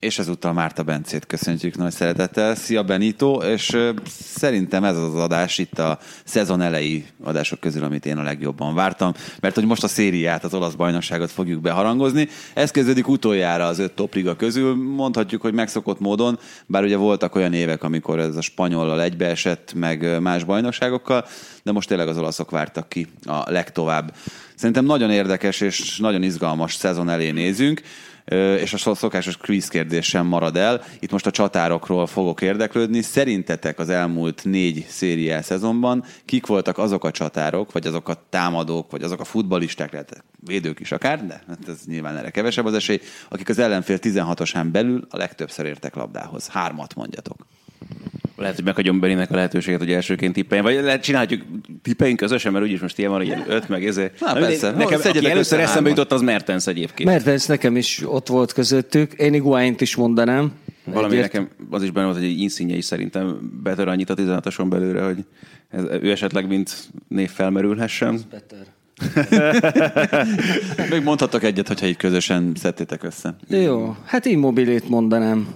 És 0.00 0.18
ezúttal 0.18 0.52
Márta 0.52 0.82
Bencét 0.82 1.26
köszöntjük 1.26 1.76
nagy 1.76 1.92
szeretettel. 1.92 2.54
Szia 2.54 2.82
Benito, 2.82 3.34
és 3.34 3.76
szerintem 4.14 4.84
ez 4.84 4.96
az 4.96 5.14
adás 5.14 5.58
itt 5.58 5.78
a 5.78 5.98
szezon 6.24 6.60
elejé 6.60 7.06
adások 7.22 7.60
közül, 7.60 7.84
amit 7.84 8.06
én 8.06 8.16
a 8.16 8.22
legjobban 8.22 8.74
vártam, 8.74 9.12
mert 9.40 9.54
hogy 9.54 9.64
most 9.64 9.84
a 9.84 9.88
szériát, 9.88 10.44
az 10.44 10.54
olasz 10.54 10.74
bajnokságot 10.74 11.30
fogjuk 11.30 11.60
beharangozni. 11.60 12.28
Ez 12.54 12.70
kezdődik 12.70 13.08
utoljára 13.08 13.66
az 13.66 13.78
öt 13.78 13.92
topliga 13.92 14.36
közül, 14.36 14.74
mondhatjuk, 14.74 15.42
hogy 15.42 15.54
megszokott 15.54 16.00
módon, 16.00 16.38
bár 16.66 16.84
ugye 16.84 16.96
voltak 16.96 17.34
olyan 17.34 17.52
évek, 17.52 17.82
amikor 17.82 18.18
ez 18.18 18.36
a 18.36 18.40
spanyollal 18.40 19.02
egybeesett, 19.02 19.72
meg 19.74 20.20
más 20.20 20.44
bajnokságokkal, 20.44 21.26
de 21.62 21.72
most 21.72 21.88
tényleg 21.88 22.08
az 22.08 22.18
olaszok 22.18 22.50
vártak 22.50 22.88
ki 22.88 23.06
a 23.24 23.50
legtovább. 23.50 24.14
Szerintem 24.54 24.84
nagyon 24.84 25.10
érdekes 25.10 25.60
és 25.60 25.98
nagyon 25.98 26.22
izgalmas 26.22 26.74
szezon 26.74 27.08
elé 27.08 27.30
nézünk 27.30 27.82
és 28.36 28.72
a 28.72 28.94
szokásos 28.94 29.36
quiz 29.36 29.68
kérdés 29.68 30.06
sem 30.06 30.26
marad 30.26 30.56
el. 30.56 30.82
Itt 31.00 31.10
most 31.10 31.26
a 31.26 31.30
csatárokról 31.30 32.06
fogok 32.06 32.40
érdeklődni. 32.40 33.02
Szerintetek 33.02 33.78
az 33.78 33.88
elmúlt 33.88 34.44
négy 34.44 34.86
szériá 34.88 35.40
szezonban 35.40 36.04
kik 36.24 36.46
voltak 36.46 36.78
azok 36.78 37.04
a 37.04 37.10
csatárok, 37.10 37.72
vagy 37.72 37.86
azok 37.86 38.08
a 38.08 38.22
támadók, 38.28 38.90
vagy 38.90 39.02
azok 39.02 39.20
a 39.20 39.24
futbalisták, 39.24 39.92
lehet 39.92 40.24
védők 40.46 40.80
is 40.80 40.92
akár, 40.92 41.26
de 41.26 41.42
hát 41.48 41.68
ez 41.68 41.80
nyilván 41.86 42.16
erre 42.16 42.30
kevesebb 42.30 42.64
az 42.64 42.74
esély, 42.74 43.00
akik 43.28 43.48
az 43.48 43.58
ellenfél 43.58 43.98
16-osán 44.00 44.68
belül 44.72 45.06
a 45.10 45.16
legtöbbször 45.16 45.66
értek 45.66 45.94
labdához. 45.94 46.48
Hármat 46.48 46.94
mondjatok. 46.94 47.46
Lehet, 48.40 48.54
hogy 48.54 48.64
meghagyom 48.64 49.00
Beninek 49.00 49.30
a 49.30 49.34
lehetőséget, 49.34 49.80
hogy 49.80 49.92
elsőként 49.92 50.32
tippeljen, 50.32 50.66
vagy 50.66 50.74
lehet 50.84 51.02
csináljuk 51.02 51.42
tippeljünk 51.82 52.20
közösen, 52.20 52.52
mert 52.52 52.64
úgyis 52.64 52.80
most 52.80 52.98
ilyen 52.98 53.10
van, 53.10 53.22
ilyen 53.22 53.44
öt 53.48 53.68
meg 53.68 53.86
ezért. 53.86 54.20
Na, 54.20 54.32
persze. 54.32 54.70
Nekem, 54.70 55.00
aki 55.04 55.30
először 55.30 55.60
eszembe 55.60 55.88
jutott, 55.88 56.12
az 56.12 56.20
Mertens 56.20 56.66
egyébként. 56.66 57.08
Mertens 57.08 57.46
nekem 57.46 57.76
is 57.76 58.02
ott 58.04 58.28
volt 58.28 58.52
közöttük. 58.52 59.12
Én 59.12 59.34
Iguaint 59.34 59.80
is 59.80 59.96
mondanám. 59.96 60.52
Valami 60.84 61.16
Egyért... 61.16 61.32
nekem 61.32 61.48
az 61.70 61.82
is 61.82 61.90
benne 61.90 62.06
volt, 62.06 62.18
hogy 62.18 62.26
egy 62.26 62.40
inszínje 62.40 62.76
is 62.76 62.84
szerintem 62.84 63.50
betör 63.62 63.88
annyit 63.88 64.10
a 64.10 64.14
16-oson 64.14 64.66
belőle, 64.68 65.02
hogy 65.02 65.24
ez, 65.68 65.84
ő 66.02 66.10
esetleg 66.10 66.46
mint 66.48 66.88
név 67.08 67.30
felmerülhessen. 67.30 68.20
Better. 68.30 68.66
Még 70.90 71.02
mondhatok 71.02 71.42
egyet, 71.42 71.68
hogyha 71.68 71.86
így 71.86 71.96
közösen 71.96 72.52
szedtétek 72.54 73.02
össze. 73.02 73.36
Jó, 73.48 73.96
hát 74.04 74.24
immobilét 74.24 74.88
mondanám. 74.88 75.48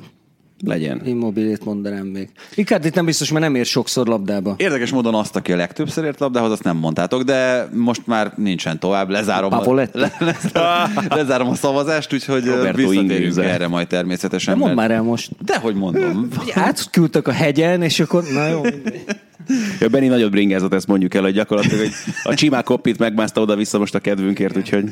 Legyen. 0.65 1.01
Immobilét 1.05 1.65
mondanám 1.65 2.07
még. 2.07 2.29
itt 2.55 2.95
nem 2.95 3.05
biztos, 3.05 3.31
mert 3.31 3.45
nem 3.45 3.55
ér 3.55 3.67
sokszor 3.67 4.07
labdába. 4.07 4.55
Érdekes 4.59 4.91
módon 4.91 5.15
azt, 5.15 5.37
aki 5.37 5.53
a 5.53 5.57
legtöbbször 5.57 6.05
ért 6.05 6.21
labdához, 6.21 6.51
azt 6.51 6.63
nem 6.63 6.77
mondtátok, 6.77 7.23
de 7.23 7.69
most 7.73 8.07
már 8.07 8.33
nincsen 8.37 8.79
tovább. 8.79 9.09
Lezárom, 9.11 9.53
a, 9.53 9.75
le, 9.75 9.89
lezárom, 10.19 10.93
lezárom 11.19 11.49
a 11.49 11.55
szavazást, 11.55 12.13
úgyhogy 12.13 12.45
Roberto 12.45 12.89
visszatérünk 12.89 13.37
erre 13.37 13.69
majd 13.69 13.87
természetesen. 13.87 14.59
De 14.59 14.65
mondd 14.65 14.75
már 14.75 14.91
el 14.91 15.03
most. 15.03 15.31
Dehogy 15.45 15.75
mondom. 15.75 16.29
Átküldtek 16.55 17.29
a 17.29 17.33
hegyen, 17.33 17.83
és 17.83 18.01
akkor 18.01 18.25
na 18.33 18.47
jó. 18.47 18.61
Ja, 19.81 19.89
Benni 19.89 20.07
nagyot 20.07 20.31
bringázott, 20.31 20.75
ezt 20.75 20.87
mondjuk 20.87 21.15
el, 21.15 21.23
hogy 21.23 21.33
gyakorlatilag 21.33 21.79
hogy 21.79 21.93
a 22.23 22.35
csimák 22.35 22.65
koppit 22.65 22.99
megmászta 22.99 23.41
oda-vissza 23.41 23.79
most 23.79 23.95
a 23.95 23.99
kedvünkért, 23.99 24.57
úgyhogy... 24.57 24.85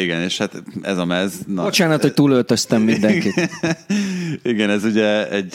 Igen, 0.00 0.22
és 0.22 0.38
hát 0.38 0.62
ez 0.82 0.98
a 0.98 1.04
mez... 1.04 1.38
Na, 1.46 1.62
Bocsánat, 1.62 2.02
hogy 2.02 2.12
túlöltöztem 2.12 2.82
mindenkit. 2.82 3.50
Igen, 4.42 4.70
ez 4.70 4.84
ugye 4.84 5.30
egy 5.30 5.54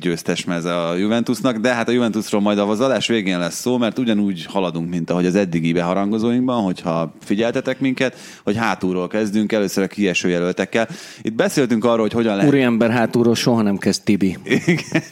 győztes 0.00 0.44
mez 0.44 0.64
a 0.64 0.94
Juventusnak, 0.94 1.56
de 1.56 1.74
hát 1.74 1.88
a 1.88 1.92
Juventusról 1.92 2.40
majd 2.40 2.58
az 2.58 2.80
adás 2.80 3.06
végén 3.06 3.38
lesz 3.38 3.60
szó, 3.60 3.78
mert 3.78 3.98
ugyanúgy 3.98 4.44
haladunk, 4.44 4.90
mint 4.90 5.10
ahogy 5.10 5.26
az 5.26 5.34
eddigi 5.34 5.72
beharangozóinkban, 5.72 6.62
hogyha 6.62 7.14
figyeltetek 7.24 7.80
minket, 7.80 8.16
hogy 8.44 8.56
hátulról 8.56 9.08
kezdünk, 9.08 9.52
először 9.52 9.84
a 9.84 9.86
kieső 9.86 10.28
jelöltekkel. 10.28 10.88
Itt 11.22 11.34
beszéltünk 11.34 11.84
arról, 11.84 12.00
hogy 12.00 12.12
hogyan 12.12 12.36
lehet... 12.36 12.50
Úriember 12.50 12.90
hátulról 12.90 13.34
soha 13.34 13.62
nem 13.62 13.76
kezd 13.76 14.02
Tibi. 14.02 14.36
Igen. 14.44 15.02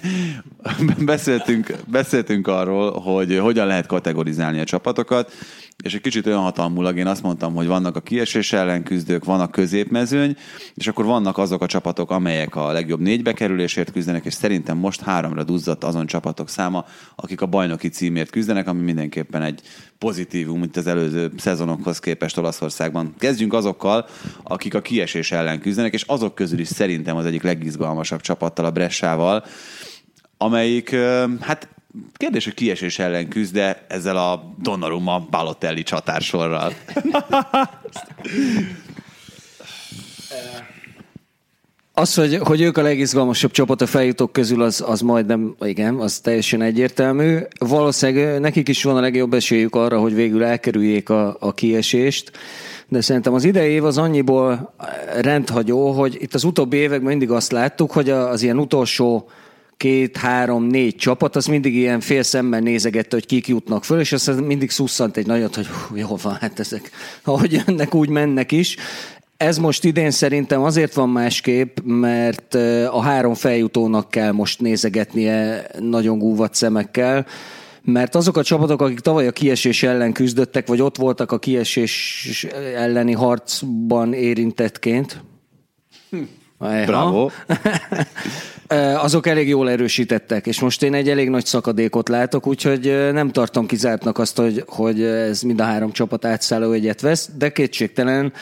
beszéltünk, 1.04 1.74
beszéltünk 1.86 2.46
arról, 2.48 3.00
hogy 3.00 3.38
hogyan 3.38 3.66
lehet 3.66 3.86
kategorizálni 3.86 4.60
a 4.60 4.64
csapatokat, 4.64 5.32
és 5.84 5.94
egy 5.94 6.00
kicsit 6.00 6.26
olyan 6.26 6.40
hatalmulag 6.40 6.98
én 6.98 7.06
azt 7.06 7.22
mondtam, 7.22 7.54
hogy 7.54 7.66
vannak 7.66 7.96
a 7.96 8.00
kiesés 8.00 8.52
ellen 8.52 8.82
küzdők, 8.82 9.24
van 9.24 9.40
a 9.40 9.50
középmezőny, 9.50 10.36
és 10.74 10.86
akkor 10.86 11.04
vannak 11.04 11.38
azok 11.38 11.62
a 11.62 11.66
csapatok, 11.66 12.10
amelyek 12.10 12.56
a 12.56 12.72
legjobb 12.72 13.00
négybe 13.00 13.32
kerülésért 13.32 13.92
küzdenek, 13.92 14.24
és 14.24 14.34
szerintem 14.34 14.76
most 14.76 15.00
háromra 15.00 15.44
duzzadt 15.44 15.84
azon 15.84 16.06
csapatok 16.06 16.48
száma, 16.48 16.84
akik 17.16 17.40
a 17.40 17.46
bajnoki 17.46 17.88
címért 17.88 18.30
küzdenek, 18.30 18.68
ami 18.68 18.82
mindenképpen 18.82 19.42
egy 19.42 19.60
pozitívum, 19.98 20.60
mint 20.60 20.76
az 20.76 20.86
előző 20.86 21.32
szezonokhoz 21.36 21.98
képest 21.98 22.38
Olaszországban. 22.38 23.14
Kezdjünk 23.18 23.52
azokkal, 23.52 24.06
akik 24.42 24.74
a 24.74 24.80
kiesés 24.80 25.32
ellen 25.32 25.60
küzdenek, 25.60 25.92
és 25.92 26.02
azok 26.02 26.34
közül 26.34 26.58
is 26.58 26.68
szerintem 26.68 27.16
az 27.16 27.24
egyik 27.24 27.42
legizgalmasabb 27.42 28.20
csapattal, 28.20 28.64
a 28.64 28.70
Bressával, 28.70 29.44
amelyik 30.38 30.96
hát 31.40 31.75
kérdés, 32.14 32.44
hogy 32.44 32.54
kiesés 32.54 32.98
ellen 32.98 33.28
küzd, 33.28 33.54
de 33.54 33.84
ezzel 33.88 34.16
a 34.16 34.54
Donnarumma 34.62 35.26
Balotelli 35.30 35.82
csatársorral. 35.82 36.72
Az, 41.98 42.14
hogy, 42.14 42.36
hogy 42.36 42.60
ők 42.60 42.76
a 42.76 42.82
legizgalmasabb 42.82 43.50
csapat 43.50 43.80
a 43.80 43.86
feljutók 43.86 44.32
közül, 44.32 44.62
az, 44.62 44.84
az 44.86 45.00
majdnem, 45.00 45.54
igen, 45.60 45.94
az 45.94 46.18
teljesen 46.18 46.62
egyértelmű. 46.62 47.38
Valószínűleg 47.58 48.40
nekik 48.40 48.68
is 48.68 48.82
van 48.82 48.96
a 48.96 49.00
legjobb 49.00 49.34
esélyük 49.34 49.74
arra, 49.74 49.98
hogy 49.98 50.14
végül 50.14 50.44
elkerüljék 50.44 51.08
a, 51.08 51.36
a 51.40 51.54
kiesést, 51.54 52.30
de 52.88 53.00
szerintem 53.00 53.34
az 53.34 53.44
idei 53.44 53.70
év 53.70 53.84
az 53.84 53.98
annyiból 53.98 54.74
rendhagyó, 55.20 55.90
hogy 55.90 56.16
itt 56.20 56.34
az 56.34 56.44
utóbbi 56.44 56.76
években 56.76 57.08
mindig 57.08 57.30
azt 57.30 57.52
láttuk, 57.52 57.92
hogy 57.92 58.10
az 58.10 58.42
ilyen 58.42 58.58
utolsó 58.58 59.28
két, 59.76 60.16
három, 60.16 60.64
négy 60.64 60.96
csapat, 60.96 61.36
az 61.36 61.46
mindig 61.46 61.74
ilyen 61.74 62.00
fél 62.00 62.22
szemmel 62.22 62.60
nézegette, 62.60 63.16
hogy 63.16 63.26
kik 63.26 63.48
jutnak 63.48 63.84
föl, 63.84 64.00
és 64.00 64.12
aztán 64.12 64.36
mindig 64.36 64.70
szusszant 64.70 65.16
egy 65.16 65.26
nagyot, 65.26 65.54
hogy 65.54 65.66
hú, 65.66 65.96
jó 65.96 66.16
van, 66.22 66.34
hát 66.34 66.58
ezek, 66.58 66.90
ahogy 67.24 67.62
jönnek, 67.66 67.94
úgy 67.94 68.08
mennek 68.08 68.52
is. 68.52 68.76
Ez 69.36 69.58
most 69.58 69.84
idén 69.84 70.10
szerintem 70.10 70.62
azért 70.62 70.94
van 70.94 71.08
másképp, 71.08 71.78
mert 71.84 72.54
a 72.90 73.00
három 73.00 73.34
feljutónak 73.34 74.10
kell 74.10 74.32
most 74.32 74.60
nézegetnie 74.60 75.66
nagyon 75.78 76.18
gúvat 76.18 76.54
szemekkel, 76.54 77.26
mert 77.82 78.14
azok 78.14 78.36
a 78.36 78.42
csapatok, 78.42 78.82
akik 78.82 79.00
tavaly 79.00 79.26
a 79.26 79.32
kiesés 79.32 79.82
ellen 79.82 80.12
küzdöttek, 80.12 80.66
vagy 80.66 80.80
ott 80.80 80.96
voltak 80.96 81.32
a 81.32 81.38
kiesés 81.38 82.46
elleni 82.74 83.12
harcban 83.12 84.12
érintettként, 84.12 85.20
hm. 86.10 86.22
Bravo. 86.86 87.30
azok 88.96 89.26
elég 89.26 89.48
jól 89.48 89.70
erősítettek, 89.70 90.46
és 90.46 90.60
most 90.60 90.82
én 90.82 90.94
egy 90.94 91.08
elég 91.08 91.28
nagy 91.28 91.46
szakadékot 91.46 92.08
látok, 92.08 92.46
úgyhogy 92.46 93.10
nem 93.12 93.30
tartom 93.30 93.66
kizártnak 93.66 94.18
azt, 94.18 94.36
hogy, 94.36 94.64
hogy 94.66 95.02
ez 95.02 95.42
mind 95.42 95.60
a 95.60 95.64
három 95.64 95.92
csapat 95.92 96.24
átszálló 96.24 96.72
egyet 96.72 97.00
vesz, 97.00 97.30
de 97.38 97.52
kétségtelen, 97.52 98.32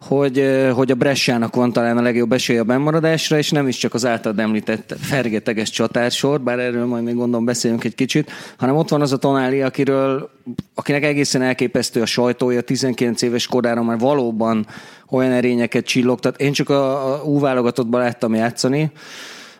hogy, 0.00 0.66
hogy 0.74 0.90
a 0.90 0.94
Bressának 0.94 1.54
van 1.54 1.72
talán 1.72 1.98
a 1.98 2.02
legjobb 2.02 2.32
esély 2.32 2.58
a 2.58 2.64
bennmaradásra, 2.64 3.38
és 3.38 3.50
nem 3.50 3.68
is 3.68 3.76
csak 3.76 3.94
az 3.94 4.06
általad 4.06 4.38
említett 4.38 4.94
fergeteges 5.00 5.70
csatársor, 5.70 6.40
bár 6.40 6.58
erről 6.58 6.86
majd 6.86 7.04
még 7.04 7.14
gondolom 7.14 7.44
beszéljünk 7.44 7.84
egy 7.84 7.94
kicsit, 7.94 8.30
hanem 8.56 8.76
ott 8.76 8.88
van 8.88 9.00
az 9.00 9.12
a 9.12 9.16
Tonáli, 9.16 9.62
akiről, 9.62 10.30
akinek 10.74 11.04
egészen 11.04 11.42
elképesztő 11.42 12.00
a 12.00 12.06
sajtója, 12.06 12.60
19 12.60 13.22
éves 13.22 13.46
korára 13.46 13.82
már 13.82 13.98
valóban 13.98 14.66
olyan 15.10 15.32
erényeket 15.32 15.84
csillogtat. 15.84 16.40
Én 16.40 16.52
csak 16.52 16.68
a, 16.68 17.12
a 17.14 17.22
U 17.22 17.40
válogatottban 17.40 18.00
láttam 18.00 18.34
játszani, 18.34 18.90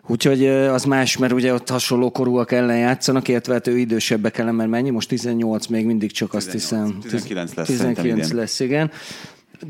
Úgyhogy 0.06 0.47
az 0.47 0.85
más, 0.85 1.17
mert 1.17 1.32
ugye 1.32 1.53
ott 1.55 1.69
hasonló 1.69 2.11
korúak 2.11 2.53
ellen 2.53 2.79
játszanak, 2.79 3.29
illetve 3.29 3.53
hát 3.53 3.67
ő 3.67 3.79
idősebbek 3.79 4.38
ellen, 4.38 4.55
mert 4.55 4.70
mennyi? 4.70 4.91
Most 4.91 5.08
18, 5.08 5.67
még 5.67 5.87
mindig 5.87 6.12
csak 6.12 6.35
azt 6.35 6.50
18, 6.50 6.93
hiszem. 6.93 7.11
19 7.11 7.55
lesz. 7.55 7.67
19 7.67 8.32
lesz, 8.32 8.61
igen. 8.61 8.91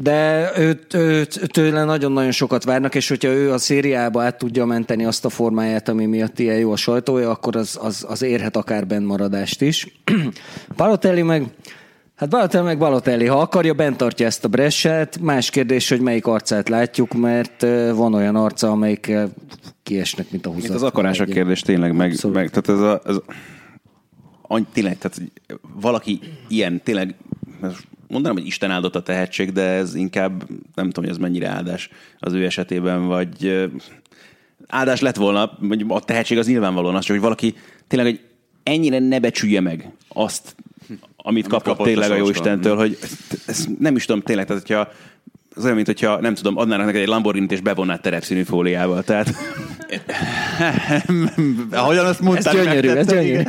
De 0.03 0.51
őt, 0.59 0.95
őt, 0.95 1.41
tőle 1.53 1.85
nagyon-nagyon 1.85 2.31
sokat 2.31 2.65
várnak, 2.65 2.95
és 2.95 3.09
hogyha 3.09 3.29
ő 3.29 3.53
a 3.53 3.59
szériába 3.59 4.23
át 4.23 4.39
tudja 4.39 4.65
menteni 4.65 5.05
azt 5.05 5.25
a 5.25 5.29
formáját, 5.29 5.89
ami 5.89 6.07
miatt 6.07 6.39
ilyen 6.39 6.59
jó 6.59 6.73
a 6.73 6.77
sajtója, 6.77 7.31
akkor 7.31 7.57
az, 7.57 7.79
az, 7.81 8.05
az 8.09 8.23
érhet 8.23 8.57
akár 8.57 8.85
maradást 9.01 9.63
is. 9.63 10.01
Palotelli 10.77 11.23
meg, 11.23 11.47
hát 12.17 12.29
Balotelli 12.29 12.65
meg 12.65 12.79
Balotelli, 12.79 13.27
ha 13.27 13.41
akarja, 13.41 13.75
bent 13.75 13.97
tartja 13.97 14.27
ezt 14.27 14.45
a 14.45 14.49
bressát. 14.49 15.19
Más 15.21 15.51
kérdés, 15.51 15.89
hogy 15.89 16.01
melyik 16.01 16.27
arcát 16.27 16.69
látjuk, 16.69 17.13
mert 17.13 17.61
van 17.95 18.15
olyan 18.15 18.37
arca, 18.37 18.71
amelyik 18.71 19.13
kiesnek, 19.83 20.31
mint 20.31 20.47
a 20.47 20.49
húzat. 20.49 20.63
Mint 20.63 20.75
az 20.75 20.83
akarás 20.83 21.21
a 21.21 21.25
kérdés 21.25 21.61
tényleg, 21.61 21.93
meg, 21.93 22.15
meg 22.33 22.51
tehát 22.51 22.69
ez 22.69 22.81
a, 22.81 23.01
ez, 23.07 23.17
tényleg, 24.73 24.99
tehát 24.99 25.21
valaki 25.81 26.21
ilyen, 26.49 26.83
tényleg 26.83 27.15
mondanám, 28.09 28.37
hogy 28.37 28.47
Isten 28.47 28.71
áldott 28.71 28.97
a 28.97 29.03
tehetség, 29.03 29.53
de 29.53 29.63
ez 29.63 29.95
inkább 29.95 30.45
nem 30.75 30.91
tudom, 30.91 31.05
hogy 31.05 31.09
ez 31.09 31.19
mennyire 31.19 31.49
áldás 31.49 31.91
az 32.19 32.33
ő 32.33 32.45
esetében, 32.45 33.07
vagy 33.07 33.69
áldás 34.67 35.01
lett 35.01 35.17
volna, 35.17 35.59
vagy 35.61 35.85
a 35.89 36.01
tehetség 36.01 36.39
az 36.39 36.47
nyilvánvalóan 36.47 36.95
az, 36.95 37.05
csak 37.05 37.15
hogy 37.15 37.25
valaki 37.25 37.55
tényleg 37.87 38.09
hogy 38.09 38.21
ennyire 38.63 38.99
ne 38.99 39.21
becsülje 39.21 39.61
meg 39.61 39.93
azt, 40.09 40.57
amit 41.29 41.47
kapott, 41.47 41.65
kapott 41.65 41.87
tényleg 41.87 42.11
a 42.11 42.15
a 42.15 42.17
jó 42.17 42.25
sorstól. 42.25 42.47
Istentől, 42.47 42.77
hogy 42.77 42.99
ezt, 43.03 43.43
ezt 43.47 43.79
nem 43.79 43.97
is 43.97 44.05
tudom 44.05 44.23
tényleg, 44.23 44.47
tehát 44.47 44.63
hogyha 44.63 44.89
az 45.57 45.63
olyan, 45.63 45.75
mint 45.75 45.87
hogyha, 45.87 46.21
nem 46.21 46.35
tudom, 46.35 46.57
adnának 46.57 46.87
neked 46.87 47.01
egy 47.01 47.07
Lamborghini-t 47.07 47.53
és 47.53 47.61
bevonnád 47.61 48.01
terepszínű 48.01 48.43
fóliával. 48.43 49.03
Tehát 49.03 49.35
Ahogyan 51.71 52.05
azt 52.05 52.21
Ez 52.21 52.27
mondtál, 52.27 52.55
gyönyörű, 52.55 52.89
ez 52.89 53.07
gyönyörű. 53.07 53.43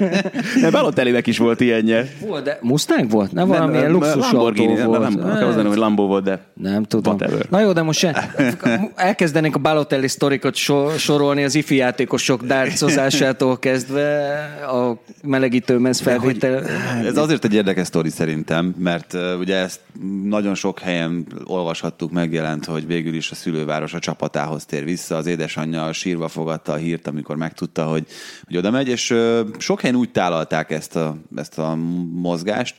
de 0.62 0.71
Balotellinek 0.71 1.27
is 1.27 1.38
volt 1.38 1.62
ilyenje. 1.62 2.07
Volt, 2.27 2.44
de 2.44 2.57
Mustang 2.62 3.09
volt? 3.09 3.31
Nem, 3.31 3.48
valamilyen 3.48 3.92
luxus 3.92 4.31
Lamborghini, 4.31 4.80
autó 4.80 4.86
volt. 4.86 5.01
Nem, 5.01 5.13
nem, 5.13 5.39
nem, 5.39 5.56
nem, 5.56 5.68
hogy 5.68 5.77
Lambo 5.77 6.06
volt, 6.07 6.24
de 6.24 6.39
Nem 6.54 6.83
tudom. 6.83 7.15
Whatever. 7.15 7.45
Na 7.50 7.59
jó, 7.59 7.71
de 7.71 7.81
most 7.81 8.00
se, 8.00 8.33
elkezdenénk 8.95 9.56
a 9.56 9.60
Balotelli 9.60 10.07
sztorikat 10.07 10.56
so, 10.56 10.98
sorolni 10.98 11.44
az 11.44 11.56
ifi 11.56 11.75
játékosok 11.75 12.44
dárcozásától 12.44 13.60
kezdve 13.60 14.33
a 14.68 15.01
melegítőmez 15.24 16.00
felvétel. 16.00 16.63
Ez 17.06 17.18
azért 17.18 17.45
egy 17.45 17.53
érdekes 17.53 17.88
sztori 17.88 18.10
szerintem, 18.10 18.75
mert 18.77 19.18
ugye 19.39 19.56
ezt 19.56 19.80
nagyon 20.24 20.56
sok 20.56 20.80
helyen 20.80 21.27
olvashattuk, 22.01 22.11
megjelent, 22.11 22.65
hogy 22.65 22.88
végül 22.88 23.13
is 23.13 23.31
a 23.31 23.35
szülőváros 23.35 23.94
a 23.94 23.99
csapatához 23.99 24.65
tér 24.65 24.83
vissza. 24.83 25.15
Az 25.15 25.25
édesanyja 25.25 25.94
sírva 25.94 26.27
fogadta 26.27 26.71
a 26.71 26.75
hírt, 26.75 27.07
amikor 27.07 27.35
megtudta, 27.35 27.83
hogy, 27.85 28.05
hogy 28.45 28.57
oda 28.57 28.71
megy, 28.71 28.88
és 28.88 29.15
sok 29.57 29.81
helyen 29.81 29.95
úgy 29.95 30.11
tálalták 30.11 30.71
ezt 30.71 30.95
a, 30.95 31.17
ezt 31.35 31.59
a 31.59 31.75
mozgást, 32.11 32.75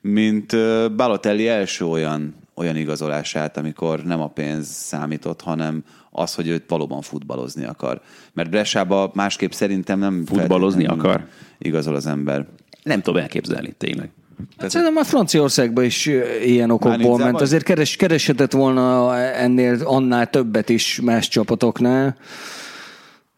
mint 0.00 0.56
Balotelli 0.96 1.48
első 1.48 1.84
olyan, 1.84 2.34
olyan 2.54 2.76
igazolását, 2.76 3.56
amikor 3.56 4.04
nem 4.04 4.20
a 4.20 4.28
pénz 4.28 4.66
számított, 4.66 5.40
hanem 5.40 5.84
az, 6.10 6.34
hogy 6.34 6.48
őt 6.48 6.68
valóban 6.68 7.02
futballozni 7.02 7.64
akar. 7.64 8.00
Mert 8.32 8.50
Bressába 8.50 9.10
másképp 9.14 9.50
szerintem 9.50 9.98
nem 9.98 10.24
Futballozni 10.26 10.86
akar? 10.86 11.26
Igazol 11.58 11.94
az 11.94 12.06
ember. 12.06 12.46
nem 12.82 13.00
tudom 13.02 13.22
elképzelni 13.22 13.72
tényleg. 13.78 14.10
Hát 14.58 14.70
szerintem 14.70 14.94
már 14.94 15.04
Franciaországban 15.04 15.84
is 15.84 16.06
ilyen 16.44 16.70
okokból 16.70 17.18
ment. 17.18 17.40
Azért 17.40 17.64
keres, 17.64 17.96
kereshetett 17.96 18.52
volna 18.52 19.16
ennél 19.18 19.78
annál 19.84 20.30
többet 20.30 20.68
is 20.68 21.00
más 21.02 21.28
csapatoknál. 21.28 22.16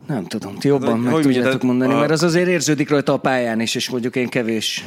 Nem 0.07 0.25
tudom, 0.27 0.55
ti 0.59 0.69
jobban 0.69 1.03
hogy 1.03 1.13
meg 1.13 1.23
tudjátok 1.23 1.63
mondani, 1.63 1.93
a- 1.93 1.97
mert 1.99 2.11
az 2.11 2.23
azért 2.23 2.49
érződik 2.49 2.89
rajta 2.91 3.13
a 3.13 3.17
pályán 3.17 3.61
is, 3.61 3.75
és 3.75 3.91
mondjuk 3.91 4.17
én 4.17 4.29
kevés. 4.29 4.85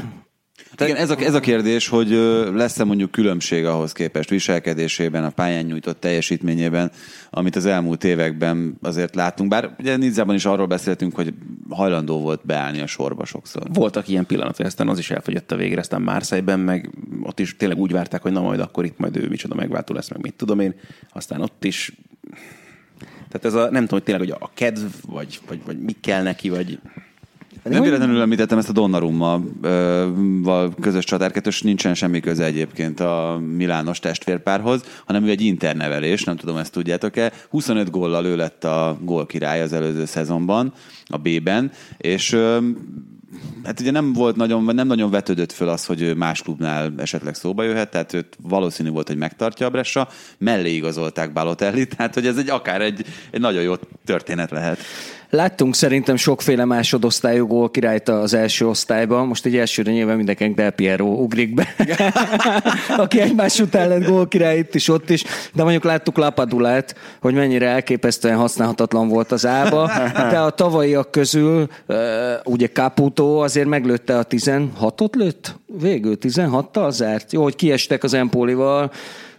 Igen, 0.79 0.95
ez 0.95 1.09
a, 1.09 1.15
ez 1.19 1.33
a 1.33 1.39
kérdés, 1.39 1.87
hogy 1.87 2.09
lesz-e 2.53 2.83
mondjuk 2.83 3.11
különbség 3.11 3.65
ahhoz 3.65 3.91
képest 3.91 4.29
viselkedésében, 4.29 5.23
a 5.23 5.29
pályán 5.29 5.65
nyújtott 5.65 5.99
teljesítményében, 5.99 6.91
amit 7.29 7.55
az 7.55 7.65
elmúlt 7.65 8.03
években 8.03 8.77
azért 8.81 9.15
láttunk. 9.15 9.49
Bár 9.49 9.75
ugye 9.79 9.97
Nizzában 9.97 10.35
is 10.35 10.45
arról 10.45 10.65
beszéltünk, 10.65 11.15
hogy 11.15 11.33
hajlandó 11.69 12.19
volt 12.19 12.45
beállni 12.45 12.81
a 12.81 12.87
sorba 12.87 13.25
sokszor. 13.25 13.63
Voltak 13.73 14.07
ilyen 14.07 14.25
pillanatok, 14.25 14.65
aztán 14.65 14.87
az 14.87 14.97
is 14.97 15.11
elfogyott 15.11 15.51
a 15.51 15.55
végre, 15.55 15.79
aztán 15.79 16.01
Márszájban, 16.01 16.59
meg 16.59 16.89
ott 17.21 17.39
is 17.39 17.55
tényleg 17.55 17.77
úgy 17.77 17.91
várták, 17.91 18.21
hogy 18.21 18.31
na 18.31 18.41
majd 18.41 18.59
akkor 18.59 18.85
itt 18.85 18.97
majd 18.97 19.17
ő 19.17 19.27
micsoda 19.29 19.55
megváltó 19.55 19.93
lesz, 19.93 20.09
meg 20.09 20.21
mit 20.21 20.33
tudom 20.33 20.59
én. 20.59 20.75
Aztán 21.13 21.41
ott 21.41 21.63
is 21.63 21.93
tehát 23.29 23.45
ez 23.45 23.53
a, 23.53 23.71
nem 23.71 23.81
tudom, 23.81 23.87
hogy 23.89 24.03
tényleg, 24.03 24.27
hogy 24.27 24.37
a 24.39 24.51
kedv, 24.53 24.85
vagy, 25.07 25.39
vagy, 25.47 25.61
vagy 25.65 25.79
mi 25.79 25.91
kell 26.01 26.23
neki, 26.23 26.49
vagy 26.49 26.79
Nem 27.69 27.81
véletlenül 27.81 28.21
említettem 28.21 28.57
ezt 28.57 28.69
a 28.69 28.71
Donnarummal 28.71 29.43
ö, 29.61 30.07
val 30.41 30.73
közös 30.81 31.03
csatárkettős, 31.03 31.61
nincsen 31.61 31.93
semmi 31.93 32.19
köze 32.19 32.45
egyébként 32.45 32.99
a 32.99 33.41
Milános 33.55 33.99
testvérpárhoz, 33.99 34.83
hanem 35.05 35.23
ő 35.23 35.29
egy 35.29 35.41
internevelés, 35.41 36.23
nem 36.23 36.35
tudom, 36.35 36.57
ezt 36.57 36.71
tudjátok-e. 36.71 37.31
25 37.49 37.89
góllal 37.89 38.25
ő 38.25 38.35
lett 38.35 38.63
a 38.63 38.97
gólkirály 39.01 39.61
az 39.61 39.73
előző 39.73 40.05
szezonban, 40.05 40.73
a 41.05 41.17
B-ben, 41.17 41.71
és 41.97 42.37
Hát 43.63 43.79
ugye 43.79 43.91
nem 43.91 44.13
volt 44.13 44.35
nagyon, 44.35 44.75
nem 44.75 44.87
nagyon 44.87 45.11
vetődött 45.11 45.51
föl 45.51 45.69
az, 45.69 45.85
hogy 45.85 46.15
más 46.15 46.41
klubnál 46.41 46.93
esetleg 46.97 47.35
szóba 47.35 47.63
jöhet, 47.63 47.89
tehát 47.89 48.13
őt 48.13 48.37
valószínű 48.41 48.89
volt, 48.89 49.07
hogy 49.07 49.17
megtartja 49.17 49.65
a 49.65 49.69
Bressa, 49.69 50.07
mellé 50.37 50.75
igazolták 50.75 51.33
Balotelli, 51.33 51.87
tehát 51.97 52.13
hogy 52.13 52.27
ez 52.27 52.37
egy 52.37 52.49
akár 52.49 52.81
egy, 52.81 53.05
egy 53.31 53.39
nagyon 53.39 53.61
jó 53.61 53.73
történet 54.05 54.51
lehet. 54.51 54.79
Láttunk 55.29 55.75
szerintem 55.75 56.15
sokféle 56.15 56.65
másodosztályú 56.65 57.47
gólkirályt 57.47 58.09
az 58.09 58.33
első 58.33 58.67
osztályban. 58.67 59.27
Most 59.27 59.45
egy 59.45 59.57
elsőre 59.57 59.91
nyilván 59.91 60.15
mindenkinek 60.15 60.55
Del 60.55 60.71
Piero 60.71 61.05
ugrik 61.05 61.53
be, 61.53 61.75
aki 63.03 63.19
egymás 63.19 63.59
után 63.59 63.87
lett 63.87 64.05
gólkirály 64.05 64.57
itt 64.57 64.75
is, 64.75 64.89
ott 64.89 65.09
is. 65.09 65.23
De 65.53 65.63
mondjuk 65.63 65.83
láttuk 65.83 66.17
Lapadulát, 66.17 66.95
hogy 67.21 67.33
mennyire 67.33 67.67
elképesztően 67.67 68.37
használhatatlan 68.37 69.07
volt 69.07 69.31
az 69.31 69.45
ába. 69.45 69.91
De 70.13 70.39
a 70.39 70.49
tavalyiak 70.49 71.11
közül 71.11 71.67
ugye 72.43 72.67
Caputo 72.67 73.43
azért 73.43 73.67
meglőtte 73.67 74.17
a 74.17 74.25
16-ot 74.25 75.15
lőtt? 75.15 75.55
Végül 75.79 76.17
16-tal 76.21 76.91
zárt. 76.91 77.33
Jó, 77.33 77.43
hogy 77.43 77.55
kiestek 77.55 78.03
az 78.03 78.13
Empolival, 78.13 78.91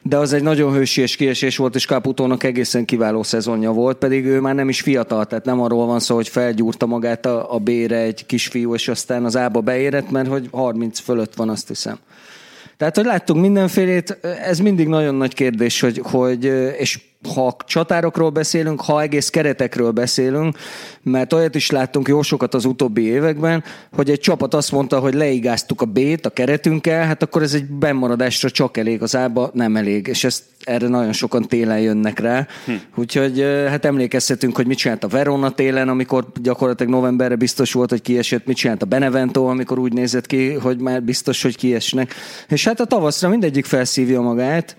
de 0.03 0.17
az 0.17 0.33
egy 0.33 0.43
nagyon 0.43 0.73
hősies 0.73 1.17
kiesés 1.17 1.57
volt, 1.57 1.75
és 1.75 1.87
Caputónak 1.87 2.43
egészen 2.45 2.85
kiváló 2.85 3.23
szezonja 3.23 3.73
volt, 3.73 3.99
pedig 3.99 4.25
ő 4.25 4.41
már 4.41 4.55
nem 4.55 4.69
is 4.69 4.81
fiatal, 4.81 5.25
tehát 5.27 5.45
nem 5.45 5.61
arról 5.61 5.87
van 5.87 6.01
szó, 6.01 6.15
hogy 6.15 6.29
felgyúrta 6.29 6.87
magát 6.87 7.27
a, 7.27 7.55
a 7.55 7.59
B-re 7.59 7.99
egy 7.99 8.27
kisfiú, 8.27 8.75
és 8.75 8.89
aztán 8.89 9.25
az 9.25 9.35
A-ba 9.35 9.61
beérett, 9.61 10.11
mert 10.11 10.29
hogy 10.29 10.49
30 10.53 10.99
fölött 10.99 11.35
van, 11.35 11.49
azt 11.49 11.69
hiszem. 11.69 11.99
Tehát, 12.77 12.97
hogy 12.97 13.05
láttunk 13.05 13.41
mindenfélét, 13.41 14.19
ez 14.43 14.59
mindig 14.59 14.89
nagyon 14.89 15.15
nagy 15.15 15.35
kérdés, 15.35 15.81
hogy, 15.81 16.01
hogy 16.03 16.45
és 16.79 17.01
ha 17.35 17.57
csatárokról 17.67 18.31
beszélünk, 18.31 18.81
ha 18.81 19.03
egész 19.03 19.29
keretekről 19.29 19.91
beszélünk, 19.91 20.57
mert 21.03 21.33
olyat 21.33 21.55
is 21.55 21.71
láttunk 21.71 22.09
jó 22.09 22.23
sokat 22.23 22.55
az 22.55 22.65
utóbbi 22.65 23.03
években, 23.03 23.65
hogy 23.93 24.11
egy 24.11 24.21
csapat 24.21 24.55
azt 24.55 24.73
mondta, 24.73 24.99
hogy 24.99 25.15
leigáztuk 25.15 25.81
a 25.81 25.85
B-t 25.85 26.27
a 26.27 26.31
keretünkkel, 26.31 27.07
hát 27.07 27.23
akkor 27.23 27.43
ez 27.43 27.55
egy 27.55 27.65
bemaradásra 27.65 28.51
csak 28.51 28.77
elég, 28.77 29.03
az 29.03 29.17
ába 29.17 29.51
nem 29.53 29.77
elég, 29.77 30.07
és 30.07 30.25
ezt 30.25 30.43
erre 30.65 30.89
nagyon 30.89 31.13
sokan 31.13 31.43
télen 31.43 31.81
jönnek 31.81 32.19
rá. 32.19 32.47
Hm. 32.65 32.73
Úgyhogy 32.97 33.41
hát 33.69 33.85
emlékezhetünk, 33.85 34.57
hogy 34.57 34.67
mit 34.67 34.79
csinált 34.79 35.05
a 35.05 35.09
Verona 35.09 35.51
télen, 35.51 35.89
amikor 35.89 36.27
gyakorlatilag 36.43 36.93
novemberre 36.93 37.37
biztos 37.37 37.73
volt, 37.73 37.91
hogy 37.91 38.03
kiesett, 38.03 38.47
mit 38.47 38.57
csinált 38.57 38.83
a 38.83 38.87
Benevento, 38.87 39.45
amikor 39.45 39.79
úgy 39.79 39.93
nézett 39.93 40.27
ki, 40.27 40.53
hogy 40.53 40.79
már 40.79 41.03
biztos, 41.03 41.43
hogy 41.43 41.57
kiesnek. 41.57 42.15
És 42.49 42.65
hát 42.65 42.81
a 42.81 42.85
tavaszra 42.85 43.29
mindegyik 43.29 43.65
felszívja 43.65 44.21
magát, 44.21 44.77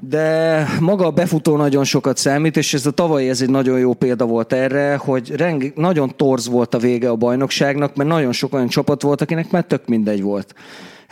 de 0.00 0.66
maga 0.80 1.06
a 1.06 1.10
befutó 1.10 1.56
nagyon 1.56 1.84
sokat 1.84 2.16
számít, 2.16 2.56
és 2.56 2.74
ez 2.74 2.86
a 2.86 2.90
tavalyi 2.90 3.28
ez 3.28 3.42
egy 3.42 3.50
nagyon 3.50 3.78
jó 3.78 3.94
példa 3.94 4.24
volt 4.24 4.52
erre, 4.52 4.96
hogy 4.96 5.36
reng, 5.36 5.72
nagyon 5.74 6.16
torz 6.16 6.48
volt 6.48 6.74
a 6.74 6.78
vége 6.78 7.08
a 7.08 7.16
bajnokságnak, 7.16 7.96
mert 7.96 8.08
nagyon 8.08 8.32
sok 8.32 8.54
olyan 8.54 8.68
csapat 8.68 9.02
volt, 9.02 9.20
akinek 9.20 9.50
már 9.50 9.64
tök 9.64 9.86
mindegy 9.86 10.22
volt. 10.22 10.54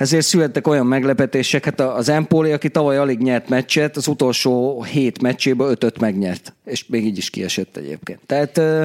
Ezért 0.01 0.27
születtek 0.27 0.67
olyan 0.67 0.87
meglepetések, 0.87 1.65
hát 1.65 1.81
az 1.81 2.09
Empoli, 2.09 2.53
aki 2.53 2.69
tavaly 2.69 2.99
alig 2.99 3.19
nyert 3.19 3.49
meccset, 3.49 3.97
az 3.97 4.07
utolsó 4.07 4.83
hét 4.83 5.23
meccséből 5.23 5.71
ötöt 5.71 5.99
megnyert, 5.99 6.55
és 6.65 6.87
még 6.87 7.05
így 7.05 7.17
is 7.17 7.31
kiesett 7.31 7.77
egyébként. 7.77 8.21
Tehát 8.27 8.59
uh, 8.59 8.83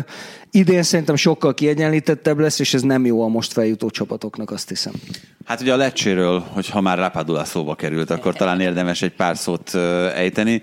idén 0.51 0.83
szerintem 0.83 1.15
sokkal 1.15 1.53
kiegyenlítettebb 1.53 2.39
lesz, 2.39 2.59
és 2.59 2.73
ez 2.73 2.81
nem 2.81 3.05
jó 3.05 3.21
a 3.21 3.27
most 3.27 3.51
feljutó 3.51 3.89
csapatoknak, 3.89 4.51
azt 4.51 4.69
hiszem. 4.69 4.93
Hát 5.45 5.61
ugye 5.61 5.73
a 5.73 5.77
Lecséről, 5.77 6.39
hogy 6.39 6.69
ha 6.69 6.81
már 6.81 6.97
Rapadula 6.97 7.45
szóba 7.45 7.75
került, 7.75 8.09
akkor 8.09 8.35
talán 8.35 8.59
érdemes 8.59 9.01
egy 9.01 9.13
pár 9.13 9.37
szót 9.37 9.75
ejteni. 10.15 10.61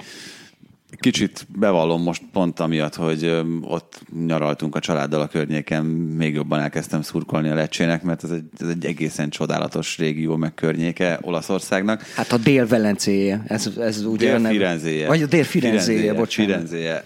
Kicsit 1.02 1.46
bevallom 1.58 2.02
most 2.02 2.22
pont 2.32 2.60
amiatt, 2.60 2.94
hogy 2.94 3.42
ott 3.60 4.00
nyaraltunk 4.26 4.76
a 4.76 4.78
családdal 4.78 5.20
a 5.20 5.26
környéken, 5.26 5.84
még 5.84 6.34
jobban 6.34 6.60
elkezdtem 6.60 7.02
szurkolni 7.02 7.48
a 7.48 7.54
Lecsének, 7.54 8.02
mert 8.02 8.24
ez 8.24 8.30
egy, 8.30 8.44
ez 8.60 8.68
egy 8.68 8.86
egészen 8.86 9.30
csodálatos 9.30 9.98
régió, 9.98 10.36
meg 10.36 10.54
környéke 10.54 11.18
Olaszországnak. 11.22 12.02
Hát 12.02 12.32
a 12.32 12.36
dél-velencéje, 12.36 13.42
ez, 13.46 13.70
ez 13.78 14.04
ugye 14.04 14.28
a 14.28 14.30
Dél 14.30 14.38
neve. 14.38 14.54
Firenzéje. 14.54 15.06
Vagy 15.06 15.22
a 15.22 15.26
dél-firenzéje, 15.26 16.14
bocsánat. 16.14 16.50
Firenzéje. 16.50 17.02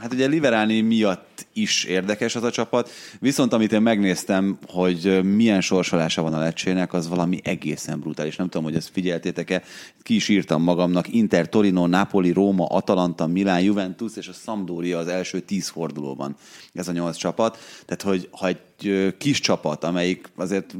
Hát 0.00 0.12
ugye 0.12 0.26
Liverani 0.26 0.80
miatt 0.80 1.35
is 1.52 1.84
érdekes 1.84 2.36
az 2.36 2.42
a 2.42 2.50
csapat, 2.50 2.90
viszont 3.20 3.52
amit 3.52 3.72
én 3.72 3.82
megnéztem, 3.82 4.58
hogy 4.66 5.20
milyen 5.22 5.60
sorsolása 5.60 6.22
van 6.22 6.34
a 6.34 6.38
lecsének, 6.38 6.92
az 6.92 7.08
valami 7.08 7.40
egészen 7.44 8.00
brutális. 8.00 8.36
Nem 8.36 8.48
tudom, 8.48 8.64
hogy 8.64 8.76
ezt 8.76 8.90
figyeltétek-e, 8.92 9.62
ki 10.02 10.14
is 10.14 10.28
írtam 10.28 10.62
magamnak. 10.62 11.08
Inter, 11.12 11.48
Torino, 11.48 11.86
Napoli, 11.86 12.32
Róma, 12.32 12.66
Atalanta, 12.66 13.26
Milán, 13.26 13.60
Juventus 13.60 14.16
és 14.16 14.28
a 14.28 14.32
Sampdoria 14.32 14.98
az 14.98 15.08
első 15.08 15.40
tíz 15.40 15.68
fordulóban. 15.68 16.36
Ez 16.72 16.88
a 16.88 16.92
nyolc 16.92 17.16
csapat. 17.16 17.58
Tehát, 17.84 18.02
hogy 18.02 18.28
ha 18.30 18.46
egy 18.46 19.14
kis 19.18 19.40
csapat, 19.40 19.84
amelyik 19.84 20.28
azért 20.36 20.74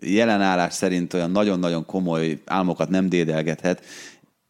jelen 0.00 0.40
állás 0.40 0.74
szerint 0.74 1.14
olyan 1.14 1.30
nagyon-nagyon 1.30 1.86
komoly 1.86 2.38
álmokat 2.44 2.88
nem 2.88 3.08
dédelgethet, 3.08 3.84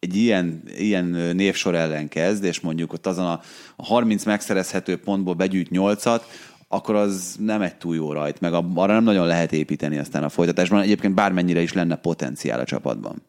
egy 0.00 0.16
ilyen, 0.16 0.62
ilyen 0.76 1.04
névsor 1.34 1.74
ellen 1.74 2.08
kezd, 2.08 2.44
és 2.44 2.60
mondjuk 2.60 2.92
ott 2.92 3.06
azon 3.06 3.26
a 3.26 3.40
30 3.76 4.24
megszerezhető 4.24 4.96
pontból 4.96 5.34
begyűjt 5.34 5.68
8-at, 5.72 6.22
akkor 6.68 6.94
az 6.94 7.36
nem 7.38 7.62
egy 7.62 7.76
túl 7.76 7.94
jó 7.94 8.12
rajt, 8.12 8.40
meg 8.40 8.52
a- 8.52 8.70
arra 8.74 8.92
nem 8.92 9.04
nagyon 9.04 9.26
lehet 9.26 9.52
építeni 9.52 9.98
aztán 9.98 10.24
a 10.24 10.28
folytatásban. 10.28 10.80
Egyébként 10.80 11.14
bármennyire 11.14 11.60
is 11.60 11.72
lenne 11.72 11.96
potenciál 11.96 12.60
a 12.60 12.64
csapatban. 12.64 13.22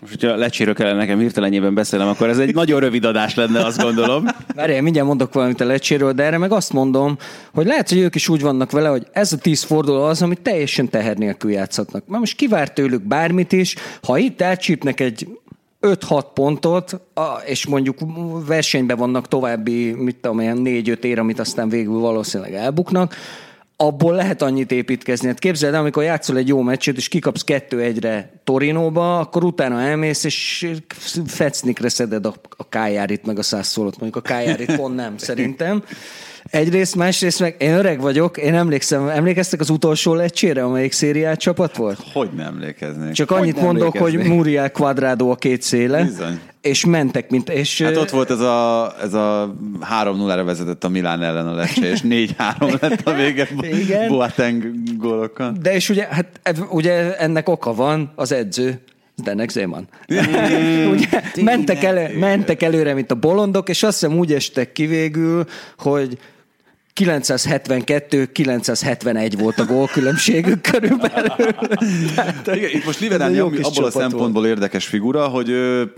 Most, 0.00 0.20
hogyha 0.20 0.36
lecséről 0.36 0.74
kellene 0.74 0.96
nekem 0.96 1.18
hirtelenjében 1.18 1.74
beszélnem, 1.74 2.08
akkor 2.08 2.28
ez 2.28 2.38
egy 2.38 2.54
nagyon 2.54 2.80
rövid 2.80 3.04
adás 3.04 3.34
lenne, 3.34 3.64
azt 3.64 3.82
gondolom. 3.82 4.26
Várjál, 4.54 4.82
mindjárt 4.82 5.06
mondok 5.06 5.32
valamit 5.32 5.60
a 5.60 5.64
lecséről, 5.64 6.12
de 6.12 6.22
erre 6.22 6.38
meg 6.38 6.52
azt 6.52 6.72
mondom, 6.72 7.16
hogy 7.54 7.66
lehet, 7.66 7.88
hogy 7.88 7.98
ők 7.98 8.14
is 8.14 8.28
úgy 8.28 8.40
vannak 8.40 8.70
vele, 8.70 8.88
hogy 8.88 9.06
ez 9.12 9.32
a 9.32 9.36
tíz 9.36 9.62
forduló 9.62 10.02
az, 10.02 10.22
amit 10.22 10.40
teljesen 10.40 10.88
teher 10.88 11.16
nélkül 11.16 11.50
játszhatnak. 11.50 12.06
Mert 12.06 12.20
most 12.20 12.36
kivárt 12.36 12.74
tőlük 12.74 13.02
bármit 13.02 13.52
is, 13.52 13.74
ha 14.02 14.18
itt 14.18 14.40
elcsípnek 14.40 15.00
egy 15.00 15.28
5-6 15.80 16.24
pontot, 16.34 17.00
és 17.46 17.66
mondjuk 17.66 17.98
versenyben 18.46 18.96
vannak 18.96 19.28
további, 19.28 19.92
mit 19.92 20.16
tudom, 20.16 20.40
ilyen 20.40 20.60
4-5 20.64 21.02
ér, 21.02 21.18
amit 21.18 21.38
aztán 21.38 21.68
végül 21.68 21.98
valószínűleg 21.98 22.54
elbuknak, 22.54 23.14
abból 23.80 24.14
lehet 24.14 24.42
annyit 24.42 24.72
építkezni. 24.72 25.28
Hát 25.28 25.38
képzeld 25.38 25.74
el, 25.74 25.80
amikor 25.80 26.02
játszol 26.02 26.36
egy 26.36 26.48
jó 26.48 26.60
meccset, 26.62 26.96
és 26.96 27.08
kikapsz 27.08 27.42
kettő-egyre 27.42 28.40
Torinóba, 28.44 29.18
akkor 29.18 29.44
utána 29.44 29.80
elmész, 29.80 30.24
és 30.24 30.66
fecnikre 31.26 31.88
szeded 31.88 32.26
a, 32.26 32.34
a 32.56 32.68
kájárit, 32.68 33.26
meg 33.26 33.38
a 33.38 33.42
százszólót. 33.42 33.98
Mondjuk 33.98 34.24
a 34.24 34.28
kájárit 34.28 34.76
pont 34.76 34.94
nem, 34.94 35.18
szerintem. 35.18 35.82
Egyrészt, 36.50 36.94
másrészt 36.94 37.40
meg 37.40 37.54
én 37.58 37.74
öreg 37.74 38.00
vagyok, 38.00 38.36
én 38.36 38.54
emlékszem, 38.54 39.08
emlékeztek 39.08 39.60
az 39.60 39.70
utolsó 39.70 40.14
lecsére, 40.14 40.64
amelyik 40.64 40.92
szériát 40.92 41.38
csapat 41.38 41.76
volt? 41.76 41.98
Hogy 42.12 42.30
nem 42.36 42.46
emlékeznék? 42.46 43.12
Csak 43.12 43.30
annyit 43.30 43.54
hogy 43.54 43.64
mondok, 43.64 43.98
hogy 43.98 44.16
Muriel 44.16 44.70
Quadrado 44.70 45.30
a 45.30 45.34
két 45.34 45.62
széle. 45.62 46.02
Bizony. 46.02 46.40
És 46.60 46.84
mentek, 46.84 47.30
mint... 47.30 47.48
És, 47.48 47.82
hát 47.82 47.96
ott 47.96 48.10
volt 48.10 48.30
ez 48.30 48.40
a, 48.40 48.92
ez 49.02 49.14
a 49.14 49.54
3-0-ra 50.02 50.42
vezetett 50.44 50.84
a 50.84 50.88
Milán 50.88 51.22
ellen 51.22 51.48
a 51.48 51.54
lecse, 51.54 51.90
és 51.90 52.00
4-3 52.04 52.80
lett 52.80 53.06
a 53.06 53.12
vége 53.12 53.48
Igen. 53.82 54.08
Boateng 54.08 54.64
gólokkal. 54.96 55.56
De 55.60 55.74
és 55.74 55.88
ugye, 55.88 56.06
hát 56.10 56.40
ugye 56.70 57.16
ennek 57.16 57.48
oka 57.48 57.74
van, 57.74 58.12
az 58.14 58.32
edző, 58.32 58.80
Denek 59.22 59.50
Zéman. 59.50 59.88
ugye, 60.92 61.22
mentek, 61.42 61.82
elő, 61.82 62.18
mentek 62.18 62.62
előre, 62.62 62.94
mint 62.94 63.10
a 63.10 63.14
bolondok, 63.14 63.68
és 63.68 63.82
azt 63.82 64.00
hiszem 64.00 64.18
úgy 64.18 64.32
estek 64.32 64.72
ki 64.72 64.86
végül, 64.86 65.44
hogy 65.78 66.18
972-971 66.98 69.34
volt 69.38 69.58
a 69.58 69.64
gólkülönbségük 69.64 70.60
körülbelül. 70.60 71.28
Tehát, 72.14 72.46
Igen, 72.56 72.70
itt 72.72 72.84
most 72.84 73.00
Liverani 73.00 73.38
abból 73.38 73.84
a 73.84 73.90
szempontból 73.90 74.42
volt. 74.42 74.46
érdekes 74.46 74.86
figura, 74.86 75.26
hogy 75.26 75.50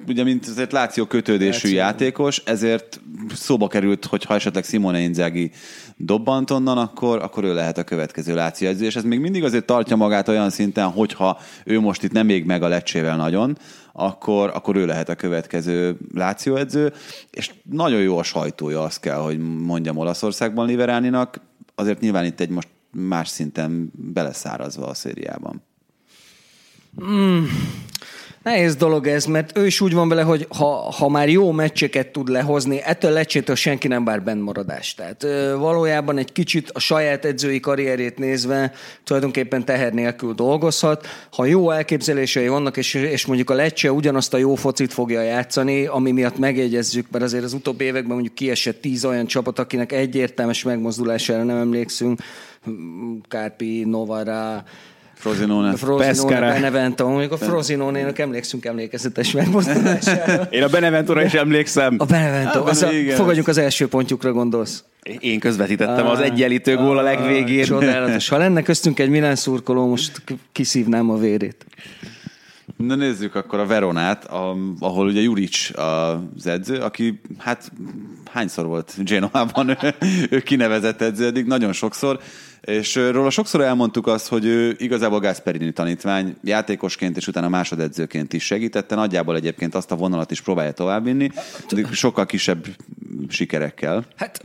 ugye 0.07 0.25
mint 0.25 0.47
azért 0.47 0.73
Láció 0.73 1.05
kötődésű 1.05 1.69
Láció. 1.69 1.79
játékos, 1.79 2.43
ezért 2.45 3.01
szóba 3.35 3.67
került, 3.67 4.05
hogy 4.05 4.25
ha 4.25 4.35
esetleg 4.35 4.65
Simone 4.65 5.01
Inzaghi 5.01 5.51
dobbant 5.97 6.51
onnan, 6.51 6.79
akkor, 6.79 7.23
akkor 7.23 7.45
ő 7.45 7.55
lehet 7.55 7.79
a 7.79 7.85
következő 7.85 8.35
Láció 8.35 8.69
edző, 8.69 8.85
és 8.85 8.97
ez 8.97 9.05
még 9.05 9.21
mindig 9.21 9.45
azért 9.45 9.65
tartja 9.65 9.97
magát 9.97 10.29
olyan 10.29 10.51
szinten, 10.51 10.87
hogyha 10.87 11.39
ő 11.65 11.81
most 11.81 12.03
itt 12.03 12.13
nem 12.13 12.27
még 12.27 12.45
meg 12.45 12.63
a 12.63 12.69
lecsével 12.69 13.17
nagyon, 13.17 13.59
akkor, 13.93 14.51
akkor 14.55 14.77
ő 14.77 14.87
lehet 14.87 15.09
a 15.09 15.15
következő 15.15 15.97
lációedző, 16.15 16.93
és 17.31 17.55
nagyon 17.71 18.01
jó 18.01 18.19
a 18.19 18.23
sajtója, 18.23 18.83
azt 18.83 19.01
kell, 19.01 19.19
hogy 19.19 19.39
mondjam 19.39 19.97
Olaszországban 19.97 20.67
Liveráninak, 20.67 21.41
azért 21.75 22.01
nyilván 22.01 22.25
itt 22.25 22.41
egy 22.41 22.49
most 22.49 22.69
más 22.91 23.29
szinten 23.29 23.91
beleszárazva 23.95 24.87
a 24.87 24.95
szériában. 24.95 25.63
Mm, 27.05 27.45
Nehéz 28.43 28.77
dolog 28.77 29.07
ez, 29.07 29.25
mert 29.25 29.57
ő 29.57 29.67
is 29.67 29.81
úgy 29.81 29.95
van 29.95 30.09
vele, 30.09 30.23
hogy 30.23 30.47
ha, 30.49 30.67
ha 30.91 31.09
már 31.09 31.29
jó 31.29 31.53
meccseket 31.53 32.09
tud 32.09 32.29
lehozni, 32.29 32.81
ettől 32.83 33.11
lecsétől 33.11 33.57
senki 33.57 33.89
nem 33.89 34.05
bár 34.05 34.23
bennmaradást. 34.23 34.97
Tehát 34.97 35.23
ö, 35.23 35.57
valójában 35.59 36.19
egy 36.19 36.33
kicsit 36.33 36.71
a 36.71 36.79
saját 36.79 37.25
edzői 37.25 37.61
karrierét 37.61 38.19
nézve 38.19 38.73
tulajdonképpen 39.05 39.65
teher 39.65 39.93
nélkül 39.93 40.33
dolgozhat. 40.33 41.07
Ha 41.33 41.45
jó 41.45 41.71
elképzelései 41.71 42.49
vannak, 42.49 42.77
és, 42.77 42.95
és 42.95 43.27
mondjuk 43.27 43.51
a 43.51 43.55
lecse 43.55 43.93
ugyanazt 43.93 44.35
a 44.35 44.39
jó 44.39 44.55
focit 44.55 44.93
fogja 44.93 45.23
játszani, 45.23 45.87
ami 45.87 46.11
miatt 46.11 46.39
megjegyezzük, 46.39 47.11
mert 47.11 47.25
azért 47.25 47.45
az 47.45 47.53
utóbbi 47.53 47.85
években 47.85 48.13
mondjuk 48.13 48.35
kiesett 48.35 48.81
tíz 48.81 49.05
olyan 49.05 49.27
csapat, 49.27 49.59
akinek 49.59 49.93
egyértelmes 49.93 50.63
megmozdulására 50.63 51.43
nem 51.43 51.57
emlékszünk, 51.57 52.21
Kárpi, 53.29 53.85
Novara, 53.85 54.65
Frozinone. 55.21 55.77
Frozinone, 55.77 56.41
Benevento. 56.41 57.09
Mondjuk 57.09 57.33
a 57.33 57.37
Frozinone-nak 57.37 58.19
emlékszünk 58.19 58.65
emlékezetes 58.65 59.33
megmozdulására. 59.33 60.43
Én 60.51 60.63
a 60.63 60.69
Beneventóra 60.69 61.25
is 61.25 61.35
emlékszem. 61.35 61.95
A 61.99 62.05
Benevento. 62.05 62.67
Az 62.67 62.83
a, 62.83 62.89
fogadjunk 63.15 63.49
az 63.49 63.59
első 63.59 63.89
pontjukra 63.89 64.33
gondolsz. 64.33 64.85
Én 65.19 65.41
közvetítettem 65.41 66.07
ah, 66.07 66.11
az 66.11 66.21
egyenlítő 66.21 66.77
gól 66.77 66.99
a 66.99 67.03
legvégén. 67.03 67.65
Csodálatos. 67.65 68.29
Ha 68.29 68.37
lenne 68.37 68.63
köztünk 68.63 68.99
egy 68.99 69.09
Milán 69.09 69.37
szurkoló, 69.37 69.87
most 69.89 70.23
kiszívnám 70.53 71.11
a 71.11 71.17
vérét. 71.17 71.67
Na 72.77 72.95
nézzük 72.95 73.35
akkor 73.35 73.59
a 73.59 73.67
Veronát, 73.67 74.25
a, 74.25 74.57
ahol 74.79 75.07
ugye 75.07 75.21
Juric 75.21 75.71
az 75.79 76.47
edző, 76.47 76.79
aki 76.79 77.21
hát 77.39 77.73
hányszor 78.33 78.67
volt 78.67 78.95
Genoában, 79.05 79.69
ő, 79.69 79.95
ő 80.37 80.41
kinevezett 80.41 81.01
edző 81.01 81.27
eddig, 81.27 81.47
nagyon 81.47 81.73
sokszor, 81.73 82.21
és 82.61 82.95
róla 82.95 83.31
sokszor 83.31 83.61
elmondtuk 83.61 84.07
azt, 84.07 84.29
hogy 84.29 84.45
ő 84.45 84.77
igazából 84.79 85.21
Gasperini 85.21 85.73
tanítvány, 85.73 86.37
játékosként 86.43 87.17
és 87.17 87.27
utána 87.27 87.49
másodedzőként 87.49 88.33
is 88.33 88.45
segítette, 88.45 88.95
nagyjából 88.95 89.37
egyébként 89.37 89.75
azt 89.75 89.91
a 89.91 89.97
vonalat 89.97 90.31
is 90.31 90.41
próbálja 90.41 90.73
továbbvinni, 90.73 91.31
sokkal 91.93 92.27
kisebb 92.27 92.67
sikerekkel. 93.29 94.05
Hát 94.17 94.45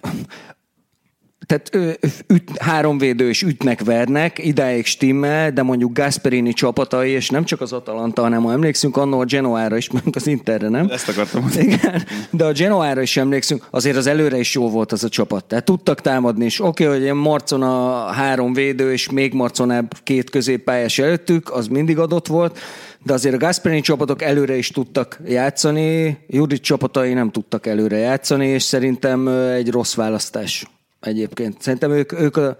tehát 1.45 1.69
ő, 1.71 1.97
üt, 2.27 2.57
három 2.57 2.97
védő 2.97 3.29
és 3.29 3.41
ütnek, 3.41 3.83
vernek, 3.83 4.45
idáig 4.45 4.85
stimmel, 4.85 5.51
de 5.51 5.63
mondjuk 5.63 5.93
Gasperini 5.93 6.53
csapatai, 6.53 7.09
és 7.09 7.29
nem 7.29 7.43
csak 7.43 7.61
az 7.61 7.73
Atalanta, 7.73 8.21
hanem 8.21 8.43
ha 8.43 8.51
emlékszünk 8.51 8.97
annól 8.97 9.21
a 9.21 9.25
Genoára 9.25 9.77
is, 9.77 9.89
mondjuk 9.89 10.15
az 10.15 10.27
Interre, 10.27 10.69
nem? 10.69 10.87
Ezt 10.89 11.09
akartam 11.09 11.41
mondani. 11.41 11.63
Igen, 11.65 12.03
de 12.29 12.45
a 12.45 12.51
Genoára 12.51 13.01
is 13.01 13.17
emlékszünk, 13.17 13.67
azért 13.69 13.97
az 13.97 14.07
előre 14.07 14.37
is 14.37 14.53
jó 14.53 14.69
volt 14.69 14.91
az 14.91 15.03
a 15.03 15.09
csapat. 15.09 15.45
Tehát 15.45 15.65
tudtak 15.65 16.01
támadni, 16.01 16.45
és 16.45 16.59
oké, 16.59 16.83
okay, 16.83 16.95
hogy 16.95 17.03
ilyen 17.03 17.17
Marcon 17.17 17.61
a 17.61 18.05
három 18.05 18.53
védő, 18.53 18.91
és 18.91 19.09
még 19.09 19.33
Marconább 19.33 19.93
két 20.03 20.29
középpályás 20.29 20.99
előttük, 20.99 21.51
az 21.51 21.67
mindig 21.67 21.99
adott 21.99 22.27
volt, 22.27 22.59
de 23.03 23.13
azért 23.13 23.35
a 23.35 23.37
Gasperini 23.37 23.81
csapatok 23.81 24.21
előre 24.21 24.57
is 24.57 24.69
tudtak 24.69 25.19
játszani, 25.25 26.17
Judit 26.27 26.61
csapatai 26.61 27.13
nem 27.13 27.31
tudtak 27.31 27.65
előre 27.65 27.97
játszani, 27.97 28.47
és 28.47 28.63
szerintem 28.63 29.27
egy 29.27 29.71
rossz 29.71 29.95
választás 29.95 30.65
egyébként. 31.05 31.62
Szerintem 31.62 31.91
ők, 31.91 32.12
ők 32.12 32.38
a, 32.38 32.57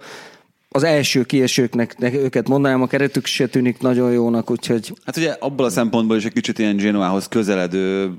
az 0.76 0.82
első 0.82 1.24
kiesőknek 1.24 1.96
őket 2.00 2.48
mondanám, 2.48 2.82
a 2.82 2.86
keretük 2.86 3.26
se 3.26 3.46
tűnik 3.46 3.80
nagyon 3.80 4.12
jónak, 4.12 4.50
úgyhogy... 4.50 4.92
Hát 5.04 5.16
ugye 5.16 5.36
abból 5.40 5.66
a 5.66 5.70
szempontból 5.70 6.16
is 6.16 6.24
egy 6.24 6.32
kicsit 6.32 6.58
ilyen 6.58 6.76
Genoához 6.76 7.28
közeledő 7.28 8.12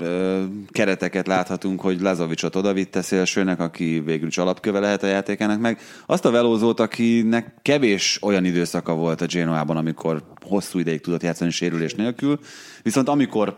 ö, 0.00 0.42
kereteket 0.70 1.26
láthatunk, 1.26 1.80
hogy 1.80 2.00
Lazovicsot 2.00 2.56
odavitte 2.56 3.02
szélsőnek, 3.02 3.60
aki 3.60 4.02
végül 4.04 4.28
is 4.28 4.38
alapköve 4.38 4.78
lehet 4.78 5.02
a 5.02 5.06
játékának, 5.06 5.60
meg 5.60 5.78
azt 6.06 6.24
a 6.24 6.30
velózót, 6.30 6.80
akinek 6.80 7.54
kevés 7.62 8.18
olyan 8.22 8.44
időszaka 8.44 8.94
volt 8.94 9.20
a 9.20 9.26
Genoában, 9.26 9.76
amikor 9.76 10.22
hosszú 10.40 10.78
ideig 10.78 11.00
tudott 11.00 11.22
játszani 11.22 11.50
sérülés 11.50 11.94
nélkül, 11.94 12.38
viszont 12.82 13.08
amikor 13.08 13.56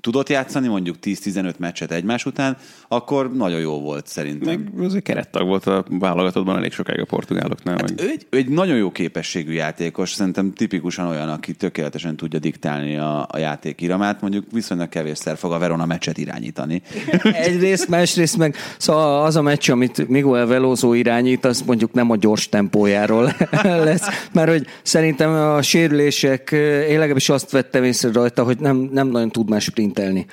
tudott 0.00 0.28
játszani 0.28 0.68
mondjuk 0.68 0.96
10-15 1.02 1.56
meccset 1.56 1.92
egymás 1.92 2.26
után, 2.26 2.56
akkor 2.88 3.32
nagyon 3.32 3.60
jó 3.60 3.80
volt 3.80 4.06
szerintem. 4.06 4.70
Meg 4.76 4.92
egy 4.94 5.02
kerettag 5.02 5.46
volt 5.46 5.66
a 5.66 5.84
válogatottban 5.88 6.56
elég 6.56 6.72
sokáig 6.72 7.00
a 7.00 7.04
portugáloknál. 7.04 7.76
Hát 7.76 7.88
meg. 7.88 8.00
ő, 8.00 8.08
egy, 8.10 8.26
ő 8.30 8.36
egy 8.36 8.48
nagyon 8.48 8.76
jó 8.76 8.90
képességű 8.90 9.52
játékos, 9.52 10.12
szerintem 10.12 10.52
tipikusan 10.52 11.06
olyan, 11.06 11.28
aki 11.28 11.52
tökéletesen 11.52 12.16
tudja 12.16 12.38
diktálni 12.38 12.96
a, 12.96 13.26
a 13.30 13.38
játék 13.38 13.80
iramát, 13.80 14.20
mondjuk 14.20 14.44
viszonylag 14.52 14.88
kevésszer 14.88 15.36
fog 15.36 15.52
a 15.52 15.58
Verona 15.58 15.86
meccset 15.86 16.18
irányítani. 16.18 16.82
Egyrészt, 17.22 17.88
másrészt 17.88 18.36
meg 18.36 18.56
szóval 18.78 19.24
az 19.24 19.36
a 19.36 19.42
meccs, 19.42 19.70
amit 19.70 20.08
Miguel 20.08 20.46
Veloso 20.46 20.92
irányít, 20.92 21.44
az 21.44 21.62
mondjuk 21.66 21.92
nem 21.92 22.10
a 22.10 22.16
gyors 22.16 22.48
tempójáról 22.48 23.32
lesz, 23.62 24.06
mert 24.32 24.50
hogy 24.50 24.66
szerintem 24.82 25.30
a 25.30 25.62
sérülések, 25.62 26.50
én 26.88 26.98
legalábbis 26.98 27.28
azt 27.28 27.50
vettem 27.50 27.84
észre 27.84 28.12
rajta, 28.12 28.42
hogy 28.44 28.58
nem, 28.58 28.76
nem 28.92 29.08
nagyon 29.08 29.30
tud 29.30 29.48
más 29.48 29.68
sprintelni. 29.88 30.26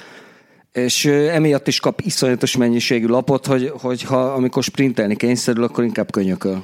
És 0.72 1.06
emiatt 1.06 1.68
is 1.68 1.80
kap 1.80 2.02
iszonyatos 2.02 2.58
mennyiségű 2.58 3.08
lapot, 3.08 3.46
hogy, 3.46 3.72
hogy 3.82 4.02
ha 4.02 4.34
amikor 4.34 4.64
sprintelni 4.64 5.16
kényszerül, 5.16 5.64
akkor 5.64 5.84
inkább 5.84 6.12
könyököl. 6.12 6.64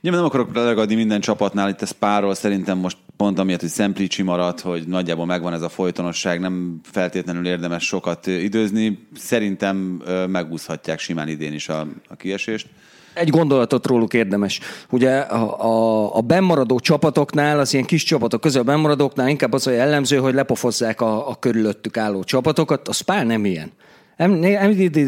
Nyilván 0.00 0.20
nem 0.20 0.30
akarok 0.30 0.54
legadni 0.54 0.94
minden 0.94 1.20
csapatnál, 1.20 1.68
itt 1.68 1.82
ez 1.82 1.90
párról 1.90 2.34
szerintem 2.34 2.78
most 2.78 2.96
pont 3.16 3.38
amiatt, 3.38 3.60
hogy 3.60 3.68
Szemplícsi 3.68 4.22
maradt, 4.22 4.60
hogy 4.60 4.86
nagyjából 4.86 5.26
megvan 5.26 5.52
ez 5.52 5.62
a 5.62 5.68
folytonosság, 5.68 6.40
nem 6.40 6.80
feltétlenül 6.82 7.46
érdemes 7.46 7.84
sokat 7.84 8.26
időzni. 8.26 9.06
Szerintem 9.14 10.02
megúszhatják 10.28 10.98
simán 10.98 11.28
idén 11.28 11.52
is 11.52 11.68
a, 11.68 11.86
a 12.08 12.16
kiesést. 12.16 12.66
Egy 13.14 13.28
gondolatot 13.28 13.86
róluk 13.86 14.14
érdemes. 14.14 14.60
Ugye 14.90 15.18
a, 15.18 15.64
a, 15.64 16.16
a 16.16 16.20
bennmaradó 16.20 16.78
csapatoknál, 16.78 17.58
az 17.58 17.72
ilyen 17.72 17.84
kis 17.84 18.02
csapatok 18.02 18.40
közül 18.40 18.60
a 18.60 18.64
bennmaradóknál 18.64 19.28
inkább 19.28 19.52
az 19.52 19.66
a 19.66 19.70
jellemző, 19.70 20.16
hogy 20.16 20.34
lepofozzák 20.34 21.00
a, 21.00 21.28
a 21.28 21.34
körülöttük 21.34 21.96
álló 21.96 22.24
csapatokat. 22.24 22.88
A 22.88 22.92
Spál 22.92 23.24
nem 23.24 23.44
ilyen. 23.44 23.72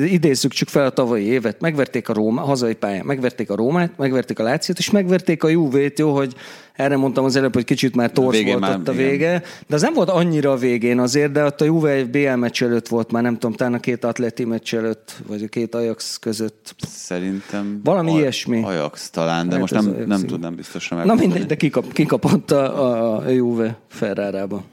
Idézzük 0.05 0.53
csak 0.53 0.69
fel 0.69 0.85
a 0.85 0.91
tavalyi 0.91 1.25
évet. 1.25 1.61
Megverték 1.61 2.09
a 2.09 2.13
Róma, 2.13 2.41
hazai 2.41 2.75
pályán, 2.75 3.05
megverték 3.05 3.51
a 3.51 3.55
Rómát, 3.55 3.93
megverték 3.97 4.39
a 4.39 4.43
Lációt, 4.43 4.79
és 4.79 4.91
megverték 4.91 5.43
a 5.45 5.49
Juve-t, 5.49 5.99
jó, 5.99 6.15
hogy 6.15 6.35
erre 6.73 6.97
mondtam 6.97 7.25
az 7.25 7.37
előbb, 7.37 7.55
hogy 7.55 7.65
kicsit 7.65 7.97
már 7.97 8.11
torz 8.11 8.43
volt 8.43 8.61
már, 8.61 8.79
ott 8.79 8.89
a 8.89 8.93
igen. 8.93 9.07
vége, 9.09 9.43
de 9.67 9.75
az 9.75 9.83
nem 9.83 9.93
volt 9.93 10.09
annyira 10.11 10.53
a 10.53 10.57
végén 10.57 10.99
azért, 10.99 11.33
de 11.33 11.45
ott 11.45 11.61
a 11.61 11.65
Juve 11.65 11.91
egy 11.91 12.11
BL 12.11 12.35
meccs 12.35 12.63
előtt 12.63 12.89
volt 12.89 13.13
már, 13.13 13.23
nem 13.23 13.39
tudom, 13.39 13.57
talán 13.57 13.75
a 13.75 13.81
két 13.81 14.05
atleti 14.05 14.45
meccs 14.45 14.75
előtt, 14.75 15.13
vagy 15.27 15.43
a 15.43 15.49
két 15.49 15.75
Ajax 15.75 16.19
között. 16.19 16.75
Szerintem... 16.89 17.81
Valami 17.85 18.11
Aj- 18.11 18.21
ilyesmi. 18.21 18.63
Ajax 18.63 19.11
talán, 19.11 19.47
de 19.47 19.53
Hát 19.53 19.61
most 19.61 19.73
nem, 19.73 19.87
Ajax, 19.87 20.07
nem 20.07 20.19
igen. 20.19 20.31
tudnám 20.31 20.55
biztosan 20.55 20.99
Na 20.99 21.05
megmondani. 21.05 21.29
mindegy, 21.31 21.49
de 21.49 21.57
kikap, 21.57 21.93
kikapott 21.93 22.51
a, 22.51 22.83
a, 22.85 23.17
a 23.17 23.29
Juve 23.29 23.77
Ferrárába. 23.89 24.65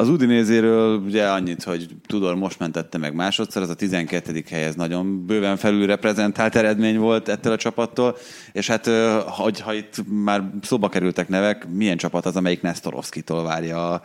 Az 0.00 0.08
Udinézéről 0.08 0.98
ugye 0.98 1.26
annyit, 1.28 1.62
hogy 1.62 1.86
Tudor 2.06 2.34
most 2.34 2.58
mentette 2.58 2.98
meg 2.98 3.14
másodszor, 3.14 3.62
az 3.62 3.68
a 3.68 3.74
12. 3.74 4.44
hely, 4.50 4.64
ez 4.64 4.74
nagyon 4.74 5.26
bőven 5.26 5.56
felül 5.56 5.86
reprezentált 5.86 6.56
eredmény 6.56 6.98
volt 6.98 7.28
ettől 7.28 7.52
a 7.52 7.56
csapattól, 7.56 8.16
és 8.52 8.66
hát 8.66 8.90
hogy, 9.26 9.60
ha 9.60 9.74
itt 9.74 9.94
már 10.08 10.42
szóba 10.62 10.88
kerültek 10.88 11.28
nevek, 11.28 11.66
milyen 11.68 11.96
csapat 11.96 12.26
az, 12.26 12.36
amelyik 12.36 12.60
Nestorovskitól 12.62 13.42
várja 13.42 13.92
a, 13.92 14.02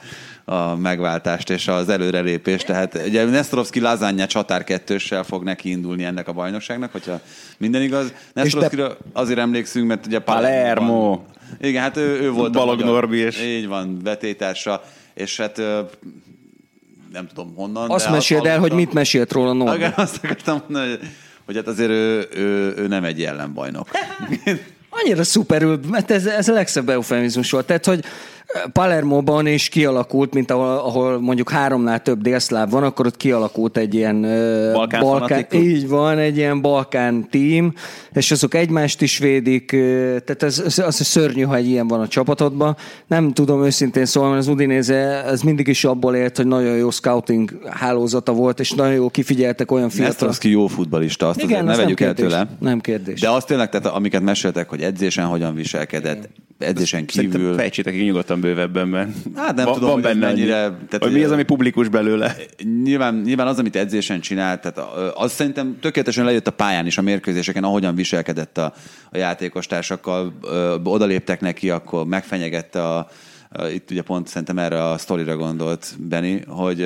a 0.53 0.75
megváltást 0.75 1.49
és 1.49 1.67
az 1.67 1.89
előrelépést, 1.89 2.65
tehát 2.65 3.01
ugye 3.07 3.25
Nestorovski 3.25 3.79
Lazánja 3.79 4.27
csatár 4.27 4.63
kettőssel 4.63 5.23
fog 5.23 5.43
neki 5.43 5.69
indulni 5.69 6.03
ennek 6.03 6.27
a 6.27 6.33
bajnokságnak, 6.33 6.91
hogyha 6.91 7.19
minden 7.57 7.81
igaz. 7.81 8.13
Nestorovskira 8.33 8.97
azért 9.11 9.39
emlékszünk, 9.39 9.87
mert 9.87 10.05
ugye 10.05 10.19
Palermo. 10.19 11.19
Igen, 11.61 11.81
hát 11.81 11.97
ő, 11.97 12.21
ő 12.21 12.31
volt 12.31 12.51
Balog 12.51 12.75
magyar- 12.75 12.93
Norbi 12.93 13.17
és- 13.17 13.41
Így 13.41 13.67
van, 13.67 13.99
vetétársa, 14.03 14.83
és 15.13 15.37
hát 15.37 15.57
nem 17.11 17.27
tudom 17.27 17.53
honnan. 17.55 17.89
Azt 17.89 18.09
meséld 18.09 18.45
el, 18.45 18.59
hogy 18.59 18.71
mit 18.71 18.93
mesélt 18.93 19.31
róla 19.31 19.53
Norbi. 19.53 19.83
Azt 19.95 20.23
akartam 20.23 20.61
mondani, 20.61 20.89
hogy, 20.89 20.99
hogy 21.45 21.55
hát 21.55 21.67
azért 21.67 21.89
ő, 21.89 22.27
ő, 22.33 22.73
ő 22.77 22.87
nem 22.87 23.03
egy 23.03 23.23
ellenbajnok. 23.23 23.89
Annyira 24.89 25.23
szuperül, 25.23 25.79
mert 25.89 26.11
ez, 26.11 26.25
ez 26.25 26.47
a 26.47 26.53
legszebb 26.53 26.89
eufemizmus 26.89 27.51
volt. 27.51 27.65
Tehát, 27.65 27.85
hogy 27.85 28.03
Palermo-ban 28.73 29.47
is 29.47 29.69
kialakult, 29.69 30.33
mint 30.33 30.51
ahol, 30.51 30.67
ahol 30.67 31.19
mondjuk 31.19 31.49
háromnál 31.49 32.01
több 32.01 32.21
délszláv 32.21 32.69
van, 32.69 32.83
akkor 32.83 33.05
ott 33.05 33.17
kialakult 33.17 33.77
egy 33.77 33.93
ilyen 33.93 34.21
Balkán 34.73 35.01
balkán 35.01 35.45
így 35.51 35.87
van, 35.87 36.17
egy 36.17 36.37
ilyen 36.37 36.61
balkán 36.61 37.27
tím, 37.29 37.73
és 38.13 38.31
azok 38.31 38.53
egymást 38.53 39.01
is 39.01 39.17
védik, 39.17 39.69
tehát 40.25 40.43
ez, 40.43 40.59
ez, 40.59 40.79
az 40.79 40.95
szörnyű, 40.95 41.41
ha 41.41 41.55
egy 41.55 41.67
ilyen 41.67 41.87
van 41.87 41.99
a 41.99 42.07
csapatodban. 42.07 42.77
Nem 43.07 43.33
tudom 43.33 43.63
őszintén 43.63 44.05
szólni, 44.05 44.29
mert 44.29 44.41
az 44.41 44.47
Udinéze 44.47 45.23
ez 45.25 45.41
mindig 45.41 45.67
is 45.67 45.83
abból 45.83 46.15
élt, 46.15 46.37
hogy 46.37 46.47
nagyon 46.47 46.75
jó 46.75 46.89
scouting 46.89 47.59
hálózata 47.69 48.31
volt, 48.31 48.59
és 48.59 48.71
nagyon 48.71 48.93
jó 48.93 49.09
kifigyeltek 49.09 49.71
olyan 49.71 49.89
fiatal. 49.89 50.07
Nestorovski 50.07 50.49
jó 50.49 50.67
futbalista, 50.67 51.27
azt 51.27 51.41
Igen, 51.41 51.49
azért 51.49 51.65
ne 51.65 51.71
az 51.71 51.77
nem 51.77 51.85
vegyük 51.85 51.99
el 51.99 52.13
tőle. 52.13 52.47
Nem 52.59 52.79
kérdés. 52.79 53.19
De 53.19 53.29
azt 53.29 53.47
tényleg, 53.47 53.69
tehát 53.69 53.85
amiket 53.87 54.21
meséltek, 54.21 54.69
hogy 54.69 54.81
edzésen 54.81 55.25
hogyan 55.25 55.55
viselkedett, 55.55 56.29
edzésen 56.57 57.05
kívül. 57.05 57.55
fejtsétek 57.55 57.93
ki 57.93 58.03
nyugodtan 58.03 58.39
bővebben, 58.43 58.87
mert 58.87 59.09
Hát 59.35 59.55
nem 59.55 59.65
van, 59.65 59.73
tudom, 59.73 59.89
van 59.89 59.93
hogy 59.93 60.01
benne 60.03 60.25
mennyire- 60.25 60.55
mennyire, 60.55 60.85
tehát, 60.89 61.03
hogy 61.03 61.11
mi 61.11 61.23
az, 61.23 61.31
ami 61.31 61.43
publikus 61.43 61.87
belőle. 61.87 62.35
Nyilván, 62.83 63.15
nyilván 63.25 63.47
az, 63.47 63.59
amit 63.59 63.75
edzésen 63.75 64.19
csinált, 64.19 64.61
tehát 64.61 64.89
az 65.15 65.31
szerintem 65.31 65.77
tökéletesen 65.81 66.25
lejött 66.25 66.47
a 66.47 66.51
pályán 66.51 66.85
is 66.85 66.97
a 66.97 67.01
mérkőzéseken, 67.01 67.63
ahogyan 67.63 67.95
viselkedett 67.95 68.57
a, 68.57 68.73
a 69.11 69.17
játékostársakkal, 69.17 70.33
ö, 70.41 70.75
odaléptek 70.83 71.41
neki, 71.41 71.69
akkor 71.69 72.05
megfenyegette 72.05 72.87
a, 72.87 73.07
itt 73.73 73.91
ugye 73.91 74.01
pont 74.01 74.27
szerintem 74.27 74.57
erre 74.59 74.83
a 74.89 74.97
sztorira 74.97 75.35
gondolt 75.35 75.95
Benny, 75.99 76.37
hogy 76.47 76.81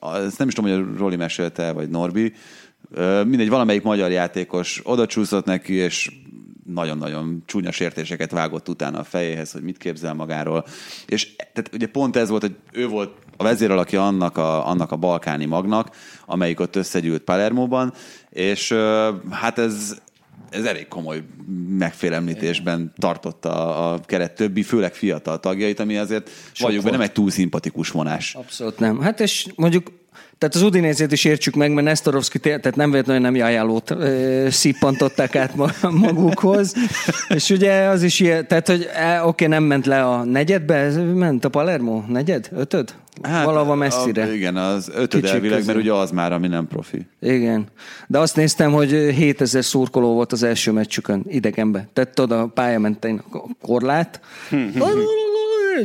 ezt 0.00 0.38
nem 0.38 0.48
is 0.48 0.54
tudom, 0.54 0.70
hogy 0.70 0.80
a 0.80 0.98
Roli 0.98 1.16
mesélte, 1.16 1.72
vagy 1.72 1.88
Norbi, 1.88 2.32
mindegy, 3.26 3.48
valamelyik 3.48 3.82
magyar 3.82 4.10
játékos 4.10 4.80
oda 4.84 5.06
csúszott 5.06 5.44
neki, 5.44 5.72
és 5.74 6.10
nagyon-nagyon 6.66 7.42
csúnya 7.46 7.70
sértéseket 7.70 8.30
vágott 8.30 8.68
utána 8.68 8.98
a 8.98 9.04
fejéhez, 9.04 9.52
hogy 9.52 9.62
mit 9.62 9.76
képzel 9.76 10.14
magáról. 10.14 10.64
És 11.06 11.34
tehát 11.36 11.70
ugye 11.72 11.86
pont 11.86 12.16
ez 12.16 12.28
volt, 12.28 12.42
hogy 12.42 12.56
ő 12.72 12.88
volt 12.88 13.12
a 13.36 13.42
vezéralakja 13.42 14.06
annak 14.06 14.36
a, 14.36 14.68
annak 14.68 14.92
a 14.92 14.96
balkáni 14.96 15.44
magnak, 15.44 15.96
amelyik 16.26 16.60
ott 16.60 16.76
összegyűlt 16.76 17.22
Palermóban, 17.22 17.92
és 18.30 18.72
hát 19.30 19.58
ez, 19.58 19.98
ez 20.50 20.64
elég 20.64 20.88
komoly 20.88 21.22
megfélemlítésben 21.68 22.92
tartotta 22.96 23.76
a 23.90 24.00
keret 24.00 24.34
többi, 24.34 24.62
főleg 24.62 24.94
fiatal 24.94 25.40
tagjait, 25.40 25.80
ami 25.80 25.96
azért 25.96 26.30
valljuk 26.58 26.84
be 26.84 26.90
nem 26.90 27.00
egy 27.00 27.12
túl 27.12 27.30
szimpatikus 27.30 27.90
vonás. 27.90 28.34
Abszolút 28.34 28.78
nem. 28.78 29.00
Hát 29.00 29.20
és 29.20 29.46
mondjuk 29.54 29.90
tehát 30.38 30.54
az 30.54 30.62
Udinézét 30.62 31.12
is 31.12 31.24
értsük 31.24 31.54
meg, 31.54 31.72
mert 31.72 31.86
Nestorovski, 31.86 32.38
tehát 32.38 32.76
nem 32.76 32.90
véletlenül 32.90 33.22
nem 33.30 33.42
ajánlót 33.46 33.90
ö, 33.90 34.46
szippantották 34.50 35.36
át 35.36 35.54
ma- 35.54 35.72
magukhoz. 35.90 36.74
És 37.28 37.50
ugye 37.50 37.72
az 37.84 38.02
is 38.02 38.20
ilyen, 38.20 38.46
tehát 38.48 38.66
hogy 38.68 38.88
e, 38.94 39.24
oké, 39.24 39.46
nem 39.46 39.62
ment 39.62 39.86
le 39.86 40.04
a 40.04 40.24
negyedbe, 40.24 40.90
ment 41.14 41.44
a 41.44 41.48
Palermo? 41.48 42.02
Negyed? 42.08 42.48
Ötöd? 42.56 42.94
Hát, 43.22 43.44
Valahova 43.44 43.74
messzire. 43.74 44.22
A, 44.24 44.32
igen, 44.32 44.56
az 44.56 44.88
ötöd 44.94 45.08
Kicsit 45.20 45.34
elvileg, 45.34 45.50
mert 45.50 45.66
közül. 45.66 45.80
ugye 45.80 45.92
az 45.92 46.10
már, 46.10 46.32
ami 46.32 46.48
nem 46.48 46.66
profi. 46.68 47.06
Igen. 47.20 47.66
De 48.06 48.18
azt 48.18 48.36
néztem, 48.36 48.72
hogy 48.72 48.90
7000 48.90 49.64
szurkoló 49.64 50.12
volt 50.14 50.32
az 50.32 50.42
első 50.42 50.70
meccsükön, 50.72 51.22
idegenbe. 51.28 51.88
Tett 51.92 52.20
oda 52.20 52.40
a 52.40 52.46
pályamentén 52.46 53.22
a 53.32 53.38
korlát. 53.66 54.20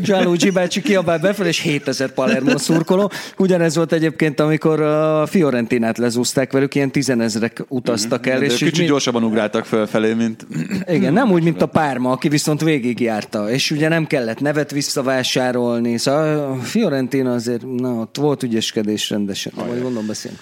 Gianluigi 0.01 0.49
bácsi 0.49 0.81
kiabált 0.81 1.21
befelé, 1.21 1.47
és 1.49 1.59
7000 1.59 2.11
Palermo 2.11 2.57
szurkoló. 2.57 3.11
Ugyanez 3.37 3.75
volt 3.75 3.91
egyébként, 3.91 4.39
amikor 4.39 4.81
a 4.81 5.25
Fiorentinát 5.25 5.97
lezúzták 5.97 6.51
velük, 6.51 6.75
ilyen 6.75 6.91
tizenezrek 6.91 7.63
utaztak 7.67 8.27
el. 8.27 8.39
De 8.39 8.45
És 8.45 8.53
kicsit 8.57 8.77
mi- 8.77 8.85
gyorsabban 8.85 9.23
ugráltak 9.23 9.65
fölfelé, 9.65 10.13
mint... 10.13 10.47
igen, 10.87 11.13
nem 11.13 11.31
úgy, 11.31 11.43
mint 11.43 11.61
a 11.61 11.65
Párma, 11.65 12.11
aki 12.11 12.29
viszont 12.29 12.61
végigjárta, 12.61 13.49
és 13.49 13.71
ugye 13.71 13.87
nem 13.87 14.07
kellett 14.07 14.39
nevet 14.39 14.71
visszavásárolni, 14.71 15.97
szóval 15.97 16.51
a 16.51 16.55
Fiorentina 16.63 17.33
azért, 17.33 17.65
na, 17.77 17.89
ott 17.93 18.17
volt 18.17 18.43
ügyeskedés 18.43 19.09
rendesen, 19.09 19.51
majd 19.55 19.81
gondolom 19.81 20.07
beszélünk. 20.07 20.39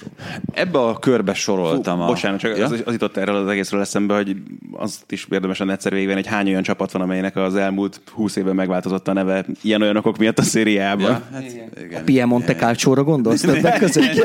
Ebbe 0.53 0.79
a 0.79 0.99
körbe 0.99 1.34
soroltam 1.34 2.01
a... 2.01 2.05
Bocsánat, 2.05 2.39
csak 2.39 2.58
Ja? 2.58 2.65
az, 2.65 2.71
az 2.86 2.91
jutott 2.91 3.17
erről 3.17 3.36
az 3.36 3.47
egészről 3.47 3.81
eszembe, 3.81 4.15
hogy 4.15 4.36
azt 4.71 5.12
is 5.12 5.27
érdemes 5.31 5.58
lenne 5.58 5.71
egyszer 5.73 5.91
végigvenni, 5.91 6.21
hogy 6.21 6.31
hány 6.31 6.47
olyan 6.47 6.63
csapat 6.63 6.91
van, 6.91 7.01
amelynek 7.01 7.36
az 7.36 7.55
elmúlt 7.55 8.01
20 8.12 8.36
évben 8.36 8.55
megváltozott 8.55 9.08
a 9.08 9.13
neve 9.13 9.34
ilyen-olyan 9.62 9.98
okok 9.98 10.17
miatt 10.17 10.39
a 10.39 10.43
szériában. 10.43 11.10
Ja, 11.10 11.21
hát, 11.32 11.43
igen. 11.84 12.06
Piemonte 12.06 12.56
Calcio-ra 12.56 13.04
gondolsz 13.04 13.41
többek 13.41 13.78
között? 13.78 14.13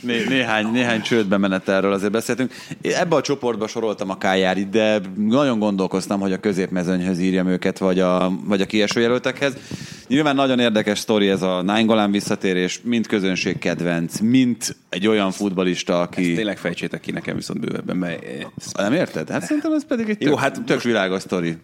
Né- 0.00 0.28
néhány, 0.28 0.70
néhány 0.72 1.02
csődbe 1.02 1.36
menetelről 1.36 1.92
azért 1.92 2.12
beszéltünk. 2.12 2.52
Ebbe 2.82 3.16
a 3.16 3.20
csoportba 3.20 3.66
soroltam 3.66 4.10
a 4.10 4.18
Kájárit, 4.18 4.68
de 4.68 5.00
nagyon 5.16 5.58
gondolkoztam, 5.58 6.20
hogy 6.20 6.32
a 6.32 6.38
középmezőnyhöz 6.38 7.18
írjam 7.18 7.46
őket, 7.46 7.78
vagy 7.78 8.00
a, 8.00 8.32
vagy 8.44 8.60
a 8.60 8.66
kieső 8.66 9.00
jelöltekhez. 9.00 9.52
Nyilván 10.08 10.34
nagyon 10.34 10.58
érdekes 10.58 10.98
sztori 10.98 11.28
ez 11.28 11.42
a 11.42 11.62
Nainggolan 11.62 12.10
visszatérés, 12.10 12.80
mint 12.84 13.06
közönség 13.06 13.58
kedvenc, 13.58 14.18
mint 14.18 14.76
egy 14.88 15.06
olyan 15.06 15.30
futbalista, 15.30 16.00
aki... 16.00 16.34
Tényleg 16.34 16.58
fejtsétek 16.58 17.00
ki 17.00 17.10
nekem 17.10 17.36
viszont 17.36 17.60
bővebben, 17.60 17.96
mert 17.96 18.24
Nem 18.76 18.92
érted? 18.92 19.30
Hát 19.30 19.42
szerintem 19.42 19.72
ez 19.72 19.84
pedig 19.84 20.08
egy 20.08 20.22
Jó, 20.22 20.30
tök, 20.30 20.38
hát 20.38 20.62
tök 20.64 20.82
világos 20.82 21.22
sztori. 21.22 21.56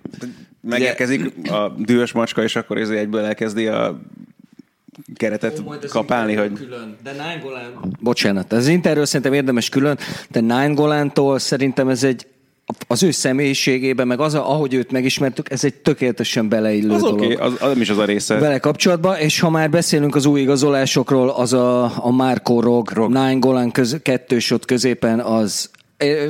megérkezik 0.60 1.50
a 1.50 1.74
dühös 1.78 2.12
macska, 2.12 2.42
és 2.42 2.56
akkor 2.56 2.78
ez 2.78 2.90
egyből 2.90 3.24
elkezdi 3.24 3.66
a 3.66 4.00
keretet 5.14 5.62
kapálni, 5.88 6.34
hogy 6.34 6.52
Külön. 6.52 6.96
De 7.02 7.10
Nine 7.10 7.38
Golan... 7.42 7.96
Bocsánat, 8.00 8.52
az 8.52 8.66
Interről 8.66 9.04
szerintem 9.04 9.32
érdemes 9.32 9.68
külön, 9.68 9.98
de 10.30 10.40
Nine 10.40 10.72
Golántól 10.72 11.38
szerintem 11.38 11.88
ez 11.88 12.04
egy 12.04 12.26
az 12.86 13.02
ő 13.02 13.10
személyiségében, 13.10 14.06
meg 14.06 14.20
az, 14.20 14.34
ahogy 14.34 14.74
őt 14.74 14.90
megismertük, 14.90 15.50
ez 15.50 15.64
egy 15.64 15.74
tökéletesen 15.74 16.48
beleillő 16.48 16.90
az 16.90 17.00
dolog. 17.00 17.20
okay, 17.20 17.34
az, 17.34 17.52
az 17.52 17.68
nem 17.68 17.80
is 17.80 17.90
az 17.90 17.98
a 17.98 18.04
része. 18.04 18.38
vele 18.38 18.58
kapcsolatban, 18.58 19.16
és 19.16 19.40
ha 19.40 19.50
már 19.50 19.70
beszélünk 19.70 20.14
az 20.14 20.26
új 20.26 20.40
igazolásokról, 20.40 21.28
az 21.28 21.52
a, 21.52 21.84
a 22.04 22.10
Marco 22.10 22.60
Rog, 22.60 22.90
Rog. 22.90 23.12
Nine 23.12 23.38
Golan 23.38 23.70
köz, 23.70 23.96
kettős 24.02 24.50
ott 24.50 24.64
középen, 24.64 25.20
az 25.20 25.70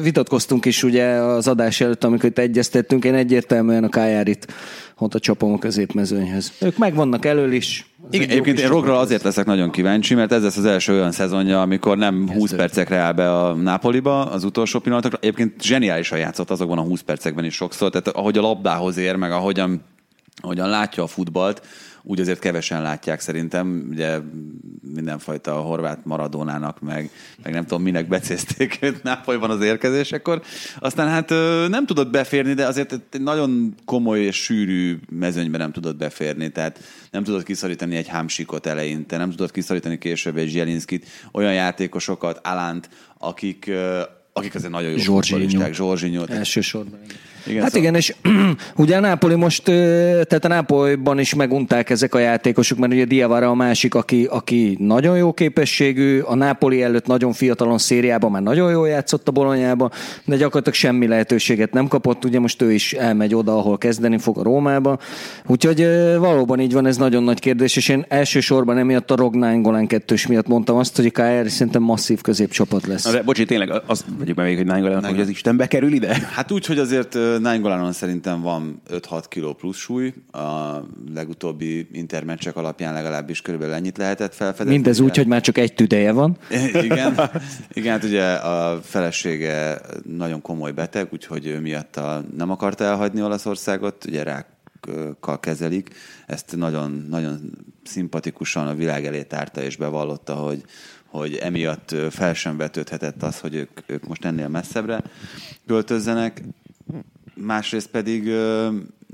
vitatkoztunk 0.03 0.65
is 0.65 0.83
ugye 0.83 1.05
az 1.07 1.49
adás 1.49 1.81
előtt, 1.81 2.05
amikor 2.05 2.29
itt 2.29 2.39
egyeztettünk, 2.39 3.05
én 3.05 3.15
egyértelműen 3.15 3.85
a 3.85 3.89
Kájárit 3.89 4.47
ott 4.99 5.15
a 5.15 5.19
csapom 5.19 5.53
a 5.53 5.59
középmezőnyhöz. 5.59 6.53
Ők 6.61 6.79
megvannak 6.79 7.25
elől 7.25 7.53
is. 7.53 7.87
Igen, 8.11 8.29
egyébként 8.29 8.61
én 8.61 8.69
Rogra 8.69 8.99
azért 8.99 9.23
leszek 9.23 9.47
nagyon 9.47 9.71
kíváncsi, 9.71 10.15
mert 10.15 10.33
ez 10.33 10.43
lesz 10.43 10.57
az 10.57 10.65
első 10.65 10.93
olyan 10.93 11.13
szezonja, 11.13 11.61
amikor 11.61 11.97
nem 11.97 12.31
20 12.31 12.53
percekre 12.53 12.97
áll 12.97 13.13
be 13.13 13.39
a 13.39 13.55
Nápoliba 13.55 14.31
az 14.31 14.45
utolsó 14.45 14.79
pillanatokra. 14.79 15.19
Egyébként 15.21 15.63
zseniálisan 15.63 16.19
játszott 16.19 16.51
azokban 16.51 16.79
a 16.79 16.83
20 16.83 17.01
percekben 17.01 17.45
is 17.45 17.55
sokszor, 17.55 17.91
tehát 17.91 18.09
ahogy 18.09 18.39
a 18.39 18.41
labdához 18.41 18.97
ér, 18.97 19.17
meg 19.17 19.33
ahogyan 19.33 19.83
ahogyan 20.43 20.69
látja 20.69 21.03
a 21.03 21.07
futballt, 21.07 21.67
úgy 22.07 22.21
azért 22.21 22.39
kevesen 22.39 22.83
látják 22.83 23.21
szerintem, 23.21 23.87
ugye 23.91 24.19
mindenfajta 24.95 25.53
horvát 25.55 26.05
maradónának, 26.05 26.81
meg, 26.81 27.11
meg 27.43 27.53
nem 27.53 27.67
tudom 27.67 27.83
minek 27.83 28.09
becézték 28.09 28.79
őt 28.83 29.03
Nápolyban 29.03 29.51
az 29.51 29.61
érkezésekor. 29.61 30.43
Aztán 30.79 31.09
hát 31.09 31.29
nem 31.69 31.87
tudott 31.87 32.11
beférni, 32.11 32.55
de 32.55 32.67
azért 32.67 32.93
egy 32.93 33.21
nagyon 33.21 33.75
komoly 33.85 34.21
és 34.21 34.37
sűrű 34.37 34.99
mezőnyben 35.11 35.61
nem 35.61 35.73
tudott 35.73 35.97
beférni, 35.97 36.49
tehát 36.51 36.81
nem 37.11 37.25
tudott 37.25 37.43
kiszorítani 37.43 37.97
egy 37.97 38.09
Hámsikot 38.09 38.67
eleinte, 38.67 39.17
nem 39.17 39.31
tudott 39.31 39.51
kiszorítani 39.51 39.99
később 39.99 40.37
egy 40.37 40.49
Zsielinszkit, 40.49 41.07
olyan 41.33 41.55
játékosokat, 41.55 42.41
Alánt, 42.43 42.89
akik, 43.19 43.71
akik 44.33 44.55
azért 44.55 44.73
nagyon 44.73 44.91
jó 44.91 44.97
Zsorzsinyó. 44.97 45.73
Zsorzsinyó. 45.73 46.25
Elsősorban. 46.25 47.01
Igen, 47.05 47.17
hát 47.47 47.55
szóval- 47.55 47.81
igen, 47.81 47.95
és 47.95 48.15
ugye 48.77 48.97
a 48.97 49.01
Nápoli 49.01 49.35
most, 49.35 49.63
tehát 49.63 50.45
a 50.45 50.49
Nápolyban 50.49 51.19
is 51.19 51.35
megunták 51.35 51.91
ezek 51.91 52.15
a 52.15 52.19
játékosok, 52.19 52.79
mert 52.79 52.93
ugye 52.93 53.05
Diavara 53.05 53.49
a 53.49 53.55
másik, 53.55 53.95
aki, 53.95 54.27
aki 54.31 54.77
nagyon 54.81 55.17
jó 55.17 55.33
képességű, 55.33 56.21
a 56.21 56.35
Nápoli 56.35 56.83
előtt 56.83 57.07
nagyon 57.07 57.33
fiatalon 57.33 57.79
szériában 57.79 58.31
már 58.31 58.43
nagyon 58.43 58.71
jól 58.71 58.89
játszott 58.89 59.29
a 59.29 59.33
Bolonyába, 59.33 59.91
de 60.25 60.37
gyakorlatilag 60.37 60.75
semmi 60.75 61.07
lehetőséget 61.07 61.73
nem 61.73 61.89
kapott, 61.89 62.25
ugye 62.25 62.39
most 62.39 62.63
ő 62.63 62.73
is 62.73 62.93
elmegy 62.93 63.35
oda, 63.35 63.57
ahol 63.57 63.79
kezdeni 63.79 64.19
fog 64.19 64.39
a 64.39 64.43
Rómába, 64.43 64.99
úgyhogy 65.47 65.87
valóban 66.19 66.61
így 66.61 66.73
van, 66.73 66.87
ez 66.87 66.97
nagyon 66.97 67.23
nagy 67.23 67.41
kérdés, 67.41 67.77
és 67.77 67.89
én 67.89 68.05
elsősorban 68.09 68.79
emiatt 68.79 69.11
a 69.11 69.17
Rognán 69.17 69.63
Golán 69.63 69.87
kettős 69.87 70.27
miatt 70.27 70.47
mondtam 70.47 70.77
azt, 70.77 70.97
hogy 70.97 71.07
a 71.07 71.11
KR 71.11 71.51
szerintem 71.51 71.83
masszív 71.83 72.21
középcsapat 72.21 72.87
lesz. 72.87 73.05
Na 73.05 73.11
de, 73.11 73.23
bocsi, 73.23 73.45
tényleg, 73.45 73.73
azt 73.87 74.05
vegyük 74.19 74.37
meg 74.37 74.47
még, 74.47 74.57
hogy 74.57 74.67
Nángolának, 74.67 75.11
hogy 75.11 75.21
az 75.21 75.29
Isten 75.29 75.57
bekerül 75.57 75.93
ide? 75.93 76.29
Hát 76.35 76.53
úgy, 76.53 76.67
hogy 76.67 76.79
azért 76.79 77.15
Nine 77.39 77.93
szerintem 77.93 78.41
van 78.41 78.83
5-6 78.91 79.25
kiló 79.29 79.53
plusz 79.53 79.77
súly. 79.77 80.15
A 80.33 80.77
legutóbbi 81.15 81.89
intermeccsek 81.93 82.57
alapján 82.57 82.95
legalábbis 82.95 83.41
körülbelül 83.41 83.75
ennyit 83.75 83.99
lehetett 83.99 84.35
felfedezni. 84.35 84.73
Mindez 84.73 85.01
úgy, 85.01 85.17
hogy 85.17 85.27
már 85.27 85.41
csak 85.41 85.59
egy 85.59 85.75
tüdeje 85.75 86.13
van. 86.13 86.37
Igen, 86.83 87.31
igen, 87.73 87.93
hát 87.93 88.05
ugye 88.05 88.33
a 88.33 88.81
felesége 88.83 89.81
nagyon 90.05 90.41
komoly 90.41 90.73
beteg, 90.73 91.09
úgyhogy 91.13 91.47
ő 91.47 91.61
miatt 91.61 92.01
nem 92.37 92.51
akarta 92.51 92.85
elhagyni 92.85 93.23
Olaszországot, 93.23 94.05
ugye 94.05 94.23
rákkal 94.23 95.41
kezelik. 95.41 95.91
Ezt 96.27 96.57
nagyon, 96.57 97.07
nagyon 97.11 97.51
szimpatikusan 97.83 98.67
a 98.67 98.75
világ 98.75 99.07
elé 99.07 99.23
tárta 99.23 99.63
és 99.63 99.77
bevallotta, 99.77 100.35
hogy, 100.35 100.65
hogy 101.07 101.35
emiatt 101.35 101.95
fel 102.11 102.35
sem 102.35 102.57
vetődhetett 102.57 103.23
az, 103.23 103.41
hogy 103.41 103.55
ők, 103.55 103.71
ők 103.87 104.07
most 104.07 104.25
ennél 104.25 104.49
messzebbre 104.49 105.03
költözzenek. 105.67 106.43
Másrészt 107.35 107.89
pedig 107.89 108.31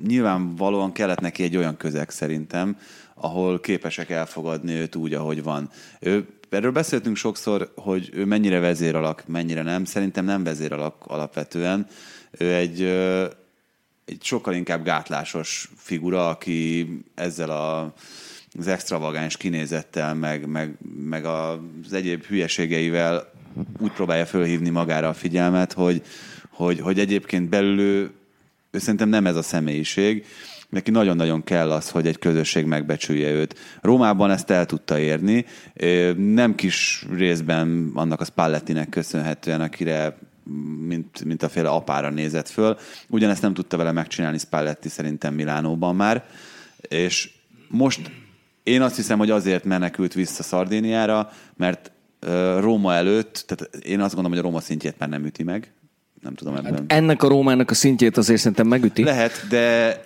nyilvánvalóan 0.07 0.93
kellett 0.93 1.21
neki 1.21 1.43
egy 1.43 1.57
olyan 1.57 1.77
közeg 1.77 2.11
szerintem, 2.11 2.77
ahol 3.15 3.61
képesek 3.61 4.11
elfogadni 4.11 4.73
őt 4.73 4.97
úgy, 4.97 5.15
ahogy 5.15 5.43
van. 5.43 5.71
Ő, 6.01 6.27
erről 6.49 6.73
beszéltünk 6.73 7.17
sokszor, 7.17 7.73
hogy 7.77 8.11
ő 8.13 8.25
mennyire 8.25 8.59
vezéralak, 8.59 9.23
mennyire 9.27 9.63
nem. 9.63 9.85
Szerintem 9.85 10.25
nem 10.25 10.45
vezéralak 10.45 10.95
alapvetően. 11.07 11.87
Ő 12.31 12.55
egy, 12.55 12.83
egy 14.05 14.23
sokkal 14.23 14.55
inkább 14.55 14.85
gátlásos 14.85 15.71
figura, 15.77 16.29
aki 16.29 16.89
ezzel 17.15 17.51
a, 17.51 17.95
az 18.59 18.67
extravagáns 18.67 19.37
kinézettel, 19.37 20.15
meg, 20.15 20.47
meg, 20.47 20.77
meg 21.05 21.25
az 21.25 21.93
egyéb 21.93 22.25
hülyeségeivel 22.25 23.33
úgy 23.79 23.93
próbálja 23.93 24.27
fölhívni 24.27 24.69
magára 24.69 25.09
a 25.09 25.15
figyelmet, 25.15 25.73
hogy, 25.73 26.03
hogy, 26.61 26.81
hogy 26.81 26.99
egyébként 26.99 27.49
belül 27.49 27.79
ő, 27.79 28.11
ő 28.71 28.79
szerintem 28.79 29.09
nem 29.09 29.27
ez 29.27 29.37
a 29.37 29.43
személyiség, 29.43 30.25
neki 30.69 30.91
nagyon-nagyon 30.91 31.45
kell 31.45 31.71
az, 31.71 31.91
hogy 31.91 32.07
egy 32.07 32.19
közösség 32.19 32.65
megbecsülje 32.65 33.31
őt. 33.31 33.59
Rómában 33.81 34.31
ezt 34.31 34.51
el 34.51 34.67
tudta 34.67 34.99
érni, 34.99 35.45
nem 36.17 36.55
kis 36.55 37.07
részben 37.17 37.91
annak 37.95 38.21
a 38.21 38.25
Spallettinek 38.25 38.89
köszönhetően, 38.89 39.61
akire 39.61 40.19
mint, 40.87 41.25
mint 41.25 41.43
a 41.43 41.49
féle 41.49 41.69
apára 41.69 42.11
nézett 42.11 42.49
föl. 42.49 42.77
Ugyanezt 43.09 43.43
nem 43.43 43.55
tudta 43.55 43.77
vele 43.77 43.93
megcsinálni 43.93 44.39
Spalletti 44.39 44.89
szerintem 44.89 45.35
Milánóban 45.35 45.97
már, 45.97 46.25
és 46.89 47.31
most 47.69 48.11
én 48.63 48.83
azt 48.83 48.97
hiszem, 48.97 49.19
hogy 49.19 49.31
azért 49.31 49.65
menekült 49.65 50.13
vissza 50.15 50.43
Szardéniára, 50.43 51.31
mert 51.57 51.93
Róma 52.59 52.95
előtt, 52.95 53.45
tehát 53.47 53.85
én 53.85 54.01
azt 54.01 54.15
gondolom, 54.15 54.39
hogy 54.39 54.47
a 54.47 54.51
Róma 54.51 54.61
szintjét 54.61 54.99
már 54.99 55.09
nem 55.09 55.25
üti 55.25 55.43
meg, 55.43 55.73
nem 56.23 56.35
tudom 56.35 56.55
ebben. 56.55 56.73
Hát 56.73 56.83
ennek 56.87 57.23
a 57.23 57.29
Rómának 57.29 57.71
a 57.71 57.75
szintjét 57.75 58.17
azért 58.17 58.39
szerintem 58.39 58.67
megüti. 58.67 59.03
Lehet, 59.05 59.47
de, 59.49 60.01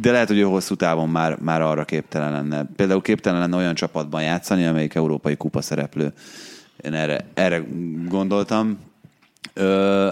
de 0.00 0.10
lehet, 0.10 0.28
hogy 0.28 0.38
ő 0.38 0.42
hosszú 0.42 0.74
távon 0.74 1.08
már, 1.08 1.38
már 1.40 1.62
arra 1.62 1.84
képtelen 1.84 2.32
lenne. 2.32 2.66
Például 2.76 3.02
képtelen 3.02 3.40
lenne 3.40 3.56
olyan 3.56 3.74
csapatban 3.74 4.22
játszani, 4.22 4.66
amelyik 4.66 4.94
európai 4.94 5.36
kupa 5.36 5.60
szereplő. 5.60 6.12
Én 6.84 6.94
erre, 6.94 7.26
erre 7.34 7.62
gondoltam. 8.08 8.78
Ö, 9.54 10.06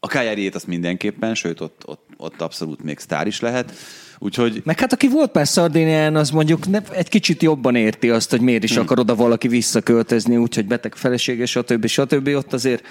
a 0.00 0.06
Kájáriét 0.06 0.54
azt 0.54 0.66
mindenképpen, 0.66 1.34
sőt, 1.34 1.60
ott, 1.60 1.82
ott, 1.86 2.08
ott 2.16 2.40
abszolút 2.40 2.82
még 2.82 2.98
sztár 2.98 3.26
is 3.26 3.40
lehet. 3.40 3.72
Úgyhogy... 4.18 4.62
Meg 4.64 4.80
hát 4.80 4.92
aki 4.92 5.08
volt 5.08 5.34
már 5.34 5.48
Szardénián, 5.48 6.16
az 6.16 6.30
mondjuk 6.30 6.68
ne, 6.68 6.78
egy 6.90 7.08
kicsit 7.08 7.42
jobban 7.42 7.74
érti 7.74 8.10
azt, 8.10 8.30
hogy 8.30 8.40
miért 8.40 8.64
is 8.64 8.72
hmm. 8.72 8.82
akar 8.82 8.98
oda 8.98 9.14
valaki 9.14 9.48
visszaköltözni, 9.48 10.36
úgyhogy 10.36 10.66
beteg 10.66 10.94
felesége, 10.94 11.46
stb. 11.46 11.86
stb. 11.86 12.28
Ott 12.28 12.52
azért 12.52 12.84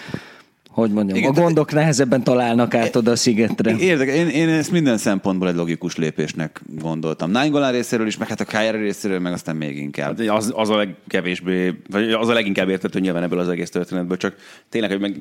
hogy 0.71 0.91
mondjam, 0.91 1.17
Igen, 1.17 1.29
a 1.29 1.33
gondok 1.33 1.71
de... 1.71 1.79
nehezebben 1.79 2.23
találnak 2.23 2.73
át 2.73 2.95
oda 2.95 3.11
a 3.11 3.15
szigetre. 3.15 3.75
Érdekes, 3.75 4.15
én, 4.15 4.27
én 4.27 4.49
ezt 4.49 4.71
minden 4.71 4.97
szempontból 4.97 5.47
egy 5.47 5.55
logikus 5.55 5.95
lépésnek 5.95 6.61
gondoltam. 6.67 7.31
Nainggolan 7.31 7.71
részéről 7.71 8.07
is, 8.07 8.17
meg 8.17 8.27
hát 8.27 8.39
a 8.39 8.45
KR 8.45 8.75
részéről, 8.75 9.19
meg 9.19 9.33
aztán 9.33 9.55
még 9.55 9.77
inkább. 9.77 10.19
Hát 10.19 10.29
az, 10.29 10.53
az 10.55 10.69
a 10.69 10.75
legkevésbé, 10.75 11.81
vagy 11.89 12.11
az 12.11 12.27
a 12.27 12.33
leginkább 12.33 12.69
értető 12.69 12.99
nyilván 12.99 13.23
ebből 13.23 13.39
az 13.39 13.49
egész 13.49 13.69
történetből, 13.69 14.17
csak 14.17 14.35
tényleg, 14.69 14.91
hogy 14.91 14.99
meg 14.99 15.19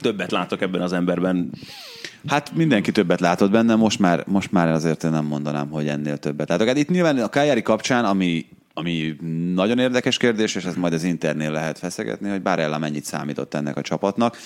többet 0.00 0.30
látok 0.30 0.62
ebben 0.62 0.80
az 0.80 0.92
emberben. 0.92 1.50
Hát 2.26 2.54
mindenki 2.54 2.92
többet 2.92 3.20
látott 3.20 3.50
benne, 3.50 3.74
most 3.74 3.98
már, 3.98 4.24
most 4.26 4.52
már 4.52 4.68
azért 4.68 5.04
én 5.04 5.10
nem 5.10 5.24
mondanám, 5.24 5.70
hogy 5.70 5.88
ennél 5.88 6.16
többet 6.16 6.48
látok. 6.48 6.66
Hát 6.66 6.76
itt 6.76 6.88
nyilván 6.88 7.18
a 7.18 7.28
Kájári 7.28 7.62
kapcsán, 7.62 8.04
ami 8.04 8.46
ami 8.80 9.16
nagyon 9.54 9.78
érdekes 9.78 10.16
kérdés, 10.16 10.54
és 10.54 10.64
ezt 10.64 10.76
majd 10.76 10.92
az 10.92 11.04
Internél 11.04 11.50
lehet 11.50 11.78
feszegetni, 11.78 12.28
hogy 12.28 12.42
Bárella 12.42 12.78
mennyit 12.78 13.04
számított 13.04 13.54
ennek 13.54 13.76
a 13.76 13.80
csapatnak, 13.80 14.36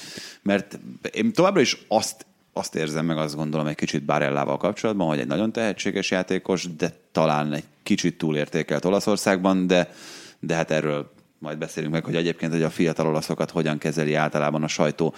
mert 0.42 0.78
én 1.12 1.32
továbbra 1.32 1.60
is 1.60 1.84
azt 1.88 2.26
azt 2.56 2.74
érzem 2.74 3.06
meg, 3.06 3.18
azt 3.18 3.36
gondolom 3.36 3.66
egy 3.66 3.74
kicsit 3.74 4.04
Barellával 4.04 4.56
kapcsolatban, 4.56 5.08
hogy 5.08 5.18
egy 5.18 5.26
nagyon 5.26 5.52
tehetséges 5.52 6.10
játékos, 6.10 6.66
de 6.76 6.90
talán 7.12 7.52
egy 7.52 7.64
kicsit 7.82 8.18
túlértékelt 8.18 8.84
Olaszországban, 8.84 9.66
de, 9.66 9.94
de 10.40 10.54
hát 10.54 10.70
erről 10.70 11.13
majd 11.44 11.58
beszélünk 11.58 11.92
meg, 11.92 12.04
hogy 12.04 12.16
egyébként 12.16 12.52
hogy 12.52 12.62
a 12.62 12.70
fiatal 12.70 13.06
olaszokat 13.06 13.50
hogyan 13.50 13.78
kezeli 13.78 14.14
általában 14.14 14.62
a 14.62 14.68
sajtó. 14.68 15.14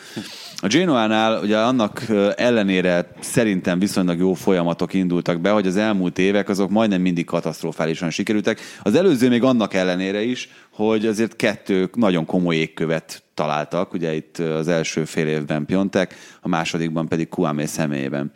A 0.57 0.67
Genoánál 0.67 1.41
ugye 1.43 1.59
annak 1.59 2.07
ellenére 2.37 3.09
szerintem 3.21 3.79
viszonylag 3.79 4.19
jó 4.19 4.35
folyamatok 4.35 4.95
indultak 4.95 5.41
be, 5.41 5.51
hogy 5.51 5.67
az 5.67 5.77
elmúlt 5.77 6.19
évek 6.19 6.49
azok 6.49 6.71
majdnem 6.71 7.01
mindig 7.01 7.25
katasztrofálisan 7.25 8.11
sikerültek. 8.11 8.61
Az 8.83 8.95
előző 8.95 9.29
még 9.29 9.43
annak 9.43 9.75
ellenére 9.75 10.23
is, 10.23 10.49
hogy 10.77 11.07
azért 11.07 11.37
kettő 11.37 11.91
nagyon 11.95 12.25
komoly 12.25 12.57
égkövet 12.57 13.23
találtak, 13.35 13.93
ugye 13.93 14.15
itt 14.15 14.39
az 14.39 14.69
első 14.69 15.05
fél 15.05 15.27
évben 15.27 15.67
Piontek, 15.67 16.15
a 16.41 16.49
másodikban 16.49 17.09
pedig 17.09 17.29
Kuamé 17.29 17.65
személyében. 17.65 18.31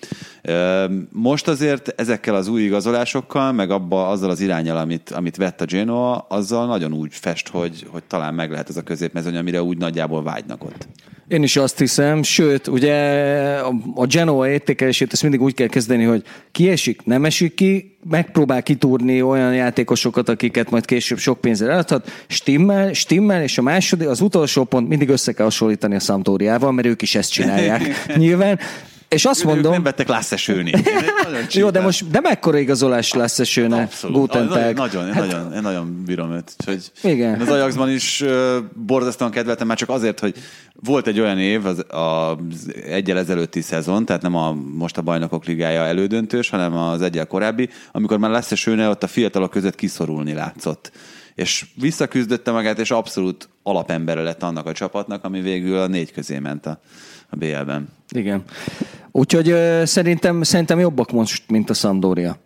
Most 1.10 1.48
azért 1.48 2.00
ezekkel 2.00 2.34
az 2.34 2.48
új 2.48 2.62
igazolásokkal, 2.62 3.52
meg 3.52 3.70
abba 3.70 4.08
azzal 4.08 4.30
az 4.30 4.40
irányal, 4.40 4.76
amit, 4.76 5.10
amit 5.10 5.36
vett 5.36 5.60
a 5.60 5.64
Genoa, 5.64 6.16
azzal 6.28 6.66
nagyon 6.66 6.92
úgy 6.92 7.14
fest, 7.14 7.48
hogy, 7.48 7.86
hogy 7.90 8.02
talán 8.04 8.34
meg 8.34 8.50
lehet 8.50 8.68
ez 8.68 8.76
a 8.76 8.82
középmezőny, 8.82 9.36
amire 9.36 9.62
úgy 9.62 9.78
nagyjából 9.78 10.22
vágynak 10.22 10.64
ott. 10.64 10.88
Én 11.30 11.42
is 11.42 11.56
azt 11.56 11.78
hiszem, 11.78 12.22
sőt, 12.22 12.66
ugye 12.66 12.94
a 13.94 14.06
Genoa 14.06 14.48
értékelését 14.48 15.12
ezt 15.12 15.22
mindig 15.22 15.42
úgy 15.42 15.54
kell 15.54 15.66
kezdeni, 15.66 16.04
hogy 16.04 16.22
kiesik, 16.52 17.04
nem 17.04 17.24
esik 17.24 17.54
ki, 17.54 17.96
megpróbál 18.10 18.62
kitúrni 18.62 19.22
olyan 19.22 19.54
játékosokat, 19.54 20.28
akiket 20.28 20.70
majd 20.70 20.84
később 20.84 21.18
sok 21.18 21.40
pénzre 21.40 21.72
eladhat, 21.72 22.10
stimmel, 22.26 22.92
stimmel, 22.92 23.42
és 23.42 23.58
a 23.58 23.62
második, 23.62 24.08
az 24.08 24.20
utolsó 24.20 24.64
pont 24.64 24.88
mindig 24.88 25.08
össze 25.08 25.32
kell 25.32 25.44
hasonlítani 25.44 25.94
a 25.94 26.00
Szamtóriával, 26.00 26.72
mert 26.72 26.88
ők 26.88 27.02
is 27.02 27.14
ezt 27.14 27.32
csinálják 27.32 27.82
nyilván. 28.16 28.58
És 29.10 29.24
azt 29.24 29.44
mondom... 29.44 29.64
Ők 29.64 29.70
nem 29.70 29.82
vettek 29.82 30.08
Lasse 30.08 30.36
Jó, 31.50 31.70
de 31.70 31.80
most 31.80 32.10
de 32.10 32.20
mekkora 32.20 32.58
igazolás 32.58 33.12
lesz 33.12 33.38
esőne 33.38 33.88
Gutentag? 34.02 34.76
Nagyon, 34.76 35.12
hát, 35.12 35.26
nagyon, 35.26 35.52
én 35.52 35.60
nagyon 35.60 36.02
bírom 36.06 36.32
őt. 36.32 36.54
Hogy 36.64 36.90
igen. 37.02 37.40
Az 37.40 37.48
Ajaxban 37.48 37.90
is 37.90 38.20
uh, 38.20 38.56
borzasztóan 38.86 39.30
kedveltem, 39.30 39.66
már 39.66 39.76
csak 39.76 39.88
azért, 39.88 40.20
hogy 40.20 40.34
volt 40.74 41.06
egy 41.06 41.20
olyan 41.20 41.38
év, 41.38 41.66
az, 41.66 41.84
az 41.88 42.74
egyel 42.86 43.18
ezelőtti 43.18 43.60
szezon, 43.60 44.04
tehát 44.04 44.22
nem 44.22 44.34
a 44.34 44.52
most 44.52 44.96
a 44.96 45.02
bajnokok 45.02 45.44
ligája 45.44 45.84
elődöntős, 45.84 46.50
hanem 46.50 46.76
az 46.76 47.02
egyel 47.02 47.26
korábbi, 47.26 47.68
amikor 47.92 48.18
már 48.18 48.30
lesz 48.30 48.52
esőne, 48.52 48.88
ott 48.88 49.02
a 49.02 49.06
fiatalok 49.06 49.50
között 49.50 49.74
kiszorulni 49.74 50.32
látszott 50.32 50.90
és 51.40 51.66
visszaküzdötte 51.74 52.50
magát, 52.50 52.78
és 52.78 52.90
abszolút 52.90 53.48
alapembere 53.62 54.22
lett 54.22 54.42
annak 54.42 54.66
a 54.66 54.72
csapatnak, 54.72 55.24
ami 55.24 55.40
végül 55.40 55.78
a 55.78 55.86
négy 55.86 56.12
közé 56.12 56.38
ment 56.38 56.66
a, 56.66 56.80
a 57.30 57.36
BL-ben. 57.36 57.88
Igen. 58.08 58.42
Úgyhogy 59.10 59.48
ö, 59.48 59.82
szerintem, 59.84 60.42
szerintem 60.42 60.78
jobbak 60.78 61.10
most, 61.10 61.50
mint 61.50 61.70
a 61.70 61.74
Sampdoria. 61.74 62.38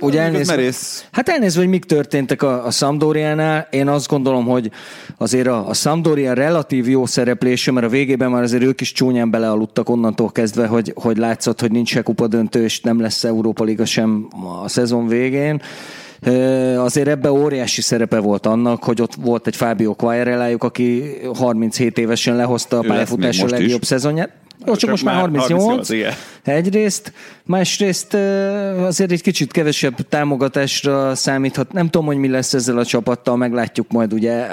Ugye 0.00 0.20
elnézve, 0.20 0.56
merész. 0.56 1.08
hát 1.12 1.28
elnézve, 1.28 1.60
hogy 1.60 1.68
mik 1.68 1.84
történtek 1.84 2.42
a, 2.42 2.66
a 2.66 2.70
Sampdoriánál, 2.70 3.68
én 3.70 3.88
azt 3.88 4.08
gondolom, 4.08 4.44
hogy 4.44 4.70
azért 5.16 5.46
a, 5.46 5.68
a 5.68 5.74
Sampdoria 5.74 6.32
relatív 6.32 6.88
jó 6.88 7.06
szereplése, 7.06 7.72
mert 7.72 7.86
a 7.86 7.88
végében 7.88 8.30
már 8.30 8.42
azért 8.42 8.62
ők 8.62 8.80
is 8.80 8.92
csúnyán 8.92 9.30
belealudtak 9.30 9.88
onnantól 9.88 10.32
kezdve, 10.32 10.66
hogy, 10.66 10.92
hogy 10.96 11.16
látszott, 11.16 11.60
hogy 11.60 11.70
nincs 11.70 11.88
se 11.88 12.02
kupa 12.02 12.26
döntő, 12.26 12.62
és 12.62 12.80
nem 12.80 13.00
lesz 13.00 13.24
Európa 13.24 13.64
Liga 13.64 13.84
sem 13.84 14.28
a 14.62 14.68
szezon 14.68 15.06
végén. 15.06 15.62
Azért 16.76 17.08
ebbe 17.08 17.32
óriási 17.32 17.80
szerepe 17.80 18.18
volt 18.18 18.46
annak, 18.46 18.84
hogy 18.84 19.02
ott 19.02 19.14
volt 19.14 19.46
egy 19.46 19.56
Fábio 19.56 19.94
Quagliarelájuk, 19.94 20.64
aki 20.64 21.02
37 21.34 21.98
évesen 21.98 22.36
lehozta 22.36 22.78
a 22.78 22.80
pályafutása 22.80 23.46
legjobb 23.46 23.80
is. 23.80 23.86
szezonját. 23.86 24.30
Jó, 24.66 24.72
csak, 24.72 24.78
Csak 24.78 24.90
most 24.90 25.04
már 25.04 25.14
már 25.14 25.22
38. 25.22 25.62
38, 25.62 25.88
igen. 25.90 26.12
Egyrészt, 26.42 27.12
másrészt 27.44 28.14
azért 28.84 29.10
egy 29.10 29.22
kicsit 29.22 29.52
kevesebb 29.52 30.08
támogatásra 30.08 31.14
számíthat. 31.14 31.72
Nem 31.72 31.88
tudom, 31.88 32.06
hogy 32.06 32.16
mi 32.16 32.28
lesz 32.28 32.54
ezzel 32.54 32.78
a 32.78 32.84
csapattal, 32.84 33.36
meglátjuk 33.36 33.90
majd, 33.90 34.12
ugye 34.12 34.46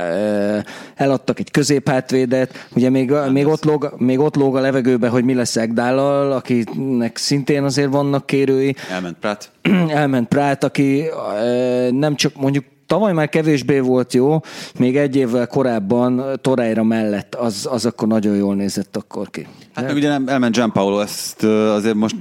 eladtak 0.95 1.39
egy 1.39 1.51
középhátvédet, 1.51 2.67
ugye 2.75 2.89
még, 2.89 3.11
még, 3.31 3.47
ott 3.47 3.63
lóg, 3.63 3.93
még 3.97 4.19
ott 4.19 4.35
lóg 4.35 4.55
a 4.55 4.59
levegőbe, 4.59 5.07
hogy 5.07 5.23
mi 5.23 5.33
lesz 5.33 5.55
Egdállal, 5.55 6.31
akinek 6.31 7.17
szintén 7.17 7.63
azért 7.63 7.91
vannak 7.91 8.25
kérői. 8.25 8.75
Elment 8.91 9.17
Pratt. 9.19 9.51
Elment 10.01 10.27
Prát, 10.27 10.63
aki 10.63 11.03
nem 11.89 12.15
csak 12.15 12.35
mondjuk 12.35 12.63
tavaly 12.85 13.13
már 13.13 13.29
kevésbé 13.29 13.79
volt 13.79 14.13
jó, 14.13 14.39
még 14.79 14.97
egy 14.97 15.15
évvel 15.15 15.47
korábban 15.47 16.39
Torreira 16.41 16.83
mellett, 16.83 17.35
az, 17.35 17.67
az 17.71 17.85
akkor 17.85 18.07
nagyon 18.07 18.35
jól 18.35 18.55
nézett 18.55 18.97
akkor 18.97 19.29
ki. 19.29 19.47
Hát 19.75 19.85
meg 19.85 19.95
ugye 19.95 20.09
nem, 20.09 20.27
elment 20.27 20.55
Gianpaolo, 20.55 20.99
ezt 20.99 21.43
azért 21.43 21.95
most 21.95 22.15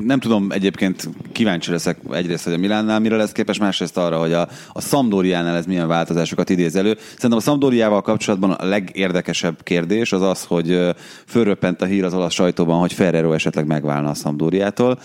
nem 0.00 0.20
tudom, 0.20 0.50
egyébként 0.50 1.08
kíváncsi 1.32 1.70
leszek 1.70 1.98
egyrészt, 2.10 2.44
hogy 2.44 2.52
a 2.52 2.58
Milánnál 2.58 3.00
mire 3.00 3.16
lesz 3.16 3.32
képes, 3.32 3.58
másrészt 3.58 3.96
arra, 3.96 4.18
hogy 4.18 4.32
a, 4.32 4.48
a 4.72 4.80
Sampdoriánál 4.80 5.56
ez 5.56 5.66
milyen 5.66 5.88
változásokat 5.88 6.50
idéz 6.50 6.76
elő. 6.76 6.96
Szerintem 7.14 7.38
a 7.38 7.40
Sampdoriával 7.40 8.02
kapcsolatban 8.02 8.50
a 8.50 8.64
legérdekesebb 8.64 9.62
kérdés 9.62 10.12
az 10.12 10.22
az, 10.22 10.44
hogy 10.44 10.94
fölröppent 11.26 11.82
a 11.82 11.84
hír 11.84 12.04
az 12.04 12.14
olasz 12.14 12.32
sajtóban, 12.32 12.80
hogy 12.80 12.92
Ferrero 12.92 13.32
esetleg 13.32 13.66
megválna 13.66 14.10
a 14.10 14.14
Sampdoriától. 14.14 14.98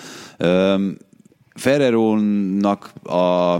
Ferrerónak 1.56 2.92
a 3.04 3.58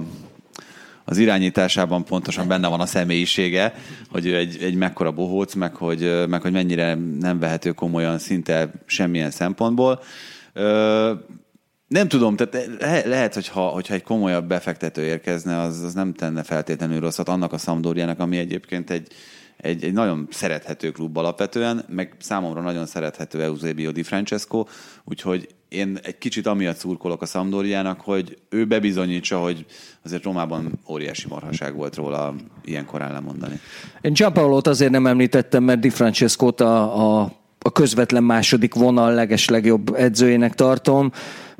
az 1.12 1.18
irányításában 1.18 2.06
pontosan 2.06 2.48
benne 2.48 2.68
van 2.68 2.80
a 2.80 2.86
személyisége, 2.86 3.74
hogy 4.10 4.26
ő 4.26 4.36
egy, 4.36 4.58
egy 4.62 4.76
mekkora 4.76 5.12
bohóc, 5.12 5.54
meg 5.54 5.76
hogy, 5.76 6.28
meg 6.28 6.42
hogy 6.42 6.52
mennyire 6.52 6.98
nem 7.20 7.40
vehető 7.40 7.72
komolyan 7.72 8.18
szinte 8.18 8.72
semmilyen 8.86 9.32
szempontból. 9.32 10.02
Ö, 10.54 11.14
nem 11.88 12.08
tudom, 12.08 12.36
tehát 12.36 12.70
le- 12.80 13.08
lehet, 13.08 13.34
hogyha, 13.34 13.68
hogyha 13.68 13.94
egy 13.94 14.04
komolyabb 14.04 14.48
befektető 14.48 15.02
érkezne, 15.02 15.60
az, 15.60 15.82
az 15.82 15.94
nem 15.94 16.14
tenne 16.14 16.44
feltétlenül 16.44 17.00
rosszat 17.00 17.30
annak 17.30 17.54
a 17.54 17.58
Sampdoriának, 17.58 18.20
ami 18.20 18.38
egyébként 18.38 18.90
egy, 18.90 19.08
egy, 19.58 19.84
egy 19.84 19.94
nagyon 19.94 20.28
szerethető 20.30 20.92
klub 20.92 21.18
alapvetően, 21.18 21.86
meg 21.88 22.16
számomra 22.20 22.62
nagyon 22.62 22.86
szerethető 22.86 23.42
Eusebio 23.42 23.92
Di 23.92 24.04
Francesco, 24.04 24.66
úgyhogy 25.04 25.48
én 25.72 26.00
egy 26.04 26.18
kicsit 26.18 26.48
amiatt 26.48 26.78
szurkolok 26.78 27.22
a 27.22 27.26
Sampdoriának, 27.26 28.02
hogy 28.02 28.38
ő 28.50 28.66
bebizonyítsa, 28.66 29.40
hogy 29.40 29.66
azért 30.04 30.24
Romában 30.24 30.80
óriási 30.90 31.28
marhaság 31.28 31.76
volt 31.76 31.96
róla 31.96 32.36
ilyen 32.66 32.86
korán 32.86 33.12
lemondani. 33.12 33.60
Én 34.02 34.14
Gianpaolo-t 34.14 34.68
azért 34.68 34.92
nem 34.92 35.08
említettem, 35.08 35.64
mert 35.64 35.80
Di 35.80 35.90
Francesco-t 35.90 36.62
a, 36.62 37.22
a, 37.22 37.32
a 37.60 37.72
közvetlen 37.72 38.24
második 38.24 38.74
vonal 38.74 39.14
leges 39.14 39.50
legjobb 39.50 39.96
edzőjének 39.96 40.54
tartom. 40.54 41.12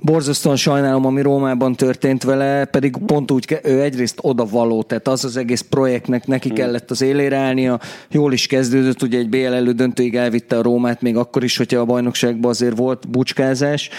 Borzasztóan 0.04 0.56
sajnálom, 0.56 1.06
ami 1.06 1.22
Rómában 1.22 1.76
történt 1.76 2.24
vele, 2.24 2.66
pedig 2.66 2.98
pont 3.06 3.32
úgy, 3.32 3.46
ke- 3.46 3.68
ő 3.68 3.82
egyrészt 3.82 4.18
oda 4.22 4.46
való, 4.46 4.84
tehát 4.84 5.08
az 5.08 5.26
az 5.26 5.38
egész 5.38 5.62
projektnek 5.62 6.28
neki 6.28 6.50
kellett 6.50 6.92
az 6.92 7.02
élére 7.02 7.38
állnia, 7.38 7.80
jól 8.10 8.34
is 8.34 8.48
kezdődött, 8.48 9.02
ugye 9.02 9.18
egy 9.18 9.30
BL 9.30 9.54
elődöntőig 9.54 10.16
elvitte 10.16 10.58
a 10.58 10.62
Rómát, 10.62 11.02
még 11.02 11.18
akkor 11.18 11.44
is, 11.44 11.58
hogyha 11.58 11.80
a 11.80 11.86
bajnokságban 11.86 12.52
azért 12.52 12.78
volt 12.78 13.10
bucskázás, 13.10 13.90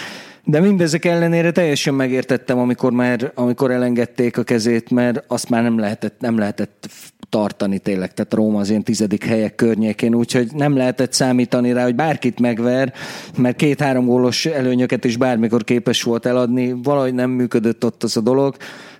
de 0.43 0.59
mindezek 0.59 1.05
ellenére 1.05 1.51
teljesen 1.51 1.93
megértettem, 1.93 2.57
amikor 2.57 2.91
már, 2.91 3.31
amikor 3.35 3.71
elengedték 3.71 4.37
a 4.37 4.43
kezét, 4.43 4.89
mert 4.89 5.23
azt 5.27 5.49
már 5.49 5.63
nem 5.63 5.79
lehetett, 5.79 6.19
nem 6.19 6.37
lehetett 6.37 6.89
tartani 7.33 7.79
tényleg, 7.79 8.13
tehát 8.13 8.33
Róma 8.33 8.59
az 8.59 8.69
ilyen 8.69 8.83
tizedik 8.83 9.23
helyek 9.23 9.55
környékén, 9.55 10.15
úgyhogy 10.15 10.51
nem 10.53 10.77
lehetett 10.77 11.13
számítani 11.13 11.71
rá, 11.71 11.83
hogy 11.83 11.95
bárkit 11.95 12.39
megver, 12.39 12.93
mert 13.37 13.55
két-három 13.55 14.05
gólos 14.05 14.45
előnyöket 14.45 15.05
is 15.05 15.17
bármikor 15.17 15.63
képes 15.63 16.03
volt 16.03 16.25
eladni, 16.25 16.75
valahogy 16.83 17.13
nem 17.13 17.29
működött 17.29 17.85
ott 17.85 18.03
az 18.03 18.17
a 18.17 18.21
dolog, 18.21 18.55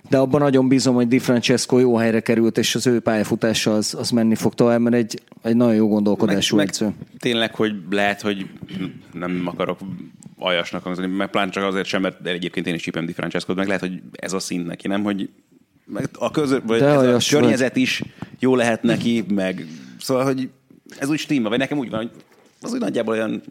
de 0.08 0.16
abban 0.16 0.40
nagyon 0.40 0.68
bízom, 0.68 0.94
hogy 0.94 1.08
Di 1.08 1.18
Francesco 1.18 1.78
jó 1.78 1.96
helyre 1.96 2.20
került, 2.20 2.58
és 2.58 2.74
az 2.74 2.86
ő 2.86 3.00
pályafutása 3.00 3.74
az, 3.74 3.94
az 3.98 4.10
menni 4.10 4.34
fog 4.34 4.54
tovább, 4.54 4.80
mert 4.80 4.94
egy, 4.94 5.20
egy 5.42 5.56
nagyon 5.56 5.74
jó 5.74 5.88
gondolkodású 5.88 6.56
meg, 6.56 6.66
edző. 6.66 6.84
meg 6.84 6.94
tényleg, 7.18 7.54
hogy 7.54 7.72
lehet, 7.90 8.20
hogy 8.20 8.46
nem 9.12 9.42
akarok 9.44 9.78
aljasnak 10.38 10.82
hangzani, 10.82 11.06
meg 11.06 11.30
plán 11.30 11.50
csak 11.50 11.64
azért 11.64 11.86
sem, 11.86 12.00
mert 12.00 12.26
egyébként 12.26 12.66
én 12.66 12.74
is 12.74 12.82
csípem 12.82 13.06
Di 13.06 13.12
Francesco, 13.12 13.54
meg 13.54 13.66
lehet, 13.66 13.82
hogy 13.82 14.00
ez 14.12 14.32
a 14.32 14.38
szint 14.38 14.66
neki, 14.66 14.88
nem, 14.88 15.02
hogy 15.02 15.28
meg 15.86 16.08
a, 16.18 16.30
közö, 16.30 16.58
vagy 16.66 16.78
De 16.78 16.86
ez 16.86 17.02
a 17.02 17.10
vagy. 17.12 17.28
környezet 17.28 17.76
is 17.76 18.02
jó 18.38 18.56
lehet 18.56 18.82
neki, 18.82 19.24
meg 19.28 19.66
szóval, 20.00 20.24
hogy 20.24 20.50
ez 20.98 21.08
úgy 21.08 21.18
stimmel, 21.18 21.50
vagy 21.50 21.58
nekem 21.58 21.78
úgy 21.78 21.90
van, 21.90 21.98
hogy 22.00 22.10
az 22.60 22.72
úgy 22.72 22.80
nagyjából 22.80 23.14
olyan 23.14 23.42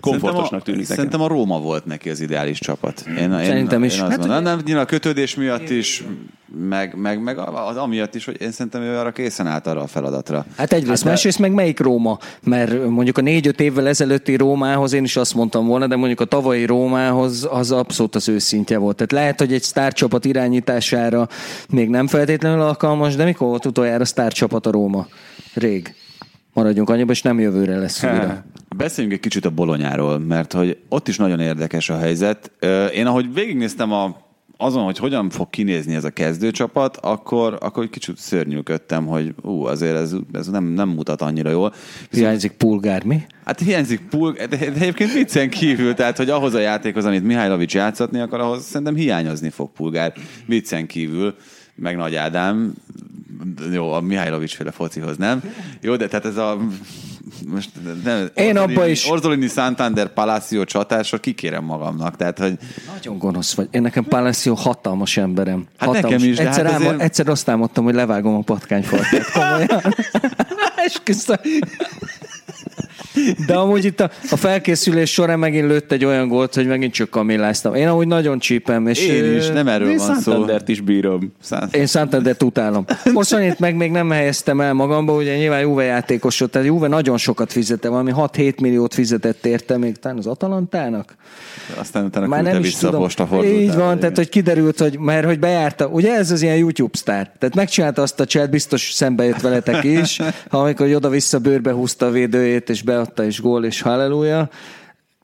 komfortosnak 0.00 0.62
tűnik 0.62 0.80
nekem. 0.80 0.96
Szerintem 0.96 1.20
a 1.20 1.26
Róma 1.26 1.60
volt 1.60 1.84
neki 1.84 2.10
az 2.10 2.20
ideális 2.20 2.58
csapat. 2.58 3.04
Én, 3.06 3.32
én, 3.32 3.44
Szerintem 3.44 3.84
is. 3.84 3.96
Én 3.96 4.00
azt 4.00 4.10
Hát 4.10 4.18
mondom, 4.18 4.42
nem, 4.42 4.60
nyilván 4.64 4.84
a 4.84 4.86
kötődés 4.86 5.34
miatt 5.34 5.70
is, 5.70 6.04
meg, 6.68 6.94
meg, 6.96 7.22
meg 7.22 7.38
az 7.38 7.76
amiatt 7.76 8.14
is, 8.14 8.24
hogy 8.24 8.40
én 8.40 8.50
szerintem 8.50 8.82
ő 8.82 8.96
arra 8.96 9.12
készen 9.12 9.46
állt 9.46 9.66
arra 9.66 9.80
a 9.80 9.86
feladatra. 9.86 10.44
Hát 10.56 10.72
egyrészt, 10.72 11.02
hát, 11.02 11.12
másrészt 11.12 11.38
meg 11.38 11.52
melyik 11.52 11.80
Róma? 11.80 12.18
Mert 12.42 12.88
mondjuk 12.88 13.18
a 13.18 13.20
négy-öt 13.20 13.60
évvel 13.60 13.88
ezelőtti 13.88 14.36
Rómához 14.36 14.92
én 14.92 15.04
is 15.04 15.16
azt 15.16 15.34
mondtam 15.34 15.66
volna, 15.66 15.86
de 15.86 15.96
mondjuk 15.96 16.20
a 16.20 16.24
tavalyi 16.24 16.64
Rómához 16.64 17.48
az 17.50 17.70
abszolút 17.70 18.14
az 18.14 18.28
őszintje 18.28 18.78
volt. 18.78 18.96
Tehát 18.96 19.12
lehet, 19.12 19.38
hogy 19.38 19.52
egy 19.52 19.62
sztárcsapat 19.62 20.24
irányítására 20.24 21.28
még 21.68 21.88
nem 21.88 22.06
feltétlenül 22.06 22.60
alkalmas, 22.60 23.16
de 23.16 23.24
mikor 23.24 23.48
volt 23.48 23.66
utoljára 23.66 24.04
sztárcsapat 24.04 24.66
a 24.66 24.70
Róma? 24.70 25.06
Rég. 25.54 25.94
Maradjunk 26.60 26.90
annyiba, 26.90 27.12
és 27.12 27.22
nem 27.22 27.40
jövőre 27.40 27.78
lesz 27.78 28.02
újra. 28.02 28.44
Beszéljünk 28.76 29.16
egy 29.16 29.22
kicsit 29.22 29.44
a 29.44 29.50
bolonyáról, 29.50 30.18
mert 30.18 30.52
hogy 30.52 30.78
ott 30.88 31.08
is 31.08 31.16
nagyon 31.16 31.40
érdekes 31.40 31.90
a 31.90 31.98
helyzet. 31.98 32.50
Én 32.94 33.06
ahogy 33.06 33.34
végignéztem 33.34 33.92
a, 33.92 34.16
azon, 34.56 34.84
hogy 34.84 34.98
hogyan 34.98 35.30
fog 35.30 35.50
kinézni 35.50 35.94
ez 35.94 36.04
a 36.04 36.10
kezdőcsapat, 36.10 36.96
akkor, 36.96 37.58
akkor 37.60 37.82
egy 37.82 37.90
kicsit 37.90 38.16
szörnyűködtem, 38.16 39.06
hogy 39.06 39.34
ú, 39.42 39.64
azért 39.64 39.96
ez, 39.96 40.14
ez 40.32 40.46
nem, 40.46 40.64
nem 40.64 40.88
mutat 40.88 41.22
annyira 41.22 41.50
jól. 41.50 41.72
Hiányzik 42.10 42.52
Pulgár, 42.52 43.04
mi? 43.04 43.22
Hát 43.44 43.60
hiányzik 43.60 44.00
Pul, 44.10 44.32
de, 44.32 44.46
de 44.46 44.56
egyébként 44.58 45.12
viccen 45.12 45.50
kívül, 45.50 45.94
tehát 45.94 46.16
hogy 46.16 46.30
ahhoz 46.30 46.54
a 46.54 46.60
játékhoz, 46.60 47.04
amit 47.04 47.24
Mihajlovics 47.24 47.74
játszatni 47.74 48.20
akar, 48.20 48.40
ahhoz 48.40 48.64
szerintem 48.64 48.94
hiányozni 48.94 49.50
fog 49.50 49.72
Pulgár 49.72 50.12
viccen 50.46 50.86
kívül, 50.86 51.34
meg 51.80 51.96
Nagy 51.96 52.14
Ádám, 52.14 52.72
jó, 53.72 53.92
a 53.92 54.00
Mihajlovics 54.00 54.54
féle 54.54 54.70
focihoz, 54.70 55.16
nem? 55.16 55.42
Jó, 55.80 55.96
de 55.96 56.08
tehát 56.08 56.24
ez 56.24 56.36
a 56.36 56.58
most 57.46 57.70
nem, 58.04 58.28
Én 58.34 58.48
Orzolini- 58.56 58.74
abba 58.76 58.86
is- 58.88 59.10
Orzolini 59.10 59.46
Santander 59.48 60.12
Palacio 60.12 60.64
csatásra 60.64 61.18
kikérem 61.18 61.64
magamnak, 61.64 62.16
tehát 62.16 62.38
hogy 62.38 62.58
Nagyon 62.94 63.18
gonosz 63.18 63.54
vagy. 63.54 63.68
Én 63.70 63.82
nekem 63.82 64.04
Palacio 64.04 64.54
hatalmas 64.54 65.16
emberem. 65.16 65.64
Hát 65.76 65.88
hatalmas. 65.88 66.10
nekem 66.10 66.28
is, 66.28 66.36
de 66.36 66.46
egyszer, 66.46 66.66
hát 66.66 66.74
azért- 66.80 67.00
egyszer 67.00 67.28
azt 67.28 67.48
álmodtam, 67.48 67.84
hogy 67.84 67.94
levágom 67.94 68.34
a 68.34 68.40
patkányfarkát. 68.40 69.30
Komolyan. 69.32 69.68
Esküszöm. 70.86 71.36
De 73.46 73.54
amúgy 73.54 73.84
itt 73.84 74.00
a, 74.00 74.10
a 74.30 74.36
felkészülés 74.36 75.12
során 75.12 75.38
megint 75.38 75.66
lőtt 75.66 75.92
egy 75.92 76.04
olyan 76.04 76.28
gólt, 76.28 76.54
hogy 76.54 76.66
megint 76.66 76.92
csak 76.92 77.10
kamilláztam. 77.10 77.74
Én 77.74 77.88
amúgy 77.88 78.06
nagyon 78.06 78.38
csípem. 78.38 78.86
És 78.86 79.06
én 79.06 79.36
is, 79.36 79.48
nem 79.48 79.68
erről 79.68 79.96
van 79.96 79.98
szó. 79.98 80.12
Santandert 80.30 80.68
is 80.68 80.80
bírom. 80.80 81.32
Szán- 81.42 81.74
Én 81.74 81.86
Santandert 81.86 82.42
utálom. 82.42 82.84
Most 83.12 83.32
annyit 83.32 83.58
meg 83.58 83.74
még 83.76 83.90
nem 83.90 84.10
helyeztem 84.10 84.60
el 84.60 84.72
magamba, 84.72 85.12
ugye 85.14 85.36
nyilván 85.36 85.60
Juve 85.60 85.84
játékos 85.84 86.38
volt, 86.38 86.50
tehát 86.50 86.66
Juve 86.66 86.88
nagyon 86.88 87.16
sokat 87.18 87.52
fizette, 87.52 87.88
valami 87.88 88.12
6-7 88.16 88.60
milliót 88.60 88.94
fizetett 88.94 89.46
érte 89.46 89.78
még 89.78 89.96
talán 89.96 90.18
az 90.18 90.26
Atalantának. 90.26 91.14
Aztán 91.78 92.04
utána 92.04 92.26
Már 92.26 92.42
nem 92.42 92.58
is 92.58 92.66
vissza 92.66 92.86
a 92.86 92.90
tudom. 92.90 93.00
postafordulót. 93.04 93.60
Így 93.60 93.74
van, 93.74 93.98
tehát 93.98 94.16
hogy 94.16 94.28
kiderült, 94.28 94.78
hogy 94.78 94.98
mert 94.98 95.26
hogy 95.26 95.38
bejárta, 95.38 95.86
ugye 95.86 96.14
ez 96.14 96.30
az 96.30 96.42
ilyen 96.42 96.56
YouTube 96.56 96.96
sztár, 96.96 97.32
tehát 97.38 97.54
megcsinálta 97.54 98.02
azt 98.02 98.20
a 98.20 98.24
chat, 98.24 98.50
biztos 98.50 98.90
szembe 98.92 99.24
jött 99.24 99.40
veletek 99.40 99.84
is, 99.84 100.20
amikor 100.50 100.86
hogy 100.86 100.94
oda-vissza 100.94 101.38
bőrbe 101.38 101.72
húzta 101.72 102.06
a 102.06 102.10
védőjét, 102.10 102.70
és 102.70 102.82
beadta, 103.14 103.24
és 103.24 103.40
gól, 103.40 103.64
és 103.64 103.80
halleluja. 103.80 104.48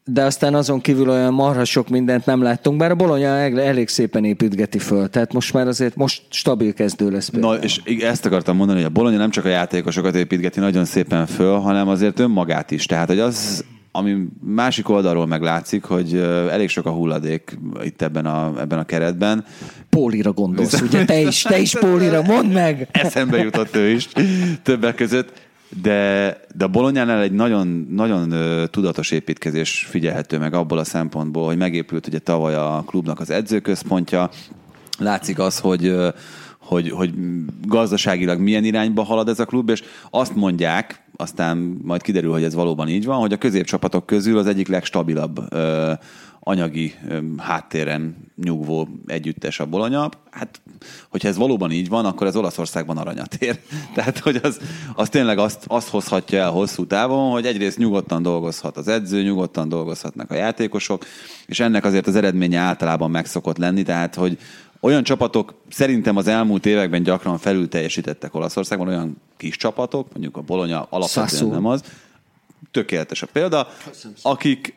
de 0.08 0.22
aztán 0.22 0.54
azon 0.54 0.80
kívül 0.80 1.10
olyan 1.10 1.32
marha 1.32 1.64
sok 1.64 1.88
mindent 1.88 2.26
nem 2.26 2.42
láttunk, 2.42 2.78
bár 2.78 2.90
a 2.90 2.94
Bologna 2.94 3.26
elég 3.60 3.88
szépen 3.88 4.24
építgeti 4.24 4.78
föl, 4.78 5.08
tehát 5.08 5.32
most 5.32 5.52
már 5.52 5.66
azért 5.66 5.96
most 5.96 6.22
stabil 6.30 6.72
kezdő 6.72 7.10
lesz. 7.10 7.28
Például. 7.28 7.54
Na, 7.54 7.62
és 7.62 7.80
ezt 8.00 8.26
akartam 8.26 8.56
mondani, 8.56 8.78
hogy 8.78 8.88
a 8.88 8.92
Bologna 8.92 9.18
nem 9.18 9.30
csak 9.30 9.44
a 9.44 9.48
játékosokat 9.48 10.14
építgeti 10.14 10.60
nagyon 10.60 10.84
szépen 10.84 11.26
föl, 11.26 11.58
hanem 11.58 11.88
azért 11.88 12.18
önmagát 12.18 12.70
is. 12.70 12.86
Tehát, 12.86 13.08
hogy 13.08 13.18
az, 13.18 13.64
ami 13.92 14.16
másik 14.44 14.88
oldalról 14.88 15.26
meglátszik, 15.26 15.84
hogy 15.84 16.14
elég 16.50 16.68
sok 16.68 16.86
a 16.86 16.90
hulladék 16.90 17.58
itt 17.82 18.02
ebben 18.02 18.26
a, 18.26 18.52
ebben 18.60 18.78
a 18.78 18.84
keretben. 18.84 19.44
Pólira 19.90 20.32
gondolsz, 20.32 20.80
ugye? 20.80 21.04
Te 21.04 21.20
is, 21.20 21.42
te 21.42 21.58
is 21.58 21.74
Pólira, 21.78 22.22
mondd 22.22 22.52
meg! 22.52 22.88
Eszembe 22.92 23.38
jutott 23.38 23.76
ő 23.76 23.88
is 23.88 24.08
többek 24.62 24.94
között. 24.94 25.44
De, 25.82 26.40
de 26.56 26.64
a 26.64 26.68
Bolonyánál 26.68 27.20
egy 27.22 27.32
nagyon, 27.32 27.86
nagyon 27.90 28.34
tudatos 28.70 29.10
építkezés 29.10 29.86
figyelhető 29.90 30.38
meg 30.38 30.54
abból 30.54 30.78
a 30.78 30.84
szempontból, 30.84 31.46
hogy 31.46 31.56
megépült 31.56 32.06
ugye 32.06 32.18
tavaly 32.18 32.54
a 32.54 32.84
klubnak 32.86 33.20
az 33.20 33.30
edzőközpontja. 33.30 34.30
Látszik 34.98 35.38
az, 35.38 35.58
hogy 35.58 35.94
hogy, 36.66 36.90
hogy 36.90 37.14
gazdaságilag 37.66 38.40
milyen 38.40 38.64
irányba 38.64 39.02
halad 39.02 39.28
ez 39.28 39.40
a 39.40 39.44
klub, 39.44 39.68
és 39.68 39.82
azt 40.10 40.34
mondják, 40.34 41.04
aztán 41.16 41.78
majd 41.82 42.02
kiderül, 42.02 42.32
hogy 42.32 42.42
ez 42.42 42.54
valóban 42.54 42.88
így 42.88 43.04
van, 43.04 43.18
hogy 43.18 43.32
a 43.32 43.36
középcsapatok 43.36 44.06
közül 44.06 44.38
az 44.38 44.46
egyik 44.46 44.68
legstabilabb 44.68 45.52
ö, 45.52 45.92
anyagi 46.48 46.94
háttéren 47.36 48.16
nyugvó 48.42 48.88
együttes 49.06 49.60
a 49.60 49.66
Bologna. 49.66 50.10
Hát, 50.30 50.60
hogyha 51.08 51.28
ez 51.28 51.36
valóban 51.36 51.70
így 51.70 51.88
van, 51.88 52.04
akkor 52.04 52.26
ez 52.26 52.36
Olaszországban 52.36 52.96
aranyat 52.96 53.34
ér. 53.34 53.60
Tehát, 53.94 54.18
hogy 54.18 54.40
az, 54.42 54.60
az 54.94 55.08
tényleg 55.08 55.38
azt, 55.38 55.64
azt 55.66 55.88
hozhatja 55.88 56.38
el 56.38 56.50
hosszú 56.50 56.86
távon, 56.86 57.30
hogy 57.30 57.46
egyrészt 57.46 57.78
nyugodtan 57.78 58.22
dolgozhat 58.22 58.76
az 58.76 58.88
edző, 58.88 59.22
nyugodtan 59.22 59.68
dolgozhatnak 59.68 60.30
a 60.30 60.34
játékosok, 60.34 61.04
és 61.46 61.60
ennek 61.60 61.84
azért 61.84 62.06
az 62.06 62.16
eredménye 62.16 62.58
általában 62.58 63.10
megszokott 63.10 63.58
lenni, 63.58 63.82
tehát, 63.82 64.14
hogy 64.14 64.38
olyan 64.80 65.02
csapatok 65.02 65.54
szerintem 65.68 66.16
az 66.16 66.26
elmúlt 66.26 66.66
években 66.66 67.02
gyakran 67.02 67.38
felül 67.38 67.68
teljesítettek 67.68 68.34
Olaszországban, 68.34 68.88
olyan 68.88 69.16
kis 69.36 69.56
csapatok, 69.56 70.08
mondjuk 70.12 70.36
a 70.36 70.40
Bologna 70.40 70.86
alapvetően 70.90 71.50
nem 71.50 71.66
az, 71.66 71.82
tökéletes 72.70 73.22
a 73.22 73.26
példa, 73.32 73.68
akik, 74.22 74.74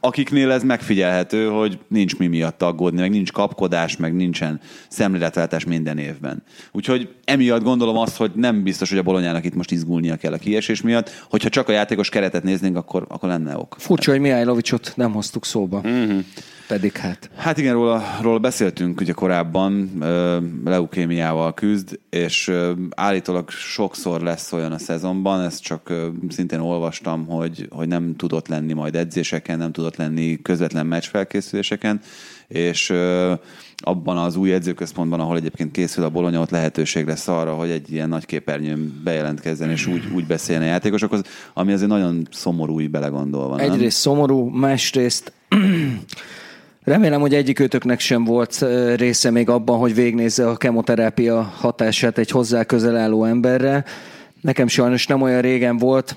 akiknél 0.00 0.50
ez 0.50 0.62
megfigyelhető, 0.62 1.46
hogy 1.46 1.78
nincs 1.88 2.16
mi 2.16 2.26
miatt 2.26 2.62
aggódni, 2.62 3.00
meg 3.00 3.10
nincs 3.10 3.32
kapkodás, 3.32 3.96
meg 3.96 4.14
nincsen 4.14 4.60
szemléletváltás 4.88 5.64
minden 5.64 5.98
évben. 5.98 6.42
Úgyhogy 6.72 7.08
emiatt 7.24 7.62
gondolom 7.62 7.96
azt, 7.96 8.16
hogy 8.16 8.30
nem 8.34 8.62
biztos, 8.62 8.88
hogy 8.88 8.98
a 8.98 9.02
bolonyának 9.02 9.44
itt 9.44 9.54
most 9.54 9.70
izgulnia 9.70 10.16
kell 10.16 10.32
a 10.32 10.38
kiesés 10.38 10.80
miatt. 10.82 11.10
Hogyha 11.30 11.48
csak 11.48 11.68
a 11.68 11.72
játékos 11.72 12.08
keretet 12.08 12.42
néznénk, 12.42 12.76
akkor, 12.76 13.06
akkor 13.08 13.28
lenne 13.28 13.56
ok. 13.56 13.76
Furcsa, 13.78 14.10
hogy 14.10 14.20
Mihály 14.20 14.44
Lovicsot 14.44 14.92
nem 14.96 15.12
hoztuk 15.12 15.44
szóba. 15.44 15.82
Mm-hmm. 15.86 16.18
Pedig 16.70 16.96
hát. 16.96 17.30
Hát 17.36 17.58
igen, 17.58 17.72
róla, 17.72 18.02
róla 18.22 18.38
beszéltünk 18.38 19.00
ugye 19.00 19.12
korábban, 19.12 19.90
leukémiával 20.64 21.54
küzd, 21.54 21.98
és 22.10 22.52
állítólag 22.90 23.50
sokszor 23.50 24.20
lesz 24.20 24.52
olyan 24.52 24.72
a 24.72 24.78
szezonban, 24.78 25.40
ezt 25.40 25.62
csak 25.62 25.92
szintén 26.28 26.58
olvastam, 26.58 27.26
hogy, 27.26 27.68
hogy 27.70 27.88
nem 27.88 28.16
tudott 28.16 28.48
lenni 28.48 28.72
majd 28.72 28.96
edzéseken, 28.96 29.58
nem 29.58 29.72
tudott 29.72 29.96
lenni 29.96 30.42
közvetlen 30.42 30.86
meccsfelkészüléseken, 30.86 32.00
és 32.48 32.92
abban 33.76 34.18
az 34.18 34.36
új 34.36 34.52
edzőközpontban, 34.52 35.20
ahol 35.20 35.36
egyébként 35.36 35.70
készül 35.70 36.04
a 36.04 36.10
Bologna, 36.10 36.40
ott 36.40 36.50
lehetőség 36.50 37.06
lesz 37.06 37.28
arra, 37.28 37.54
hogy 37.54 37.70
egy 37.70 37.92
ilyen 37.92 38.08
nagy 38.08 38.26
képernyőn 38.26 39.00
bejelentkezzen, 39.04 39.70
és 39.70 39.86
úgy, 39.86 40.02
úgy 40.14 40.26
beszéljen 40.26 40.64
a 40.64 40.66
játékosokhoz, 40.66 41.22
ami 41.54 41.72
azért 41.72 41.90
nagyon 41.90 42.28
szomorú 42.30 42.80
így 42.80 42.90
belegondolva. 42.90 43.58
Egyrészt 43.58 43.80
nem? 43.80 44.14
szomorú, 44.14 44.44
másrészt 44.44 45.32
Remélem, 46.90 47.20
hogy 47.20 47.34
egyikőtöknek 47.34 48.00
sem 48.00 48.24
volt 48.24 48.64
része 48.96 49.30
még 49.30 49.48
abban, 49.48 49.78
hogy 49.78 49.94
végnézze 49.94 50.48
a 50.48 50.56
kemoterápia 50.56 51.42
hatását 51.42 52.18
egy 52.18 52.30
hozzá 52.30 52.64
közel 52.64 52.96
álló 52.96 53.24
emberre. 53.24 53.84
Nekem 54.40 54.66
sajnos 54.66 55.06
nem 55.06 55.22
olyan 55.22 55.40
régen 55.40 55.76
volt, 55.76 56.16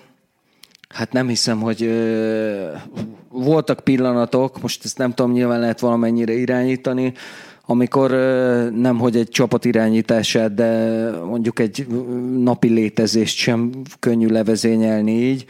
hát 0.90 1.12
nem 1.12 1.28
hiszem, 1.28 1.62
hogy 1.62 1.84
ö, 1.84 2.72
voltak 3.30 3.80
pillanatok, 3.80 4.62
most 4.62 4.86
ezt 4.86 4.98
nem 4.98 5.14
tudom, 5.14 5.32
nyilván 5.32 5.60
lehet 5.60 5.80
valamennyire 5.80 6.34
irányítani, 6.34 7.14
amikor 7.66 8.12
ö, 8.12 8.70
nem 8.70 8.98
hogy 8.98 9.16
egy 9.16 9.30
csapat 9.30 9.66
irányítását, 9.66 10.54
de 10.54 11.10
mondjuk 11.26 11.60
egy 11.60 11.88
napi 12.38 12.68
létezést 12.68 13.38
sem 13.38 13.72
könnyű 14.00 14.28
levezényelni 14.28 15.12
így. 15.12 15.46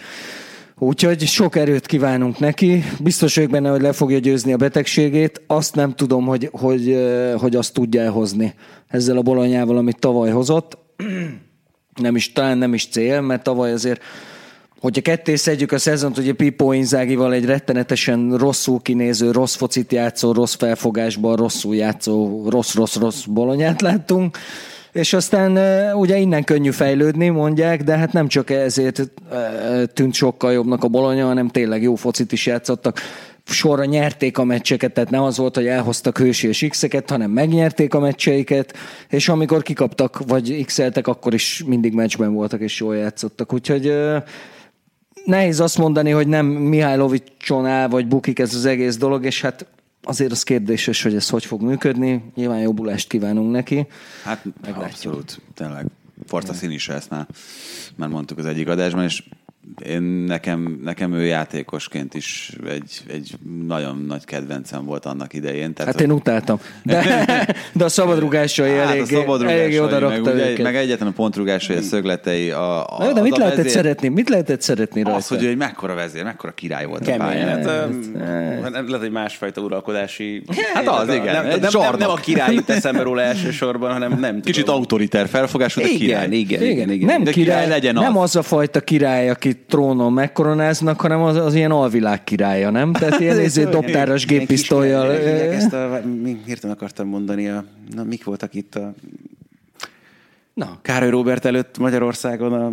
Úgyhogy 0.84 1.22
sok 1.22 1.56
erőt 1.56 1.86
kívánunk 1.86 2.40
neki. 2.40 2.84
Biztos 3.00 3.36
vagyok 3.36 3.50
benne, 3.50 3.70
hogy 3.70 3.82
le 3.82 3.92
fogja 3.92 4.20
győzni 4.20 4.54
a 4.54 4.58
betegségét. 4.58 5.42
Azt 5.48 5.76
nem 5.76 5.96
tudom, 5.96 6.26
hogy, 6.26 6.50
hogy, 6.52 6.98
hogy 7.38 7.56
azt 7.56 7.74
tudja 7.74 8.12
hozni 8.12 8.54
ezzel 8.88 9.18
a 9.18 9.22
bolonyával, 9.22 9.78
amit 9.78 10.00
tavaly 10.00 10.32
hozott. 10.32 10.78
Nem 12.02 12.16
is, 12.16 12.32
talán 12.32 12.58
nem 12.58 12.74
is 12.74 12.88
cél, 12.88 13.22
mert 13.22 13.44
tavaly 13.44 13.72
azért 13.72 14.02
hogyha 14.80 15.02
ketté 15.02 15.36
szedjük 15.36 15.72
a 15.72 15.78
szezont, 15.78 16.18
ugye 16.18 16.34
Pippo 16.34 16.72
Inzágival 16.72 17.34
egy 17.34 17.46
rettenetesen 17.46 18.38
rosszul 18.38 18.82
kinéző, 18.82 19.32
rossz 19.32 19.56
focit 19.56 19.92
játszó, 19.92 20.32
rossz 20.32 20.56
felfogásban, 20.56 21.36
rosszul 21.36 21.76
játszó, 21.76 22.44
rossz-rossz-rossz 22.50 23.24
bolonyát 23.24 23.82
láttunk 23.82 24.38
és 24.94 25.14
aztán 25.14 25.58
ugye 25.96 26.18
innen 26.18 26.44
könnyű 26.44 26.72
fejlődni, 26.72 27.30
mondják, 27.30 27.84
de 27.84 27.98
hát 27.98 28.14
nem 28.14 28.28
csak 28.28 28.50
ezért 28.50 29.12
tűnt 29.94 30.14
sokkal 30.14 30.52
jobbnak 30.52 30.84
a 30.84 30.88
Bologna, 30.88 31.26
hanem 31.26 31.48
tényleg 31.48 31.82
jó 31.82 31.96
focit 31.96 32.32
is 32.32 32.46
játszottak 32.46 33.00
sorra 33.46 33.86
nyerték 33.86 34.38
a 34.38 34.44
meccseket, 34.44 34.94
tehát 34.94 35.10
nem 35.10 35.24
az 35.24 35.38
volt, 35.38 35.56
hogy 35.56 35.68
elhoztak 35.68 36.18
hősi 36.18 36.48
és 36.48 36.66
x-eket, 36.70 37.10
hanem 37.10 37.32
megnyerték 37.32 37.94
a 37.94 38.00
meccseiket, 38.00 38.74
és 39.10 39.30
amikor 39.30 39.62
kikaptak, 39.62 40.22
vagy 40.28 40.66
x 40.66 40.80
akkor 41.04 41.34
is 41.34 41.64
mindig 41.66 41.94
meccsben 41.94 42.34
voltak, 42.34 42.62
és 42.62 42.80
jól 42.80 42.96
játszottak. 42.96 43.54
Úgyhogy 43.54 43.94
nehéz 45.26 45.60
azt 45.60 45.78
mondani, 45.78 46.10
hogy 46.10 46.28
nem 46.28 46.46
Mihálylovicson 46.46 47.66
áll, 47.66 47.88
vagy 47.88 48.08
bukik 48.08 48.40
ez 48.40 48.54
az 48.54 48.66
egész 48.66 48.98
dolog, 48.98 49.26
és 49.26 49.42
hát 49.42 49.66
azért 50.04 50.32
az 50.32 50.44
kérdéses, 50.44 51.02
hogy 51.04 51.16
ez 51.16 51.30
hogy 51.30 51.46
fog 51.46 51.62
működni. 51.62 52.32
Nyilván 52.36 52.60
jobbulást 52.60 53.08
kívánunk 53.08 53.52
neki. 53.52 53.88
Hát 54.24 54.44
Meglátjuk. 54.62 54.84
abszolút, 54.86 55.42
tényleg. 55.54 55.86
Forza 56.26 56.54
szín 56.54 56.72
is 56.72 56.90
ezt 56.90 57.10
már, 57.10 57.28
már 57.96 58.10
mondtuk 58.10 58.38
az 58.38 58.46
egyik 58.46 58.68
adásban, 58.68 59.04
és 59.04 59.24
én 59.86 60.02
nekem, 60.02 60.80
nekem 60.84 61.14
ő 61.14 61.24
játékosként 61.24 62.14
is 62.14 62.58
egy, 62.70 63.02
egy 63.08 63.32
nagyon 63.68 64.06
nagy 64.08 64.26
kedvencem 64.26 64.86
volt 64.86 65.06
annak 65.06 65.34
idején. 65.34 65.74
Tehát, 65.74 65.92
hát 65.92 66.02
én 66.02 66.12
utáltam. 66.12 66.60
De, 66.84 67.26
de 67.74 67.84
a 67.84 67.90
szabadrugásai 67.90 68.70
hát 68.70 68.88
elég, 68.88 69.02
a 69.02 69.06
szabadrugásai, 69.06 69.62
elég 69.62 69.82
oda 69.82 70.10
meg, 70.10 70.22
ugye, 70.22 70.64
meg 70.64 70.76
egyetlen 70.76 71.08
a 71.08 71.12
pontrugásai, 71.12 71.76
a 71.76 71.82
szögletei. 71.82 72.50
A, 72.52 73.00
a, 73.00 73.14
de 73.14 73.22
mit 73.22 73.38
lehetett 73.38 73.58
vezér, 73.58 73.72
szeretni? 73.72 74.08
Mit 74.08 74.30
lehetett 74.30 74.62
szeretni 74.62 75.02
rajta? 75.02 75.18
Az, 75.18 75.28
hogy 75.28 75.46
egy 75.46 75.58
mekkora 75.58 75.94
vezér, 75.94 76.24
mekkora 76.24 76.54
király 76.54 76.86
volt 76.86 77.04
Kemény, 77.04 77.20
a 77.20 77.24
pályán. 77.24 77.48
Hát, 77.48 77.66
hát, 78.64 78.74
hát, 78.74 78.90
lehet 78.90 79.04
egy 79.04 79.12
másfajta 79.12 79.62
uralkodási... 79.62 80.44
Hát 80.74 80.88
az, 80.88 81.08
igen. 81.08 81.34
Nem, 81.34 81.46
nem, 81.46 81.60
nem, 81.72 81.96
nem 81.98 82.10
a 82.10 82.16
király 82.16 82.54
jut 82.54 82.70
eszembe 82.70 83.02
róla 83.02 83.22
elsősorban, 83.22 83.92
hanem 83.92 84.20
nem 84.20 84.42
Kicsit 84.42 84.68
autoriter 84.68 85.28
felfogású, 85.28 85.82
de 85.82 85.88
király. 85.88 86.32
Igen, 86.32 86.64
igen, 86.64 86.90
igen. 86.92 87.06
Nem 87.06 87.24
király, 87.24 87.68
legyen 87.68 87.94
Nem 87.94 88.18
az 88.18 88.36
a 88.36 88.42
fajta 88.42 88.82
király, 88.82 89.30
aki 89.30 89.53
trónon 89.58 90.14
megkoronáznak, 90.14 91.02
hanem 91.02 91.22
az, 91.22 91.36
az 91.36 91.56
ilyen 91.56 91.72
alvilág 91.72 92.24
királya, 92.24 92.70
nem? 92.70 92.94
Tehát 92.94 93.20
ilyen 93.20 93.36
néző 93.44 93.64
dobtáros 93.64 94.26
géppisztolyjal. 94.26 95.12
Ezt 95.12 95.74
a, 95.74 96.02
hirtelen 96.46 96.76
akartam 96.76 97.08
mondani, 97.08 97.48
a, 97.48 97.66
na, 97.96 98.04
mik 98.04 98.24
voltak 98.24 98.54
itt 98.54 98.76
a 98.76 98.94
Na. 100.54 100.80
Károly 100.82 101.10
Robert 101.10 101.46
előtt 101.46 101.78
Magyarországon 101.78 102.54
a... 102.54 102.72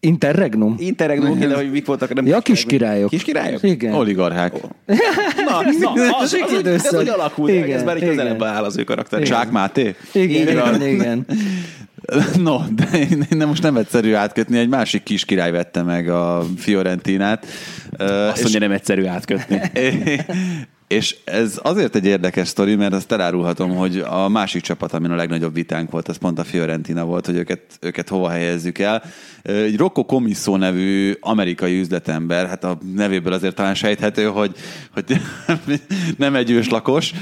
Interregnum? 0.00 0.74
Interregnum, 0.78 1.38
de 1.38 1.54
hogy 1.54 1.70
mik 1.70 1.86
voltak. 1.86 2.14
Nem 2.14 2.26
ja, 2.26 2.40
kis 2.40 2.64
királyok. 2.64 3.10
Kis 3.10 3.22
királyok? 3.22 3.62
Igen. 3.62 3.94
Oligarchák. 3.94 4.54
Oh. 4.54 4.62
Na, 5.44 5.60
na 5.78 6.16
az, 6.18 6.32
az, 6.32 6.52
az, 6.52 6.66
ez 6.66 6.86
hogy 6.88 7.08
alakult, 7.08 7.52
igen, 7.52 7.70
ez 7.70 7.82
már 7.82 7.96
egy 7.96 8.08
közelebb 8.08 8.42
áll 8.42 8.64
az 8.64 8.76
ő 8.76 8.84
karakter. 8.84 9.22
Csák 9.22 9.50
Máté? 9.50 9.94
Igen, 10.12 10.48
igen, 10.48 10.82
igen. 10.82 11.26
No, 12.36 12.58
de 12.74 12.98
én, 12.98 13.26
én 13.32 13.46
most 13.46 13.62
nem 13.62 13.76
egyszerű 13.76 14.12
átkötni, 14.12 14.58
egy 14.58 14.68
másik 14.68 15.02
kis 15.02 15.24
király 15.24 15.50
vette 15.50 15.82
meg 15.82 16.08
a 16.08 16.44
Fiorentinát. 16.56 17.46
Azt 17.98 18.42
mondja, 18.42 18.58
nem 18.58 18.72
egyszerű 18.72 19.04
átkötni. 19.04 19.60
És 20.88 21.16
ez 21.24 21.60
azért 21.62 21.94
egy 21.94 22.06
érdekes 22.06 22.48
sztori, 22.48 22.74
mert 22.74 22.92
azt 22.92 23.12
elárulhatom, 23.12 23.76
hogy 23.76 23.98
a 23.98 24.28
másik 24.28 24.62
csapat, 24.62 24.92
amin 24.92 25.10
a 25.10 25.14
legnagyobb 25.14 25.54
vitánk 25.54 25.90
volt, 25.90 26.08
az 26.08 26.16
pont 26.16 26.38
a 26.38 26.44
Fiorentina 26.44 27.04
volt, 27.04 27.26
hogy 27.26 27.36
őket, 27.36 27.60
őket 27.80 28.08
hova 28.08 28.28
helyezzük 28.28 28.78
el. 28.78 29.02
Egy 29.42 29.76
Rocco 29.76 30.04
Comisso 30.04 30.56
nevű 30.56 31.16
amerikai 31.20 31.80
üzletember, 31.80 32.46
hát 32.46 32.64
a 32.64 32.78
nevéből 32.94 33.32
azért 33.32 33.54
talán 33.54 33.74
sejthető, 33.74 34.24
hogy, 34.24 34.56
hogy 34.94 35.20
nem 36.16 36.34
egy 36.34 36.50
őslakos. 36.50 37.12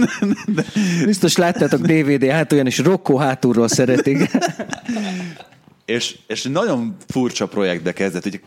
Biztos 1.04 1.36
láttátok 1.36 1.80
DVD 1.80 2.26
hát 2.26 2.52
olyan 2.52 2.66
is 2.66 2.78
Rocco 2.78 3.16
hátulról 3.16 3.68
szeretik. 3.68 4.30
és, 5.84 6.16
és 6.26 6.42
nagyon 6.42 6.96
furcsa 7.08 7.46
projektbe 7.46 7.92
kezdett, 7.92 8.22
hogy 8.22 8.40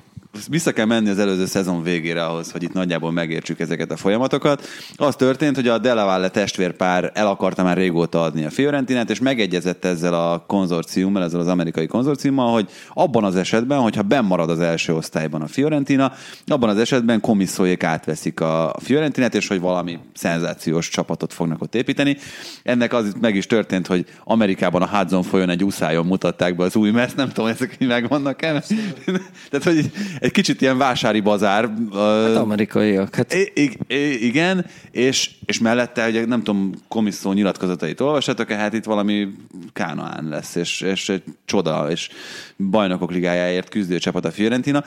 vissza 0.49 0.71
kell 0.71 0.85
menni 0.85 1.09
az 1.09 1.19
előző 1.19 1.45
szezon 1.45 1.83
végére 1.83 2.25
ahhoz, 2.25 2.51
hogy 2.51 2.63
itt 2.63 2.73
nagyjából 2.73 3.11
megértsük 3.11 3.59
ezeket 3.59 3.91
a 3.91 3.97
folyamatokat. 3.97 4.67
Az 4.95 5.15
történt, 5.15 5.55
hogy 5.55 5.67
a 5.67 5.77
Della 5.77 6.05
Valle 6.05 6.29
testvérpár 6.29 7.11
el 7.13 7.27
akarta 7.27 7.63
már 7.63 7.77
régóta 7.77 8.21
adni 8.21 8.45
a 8.45 8.49
Fiorentinát, 8.49 9.09
és 9.09 9.19
megegyezett 9.19 9.85
ezzel 9.85 10.13
a 10.13 10.43
konzorciummal, 10.47 11.23
ezzel 11.23 11.39
az 11.39 11.47
amerikai 11.47 11.87
konzorciummal, 11.87 12.53
hogy 12.53 12.69
abban 12.93 13.23
az 13.23 13.35
esetben, 13.35 13.79
hogyha 13.79 14.01
bennmarad 14.01 14.49
az 14.49 14.59
első 14.59 14.95
osztályban 14.95 15.41
a 15.41 15.47
Fiorentina, 15.47 16.11
abban 16.45 16.69
az 16.69 16.77
esetben 16.77 17.21
komisszóék 17.21 17.83
átveszik 17.83 18.39
a 18.39 18.75
Fiorentinát, 18.79 19.35
és 19.35 19.47
hogy 19.47 19.59
valami 19.59 19.99
szenzációs 20.13 20.89
csapatot 20.89 21.33
fognak 21.33 21.61
ott 21.61 21.75
építeni. 21.75 22.17
Ennek 22.63 22.93
az 22.93 23.13
meg 23.21 23.35
is 23.35 23.45
történt, 23.45 23.87
hogy 23.87 24.05
Amerikában 24.23 24.81
a 24.81 24.97
Hudson 24.97 25.23
folyón 25.23 25.49
egy 25.49 25.63
uszályon 25.63 26.05
mutatták 26.05 26.55
be 26.55 26.63
az 26.63 26.75
új 26.75 26.91
meszt, 26.91 27.15
nem 27.15 27.27
tudom, 27.27 27.49
ezek 27.49 27.79
megvannak-e. 27.79 28.63
Tehát, 29.49 29.63
hogy 29.63 29.91
egy 30.27 30.33
kicsit 30.33 30.61
ilyen 30.61 30.77
vásári 30.77 31.19
bazár. 31.19 31.69
Hát 31.93 32.35
amerikaiak. 32.35 33.15
Hát... 33.15 33.33
I- 33.33 33.77
I- 33.87 34.25
igen, 34.25 34.65
és, 34.91 35.29
és 35.45 35.59
mellette, 35.59 36.03
hogy 36.03 36.27
nem 36.27 36.43
tudom, 36.43 36.71
komisszó 36.87 37.31
nyilatkozatait 37.31 38.01
olvashatok 38.01 38.51
hát 38.51 38.73
itt 38.73 38.83
valami 38.83 39.27
Kánaán 39.73 40.27
lesz, 40.29 40.55
és, 40.55 40.81
és 40.81 41.09
egy 41.09 41.23
csoda, 41.45 41.91
és 41.91 42.09
bajnokok 42.57 43.11
ligájáért 43.11 43.69
küzdő 43.69 43.97
csapat 43.97 44.25
a 44.25 44.31
Fiorentina. 44.31 44.83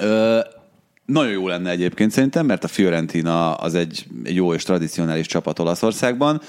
Ö, 0.00 0.38
nagyon 1.06 1.32
jó 1.32 1.48
lenne 1.48 1.70
egyébként 1.70 2.10
szerintem, 2.10 2.46
mert 2.46 2.64
a 2.64 2.68
Fiorentina 2.68 3.54
az 3.54 3.74
egy 3.74 4.06
jó 4.24 4.54
és 4.54 4.62
tradicionális 4.62 5.26
csapat 5.26 5.58
Olaszországban, 5.58 6.40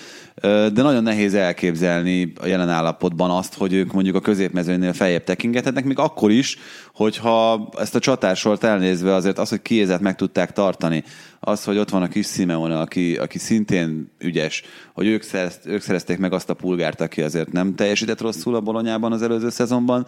de 0.41 0.81
nagyon 0.81 1.03
nehéz 1.03 1.33
elképzelni 1.33 2.33
a 2.41 2.45
jelen 2.45 2.69
állapotban 2.69 3.31
azt, 3.31 3.53
hogy 3.53 3.73
ők 3.73 3.91
mondjuk 3.91 4.15
a 4.15 4.19
középmezőnél 4.19 4.93
feljebb 4.93 5.23
tekingethetnek, 5.23 5.85
még 5.85 5.99
akkor 5.99 6.31
is, 6.31 6.57
hogyha 6.93 7.69
ezt 7.77 7.95
a 7.95 7.99
csatársort 7.99 8.63
elnézve 8.63 9.13
azért 9.13 9.37
az, 9.37 9.49
hogy 9.49 9.61
kiézet 9.61 10.01
meg 10.01 10.15
tudták 10.15 10.51
tartani, 10.51 11.03
az, 11.39 11.63
hogy 11.63 11.77
ott 11.77 11.89
van 11.89 12.01
a 12.01 12.07
kis 12.07 12.27
Simeone, 12.27 12.79
aki, 12.79 13.15
aki 13.15 13.37
szintén 13.37 14.11
ügyes, 14.19 14.63
hogy 14.93 15.07
ők, 15.07 15.21
szerezt, 15.21 15.59
ők 15.65 15.81
szerezték 15.81 16.17
meg 16.17 16.33
azt 16.33 16.49
a 16.49 16.53
pulgárt, 16.53 17.01
aki 17.01 17.21
azért 17.21 17.51
nem 17.51 17.75
teljesített 17.75 18.21
rosszul 18.21 18.55
a 18.55 18.61
bolonyában 18.61 19.11
az 19.11 19.21
előző 19.21 19.49
szezonban, 19.49 20.05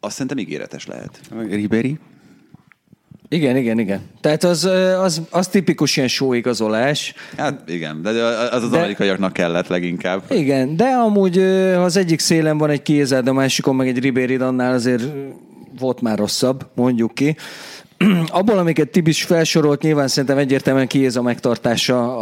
azt 0.00 0.12
szerintem 0.12 0.38
ígéretes 0.38 0.86
lehet. 0.86 1.20
Ribéry? 1.48 1.98
Igen, 3.28 3.56
igen, 3.56 3.78
igen. 3.78 4.00
Tehát 4.20 4.44
az, 4.44 4.64
az, 5.00 5.22
az 5.30 5.48
tipikus 5.48 5.96
ilyen 5.96 6.08
sóigazolás. 6.08 7.14
Hát 7.36 7.62
igen, 7.68 8.02
de 8.02 8.10
az 8.10 8.62
az 8.62 8.70
de, 8.70 8.76
amerikaiaknak 8.76 9.32
kellett 9.32 9.66
leginkább. 9.66 10.22
Igen, 10.30 10.76
de 10.76 10.84
amúgy 10.84 11.36
ha 11.74 11.82
az 11.82 11.96
egyik 11.96 12.20
szélen 12.20 12.58
van 12.58 12.70
egy 12.70 12.82
kézed, 12.82 13.28
a 13.28 13.32
másikon 13.32 13.76
meg 13.76 13.88
egy 13.88 13.98
Ribéry, 13.98 14.36
annál 14.36 14.72
azért 14.72 15.02
volt 15.78 16.00
már 16.00 16.18
rosszabb, 16.18 16.66
mondjuk 16.74 17.14
ki. 17.14 17.36
abból, 18.28 18.58
amiket 18.58 18.88
Tibis 18.88 19.22
felsorolt, 19.22 19.82
nyilván 19.82 20.08
szerintem 20.08 20.38
egyértelműen 20.38 20.86
kiéz 20.86 21.16
a 21.16 21.22
megtartása 21.22 22.16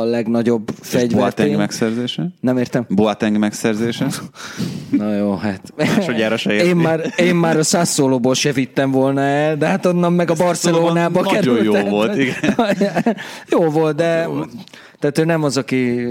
a 0.00 0.04
legnagyobb 0.04 0.70
fegyver. 0.80 1.18
Boateng 1.18 1.56
megszerzése? 1.56 2.28
Nem 2.40 2.58
értem. 2.58 2.86
Boateng 2.88 3.38
megszerzése? 3.38 4.06
Na 4.90 5.14
jó, 5.14 5.34
hát. 5.34 5.72
Másodjára 5.76 6.36
se 6.36 6.52
én 6.52 6.76
már, 6.76 7.12
én 7.16 7.34
már 7.34 7.56
a 7.56 7.62
Sassolóból 7.62 8.34
se 8.34 8.52
vittem 8.52 8.90
volna 8.90 9.20
el, 9.20 9.56
de 9.56 9.66
hát 9.66 9.86
onnan 9.86 10.12
meg 10.12 10.30
a 10.30 10.34
Barcelonába 10.34 11.22
került. 11.22 11.64
Nagyon 11.64 11.84
jó 11.84 11.90
volt, 11.90 12.16
igen. 12.16 12.56
jó 13.50 13.70
volt, 13.70 13.96
de 13.96 14.22
jó 14.22 14.32
volt. 14.32 14.50
Tehát 14.98 15.18
ő 15.18 15.24
nem 15.24 15.42
az, 15.42 15.56
aki 15.56 16.06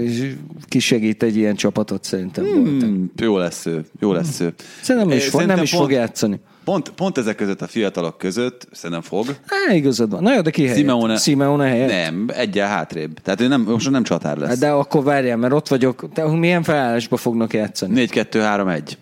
kisegít 0.68 1.22
egy 1.22 1.36
ilyen 1.36 1.54
csapatot, 1.54 2.04
szerintem. 2.04 2.44
Hmm, 2.44 3.10
jó 3.16 3.38
lesz 3.38 3.66
ő, 3.66 3.84
jó 4.00 4.12
lesz 4.12 4.40
ő. 4.40 4.54
Szerintem 4.82 5.16
is, 5.16 5.28
fog, 5.28 5.42
nem 5.42 5.62
is 5.62 5.70
pont, 5.70 5.82
fog 5.82 5.92
játszani. 5.92 6.40
Pont, 6.66 6.90
pont 6.90 7.18
ezek 7.18 7.36
között 7.36 7.62
a 7.62 7.66
fiatalok 7.66 8.18
között 8.18 8.68
szerintem 8.72 9.00
fog. 9.00 9.26
Há, 9.46 9.74
igazad 9.74 10.10
van. 10.10 10.22
Na 10.22 10.34
jó, 10.34 10.40
de 10.40 10.50
ki 10.50 10.62
helyett? 10.62 10.76
Simeone, 10.76 11.16
Simeone 11.16 11.66
helyett? 11.66 11.90
Nem, 11.90 12.26
egyel 12.32 12.68
hátrébb. 12.68 13.18
Tehát 13.18 13.40
ő 13.40 13.48
nem, 13.48 13.60
most 13.60 13.90
nem 13.90 14.02
csatár 14.02 14.36
lesz. 14.36 14.58
De 14.58 14.70
akkor 14.70 15.04
várjál, 15.04 15.36
mert 15.36 15.52
ott 15.52 15.68
vagyok. 15.68 16.12
Te 16.12 16.26
milyen 16.26 16.62
felállásba 16.62 17.16
fognak 17.16 17.52
játszani? 17.52 18.06
4-2-3-1. 18.08 18.92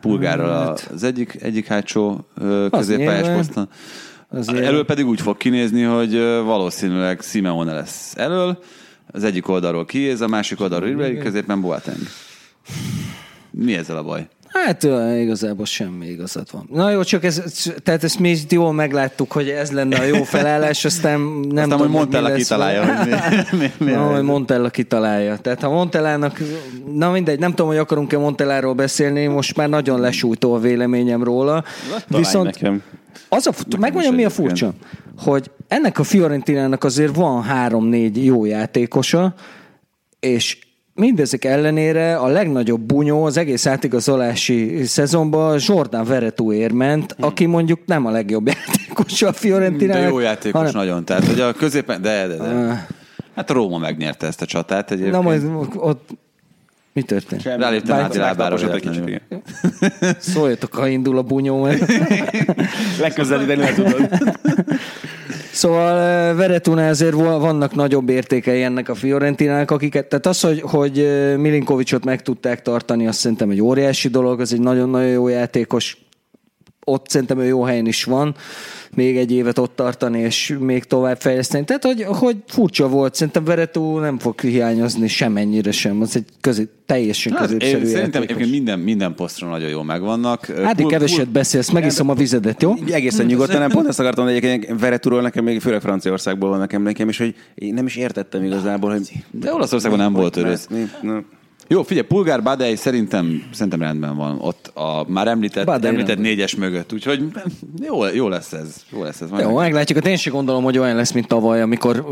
Pulgárral 0.00 0.66
hát. 0.66 0.90
az 0.94 1.02
egyik, 1.02 1.38
egyik 1.42 1.66
hátsó 1.66 2.26
középpályás 2.70 3.36
poszton. 3.36 3.68
Elől 4.46 4.84
pedig 4.84 5.06
úgy 5.06 5.20
fog 5.20 5.36
kinézni, 5.36 5.82
hogy 5.82 6.18
valószínűleg 6.44 7.20
Simeone 7.20 7.72
lesz 7.72 8.16
elől, 8.16 8.58
az 9.06 9.24
egyik 9.24 9.48
oldalról 9.48 9.84
kiéz, 9.84 10.20
a 10.20 10.28
másik 10.28 10.60
oldalról 10.60 10.88
Ribéry, 10.88 11.18
középen 11.18 11.60
Boateng. 11.60 12.06
Mi 13.50 13.74
ezzel 13.74 13.96
a 13.96 14.02
baj? 14.02 14.28
Hát 14.52 14.82
igazából 15.20 15.64
semmi 15.64 16.06
igazat 16.06 16.50
van. 16.50 16.68
Na 16.72 16.90
jó, 16.90 17.02
csak 17.02 17.24
ez, 17.24 17.42
tehát 17.82 18.04
ezt 18.04 18.18
mi 18.18 18.30
is 18.30 18.40
jól 18.48 18.72
megláttuk, 18.72 19.32
hogy 19.32 19.48
ez 19.48 19.70
lenne 19.70 19.98
a 19.98 20.02
jó 20.02 20.22
felállás, 20.22 20.84
aztán 20.84 21.20
nem 21.20 21.48
aztán, 21.48 21.62
tudom, 21.62 21.78
hogy 21.78 21.88
Montella 21.88 22.32
kitalálja, 22.32 22.96
hogy 22.96 23.08
mi, 23.50 23.58
mi, 23.58 23.72
mi 23.78 23.90
na, 23.90 24.12
hogy 24.12 24.22
Montella 24.22 24.70
kitalálja. 24.70 25.36
Tehát 25.36 25.60
ha 25.60 25.70
Montellának, 25.70 26.40
na 26.94 27.10
mindegy, 27.10 27.38
nem 27.38 27.50
tudom, 27.50 27.66
hogy 27.66 27.76
akarunk-e 27.76 28.18
Montelláról 28.18 28.74
beszélni, 28.74 29.26
most 29.26 29.56
már 29.56 29.68
nagyon 29.68 30.00
lesújtó 30.00 30.54
a 30.54 30.58
véleményem 30.58 31.24
róla. 31.24 31.64
Találj 31.88 32.04
Viszont 32.24 32.44
nekem. 32.44 32.82
Az 33.28 33.46
a, 33.46 33.52
megmondjam, 33.78 34.14
mi 34.14 34.24
a 34.24 34.30
furcsa? 34.30 34.72
Hogy 35.18 35.50
ennek 35.68 35.98
a 35.98 36.04
Fiorentinának 36.04 36.84
azért 36.84 37.16
van 37.16 37.42
három-négy 37.42 38.24
jó 38.24 38.44
játékosa, 38.44 39.34
és 40.20 40.58
mindezek 40.94 41.44
ellenére 41.44 42.16
a 42.16 42.26
legnagyobb 42.26 42.80
bunyó 42.80 43.24
az 43.24 43.36
egész 43.36 43.66
átigazolási 43.66 44.84
szezonban 44.84 45.60
Jordan 45.66 46.04
Veretúért 46.04 46.72
ment, 46.72 47.12
hmm. 47.12 47.24
aki 47.24 47.46
mondjuk 47.46 47.80
nem 47.86 48.06
a 48.06 48.10
legjobb 48.10 48.46
játékos 48.46 49.22
a 49.22 49.32
Fiorentinának. 49.32 50.02
De 50.02 50.08
jó 50.08 50.18
játékos 50.18 50.60
hanem... 50.60 50.74
nagyon, 50.74 51.04
tehát 51.04 51.24
hogy 51.24 51.40
a 51.40 51.52
középen, 51.52 52.02
de, 52.02 52.26
de, 52.26 52.36
de. 52.36 52.42
Uh, 52.42 52.72
hát 53.34 53.50
a 53.50 53.52
Róma 53.52 53.78
megnyerte 53.78 54.26
ezt 54.26 54.42
a 54.42 54.46
csatát 54.46 54.90
egyébként. 54.90 55.14
Na 55.14 55.22
majd 55.22 55.42
ott 55.76 56.10
mi 56.92 57.02
történt? 57.02 57.42
Ráléptem 57.42 57.96
át 57.96 58.14
lábára 58.14 58.56
Szóljatok, 60.18 60.74
ha 60.74 60.86
indul 60.86 61.18
a 61.18 61.22
bunyó. 61.22 61.66
Legközelíteni 63.00 63.72
tudod. 63.74 64.08
Szóval 65.52 66.34
Veretuna 66.34 66.82
ezért 66.82 67.14
vannak 67.14 67.74
nagyobb 67.74 68.08
értékei 68.08 68.62
ennek 68.62 68.88
a 68.88 68.94
Fiorentinának, 68.94 69.70
akiket, 69.70 70.06
tehát 70.06 70.26
az, 70.26 70.40
hogy, 70.40 70.60
hogy 70.60 70.94
Milinkovicsot 71.36 72.04
meg 72.04 72.22
tudták 72.22 72.62
tartani, 72.62 73.06
azt 73.06 73.18
szerintem 73.18 73.50
egy 73.50 73.60
óriási 73.60 74.08
dolog, 74.08 74.40
az 74.40 74.52
egy 74.52 74.60
nagyon-nagyon 74.60 75.08
jó 75.08 75.28
játékos, 75.28 75.96
ott 76.84 77.08
szerintem 77.08 77.38
ő 77.38 77.44
jó 77.44 77.62
helyen 77.62 77.86
is 77.86 78.04
van 78.04 78.34
még 78.94 79.16
egy 79.16 79.32
évet 79.32 79.58
ott 79.58 79.76
tartani, 79.76 80.18
és 80.18 80.56
még 80.60 80.84
tovább 80.84 81.20
fejleszteni. 81.20 81.64
Tehát, 81.64 81.84
hogy, 81.84 82.02
hogy 82.02 82.36
furcsa 82.46 82.88
volt, 82.88 83.14
szerintem 83.14 83.44
Veretú 83.44 83.98
nem 83.98 84.18
fog 84.18 84.40
hiányozni 84.40 85.08
semennyire 85.08 85.70
sem, 85.70 86.00
az 86.00 86.16
egy 86.16 86.24
közé, 86.40 86.68
teljesen 86.86 87.32
hát, 87.32 87.42
középszerű 87.42 87.86
Szerintem 87.86 88.22
egyébként 88.22 88.50
minden, 88.50 88.78
minden 88.78 89.14
posztra 89.14 89.48
nagyon 89.48 89.68
jól 89.68 89.84
megvannak. 89.84 90.46
Hát 90.46 90.76
pul, 90.76 90.90
keveset 90.90 91.22
pul, 91.22 91.32
beszélsz, 91.32 91.70
megiszom 91.70 92.08
a 92.08 92.14
vizedet, 92.14 92.62
jó? 92.62 92.74
Egészen 92.90 93.26
nyugodtan, 93.26 93.60
nem 93.60 93.70
pont 93.70 93.88
ezt 93.88 94.00
akartam, 94.00 94.24
hogy 94.24 94.34
egyébként 94.34 94.80
Veretúról 94.80 95.20
nekem 95.20 95.44
még 95.44 95.60
főleg 95.60 95.80
Franciaországból 95.80 96.48
van 96.48 96.58
nekem 96.58 96.82
nekem, 96.82 97.08
és 97.08 97.18
hogy 97.18 97.34
én 97.54 97.74
nem 97.74 97.86
is 97.86 97.96
értettem 97.96 98.44
igazából, 98.44 98.90
hogy... 98.90 99.12
De 99.30 99.52
Olaszországban 99.52 99.98
nem 99.98 100.12
volt 100.12 100.36
őrös. 100.36 100.60
Jó, 101.72 101.82
figyelj, 101.82 102.06
Pulgár 102.06 102.42
Badei 102.42 102.76
szerintem, 102.76 103.42
szerintem 103.52 103.80
rendben 103.80 104.16
van 104.16 104.38
ott 104.40 104.66
a 104.74 105.04
már 105.08 105.28
említett, 105.28 105.64
Badei 105.64 105.90
említett 105.90 106.18
négyes 106.18 106.54
mögött, 106.54 106.92
úgyhogy 106.92 107.24
jó, 107.82 108.06
jó 108.06 108.28
lesz 108.28 108.52
ez. 108.52 108.84
Jó, 108.90 109.02
lesz 109.02 109.20
ez 109.20 109.30
majd 109.30 109.44
jó, 109.44 109.56
meglátjuk. 109.56 109.98
Hát 109.98 110.06
én 110.06 110.16
sem 110.16 110.32
gondolom, 110.32 110.64
hogy 110.64 110.78
olyan 110.78 110.96
lesz, 110.96 111.12
mint 111.12 111.28
tavaly, 111.28 111.62
amikor 111.62 112.06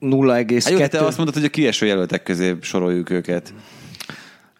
0,2. 0.00 0.60
Hát 0.64 0.70
jó, 0.70 0.86
te 0.86 0.98
azt 1.06 1.16
mondod, 1.16 1.34
hogy 1.34 1.44
a 1.44 1.48
kieső 1.48 1.86
jelöltek 1.86 2.22
közé 2.22 2.56
soroljuk 2.60 3.10
őket. 3.10 3.54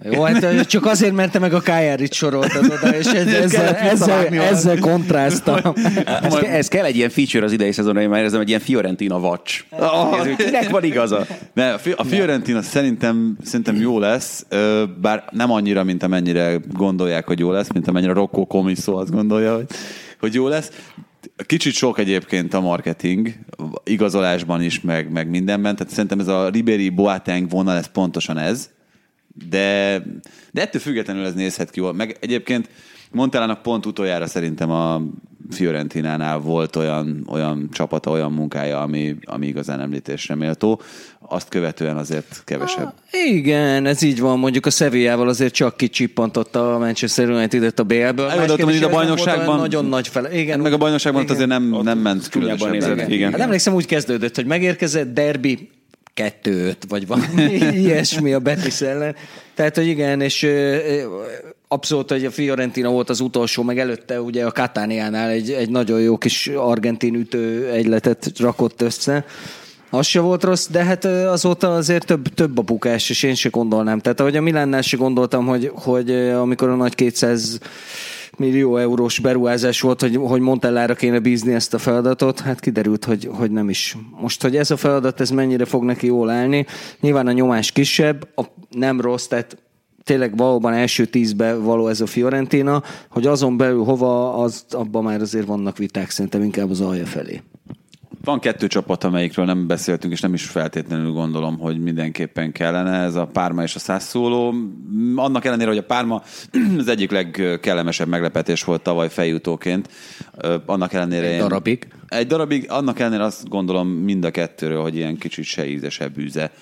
Jó, 0.04 0.22
hát 0.22 0.66
csak 0.66 0.86
azért, 0.86 1.14
mert 1.14 1.38
meg 1.38 1.54
a 1.54 1.60
Kájárit 1.60 2.12
soroltad 2.12 2.64
oda, 2.64 2.96
és 2.96 3.06
ez, 3.06 3.26
ezzel, 3.26 3.74
ezzel, 3.74 4.26
ezzel 4.26 4.78
kontráztam. 4.78 5.72
Ez, 6.22 6.34
ez 6.34 6.68
kell 6.68 6.84
egy 6.84 6.96
ilyen 6.96 7.10
feature 7.10 7.44
az 7.44 7.52
idei 7.52 7.72
szezonra, 7.72 8.00
én 8.00 8.08
már 8.08 8.22
érzem, 8.22 8.40
egy 8.40 8.48
ilyen 8.48 8.60
Fiorentina 8.60 9.18
watch. 9.18 9.64
Oh. 9.70 10.36
Kinek 10.36 10.70
van 10.70 10.84
igaza? 10.84 11.26
Ne, 11.52 11.72
a 11.96 12.04
Fiorentina 12.04 12.62
szerintem, 12.62 13.36
szerintem 13.42 13.76
jó 13.76 13.98
lesz, 13.98 14.46
bár 15.00 15.24
nem 15.30 15.50
annyira, 15.50 15.84
mint 15.84 16.02
amennyire 16.02 16.60
gondolják, 16.72 17.26
hogy 17.26 17.38
jó 17.38 17.50
lesz, 17.50 17.72
mint 17.72 17.88
amennyire 17.88 18.12
Rocco 18.12 18.46
Comiso 18.46 18.96
azt 18.96 19.10
gondolja, 19.10 19.54
hogy, 19.54 19.66
hogy 20.20 20.34
jó 20.34 20.48
lesz. 20.48 20.70
Kicsit 21.46 21.72
sok 21.72 21.98
egyébként 21.98 22.54
a 22.54 22.60
marketing, 22.60 23.34
igazolásban 23.84 24.62
is, 24.62 24.80
meg, 24.80 25.10
meg 25.10 25.28
mindenben, 25.28 25.76
tehát 25.76 25.92
szerintem 25.92 26.20
ez 26.20 26.28
a 26.28 26.48
Ribéry 26.48 26.88
Boateng 26.88 27.50
vonal, 27.50 27.76
ez 27.76 27.86
pontosan 27.86 28.38
ez, 28.38 28.70
de, 29.48 30.02
de 30.52 30.60
ettől 30.60 30.80
függetlenül 30.80 31.24
ez 31.24 31.34
nézhet 31.34 31.70
ki 31.70 31.80
jól. 31.80 31.92
Meg 31.92 32.16
egyébként 32.20 32.68
Montelának 33.12 33.62
pont 33.62 33.86
utoljára 33.86 34.26
szerintem 34.26 34.70
a 34.70 35.02
Fiorentinánál 35.50 36.38
volt 36.38 36.76
olyan, 36.76 37.26
olyan 37.30 37.68
csapata, 37.72 38.10
olyan 38.10 38.32
munkája, 38.32 38.80
ami, 38.80 39.16
ami 39.24 39.46
igazán 39.46 39.80
említésre 39.80 40.34
méltó. 40.34 40.80
Azt 41.28 41.48
követően 41.48 41.96
azért 41.96 42.42
kevesebb. 42.44 42.94
Igen, 43.12 43.86
ez 43.86 44.02
így 44.02 44.20
van. 44.20 44.38
Mondjuk 44.38 44.66
a 44.66 44.70
Sevillával 44.70 45.28
azért 45.28 45.54
csak 45.54 45.76
kicsippantotta 45.76 46.74
a 46.74 46.78
Manchester 46.78 47.30
United-et 47.30 47.78
a 47.78 47.84
BL-ből. 47.84 48.28
Elmondottam, 48.28 48.68
hogy 48.68 48.82
a 48.82 48.88
bajnokságban- 48.88 49.58
Nagyon 49.58 49.84
nagy 49.84 50.08
fele. 50.08 50.38
Igen, 50.38 50.60
Meg 50.60 50.72
a 50.72 50.76
bajnokságban 50.76 51.22
igen. 51.22 51.34
azért 51.34 51.48
nem, 51.50 51.62
nem 51.82 51.98
ment 51.98 52.28
különösebben. 52.28 53.10
igen. 53.10 53.30
Hát 53.32 53.40
emlékszem, 53.40 53.74
úgy 53.74 53.86
kezdődött, 53.86 54.34
hogy 54.34 54.46
megérkezett 54.46 55.14
derbi 55.14 55.68
2-5, 56.18 56.74
vagy 56.88 57.06
valami 57.06 57.42
ilyesmi 57.84 58.32
a 58.32 58.38
Betis 58.38 58.80
ellen. 58.80 59.16
Tehát, 59.54 59.76
hogy 59.76 59.86
igen, 59.86 60.20
és 60.20 60.46
abszolút, 61.68 62.10
hogy 62.10 62.24
a 62.24 62.30
Fiorentina 62.30 62.90
volt 62.90 63.10
az 63.10 63.20
utolsó, 63.20 63.62
meg 63.62 63.78
előtte 63.78 64.20
ugye 64.20 64.44
a 64.44 64.52
Katániánál 64.52 65.30
egy, 65.30 65.50
egy 65.50 65.70
nagyon 65.70 66.00
jó 66.00 66.18
kis 66.18 66.46
argentin 66.46 67.14
ütő 67.14 67.70
egyletet 67.70 68.32
rakott 68.38 68.80
össze. 68.80 69.24
Az 69.90 70.06
se 70.06 70.20
volt 70.20 70.44
rossz, 70.44 70.66
de 70.66 70.84
hát 70.84 71.04
azóta 71.04 71.74
azért 71.74 72.06
több, 72.06 72.28
több 72.34 72.58
a 72.58 72.62
bukás, 72.62 73.10
és 73.10 73.22
én 73.22 73.34
se 73.34 73.48
gondolnám. 73.48 73.98
Tehát 73.98 74.20
ahogy 74.20 74.36
a 74.36 74.40
Milánnál 74.40 74.82
se 74.82 74.96
gondoltam, 74.96 75.46
hogy, 75.46 75.70
hogy 75.74 76.10
amikor 76.20 76.68
a 76.68 76.74
nagy 76.74 76.94
200 76.94 77.58
millió 78.38 78.76
eurós 78.76 79.18
beruházás 79.18 79.80
volt, 79.80 80.00
hogy, 80.00 80.16
hogy 80.16 80.40
Montellára 80.40 80.94
kéne 80.94 81.18
bízni 81.18 81.52
ezt 81.52 81.74
a 81.74 81.78
feladatot, 81.78 82.40
hát 82.40 82.60
kiderült, 82.60 83.04
hogy, 83.04 83.28
hogy 83.32 83.50
nem 83.50 83.68
is. 83.68 83.96
Most, 84.20 84.42
hogy 84.42 84.56
ez 84.56 84.70
a 84.70 84.76
feladat, 84.76 85.20
ez 85.20 85.30
mennyire 85.30 85.64
fog 85.64 85.84
neki 85.84 86.06
jól 86.06 86.30
állni, 86.30 86.66
nyilván 87.00 87.26
a 87.26 87.32
nyomás 87.32 87.72
kisebb, 87.72 88.28
a, 88.36 88.42
nem 88.70 89.00
rossz, 89.00 89.26
tehát 89.26 89.56
tényleg 90.04 90.36
valóban 90.36 90.72
első 90.72 91.06
tízbe 91.06 91.54
való 91.54 91.88
ez 91.88 92.00
a 92.00 92.06
Fiorentina, 92.06 92.82
hogy 93.08 93.26
azon 93.26 93.56
belül 93.56 93.84
hova, 93.84 94.34
az, 94.34 94.64
abban 94.70 95.02
már 95.02 95.20
azért 95.20 95.46
vannak 95.46 95.78
viták, 95.78 96.10
szerintem 96.10 96.42
inkább 96.42 96.70
az 96.70 96.80
alja 96.80 97.06
felé. 97.06 97.42
Van 98.28 98.40
kettő 98.40 98.66
csapat, 98.66 99.04
amelyikről 99.04 99.44
nem 99.44 99.66
beszéltünk, 99.66 100.12
és 100.12 100.20
nem 100.20 100.34
is 100.34 100.44
feltétlenül 100.44 101.10
gondolom, 101.10 101.58
hogy 101.58 101.80
mindenképpen 101.80 102.52
kellene. 102.52 102.98
Ez 102.98 103.14
a 103.14 103.26
Párma 103.26 103.62
és 103.62 103.74
a 103.74 103.78
Sassuolo. 103.78 104.52
Annak 105.14 105.44
ellenére, 105.44 105.68
hogy 105.68 105.78
a 105.78 105.84
Párma 105.84 106.22
az 106.78 106.88
egyik 106.88 107.10
legkellemesebb 107.10 108.08
meglepetés 108.08 108.64
volt 108.64 108.82
tavaly 108.82 109.08
feljutóként. 109.08 109.88
Ö, 110.36 110.56
Annak 110.66 110.92
ellenére 110.92 111.26
Egy 111.26 111.32
én- 111.32 111.38
darabig. 111.38 111.88
Egy 112.08 112.26
darabig, 112.26 112.70
annak 112.70 112.98
ellenére 112.98 113.24
azt 113.24 113.48
gondolom 113.48 113.88
mind 113.88 114.24
a 114.24 114.30
kettőről, 114.30 114.82
hogy 114.82 114.96
ilyen 114.96 115.16
kicsit 115.18 115.44
se 115.44 115.66
íze, 115.66 115.90
se 115.90 116.08
bűze 116.08 116.52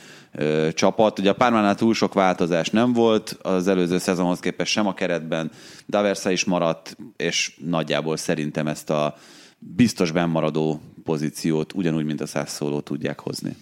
csapat. 0.73 1.19
Ugye 1.19 1.31
a 1.31 1.35
Pármánál 1.35 1.75
túl 1.75 1.95
sok 1.95 2.15
változás 2.15 2.71
nem 2.71 2.93
volt, 2.93 3.39
az 3.43 3.69
előző 3.69 3.99
szezonhoz 3.99 4.41
képest 4.41 4.73
sem 4.73 4.87
a 4.87 4.95
keretben, 4.95 5.51
Daversa 5.89 6.31
is 6.31 6.45
maradt, 6.45 6.97
és 7.17 7.57
nagyjából 7.65 8.17
szerintem 8.17 8.67
ezt 8.67 8.91
a 8.91 9.15
biztos 9.59 10.11
bennmaradó 10.11 10.81
pozíciót 11.07 11.73
ugyanúgy, 11.73 12.05
mint 12.05 12.21
a 12.21 12.27
Sassuolo 12.27 12.81
tudják 12.81 13.21
hozni. 13.21 13.57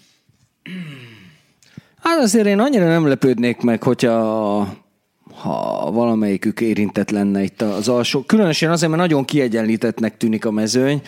Hát 2.01 2.19
azért 2.19 2.47
én 2.47 2.59
annyira 2.59 2.87
nem 2.87 3.07
lepődnék 3.07 3.61
meg, 3.61 3.83
hogyha 3.83 4.19
ha 5.35 5.91
valamelyikük 5.91 6.61
érintett 6.61 7.11
lenne 7.11 7.43
itt 7.43 7.63
az 7.63 7.89
alsó. 7.89 8.23
Különösen 8.23 8.71
azért, 8.71 8.91
mert 8.91 9.03
nagyon 9.03 9.25
kiegyenlítettnek 9.25 10.17
tűnik 10.17 10.45
a 10.45 10.51
mezőny. 10.51 11.03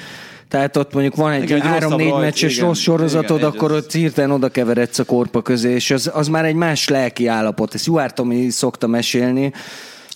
Tehát 0.49 0.77
ott 0.77 0.93
mondjuk 0.93 1.15
van 1.15 1.33
egy 1.33 1.43
Igen, 1.43 1.57
egy 1.57 1.63
rosszabb 1.63 1.81
három-négy 1.81 2.09
rajt, 2.09 2.23
meccses 2.23 2.55
igen, 2.55 2.67
rossz 2.67 2.81
sorozatod, 2.81 3.39
igen, 3.39 3.51
akkor 3.51 3.73
ott 3.73 3.93
hirtelen 3.93 4.31
oda 4.31 4.49
keveredsz 4.49 4.99
a 4.99 5.05
korpa 5.05 5.43
közé, 5.43 5.71
és 5.75 5.91
az, 5.91 6.11
az 6.15 6.29
már 6.29 6.45
egy 6.45 6.55
más 6.55 6.89
lelki 6.89 7.27
állapot. 7.27 7.75
Ezt 7.75 7.87
Juár 7.87 8.13
Tomi 8.13 8.51
szokta 8.51 8.87
mesélni. 8.87 9.53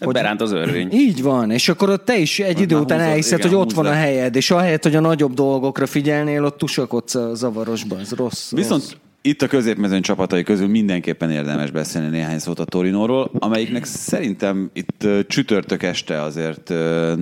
Hogy... 0.04 0.14
Beránt 0.14 0.40
az 0.40 0.52
örvény. 0.52 0.88
Így 1.06 1.22
van, 1.22 1.50
és 1.50 1.68
akkor 1.68 1.90
ott 1.90 2.04
te 2.04 2.16
is 2.16 2.38
egy 2.38 2.60
idő 2.60 2.76
után 2.76 3.00
elhiszed, 3.00 3.38
igen, 3.38 3.50
hogy 3.50 3.60
ott 3.60 3.72
van 3.72 3.86
a 3.86 3.92
helyed, 3.92 4.36
és 4.36 4.50
ahelyett, 4.50 4.82
hogy 4.82 4.96
a 4.96 5.00
nagyobb 5.00 5.34
dolgokra 5.34 5.86
figyelnél, 5.86 6.44
ott 6.44 6.58
tusakodsz 6.58 7.14
a 7.14 7.34
zavarosban. 7.34 7.98
Ez 7.98 8.12
rossz. 8.12 8.50
Viszont 8.50 8.82
rossz. 8.82 8.92
Itt 9.22 9.42
a 9.42 9.46
középmezőny 9.46 10.02
csapatai 10.02 10.42
közül 10.42 10.68
mindenképpen 10.68 11.30
érdemes 11.30 11.70
beszélni 11.70 12.08
néhány 12.08 12.38
szót 12.38 12.58
a 12.58 12.64
Torinóról, 12.64 13.30
amelyiknek 13.38 13.84
szerintem 13.84 14.70
itt 14.72 15.06
csütörtök 15.26 15.82
este 15.82 16.22
azért 16.22 16.68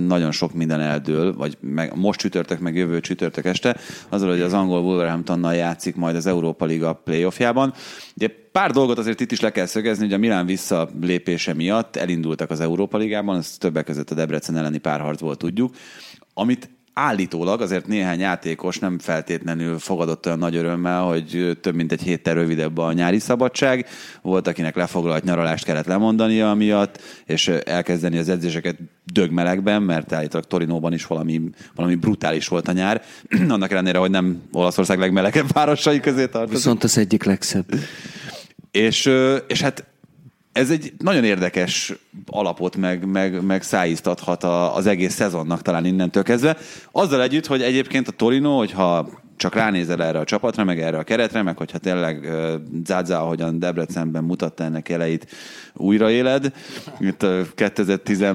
nagyon 0.07 0.31
sok 0.31 0.53
minden 0.53 0.81
eldől, 0.81 1.35
vagy 1.35 1.57
meg, 1.59 1.95
most 1.95 2.19
csütörtök, 2.19 2.59
meg 2.59 2.75
jövő 2.75 2.99
csütörtök 2.99 3.45
este, 3.45 3.77
azzal, 4.09 4.29
hogy 4.29 4.41
az 4.41 4.53
angol 4.53 4.81
Wolverhamptonnal 4.81 5.53
játszik 5.55 5.95
majd 5.95 6.15
az 6.15 6.25
Európa 6.25 6.65
Liga 6.65 6.93
playoffjában. 6.93 7.73
Ugye 8.15 8.27
pár 8.51 8.71
dolgot 8.71 8.97
azért 8.97 9.19
itt 9.19 9.31
is 9.31 9.39
le 9.39 9.51
kell 9.51 9.65
szögezni, 9.65 10.03
hogy 10.03 10.13
a 10.13 10.17
Milán 10.17 10.45
visszalépése 10.45 11.53
miatt 11.53 11.95
elindultak 11.95 12.51
az 12.51 12.59
Európa 12.59 12.97
Ligában, 12.97 13.37
ez 13.37 13.57
többek 13.57 13.85
között 13.85 14.11
a 14.11 14.15
Debrecen 14.15 14.57
elleni 14.57 14.77
párharcból 14.77 15.35
tudjuk, 15.35 15.75
amit 16.33 16.69
állítólag 16.99 17.61
azért 17.61 17.87
néhány 17.87 18.19
játékos 18.19 18.79
nem 18.79 18.99
feltétlenül 18.99 19.79
fogadott 19.79 20.25
olyan 20.25 20.37
nagy 20.37 20.55
örömmel, 20.55 21.01
hogy 21.01 21.57
több 21.61 21.75
mint 21.75 21.91
egy 21.91 22.01
héttel 22.01 22.33
rövidebb 22.33 22.77
a 22.77 22.93
nyári 22.93 23.19
szabadság. 23.19 23.85
Volt, 24.21 24.47
akinek 24.47 24.75
lefoglalt 24.75 25.23
nyaralást 25.23 25.65
kellett 25.65 25.85
lemondania 25.85 26.53
miatt, 26.53 27.01
és 27.25 27.47
elkezdeni 27.47 28.17
az 28.17 28.29
edzéseket 28.29 28.77
dögmelegben, 29.13 29.81
mert 29.81 30.13
állítólag 30.13 30.47
Torinóban 30.47 30.93
is 30.93 31.05
valami, 31.05 31.41
valami 31.75 31.95
brutális 31.95 32.47
volt 32.47 32.67
a 32.67 32.71
nyár. 32.71 33.01
Annak 33.49 33.71
ellenére, 33.71 33.97
hogy 33.97 34.11
nem 34.11 34.41
Olaszország 34.51 34.99
legmelegebb 34.99 35.51
városai 35.53 35.99
közé 35.99 36.27
tartozik. 36.27 36.55
Viszont 36.55 36.83
az 36.83 36.97
egyik 36.97 37.23
legszebb. 37.23 37.65
És, 38.71 39.11
és 39.47 39.61
hát 39.61 39.83
ez 40.51 40.69
egy 40.69 40.93
nagyon 40.97 41.23
érdekes 41.23 41.93
alapot 42.25 42.75
meg, 42.75 43.05
meg, 43.05 43.43
meg 43.45 43.63
szájíztathat 43.63 44.43
a, 44.43 44.75
az 44.75 44.85
egész 44.85 45.13
szezonnak 45.13 45.61
talán 45.61 45.85
innentől 45.85 46.23
kezdve. 46.23 46.57
Azzal 46.91 47.21
együtt, 47.21 47.45
hogy 47.45 47.61
egyébként 47.61 48.07
a 48.07 48.11
Torino, 48.11 48.57
hogyha 48.57 49.09
csak 49.35 49.53
ránézel 49.53 50.03
erre 50.03 50.19
a 50.19 50.23
csapatra, 50.23 50.63
meg 50.63 50.81
erre 50.81 50.97
a 50.97 51.03
keretre, 51.03 51.41
meg 51.41 51.57
hogyha 51.57 51.77
tényleg 51.77 52.23
uh, 52.23 52.53
Zádza, 52.85 53.21
ahogyan 53.21 53.59
Debrecenben 53.59 54.23
mutatta 54.23 54.63
ennek 54.63 54.89
elejét, 54.89 55.27
újraéled. 55.73 56.53
Itt 56.99 57.23
uh, 57.23 57.39
2010 57.55 58.25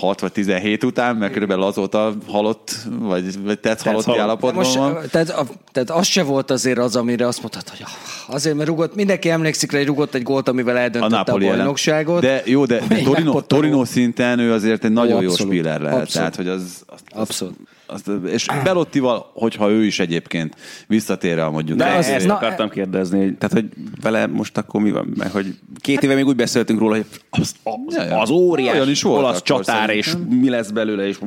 6 0.00 0.20
vagy 0.20 0.32
17 0.32 0.84
után, 0.84 1.16
mert 1.16 1.32
körülbelül 1.32 1.62
azóta 1.64 2.14
halott, 2.26 2.76
vagy, 2.98 3.42
vagy 3.42 3.58
tetsz 3.58 3.82
halotti 3.82 4.04
halott. 4.04 4.20
állapotban 4.20 4.64
most, 4.64 4.74
van. 4.74 4.98
Tehát, 5.10 5.30
a, 5.30 5.46
tehát 5.72 5.90
az 5.90 6.06
se 6.06 6.22
volt 6.22 6.50
azért 6.50 6.78
az, 6.78 6.96
amire 6.96 7.26
azt 7.26 7.40
mondtad, 7.40 7.68
hogy 7.68 7.82
ah, 7.82 8.34
azért, 8.34 8.56
mert 8.56 8.68
rugott, 8.68 8.94
mindenki 8.94 9.30
emlékszik 9.30 9.72
rá, 9.72 9.78
hogy 9.78 9.86
rugott 9.86 10.14
egy 10.14 10.22
gólt, 10.22 10.48
amivel 10.48 10.76
eldöntötte 10.76 11.32
a, 11.32 11.34
a 11.34 11.38
bajnokságot. 11.38 12.20
De 12.20 12.42
jó, 12.44 12.64
de, 12.64 12.80
de 12.88 13.02
Torino, 13.02 13.40
Torino 13.40 13.84
szinten 13.84 14.38
ő 14.38 14.52
azért 14.52 14.84
egy 14.84 14.92
nagyon 14.92 15.12
Ó, 15.12 15.16
abszolút, 15.16 15.38
jó 15.38 15.46
spiller 15.46 15.80
lehet. 15.80 16.00
Abszolút. 16.00 16.12
Tehát, 16.12 16.36
hogy 16.36 16.48
az, 16.48 16.84
az, 16.86 17.00
az 17.10 17.20
abszolút. 17.20 17.56
Azt, 17.86 18.10
és 18.26 18.46
Belottival, 18.64 19.30
hogyha 19.34 19.70
ő 19.70 19.84
is 19.84 19.98
egyébként 19.98 20.54
visszatér 20.86 21.38
a 21.38 21.50
mondjuk... 21.50 21.78
De 21.78 21.92
egy- 21.92 21.98
az, 21.98 22.06
ezt 22.06 22.26
na- 22.26 22.34
akartam 22.34 22.68
kérdezni, 22.68 23.18
hogy- 23.18 23.38
tehát 23.38 23.52
hogy 23.54 23.68
vele 24.02 24.26
most 24.26 24.58
akkor 24.58 24.80
mi 24.80 24.90
van? 24.90 25.12
Mert 25.16 25.32
hogy 25.32 25.58
két 25.78 26.02
éve 26.02 26.14
még 26.14 26.26
úgy 26.26 26.36
beszéltünk 26.36 26.78
róla, 26.78 26.94
hogy 26.94 27.06
az, 27.30 27.54
az, 27.62 27.98
az 28.10 28.30
óriás 28.30 28.74
Olyan 28.74 28.88
is 28.90 29.02
volt 29.02 29.18
olasz 29.18 29.40
akkor 29.40 29.64
csatár, 29.64 29.90
és 29.90 30.14
mi 30.28 30.48
lesz 30.48 30.70
belőle, 30.70 31.06
és 31.06 31.18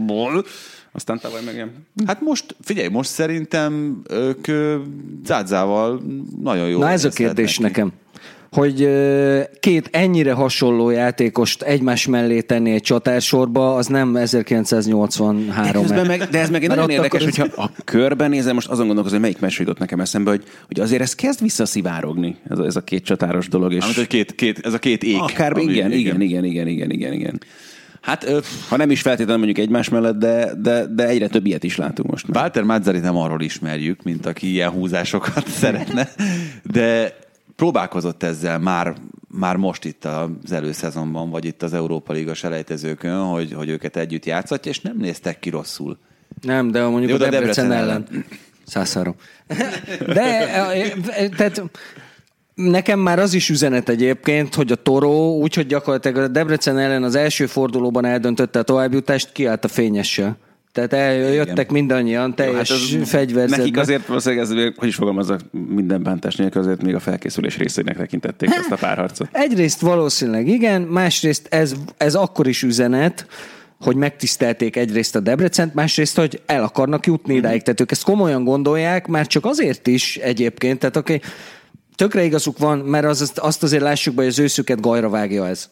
aztán 0.91 1.19
tavaly 1.19 1.41
meg 1.45 1.53
ilyen. 1.53 1.71
Hát 2.05 2.21
most, 2.21 2.55
figyelj, 2.61 2.87
most 2.87 3.09
szerintem 3.09 4.01
ők 4.09 4.47
Zádzával 5.25 6.01
nagyon 6.41 6.69
jó. 6.69 6.79
Na 6.79 6.89
ez 6.89 7.05
a 7.05 7.09
kérdés 7.09 7.57
nekem. 7.57 7.91
Hogy 8.51 8.89
két 9.59 9.89
ennyire 9.91 10.31
hasonló 10.33 10.89
játékost 10.89 11.61
egymás 11.61 12.07
mellé 12.07 12.41
tenni 12.41 12.71
egy 12.71 12.81
csatársorba, 12.81 13.75
az 13.75 13.87
nem 13.87 14.15
1983 14.15 15.81
Közben 15.81 16.05
meg, 16.05 16.23
de 16.31 16.39
ez 16.39 16.49
meg 16.49 16.63
egy 16.63 16.69
nagyon 16.69 16.89
érdekes, 16.89 17.23
ez- 17.23 17.35
hogyha 17.37 17.61
a 17.63 17.69
körben 17.83 18.29
nézem, 18.29 18.53
most 18.53 18.67
azon 18.67 18.85
gondolkozom, 18.85 19.19
hogy 19.19 19.27
melyik 19.29 19.41
meccs 19.41 19.59
jutott 19.59 19.77
nekem 19.79 19.99
eszembe, 19.99 20.29
hogy, 20.29 20.43
hogy 20.67 20.79
azért 20.79 21.01
ez 21.01 21.15
kezd 21.15 21.41
visszaszivárogni, 21.41 22.35
ez 22.49 22.59
a, 22.59 22.65
ez 22.65 22.75
a 22.75 22.81
két 22.81 23.03
csatáros 23.03 23.47
dolog. 23.47 23.73
És 23.73 23.83
Amit, 23.83 23.95
hogy 23.95 24.07
két, 24.07 24.35
két, 24.35 24.59
ez 24.65 24.73
a 24.73 24.79
két 24.79 25.03
ég. 25.03 25.17
akár 25.19 25.51
ami- 25.51 25.63
igen, 25.63 25.91
igen, 25.91 26.21
igen, 26.21 26.43
igen, 26.43 26.67
igen, 26.67 26.89
igen, 26.91 27.13
igen. 27.13 27.39
Hát 28.01 28.23
ö, 28.23 28.39
Ha 28.69 28.77
nem 28.77 28.91
is 28.91 29.01
feltétlenül 29.01 29.43
mondjuk 29.45 29.65
egymás 29.65 29.89
mellett, 29.89 30.15
de, 30.17 30.51
de, 30.61 30.85
de 30.95 31.07
egyre 31.07 31.27
több 31.27 31.45
ilyet 31.45 31.63
is 31.63 31.75
látunk 31.77 32.09
most 32.09 32.27
már. 32.27 32.41
Walter 32.43 32.63
Mazzarit 32.63 33.01
nem 33.01 33.17
arról 33.17 33.41
ismerjük, 33.41 34.03
mint 34.03 34.25
aki 34.25 34.51
ilyen 34.51 34.69
húzásokat 34.69 35.47
szeretne, 35.61 36.09
de 36.63 37.15
próbálkozott 37.57 38.23
ezzel 38.23 38.59
már, 38.59 38.95
már 39.27 39.55
most 39.55 39.85
itt 39.85 40.05
az 40.05 40.51
előszezonban, 40.51 41.29
vagy 41.29 41.45
itt 41.45 41.63
az 41.63 41.73
Európa 41.73 42.13
Liga 42.13 42.33
selejtezőkön, 42.33 43.23
hogy, 43.23 43.53
hogy 43.53 43.69
őket 43.69 43.97
együtt 43.97 44.25
játszatja, 44.25 44.71
és 44.71 44.79
nem 44.81 44.97
néztek 44.97 45.39
ki 45.39 45.49
rosszul. 45.49 45.97
Nem, 46.41 46.71
de 46.71 46.87
mondjuk 46.87 47.09
Jó, 47.09 47.15
a 47.15 47.19
de 47.19 47.25
a 47.25 47.29
Debrecen, 47.29 47.67
Debrecen 47.67 47.89
ellen. 47.89 48.25
103. 48.65 49.15
De, 50.05 50.53
eh, 50.53 51.29
tehát 51.29 51.63
nekem 52.55 52.99
már 52.99 53.19
az 53.19 53.33
is 53.33 53.49
üzenet 53.49 53.89
egyébként, 53.89 54.55
hogy 54.55 54.71
a 54.71 54.75
Toró, 54.75 55.39
úgyhogy 55.41 55.65
gyakorlatilag 55.65 56.17
a 56.17 56.27
Debrecen 56.27 56.77
ellen 56.77 57.03
az 57.03 57.15
első 57.15 57.45
fordulóban 57.45 58.05
eldöntötte 58.05 58.59
a 58.59 58.63
továbbjutást, 58.63 59.31
kiállt 59.31 59.63
a 59.63 59.67
fényessel. 59.67 60.37
Tehát 60.77 60.93
eljöttek 60.93 61.57
Igen. 61.57 61.65
mindannyian 61.69 62.35
teljes 62.35 62.91
Jó, 62.91 62.97
hát 62.97 63.07
fegyverzetben. 63.07 63.59
Nekik 63.59 63.77
azért 63.77 64.05
valószínűleg 64.05 64.43
ez, 64.43 64.73
hogy 64.75 64.87
is 64.87 64.95
fogalmazzak, 64.95 65.41
minden 65.51 66.03
bántás 66.03 66.35
nélkül 66.35 66.61
azért 66.61 66.81
még 66.81 66.95
a 66.95 66.99
felkészülés 66.99 67.57
részének 67.57 67.97
tekintették 67.97 68.49
ezt 68.49 68.71
a 68.71 68.75
párharcot. 68.75 69.27
Egyrészt 69.31 69.79
valószínűleg 69.79 70.47
igen, 70.47 70.81
másrészt 70.81 71.47
ez, 71.49 71.73
ez 71.97 72.15
akkor 72.15 72.47
is 72.47 72.63
üzenet, 72.63 73.25
hogy 73.79 73.95
megtisztelték 73.95 74.75
egyrészt 74.75 75.15
a 75.15 75.19
Debrecent, 75.19 75.73
másrészt, 75.73 76.17
hogy 76.17 76.41
el 76.45 76.63
akarnak 76.63 77.05
jutni 77.05 77.35
idáig. 77.35 77.63
Tehát 77.63 77.81
ők 77.81 77.91
ezt 77.91 78.03
komolyan 78.03 78.43
gondolják, 78.43 79.07
már 79.07 79.27
csak 79.27 79.45
azért 79.45 79.87
is 79.87 80.17
egyébként, 80.17 80.79
tehát 80.79 80.97
oké, 80.97 81.15
okay, 81.15 81.29
tökre 81.95 82.23
igazuk 82.23 82.57
van, 82.57 82.77
mert 82.77 83.05
az, 83.05 83.31
azt 83.35 83.63
azért 83.63 83.83
lássuk 83.83 84.13
be, 84.13 84.21
hogy 84.21 84.31
az 84.31 84.39
őszüket 84.39 84.81
gajra 84.81 85.09
vágja 85.09 85.47
ez. 85.47 85.69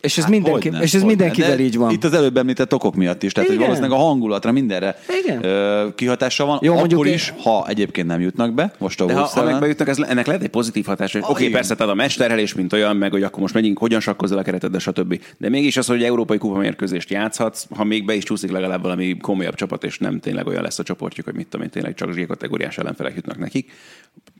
És 0.00 0.16
ez, 0.18 0.22
hát 0.22 0.32
mindenki, 0.32 0.68
Hogyne, 0.68 0.82
és 0.84 0.94
ez 0.94 1.00
hogyne. 1.00 1.06
mindenkivel 1.06 1.56
De 1.56 1.62
így 1.62 1.76
van. 1.76 1.90
Itt 1.90 2.04
az 2.04 2.12
előbb 2.12 2.36
említett 2.36 2.74
okok 2.74 2.94
miatt 2.94 3.22
is, 3.22 3.32
tehát 3.32 3.48
hogy 3.48 3.58
Igen. 3.58 3.68
valószínűleg 3.70 4.00
a 4.00 4.04
hangulatra, 4.04 4.52
mindenre 4.52 4.98
Igen. 5.24 5.44
ö, 5.44 5.86
kihatással 5.94 6.46
van, 6.46 6.58
Jó, 6.62 6.76
akkor 6.78 7.06
én- 7.06 7.14
is, 7.14 7.34
ha 7.42 7.64
egyébként 7.68 8.06
nem 8.06 8.20
jutnak 8.20 8.54
be, 8.54 8.72
most 8.78 9.00
a 9.00 9.04
De 9.04 9.14
ha, 9.14 9.22
ha 9.24 9.44
megbejutnak, 9.44 9.88
ez, 9.88 9.98
ennek 9.98 10.26
lehet 10.26 10.42
egy 10.42 10.48
pozitív 10.48 10.84
hatás, 10.84 11.12
hogy 11.12 11.20
Ah, 11.20 11.26
oké, 11.26 11.34
okay, 11.36 11.46
igen. 11.46 11.58
persze, 11.58 11.74
tehát 11.74 11.92
a 11.92 11.96
mesterhelés, 11.96 12.54
mint 12.54 12.72
olyan, 12.72 12.96
meg 12.96 13.10
hogy 13.10 13.22
akkor 13.22 13.40
most 13.40 13.54
megyünk, 13.54 13.78
hogyan 13.78 14.00
sakkozzal 14.00 14.38
a 14.38 14.42
kereted, 14.42 14.70
de 14.70 14.78
stb. 14.78 15.20
De 15.38 15.48
mégis 15.48 15.76
az, 15.76 15.86
hogy 15.86 16.02
európai 16.02 16.38
kupamérkőzést 16.38 17.10
játszhatsz, 17.10 17.66
ha 17.74 17.84
még 17.84 18.04
be 18.04 18.14
is 18.14 18.24
csúszik 18.24 18.50
legalább 18.50 18.82
valami 18.82 19.16
komolyabb 19.16 19.54
csapat, 19.54 19.84
és 19.84 19.98
nem 19.98 20.20
tényleg 20.20 20.46
olyan 20.46 20.62
lesz 20.62 20.78
a 20.78 20.82
csoportjuk, 20.82 21.26
hogy 21.26 21.34
mit 21.34 21.46
tudom 21.48 21.66
én, 21.66 21.72
tényleg 21.72 21.94
csak 21.94 22.12
Z 22.12 22.16
kategóriás 22.28 22.78
ellenfelek 22.78 23.14
jutnak 23.14 23.38
nekik, 23.38 23.70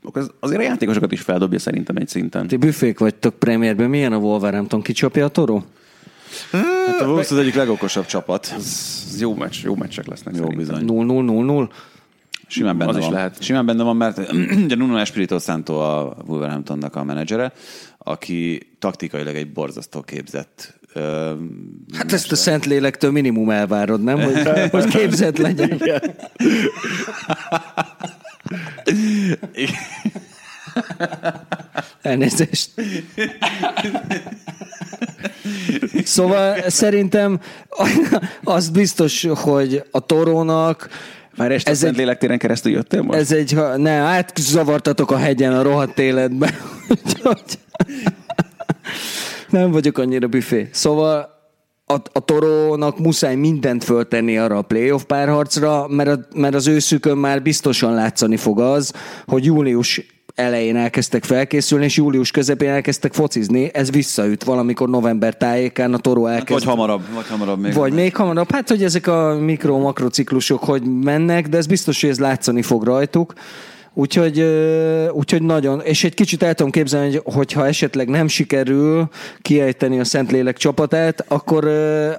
akkor 0.03 0.21
az, 0.21 0.31
azért 0.39 0.59
a 0.59 0.63
játékosokat 0.63 1.11
is 1.11 1.21
feldobja 1.21 1.59
szerintem 1.59 1.95
egy 1.95 2.07
szinten. 2.07 2.47
Ti 2.47 2.55
büfék 2.57 2.99
vagytok 2.99 3.35
premierben, 3.39 3.89
milyen 3.89 4.13
a 4.13 4.17
Wolverhampton? 4.17 4.81
Kicsapja 4.81 5.25
a 5.25 5.27
toró? 5.27 5.50
Hát 6.51 7.01
a 7.01 7.05
Wolves 7.05 7.31
az 7.31 7.37
egyik 7.37 7.55
legokosabb 7.55 8.05
csapat. 8.05 8.53
Ez 8.57 9.15
jó 9.19 9.35
meccs, 9.35 9.63
jó 9.63 9.75
meccsek 9.75 10.07
lesznek 10.07 10.35
Jó 10.35 10.41
szerintem. 10.41 10.85
bizony. 10.85 11.07
0-0-0-0? 11.07 11.69
Simán 12.47 12.77
benne 12.77 12.89
Az 12.89 12.97
is 12.97 13.03
van. 13.03 13.13
lehet. 13.13 13.41
Simán 13.43 13.65
benne 13.65 13.83
van, 13.83 13.95
mert 13.95 14.31
ugye 14.65 14.75
Nuno 14.75 14.97
Espirito 14.97 15.39
Santo 15.39 15.73
a 15.79 16.15
Wolverhamptonnak 16.25 16.95
a 16.95 17.03
menedzsere, 17.03 17.53
aki 17.97 18.69
taktikailag 18.79 19.35
egy 19.35 19.51
borzasztó 19.51 20.01
képzett 20.01 20.79
ö, 20.93 21.33
Hát 21.97 22.13
ezt 22.13 22.31
a 22.31 22.35
Szentlélektől 22.35 23.11
minimum 23.11 23.49
elvárod, 23.49 24.03
nem? 24.03 24.19
Hogy, 24.21 24.41
hogy 24.71 24.85
képzett 24.85 25.37
legyen. 25.37 25.81
Elnézést. 32.01 32.69
Szóval 36.03 36.55
szerintem 36.69 37.39
az 38.43 38.69
biztos, 38.69 39.27
hogy 39.35 39.83
a 39.91 39.99
torónak 39.99 40.89
Már 41.35 41.51
este 41.51 41.69
Ez 41.71 41.83
egy- 41.83 41.95
Lélektéren 41.95 42.37
keresztül 42.37 42.71
jöttél 42.71 43.01
most? 43.01 43.19
ez 43.19 43.31
egy, 43.31 43.51
ha- 43.51 43.77
ne, 43.77 43.91
átzavartatok 43.91 45.11
a 45.11 45.17
hegyen 45.17 45.53
a 45.53 45.61
rohadt 45.61 45.99
életbe. 45.99 46.53
Úgyhogy 46.89 47.43
nem 49.49 49.71
vagyok 49.71 49.97
annyira 49.97 50.27
büfé. 50.27 50.69
Szóval 50.71 51.29
a, 51.85 51.93
a 52.11 52.19
torónak 52.19 52.99
muszáj 52.99 53.35
mindent 53.35 53.83
föltenni 53.83 54.37
arra 54.37 54.57
a 54.57 54.61
playoff 54.61 55.03
párharcra, 55.03 55.87
mert, 55.87 56.09
a, 56.09 56.19
mert 56.35 56.55
az 56.55 56.67
őszükön 56.67 57.17
már 57.17 57.41
biztosan 57.41 57.93
látszani 57.93 58.37
fog 58.37 58.59
az, 58.59 58.93
hogy 59.25 59.45
július 59.45 60.01
elején 60.35 60.75
elkezdtek 60.75 61.23
felkészülni, 61.23 61.85
és 61.85 61.97
július 61.97 62.31
közepén 62.31 62.69
elkezdtek 62.69 63.13
focizni. 63.13 63.69
Ez 63.73 63.91
visszaüt 63.91 64.43
valamikor 64.43 64.89
november 64.89 65.37
tájékán, 65.37 65.93
a 65.93 65.97
toró 65.97 66.27
elkezd 66.27 66.59
Vagy 66.59 66.63
hamarabb, 66.63 67.01
vagy 67.13 67.27
hamarabb 67.27 67.59
még. 67.59 67.73
vagy 67.73 67.93
még 67.93 68.15
hamarabb, 68.15 68.51
hát 68.51 68.69
hogy 68.69 68.83
ezek 68.83 69.07
a 69.07 69.37
mikro-makrociklusok 69.39 70.63
hogy 70.63 70.83
mennek, 70.83 71.47
de 71.47 71.57
ez 71.57 71.65
biztos, 71.65 72.01
hogy 72.01 72.09
ez 72.09 72.19
látszani 72.19 72.61
fog 72.61 72.83
rajtuk. 72.83 73.33
Úgyhogy, 73.93 74.39
úgyhogy 75.11 75.41
nagyon, 75.41 75.81
és 75.81 76.03
egy 76.03 76.13
kicsit 76.13 76.43
el 76.43 76.53
tudom 76.53 76.71
képzelni, 76.71 77.09
hogy, 77.11 77.21
hogyha 77.35 77.67
esetleg 77.67 78.07
nem 78.09 78.27
sikerül 78.27 79.09
kiejteni 79.41 79.99
a 79.99 80.03
Szentlélek 80.03 80.57
csapatát, 80.57 81.25
akkor, 81.27 81.67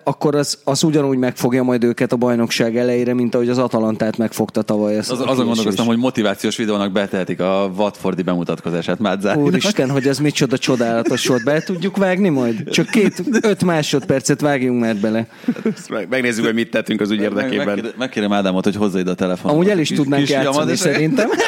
akkor 0.05 0.35
az, 0.35 0.59
az 0.65 0.83
ugyanúgy 0.83 1.19
megfogja 1.19 1.63
majd 1.63 1.85
őket 1.85 2.13
a 2.13 2.17
bajnokság 2.17 2.77
elejére, 2.77 3.15
mint 3.15 3.35
ahogy 3.35 3.49
az 3.49 3.59
Atalantát 3.59 4.17
megfogta 4.17 4.63
tavaly. 4.63 4.99
Az, 4.99 5.11
azon 5.11 5.47
gondolkoztam, 5.47 5.87
hogy 5.87 5.97
motivációs 5.97 6.57
videónak 6.57 6.93
betehetik 6.93 7.41
a 7.41 7.71
Watfordi 7.77 8.23
bemutatkozását 8.23 8.99
Mádzárinak. 8.99 9.47
Úristen, 9.47 9.91
hogy 9.91 10.07
ez 10.07 10.19
micsoda 10.19 10.59
csodálatos 10.59 11.27
volt. 11.27 11.45
Be 11.45 11.61
tudjuk 11.61 11.97
vágni 11.97 12.29
majd? 12.29 12.71
Csak 12.71 12.87
két, 12.87 13.23
öt 13.43 13.65
másodpercet 13.65 14.41
vágjunk 14.41 14.81
már 14.81 14.97
bele. 14.97 15.27
Megnézzük, 16.09 16.45
hogy 16.45 16.55
mit 16.55 16.71
tettünk 16.71 17.01
az 17.01 17.11
ügy 17.11 17.21
érdekében. 17.21 17.67
megkérem- 17.67 17.95
Megkérem 17.99 18.33
Ádámot, 18.33 18.65
hogy 18.65 18.77
hozza 18.77 18.99
ide 18.99 19.11
a 19.11 19.15
telefon. 19.15 19.51
Amúgy 19.51 19.69
el 19.69 19.79
is 19.79 19.89
tudnánk 19.89 20.29
játszani 20.29 20.77
szerintem. 20.77 21.29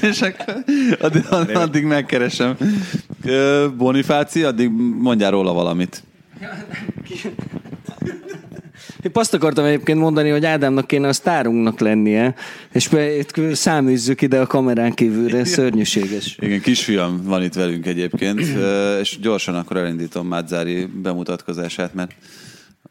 És 0.00 0.20
akkor 0.20 0.64
addig, 1.00 1.24
addig 1.54 1.84
megkeresem. 1.84 2.56
Bonifáci, 3.76 4.42
addig 4.42 4.70
mondjál 4.98 5.30
róla 5.30 5.52
valamit. 5.52 6.02
Épp 9.02 9.16
azt 9.16 9.34
akartam 9.34 9.64
egyébként 9.64 9.98
mondani, 9.98 10.28
hogy 10.28 10.44
Ádámnak 10.44 10.86
kéne 10.86 11.08
a 11.08 11.12
sztárunknak 11.12 11.80
lennie, 11.80 12.34
és 12.72 12.90
száműzzük 13.52 14.22
ide 14.22 14.40
a 14.40 14.46
kamerán 14.46 14.92
kívülre, 14.92 15.44
szörnyűséges. 15.44 16.36
Igen, 16.40 16.60
kisfiam 16.60 17.22
van 17.24 17.42
itt 17.42 17.54
velünk 17.54 17.86
egyébként, 17.86 18.40
és 19.00 19.18
gyorsan 19.20 19.54
akkor 19.54 19.76
elindítom 19.76 20.26
Mádzári 20.26 20.84
bemutatkozását, 20.84 21.94
mert 21.94 22.14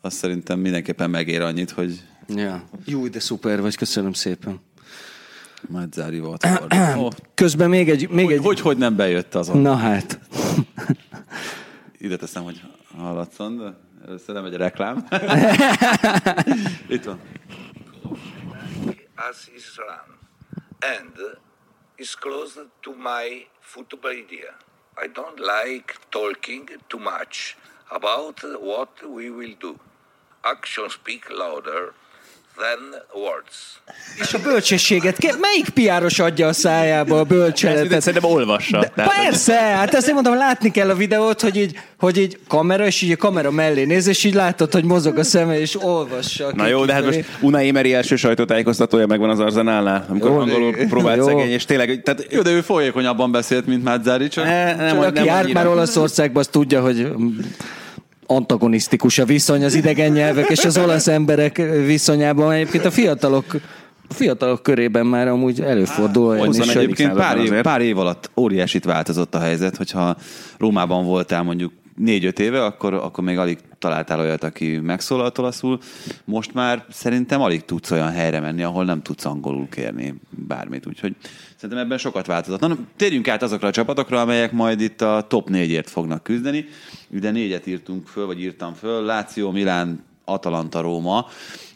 azt 0.02 0.16
szerintem 0.16 0.60
mindenképpen 0.60 1.10
megér 1.10 1.42
annyit, 1.42 1.72
hogy 1.72 2.00
Ja. 2.36 2.64
Jó, 2.86 3.08
de 3.08 3.20
szuper 3.20 3.62
vagy, 3.62 3.76
köszönöm 3.76 4.14
szépen. 4.14 4.60
Watford. 5.72 6.74
Oh, 6.74 7.12
Közben 7.34 7.70
még 7.70 7.90
egy... 7.90 8.10
Még 8.10 8.26
hogy, 8.26 8.34
egy... 8.34 8.44
hogy, 8.44 8.60
hogy 8.60 8.78
nem 8.78 8.96
bejött 8.96 9.36
azon? 9.36 9.58
Na 9.58 9.76
hát. 9.76 10.20
Ide 11.98 12.16
teszem, 12.16 12.44
hogy 12.44 12.62
hallatszon, 12.98 13.58
de 13.58 13.78
először 14.08 14.36
nem 14.36 14.46
egy 14.46 14.56
reklám. 14.56 15.08
itt 16.88 17.04
van. 17.04 17.20
as 19.20 19.50
Islam 19.54 20.18
and 20.82 21.18
is 21.98 22.16
close 22.16 22.58
to 22.82 22.96
my 22.96 23.46
football 23.60 24.12
idea. 24.12 24.54
I 24.98 25.08
don't 25.08 25.40
like 25.40 25.96
talking 26.12 26.70
too 26.88 27.00
much 27.00 27.58
about 27.92 28.44
what 28.62 28.90
we 29.04 29.30
will 29.30 29.56
do. 29.60 29.80
Actions 30.44 30.94
speak 30.94 31.30
louder 31.30 31.94
than 32.60 33.02
words. 33.14 33.80
És 34.20 34.34
a 34.34 34.40
bölcsességet, 34.40 35.18
melyik 35.40 35.70
piáros 35.70 36.20
adja 36.20 36.48
a 36.48 36.54
szájába 36.54 37.20
a 37.20 37.24
bölcseletet? 37.24 38.02
szerintem 38.02 38.32
olvassa. 38.32 38.92
Tehát, 38.96 39.14
Persze, 39.24 39.54
hát 39.54 39.94
ezt 39.94 40.08
én 40.08 40.14
mondom, 40.14 40.36
látni 40.36 40.72
kell 40.72 40.90
a 40.90 40.96
videót, 40.96 41.42
hogy 41.42 41.56
így, 41.56 41.80
hogy 42.00 42.18
így 42.18 42.40
kamera, 42.48 42.86
és 42.86 43.02
így 43.02 43.12
a 43.12 43.16
kamera 43.16 43.52
mellé 43.52 43.84
néz, 43.84 44.08
és 44.08 44.24
így 44.24 44.34
látod, 44.34 44.74
hogy 44.74 44.84
mozog 44.84 45.18
a 45.18 45.24
szeme, 45.24 45.60
és 45.60 45.84
olvassa. 45.84 46.52
Na 46.56 46.68
jó, 46.68 46.86
de 46.86 46.94
hát 46.94 47.06
most 47.06 47.26
Unai 47.40 47.68
Emery 47.68 47.94
első 47.94 48.16
sajtótájékoztatója 48.16 49.08
megvan 49.08 49.30
az 49.30 49.40
Arzenálnál, 49.40 50.06
amikor 50.10 50.30
Jó. 50.30 50.40
angolul 50.40 50.76
próbált 50.90 51.18
Jó. 51.18 51.26
szegény, 51.26 51.52
és 51.52 51.66
tényleg, 51.66 52.02
tehát 52.04 52.26
Jó, 52.30 52.42
de 52.42 52.50
ő 52.50 52.62
folyékonyabban 52.62 53.32
beszélt, 53.32 53.66
mint 53.66 53.84
Mádzári, 53.84 54.28
csak... 54.28 54.46
ne, 54.46 54.64
nem, 54.76 54.78
Csak 54.78 54.88
nem, 54.88 55.00
aki 55.00 55.14
nem 55.14 55.26
járt 55.26 55.44
annyira. 55.44 55.60
már 55.60 55.70
Olaszországba, 55.72 56.40
az 56.40 56.48
tudja, 56.48 56.82
hogy 56.82 57.12
antagonisztikus 58.32 59.18
a 59.18 59.26
viszony 59.26 59.64
az 59.64 59.74
idegen 59.74 60.12
nyelvek 60.12 60.50
és 60.50 60.66
az 60.66 60.78
olasz 60.78 61.08
emberek 61.08 61.58
viszonyában. 61.86 62.52
Egyébként 62.52 62.86
a 62.86 62.92
fiatalok, 62.92 63.46
a 64.10 64.14
fiatalok 64.14 64.64
körében 64.64 65.06
már 65.06 65.28
amúgy 65.28 65.62
előfordul 65.62 66.36
is, 66.36 66.58
hogy 66.58 66.84
egyébként 66.84 67.14
pár 67.14 67.38
év, 67.38 67.44
azért. 67.44 67.62
pár 67.62 67.82
év 67.82 67.98
alatt 67.98 68.32
óriásit 68.38 68.86
változott 68.86 69.36
a 69.36 69.40
helyzet, 69.40 69.78
hogyha 69.78 70.18
Rómában 70.58 71.06
voltál 71.06 71.44
mondjuk 71.44 71.72
négy-öt 71.96 72.40
éve, 72.40 72.66
akkor, 72.66 72.94
akkor 72.94 73.24
még 73.24 73.38
alig 73.38 73.58
találtál 73.80 74.20
olyat, 74.20 74.44
aki 74.44 74.78
megszólalt 74.78 75.38
olaszul. 75.38 75.80
Most 76.26 76.54
már 76.54 76.86
szerintem 76.90 77.42
alig 77.42 77.66
tudsz 77.66 77.92
olyan 77.92 78.12
helyre 78.12 78.40
menni, 78.40 78.64
ahol 78.64 78.86
nem 78.86 79.02
tudsz 79.02 79.26
angolul 79.26 79.68
kérni 79.70 80.16
bármit. 80.30 80.86
Úgyhogy 80.86 81.16
szerintem 81.56 81.86
ebben 81.86 81.98
sokat 81.98 82.26
változott. 82.26 82.60
Na, 82.60 82.78
térjünk 82.96 83.28
át 83.28 83.44
azokra 83.44 83.68
a 83.68 83.72
csapatokra, 83.72 84.22
amelyek 84.22 84.52
majd 84.52 84.82
itt 84.82 85.02
a 85.02 85.26
top 85.28 85.50
négyért 85.50 85.90
fognak 85.90 86.24
küzdeni. 86.24 86.66
Ugye 87.10 87.32
négyet 87.32 87.68
írtunk 87.68 88.08
föl, 88.08 88.26
vagy 88.26 88.42
írtam 88.42 88.74
föl. 88.74 89.06
Láció, 89.06 89.52
Milán, 89.52 90.04
Atalanta, 90.34 90.82
Róma. 90.82 91.28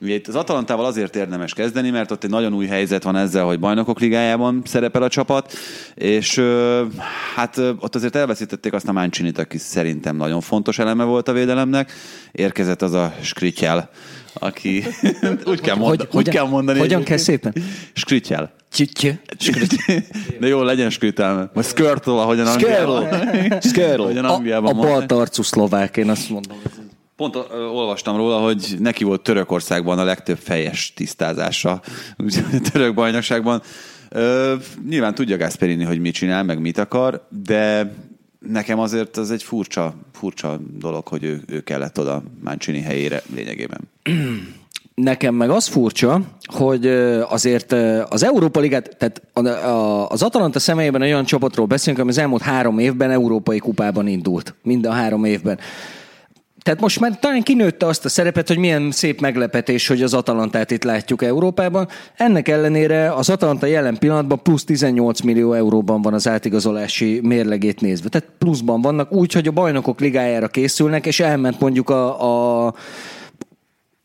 Ugye 0.01 0.13
itt 0.13 0.27
az 0.27 0.35
Atalantával 0.35 0.85
azért 0.85 1.15
érdemes 1.15 1.53
kezdeni, 1.53 1.89
mert 1.89 2.11
ott 2.11 2.23
egy 2.23 2.29
nagyon 2.29 2.53
új 2.53 2.65
helyzet 2.67 3.03
van 3.03 3.15
ezzel, 3.15 3.43
hogy 3.45 3.59
bajnokok 3.59 3.99
ligájában 3.99 4.61
szerepel 4.65 5.03
a 5.03 5.07
csapat, 5.07 5.53
és 5.95 6.41
hát 7.35 7.57
ott 7.57 7.95
azért 7.95 8.15
elveszítették 8.15 8.73
azt 8.73 8.87
a 8.87 8.91
Mancini-t, 8.91 9.37
aki 9.37 9.57
szerintem 9.57 10.15
nagyon 10.15 10.41
fontos 10.41 10.79
eleme 10.79 11.03
volt 11.03 11.27
a 11.27 11.33
védelemnek. 11.33 11.91
Érkezett 12.31 12.81
az 12.81 12.93
a 12.93 13.13
Skrityel, 13.21 13.89
aki 14.33 14.83
úgy 15.45 15.61
kell, 15.61 15.75
mond, 15.75 16.01
úgy 16.01 16.07
hogyan- 16.11 16.33
kell 16.33 16.47
mondani. 16.47 16.79
hogyan 16.79 17.03
kell 17.03 17.17
szépen? 17.17 17.53
Skrityel. 17.93 18.51
Csüttyö. 18.71 19.11
De 20.39 20.47
jó, 20.47 20.61
legyen 20.63 20.89
Skrityel. 20.89 21.51
Vagy 21.53 21.65
Skirtle, 21.65 22.13
ahogyan 22.13 22.47
Angliában. 22.47 23.03
Ahogyan 23.97 24.25
A, 24.25 24.33
Angliában 24.33 24.71
a 24.71 24.73
mondják. 24.73 24.97
baltarcú 24.97 25.41
szlovák, 25.43 25.97
én 25.97 26.09
azt 26.09 26.29
mondom. 26.29 26.57
Pont 27.15 27.35
ö, 27.35 27.65
olvastam 27.65 28.17
róla, 28.17 28.37
hogy 28.39 28.75
neki 28.79 29.03
volt 29.03 29.21
Törökországban 29.21 29.99
a 29.99 30.03
legtöbb 30.03 30.37
fejes 30.37 30.93
tisztázása 30.95 31.81
török 32.71 32.93
bajnokságban. 32.93 33.61
Ö, 34.09 34.55
nyilván 34.89 35.15
tudja 35.15 35.37
Gasperini, 35.37 35.83
hogy 35.83 35.99
mit 35.99 36.13
csinál, 36.13 36.43
meg 36.43 36.59
mit 36.59 36.77
akar, 36.77 37.27
de 37.43 37.93
nekem 38.39 38.79
azért 38.79 39.17
ez 39.17 39.29
egy 39.29 39.43
furcsa, 39.43 39.93
furcsa 40.13 40.59
dolog, 40.79 41.07
hogy 41.07 41.23
ő, 41.23 41.43
ő 41.47 41.59
kellett 41.59 41.99
oda 41.99 42.23
Mancini 42.43 42.81
helyére 42.81 43.21
lényegében. 43.35 43.79
Nekem 44.95 45.35
meg 45.35 45.49
az 45.49 45.67
furcsa, 45.67 46.21
hogy 46.43 46.87
azért 47.29 47.71
az 48.09 48.23
Európa 48.23 48.59
Ligát, 48.59 48.97
tehát 48.97 49.21
az 50.11 50.23
Atalanta 50.23 50.59
személyében 50.59 51.01
olyan 51.01 51.25
csapatról 51.25 51.65
beszélünk, 51.65 52.01
ami 52.01 52.09
az 52.09 52.17
elmúlt 52.17 52.41
három 52.41 52.79
évben 52.79 53.11
Európai 53.11 53.59
Kupában 53.59 54.07
indult. 54.07 54.55
Mind 54.63 54.85
a 54.85 54.91
három 54.91 55.23
évben. 55.23 55.59
Tehát 56.63 56.79
most 56.79 56.99
már 56.99 57.19
talán 57.19 57.41
kinőtte 57.41 57.85
azt 57.85 58.05
a 58.05 58.09
szerepet, 58.09 58.47
hogy 58.47 58.57
milyen 58.57 58.91
szép 58.91 59.21
meglepetés, 59.21 59.87
hogy 59.87 60.01
az 60.01 60.13
Atalantát 60.13 60.71
itt 60.71 60.83
látjuk 60.83 61.23
Európában. 61.23 61.87
Ennek 62.17 62.47
ellenére 62.47 63.13
az 63.13 63.29
Atalanta 63.29 63.65
jelen 63.65 63.97
pillanatban 63.97 64.41
plusz 64.43 64.63
18 64.63 65.21
millió 65.21 65.53
euróban 65.53 66.01
van 66.01 66.13
az 66.13 66.27
átigazolási 66.27 67.19
mérlegét 67.23 67.81
nézve. 67.81 68.09
Tehát 68.09 68.29
pluszban 68.37 68.81
vannak, 68.81 69.11
úgy, 69.11 69.33
hogy 69.33 69.47
a 69.47 69.51
bajnokok 69.51 69.99
ligájára 69.99 70.47
készülnek, 70.47 71.05
és 71.05 71.19
elment 71.19 71.59
mondjuk 71.59 71.89
a, 71.89 72.65
a 72.67 72.73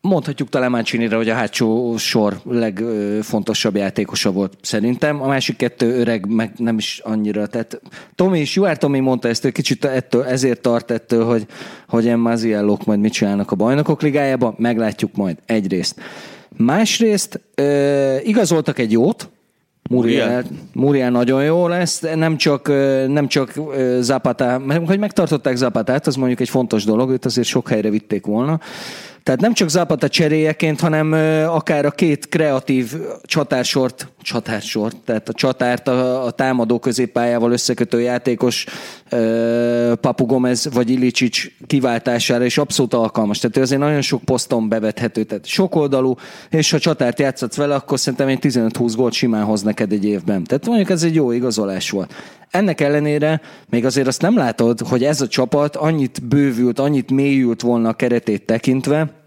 Mondhatjuk 0.09 0.49
talán 0.49 0.71
Mancini-re, 0.71 1.17
hogy 1.17 1.29
a 1.29 1.35
hátsó 1.35 1.97
sor 1.97 2.41
legfontosabb 2.45 3.77
játékosa 3.77 4.31
volt 4.31 4.53
szerintem. 4.61 5.23
A 5.23 5.27
másik 5.27 5.57
kettő 5.57 5.99
öreg, 5.99 6.27
meg 6.27 6.53
nem 6.57 6.77
is 6.79 7.01
annyira. 7.05 7.47
Tehát 7.47 7.81
Tomi 8.15 8.41
is, 8.41 8.55
Juár 8.55 8.79
Tomi 8.79 9.01
mondta 9.01 9.29
ezt, 9.29 9.43
hogy 9.43 9.53
kicsit 9.53 9.85
ettől, 9.85 10.25
ezért 10.25 10.61
tart 10.61 10.91
ettől, 10.91 11.25
hogy, 11.25 11.47
hogy 11.89 12.17
Maziellók 12.17 12.85
majd 12.85 13.01
mit 13.01 13.13
csinálnak 13.13 13.51
a 13.51 13.57
bajnokok 13.57 14.03
ligájában. 14.03 14.55
Meglátjuk 14.59 15.15
majd 15.15 15.37
egyrészt. 15.47 16.01
Másrészt 16.57 17.41
ö, 17.55 18.17
igazoltak 18.23 18.79
egy 18.79 18.93
jót, 18.93 19.29
Muriel, 19.91 20.45
Muriel 20.73 21.11
nagyon 21.11 21.45
jó 21.45 21.67
lesz, 21.67 22.01
nem 22.15 22.37
csak, 22.37 22.69
nem 23.09 23.27
csak 23.29 23.53
Zapata, 24.01 24.59
mert 24.59 24.87
hogy 24.87 24.99
megtartották 24.99 25.57
Zapatát, 25.57 26.07
az 26.07 26.15
mondjuk 26.15 26.41
egy 26.41 26.49
fontos 26.49 26.85
dolog, 26.85 27.11
őt 27.11 27.25
azért 27.25 27.47
sok 27.47 27.69
helyre 27.69 27.91
vitték 27.91 28.27
volna. 28.27 28.61
Tehát 29.29 29.43
nem 29.43 29.53
csak 29.53 29.69
Zapata 29.69 30.09
cseréjeként, 30.09 30.81
hanem 30.81 31.13
akár 31.49 31.85
a 31.85 31.91
két 31.91 32.29
kreatív 32.29 32.95
csatársort, 33.23 34.09
csatársort, 34.23 34.97
tehát 34.97 35.29
a 35.29 35.33
csatárt 35.33 35.89
a, 35.89 36.25
a 36.25 36.31
támadó 36.31 36.79
középpályával 36.79 37.53
összekötő 37.53 38.01
játékos 38.01 38.67
Papu 40.01 40.27
Gomez 40.27 40.69
vagy 40.73 40.91
Ilicic 40.91 41.39
kiváltására 41.67 42.45
is 42.45 42.59
abszolút 42.59 42.95
alkalmas. 42.95 43.39
Tehát 43.39 43.57
ő 43.57 43.61
azért 43.61 43.81
nagyon 43.81 44.01
sok 44.01 44.23
poszton 44.23 44.69
bevethető, 44.69 45.25
tehát 45.25 45.47
sokoldalú, 45.47 46.15
és 46.51 46.71
ha 46.71 46.79
csatárt 46.79 47.19
játszatsz 47.19 47.57
vele, 47.57 47.75
akkor 47.75 47.99
szerintem 47.99 48.29
egy 48.29 48.39
15-20 48.43 48.93
gólt 48.97 49.13
simán 49.13 49.45
hoz 49.45 49.63
neked 49.63 49.93
egy 49.93 50.05
évben. 50.05 50.45
Tehát 50.45 50.67
mondjuk 50.67 50.91
ez 50.91 51.03
egy 51.03 51.15
jó 51.15 51.31
igazolás 51.33 51.91
volt. 51.91 52.15
Ennek 52.51 52.81
ellenére 52.81 53.41
még 53.69 53.85
azért 53.85 54.07
azt 54.07 54.23
nem 54.23 54.37
látod, 54.37 54.81
hogy 54.81 55.05
ez 55.05 55.21
a 55.21 55.29
csapat 55.29 55.77
annyit 55.77 56.27
bővült, 56.27 56.79
annyit 56.79 57.11
mélyült 57.11 57.61
volna 57.61 57.89
a 57.89 57.93
keretét 57.93 58.47
tekintve, 58.47 59.18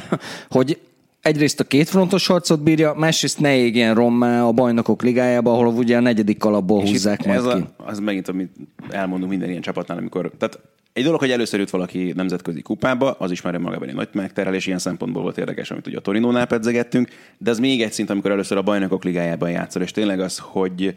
hogy 0.48 0.78
egyrészt 1.22 1.60
a 1.60 1.64
kétfrontos 1.64 2.26
harcot 2.26 2.62
bírja, 2.62 2.94
másrészt 2.94 3.40
ne 3.40 3.56
égjen 3.56 3.94
rommá 3.94 4.44
a 4.44 4.52
bajnokok 4.52 5.02
ligájába, 5.02 5.52
ahol 5.52 5.66
ugye 5.66 5.96
a 5.96 6.00
negyedik 6.00 6.38
kalapból 6.38 6.82
És 6.82 6.90
húzzák 6.90 7.26
majd 7.26 7.38
ez 7.38 7.44
ki. 7.44 7.50
a, 7.50 7.84
az 7.84 7.98
megint, 7.98 8.28
amit 8.28 8.50
elmondunk 8.90 9.30
minden 9.30 9.48
ilyen 9.48 9.62
csapatnál, 9.62 9.98
amikor... 9.98 10.32
Tehát 10.38 10.58
egy 10.92 11.04
dolog, 11.04 11.20
hogy 11.20 11.30
először 11.30 11.60
jut 11.60 11.70
valaki 11.70 12.12
nemzetközi 12.16 12.62
kupába, 12.62 13.10
az 13.10 13.30
is 13.30 13.42
már 13.42 13.54
önmagában 13.54 13.88
egy 13.88 13.94
nagy 13.94 14.08
megterhelés, 14.12 14.66
ilyen 14.66 14.78
szempontból 14.78 15.22
volt 15.22 15.38
érdekes, 15.38 15.70
amit 15.70 15.86
ugye 15.86 15.96
a 15.96 16.00
Torinónál 16.00 16.46
pedzegettünk, 16.46 17.08
de 17.38 17.50
az 17.50 17.58
még 17.58 17.82
egy 17.82 17.92
szint, 17.92 18.10
amikor 18.10 18.30
először 18.30 18.58
a 18.58 18.62
bajnokok 18.62 19.04
ligájában 19.04 19.50
játszol, 19.50 19.82
és 19.82 19.90
tényleg 19.90 20.20
az, 20.20 20.38
hogy 20.38 20.94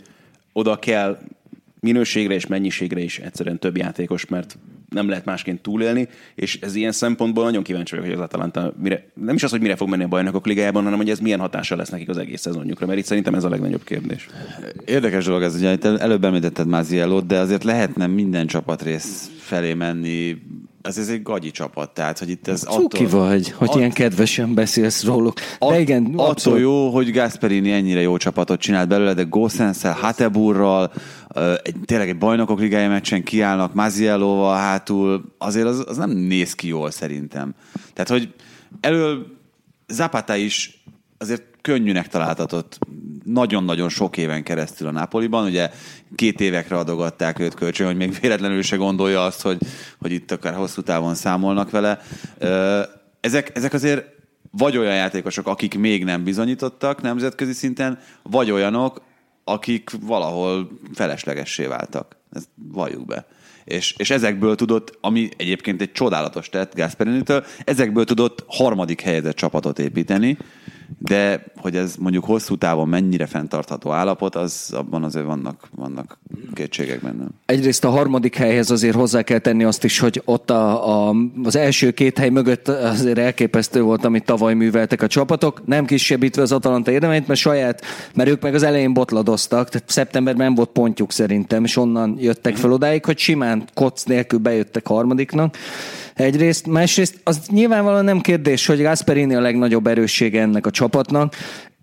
oda 0.54 0.80
kell 0.80 1.20
minőségre 1.86 2.34
és 2.34 2.48
mennyiségre 2.48 3.00
is 3.00 3.20
egyszerűen 3.20 3.60
több 3.60 3.78
játékos, 3.78 4.26
mert 4.26 4.58
nem 4.90 5.10
lehet 5.10 5.26
másként 5.26 5.62
túlélni, 5.62 6.08
és 6.36 6.60
ez 6.62 6.76
ilyen 6.76 6.92
szempontból 6.92 7.44
nagyon 7.44 7.64
kíváncsi 7.64 7.96
vagyok, 7.96 8.10
hogy 8.10 8.20
az 8.20 8.24
Atalanta 8.24 8.74
mire, 8.82 9.06
nem 9.14 9.36
is 9.36 9.44
az, 9.44 9.52
hogy 9.52 9.62
mire 9.62 9.76
fog 9.76 9.90
menni 9.90 10.04
a 10.04 10.08
bajnokok 10.08 10.46
ligájában, 10.46 10.84
hanem 10.84 10.98
hogy 10.98 11.10
ez 11.10 11.20
milyen 11.20 11.40
hatással 11.40 11.78
lesz 11.78 11.90
nekik 11.90 12.10
az 12.10 12.18
egész 12.18 12.42
szezonjukra, 12.42 12.86
mert 12.86 13.00
itt 13.00 13.06
szerintem 13.06 13.34
ez 13.34 13.44
a 13.44 13.50
legnagyobb 13.50 13.84
kérdés. 13.84 14.28
Érdekes 14.86 15.26
dolog 15.26 15.42
ez, 15.42 15.56
ugye 15.56 15.78
előbb 15.82 16.24
említetted 16.24 16.68
Mázielót, 16.68 17.26
de 17.26 17.40
azért 17.40 17.64
lehetne 17.64 18.08
minden 18.08 18.48
csapatrész 18.48 19.32
felé 19.40 19.74
menni. 19.74 20.38
Ez, 20.86 20.98
ez 20.98 21.10
egy 21.10 21.22
gagyi 21.22 21.52
csapat, 21.52 21.94
tehát 21.94 22.20
hogy 22.20 22.30
itt 22.30 22.48
ez 22.48 22.62
Cuki 22.62 23.06
vagy, 23.06 23.52
hogy 23.52 23.68
att- 23.70 23.76
ilyen 23.76 23.92
kedvesen 23.92 24.54
beszélsz 24.54 25.04
róluk. 25.04 25.34
De 25.36 25.44
At- 25.60 25.80
igen, 25.80 26.06
attól 26.06 26.26
abszolút. 26.30 26.60
jó, 26.60 26.90
hogy 26.90 27.12
Gasperini 27.12 27.72
ennyire 27.72 28.02
jó 28.02 28.18
csapatot 28.18 28.60
csinált 28.60 28.88
belőle, 28.88 29.14
de 29.14 29.24
Gossenszel, 29.24 29.94
Hateburral, 29.94 30.92
egy, 31.64 31.76
tényleg 31.86 32.10
egy 32.10 32.18
bajnokok 32.18 32.60
ligája 32.60 32.90
meccsen 32.90 33.24
kiállnak 33.24 33.74
Mazielóval 33.74 34.56
hátul, 34.56 35.36
azért 35.38 35.68
az, 35.68 35.84
az 35.88 35.98
nem 35.98 36.10
néz 36.10 36.54
ki 36.54 36.68
jól 36.68 36.92
szerintem. 36.92 37.54
Tehát, 37.94 38.10
hogy 38.10 38.34
elől 38.80 39.26
Zapata 39.88 40.36
is 40.36 40.84
azért 41.18 41.44
könnyűnek 41.66 42.08
találtatott 42.08 42.78
nagyon-nagyon 43.24 43.90
sok 43.90 44.18
éven 44.18 44.44
keresztül 44.44 44.88
a 44.88 44.92
Napoliban. 44.92 45.46
Ugye 45.46 45.70
két 46.16 46.42
évekre 46.42 46.78
adogatták 46.78 47.40
őt 47.40 47.54
kölcsön, 47.54 47.88
hogy 47.88 47.96
még 47.96 48.18
véletlenül 48.22 48.62
se 48.62 48.76
gondolja 48.76 49.24
azt, 49.24 49.42
hogy, 49.42 49.58
hogy 50.00 50.12
itt 50.12 50.32
akár 50.32 50.54
hosszú 50.54 50.82
távon 50.82 51.16
számolnak 51.16 51.70
vele. 51.70 52.00
Ezek, 53.20 53.52
ezek 53.56 53.74
azért 53.74 54.06
vagy 54.52 54.78
olyan 54.78 54.96
játékosok, 54.96 55.48
akik 55.48 55.78
még 55.78 56.04
nem 56.04 56.24
bizonyítottak 56.24 57.02
nemzetközi 57.02 57.54
szinten, 57.54 58.00
vagy 58.24 58.52
olyanok, 58.52 59.02
akik 59.44 59.90
valahol 60.02 60.80
feleslegessé 60.94 61.66
váltak. 61.66 62.18
Ezt 62.32 62.48
valljuk 62.72 63.06
be. 63.06 63.26
És, 63.64 63.94
és 63.98 64.10
ezekből 64.10 64.56
tudott, 64.56 64.98
ami 65.02 65.30
egyébként 65.38 65.82
egy 65.82 65.92
csodálatos 65.92 66.50
tett 66.50 66.76
Gasperini-től, 66.76 67.46
ezekből 67.64 68.06
tudott 68.06 68.44
harmadik 68.48 69.02
helyezett 69.02 69.36
csapatot 69.36 69.80
építeni, 69.80 70.38
de 71.00 71.44
hogy 71.58 71.76
ez 71.76 71.96
mondjuk 72.00 72.26
hosszú 72.26 72.56
távon 72.56 72.88
mennyire 72.88 73.26
fenntartható 73.26 73.92
állapot, 73.92 74.36
az 74.36 74.72
abban 74.74 75.04
azért 75.04 75.26
vannak, 75.26 75.68
vannak 75.76 76.20
kétségek 76.54 77.02
bennem. 77.02 77.30
Egyrészt 77.46 77.84
a 77.84 77.90
harmadik 77.90 78.36
helyhez 78.36 78.72
azért 78.72 78.96
hozzá 78.96 79.22
kell 79.22 79.40
tenni 79.40 79.64
azt 79.64 79.84
is, 79.84 80.00
hogy 80.00 80.22
ott 80.26 80.50
a, 80.50 81.08
a, 81.10 81.16
az 81.44 81.56
első 81.56 81.92
két 81.92 82.18
hely 82.18 82.30
mögött 82.30 82.68
azért 82.68 83.18
elképesztő 83.18 83.82
volt, 83.82 84.06
amit 84.06 84.26
tavaly 84.26 84.54
műveltek 84.54 85.02
a 85.02 85.08
csapatok. 85.08 85.66
Nem 85.66 85.86
kisebbítve 85.86 86.42
az 86.42 86.52
Atalanta 86.52 86.92
érdemeit, 86.92 87.28
mert 87.28 87.40
saját, 87.40 87.82
mert 88.14 88.30
ők 88.30 88.42
meg 88.42 88.54
az 88.54 88.64
elején 88.64 88.94
botladoztak, 88.94 89.70
tehát 89.70 89.90
szeptemberben 89.90 90.46
nem 90.46 90.56
volt 90.56 90.70
pontjuk 90.70 91.12
szerintem, 91.12 91.64
és 91.64 91.78
onnan 91.78 92.18
jöttek 92.20 92.56
fel 92.56 92.72
odáig, 92.72 93.06
hogy 93.06 93.18
simán 93.18 93.64
koc 93.74 94.04
nélkül 94.04 94.40
bejöttek 94.40 94.88
harmadiknak. 94.88 95.58
Egyrészt, 96.16 96.68
másrészt 96.68 97.20
az 97.24 97.42
nyilvánvalóan 97.48 98.04
nem 98.04 98.22
kérdés, 98.22 98.66
hogy 98.66 98.82
Gasperini 98.82 99.36
a 99.36 99.42
legnagyobb 99.42 99.88
erőssége 99.88 100.42
ennek 100.42 100.66
a 100.66 100.72
csapatnak, 100.72 101.36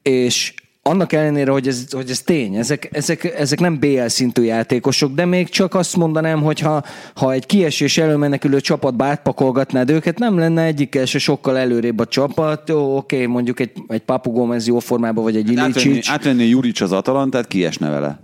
és 0.02 0.54
annak 0.82 1.12
ellenére, 1.12 1.50
hogy 1.50 1.68
ez, 1.68 1.86
hogy 1.90 2.10
ez 2.10 2.20
tény, 2.20 2.54
ezek, 2.54 2.88
ezek, 2.92 3.24
ezek 3.24 3.60
nem 3.60 3.78
BL 3.78 4.06
szintű 4.06 4.42
játékosok, 4.42 5.14
de 5.14 5.24
még 5.24 5.48
csak 5.48 5.74
azt 5.74 5.96
mondanám, 5.96 6.42
hogy 6.42 6.60
ha, 6.60 6.82
ha 7.14 7.32
egy 7.32 7.46
kiesés 7.46 7.98
előmenekülő 7.98 8.60
csapatba 8.60 9.04
átpakolgatnád 9.04 9.90
őket, 9.90 10.18
nem 10.18 10.38
lenne 10.38 10.62
egyikkel 10.62 11.04
se 11.04 11.18
sokkal 11.18 11.58
előrébb 11.58 11.98
a 11.98 12.06
csapat. 12.06 12.68
Jó, 12.68 12.96
oké, 12.96 13.26
mondjuk 13.26 13.60
egy, 13.60 13.72
egy 13.88 14.02
Papu 14.02 14.30
Gomez 14.30 14.66
jó 14.66 14.78
formában, 14.78 15.24
vagy 15.24 15.36
egy 15.36 15.58
Átvenni, 15.58 15.90
Ilicic. 15.90 16.10
átvenni 16.10 16.44
Juric 16.44 16.80
az 16.80 16.92
Atalantát, 16.92 17.46
kiesne 17.46 17.90
vele. 17.90 18.20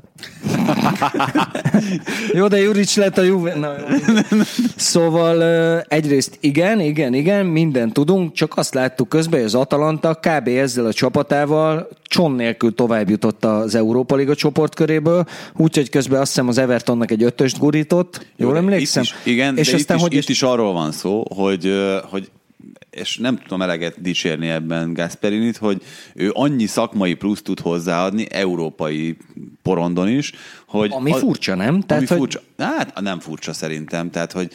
Jó, 2.32 2.46
de 2.46 2.60
Juric 2.60 2.96
lett 2.96 3.18
a 3.18 3.22
Juve. 3.22 3.54
Na, 3.54 3.72
jó. 3.78 4.38
Szóval 4.76 5.42
egyrészt 5.88 6.38
igen, 6.40 6.80
igen, 6.80 7.14
igen, 7.14 7.46
mindent 7.46 7.92
tudunk, 7.92 8.32
csak 8.32 8.56
azt 8.56 8.74
láttuk 8.74 9.08
közben, 9.08 9.38
hogy 9.38 9.48
az 9.48 9.54
Atalanta 9.54 10.14
kb. 10.14 10.48
ezzel 10.48 10.86
a 10.86 10.92
csapatával 10.92 11.88
cson 12.02 12.32
nélkül 12.32 12.74
tovább 12.74 13.10
jutott 13.10 13.44
az 13.44 13.74
Európa 13.74 14.16
Liga 14.16 14.34
csoportköréből, 14.34 15.24
úgyhogy 15.56 15.90
közben 15.90 16.20
azt 16.20 16.28
hiszem 16.30 16.48
az 16.48 16.58
Evertonnak 16.58 17.10
egy 17.10 17.22
ötöst 17.22 17.58
gurított, 17.58 18.26
jól 18.36 18.52
de 18.52 18.58
emlékszem? 18.58 19.02
Itt 19.02 19.08
is, 19.24 19.32
igen, 19.32 19.56
és 19.56 19.70
de 19.70 19.76
aztán, 19.76 19.96
itt, 19.96 20.02
is, 20.02 20.08
hogy 20.08 20.18
itt 20.18 20.28
is 20.28 20.42
arról 20.42 20.72
van 20.72 20.92
szó, 20.92 21.24
hogy, 21.34 21.72
hogy 22.10 22.30
és 22.98 23.16
nem 23.16 23.38
tudom 23.38 23.62
eleget 23.62 24.00
dicsérni 24.00 24.48
ebben 24.48 24.92
Gasperinit, 24.92 25.56
hogy 25.56 25.82
ő 26.14 26.30
annyi 26.34 26.66
szakmai 26.66 27.14
plusz 27.14 27.42
tud 27.42 27.60
hozzáadni 27.60 28.26
európai 28.30 29.16
porondon 29.62 30.08
is, 30.08 30.32
hogy... 30.66 30.90
Ami 30.92 31.12
furcsa, 31.12 31.54
nem? 31.54 31.74
Ami 31.74 31.82
Tehát, 31.86 32.08
hogy- 32.08 32.18
furcsa. 32.18 32.40
Hát 32.58 33.00
nem 33.00 33.20
furcsa 33.20 33.52
szerintem, 33.52 34.10
tehát 34.10 34.32
hogy 34.32 34.52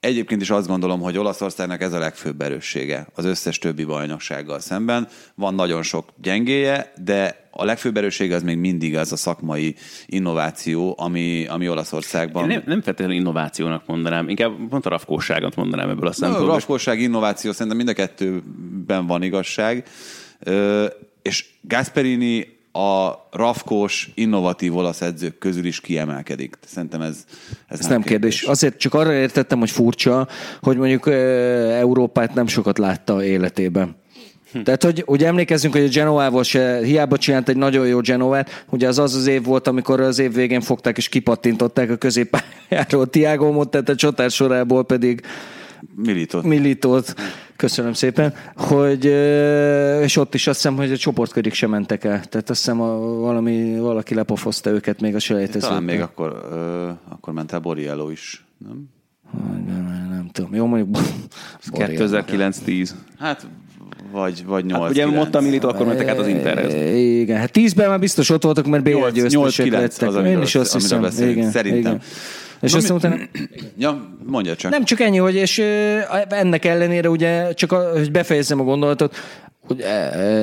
Egyébként 0.00 0.42
is 0.42 0.50
azt 0.50 0.66
gondolom, 0.66 1.00
hogy 1.00 1.18
Olaszországnak 1.18 1.80
ez 1.80 1.92
a 1.92 1.98
legfőbb 1.98 2.40
erőssége 2.40 3.06
az 3.14 3.24
összes 3.24 3.58
többi 3.58 3.84
bajnoksággal 3.84 4.60
szemben. 4.60 5.08
Van 5.34 5.54
nagyon 5.54 5.82
sok 5.82 6.08
gyengéje, 6.22 6.92
de 7.04 7.48
a 7.50 7.64
legfőbb 7.64 7.96
erőssége 7.96 8.34
az 8.34 8.42
még 8.42 8.56
mindig 8.58 8.96
az 8.96 9.12
a 9.12 9.16
szakmai 9.16 9.74
innováció, 10.06 10.94
ami, 10.98 11.46
ami 11.46 11.68
Olaszországban... 11.68 12.42
Én 12.42 12.48
nem, 12.48 12.62
nem 12.66 12.82
feltétlenül 12.82 13.16
innovációnak 13.20 13.86
mondanám, 13.86 14.28
inkább 14.28 14.52
pont 14.68 14.86
a 14.86 14.88
rafkóságot 14.88 15.56
mondanám 15.56 15.88
ebből 15.90 16.06
a 16.06 16.10
A 16.10 16.12
szempontból. 16.12 16.52
raskóság, 16.54 17.00
innováció, 17.00 17.52
szerintem 17.52 17.76
mind 17.76 17.88
a 17.88 17.92
kettőben 17.92 19.06
van 19.06 19.22
igazság. 19.22 19.84
Ö, 20.38 20.86
és 21.22 21.46
Gasperini 21.62 22.55
a 22.76 23.28
rafkós, 23.30 24.10
innovatív 24.14 24.76
olasz 24.76 25.00
edzők 25.00 25.38
közül 25.38 25.64
is 25.64 25.80
kiemelkedik. 25.80 26.58
Szerintem 26.66 27.00
ez, 27.00 27.24
ez 27.68 27.80
Ez 27.80 27.86
nem 27.86 28.02
kérdés. 28.02 28.42
Azért 28.42 28.78
csak 28.78 28.94
arra 28.94 29.12
értettem, 29.12 29.58
hogy 29.58 29.70
furcsa, 29.70 30.28
hogy 30.60 30.76
mondjuk 30.76 31.06
Európát 31.06 32.34
nem 32.34 32.46
sokat 32.46 32.78
látta 32.78 33.24
életében. 33.24 33.96
Tehát, 34.64 34.82
hogy 34.82 35.02
ugye 35.06 35.26
emlékezzünk, 35.26 35.74
hogy 35.74 35.84
a 35.84 35.88
Genoával 35.88 36.42
se 36.42 36.80
hiába 36.84 37.18
csinált 37.18 37.48
egy 37.48 37.56
nagyon 37.56 37.86
jó 37.86 38.00
Genovát, 38.00 38.64
ugye 38.70 38.88
az 38.88 38.98
az 38.98 39.14
az 39.14 39.26
év 39.26 39.44
volt, 39.44 39.66
amikor 39.66 40.00
az 40.00 40.18
év 40.18 40.34
végén 40.34 40.60
fogták 40.60 40.96
és 40.96 41.08
kipattintották 41.08 41.90
a 41.90 41.96
középpályáról 41.96 43.06
Tiago 43.10 43.52
Mottet, 43.52 43.88
a 43.88 43.94
csatár 43.94 44.30
sorából 44.30 44.84
pedig 44.84 45.20
Militot. 45.96 46.44
Militót, 46.44 47.14
köszönöm 47.56 47.92
szépen, 47.92 48.34
hogy, 48.54 49.04
és 50.02 50.16
ott 50.16 50.34
is 50.34 50.46
azt 50.46 50.56
hiszem, 50.56 50.76
hogy 50.76 50.92
a 50.92 50.96
csoportkörig 50.96 51.52
sem 51.52 51.70
mentek 51.70 52.04
el. 52.04 52.24
Tehát 52.24 52.50
azt 52.50 52.58
hiszem, 52.58 52.80
a, 52.80 52.98
valami, 52.98 53.78
valaki 53.78 54.14
lepofozta 54.14 54.70
őket 54.70 55.00
még 55.00 55.14
a 55.14 55.18
selejtezőkben. 55.18 55.68
Talán 55.68 55.82
még 55.82 56.00
akkor, 56.00 56.46
ö, 56.50 56.88
akkor 57.08 57.32
ment 57.32 57.52
el 57.52 57.58
Borriello 57.58 58.10
is, 58.10 58.44
nem? 58.58 58.84
Nem, 59.66 60.06
nem 60.10 60.28
tudom. 60.32 60.54
Jó, 60.54 60.66
mondjuk... 60.66 60.98
2009-10. 61.72 62.90
Hát, 63.18 63.46
vagy, 64.12 64.44
vagy 64.46 64.64
8 64.64 64.80
Hát 64.80 64.90
ugye 64.90 65.06
Motta 65.06 65.40
Milito, 65.40 65.68
akkor 65.68 65.86
mentek 65.86 66.08
át 66.08 66.18
az 66.18 66.26
Interhez. 66.26 66.74
Igen, 66.94 67.38
hát 67.38 67.52
tízben 67.52 67.88
már 67.88 67.98
biztos 67.98 68.30
ott 68.30 68.42
voltak, 68.42 68.66
mert 68.66 68.82
BL 68.82 68.90
8, 68.90 69.12
győztesek 69.12 69.64
9 69.64 69.82
lettek. 69.82 70.08
az, 70.08 70.14
Én 70.14 70.20
amiről, 70.20 70.42
is 70.42 70.54
azt 70.54 70.74
amiről 70.74 71.08
hiszem. 71.08 71.28
igen, 71.28 71.50
szerintem. 71.50 71.80
Igen. 71.80 72.00
És 72.66 72.72
Na 72.72 72.78
aztán 72.78 72.96
utána... 72.96 73.16
Ja, 73.78 74.16
mondja 74.26 74.56
csak. 74.56 74.70
Nem 74.70 74.84
csak 74.84 75.00
ennyi, 75.00 75.16
hogy 75.16 75.34
és 75.34 75.58
ennek 76.28 76.64
ellenére 76.64 77.10
ugye, 77.10 77.52
csak 77.54 77.72
a, 77.72 77.90
hogy 77.92 78.10
befejezzem 78.10 78.60
a 78.60 78.64
gondolatot, 78.64 79.16
hogy 79.66 79.84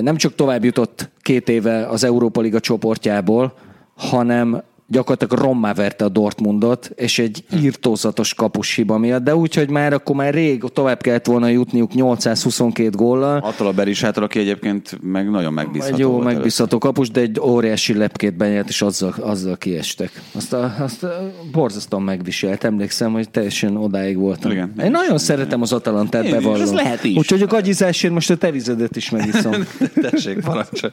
nem 0.01 0.15
csak 0.17 0.35
tovább 0.35 0.63
jutott 0.63 1.09
két 1.21 1.49
éve 1.49 1.87
az 1.87 2.03
Európa 2.03 2.41
Liga 2.41 2.59
csoportjából, 2.59 3.53
hanem 3.95 4.63
gyakorlatilag 4.93 5.43
rommá 5.45 5.73
verte 5.73 6.05
a 6.05 6.09
Dortmundot, 6.09 6.91
és 6.95 7.19
egy 7.19 7.43
írtózatos 7.61 8.33
kapus 8.33 8.75
hiba 8.75 8.97
miatt, 8.97 9.23
de 9.23 9.35
úgy, 9.35 9.55
hogy 9.55 9.69
már 9.69 9.93
akkor 9.93 10.15
már 10.15 10.33
rég 10.33 10.63
tovább 10.73 11.01
kellett 11.01 11.25
volna 11.25 11.47
jutniuk 11.47 11.93
822 11.93 12.89
góllal. 12.89 13.37
Attól 13.37 13.67
a 13.67 13.71
Berisától, 13.71 14.23
aki 14.23 14.39
egyébként 14.39 14.97
meg 15.01 15.29
nagyon 15.29 15.53
megbízható 15.53 15.93
Egy 15.93 15.99
jó, 15.99 16.17
megbízható 16.17 16.77
kapus, 16.77 17.11
de 17.11 17.21
egy 17.21 17.39
óriási 17.39 17.93
lepkét 17.93 18.37
benyert, 18.37 18.69
és 18.69 18.81
azzal, 18.81 19.13
azzal 19.19 19.57
kiestek. 19.57 20.21
Azt, 20.31 20.53
a, 20.53 20.75
azt 20.79 21.03
a, 21.03 21.31
borzasztóan 21.51 22.03
megviselt. 22.03 22.63
Emlékszem, 22.63 23.11
hogy 23.11 23.29
teljesen 23.29 23.77
odáig 23.77 24.17
voltam. 24.17 24.51
Igen. 24.51 24.73
Én 24.83 24.91
nagyon 24.91 25.17
szeretem 25.17 25.61
az 25.61 25.73
Atalantát, 25.73 26.23
is, 26.23 26.31
bevallom. 26.31 26.61
az 26.61 26.73
lehet 26.73 27.03
is. 27.03 27.17
Úgyhogy 27.17 27.41
a 27.41 27.47
gagyizásért 27.47 28.13
most 28.13 28.29
a 28.29 28.35
te 28.35 28.51
vizedet 28.51 28.95
is 28.95 29.09
megiszom. 29.17 29.53
Tessék, 30.01 30.39
parancsolj. 30.39 30.91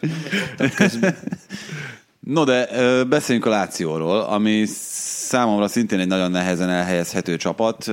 No, 2.20 2.44
de 2.44 2.68
beszéljünk 3.04 3.46
a 3.46 3.50
Lációról, 3.50 4.20
ami 4.20 4.64
számomra 4.66 5.68
szintén 5.68 5.98
egy 5.98 6.06
nagyon 6.06 6.30
nehezen 6.30 6.68
elhelyezhető 6.68 7.36
csapat. 7.36 7.90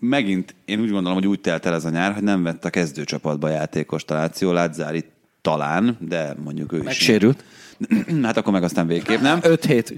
Megint 0.00 0.54
én 0.64 0.80
úgy 0.80 0.90
gondolom, 0.90 1.18
hogy 1.18 1.26
úgy 1.26 1.40
telt 1.40 1.66
el 1.66 1.74
ez 1.74 1.84
a 1.84 1.90
nyár, 1.90 2.12
hogy 2.12 2.22
nem 2.22 2.42
vett 2.42 2.64
a 2.64 2.70
kezdőcsapatba 2.70 3.48
játékos 3.48 4.04
a 4.06 4.14
Láció, 4.14 4.52
Lázári 4.52 5.04
talán, 5.40 5.96
de 6.00 6.34
mondjuk 6.44 6.72
ő 6.72 6.78
is. 6.78 6.84
Megsérült. 6.84 7.44
Hát 8.22 8.36
akkor 8.36 8.52
meg 8.52 8.62
aztán 8.62 8.86
végképp 8.86 9.20
nem. 9.20 9.38
5 9.42 9.64
hét. 9.64 9.94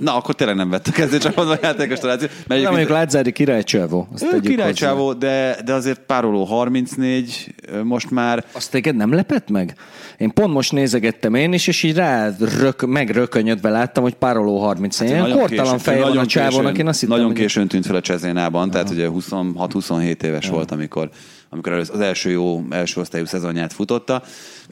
Na, 0.00 0.16
akkor 0.16 0.34
tényleg 0.34 0.56
nem 0.56 0.70
vett 0.70 0.86
a 0.86 0.90
kezdőcsapatba 0.90 1.58
játékos 1.62 1.98
a 2.00 2.06
Láció. 2.06 2.26
Mert 2.26 2.38
Nem 2.48 2.56
egyébként- 2.56 2.70
mondjuk 2.70 2.90
Lázári 2.90 3.32
királycsávó. 3.32 4.08
Azt 4.12 4.26
ő 4.32 4.40
királycsávó, 4.40 5.12
de, 5.12 5.56
de 5.64 5.72
azért 5.72 5.98
pároló 6.00 6.44
34, 6.44 7.54
ö, 7.72 7.82
most 7.82 8.10
már 8.10 8.44
Azt 8.52 8.70
téged 8.70 8.96
nem 8.96 9.12
lepett 9.12 9.50
meg? 9.50 9.76
Én 10.18 10.32
pont 10.32 10.52
most 10.52 10.72
nézegettem 10.72 11.34
én 11.34 11.52
is, 11.52 11.66
és 11.66 11.82
így 11.82 11.94
rá 11.96 12.30
rök, 12.60 12.86
megrökönyödve 12.86 13.70
láttam, 13.70 14.02
hogy 14.02 14.14
pároló 14.14 14.58
30 14.58 14.98
hát 14.98 15.08
Nagyon 15.08 15.38
kortalan 15.38 15.78
feje 15.78 16.02
van 16.02 16.16
a 16.18 16.26
csávónak, 16.26 16.78
én 16.78 16.86
azt 16.88 17.00
hittem, 17.00 17.16
Nagyon 17.16 17.30
hogy- 17.32 17.40
későn 17.40 17.68
tűnt 17.68 17.86
fel 17.86 17.96
a 17.96 18.00
Csezénában, 18.00 18.70
tehát 18.70 18.90
ugye 18.90 19.08
26-27 19.08 20.22
éves 20.22 20.48
volt, 20.48 20.70
amikor, 20.70 21.08
amikor 21.50 21.72
az 21.72 22.00
első 22.00 22.30
jó 22.30 22.62
első 22.70 23.00
osztályú 23.00 23.24
szezonját 23.24 23.72
futotta. 23.72 24.22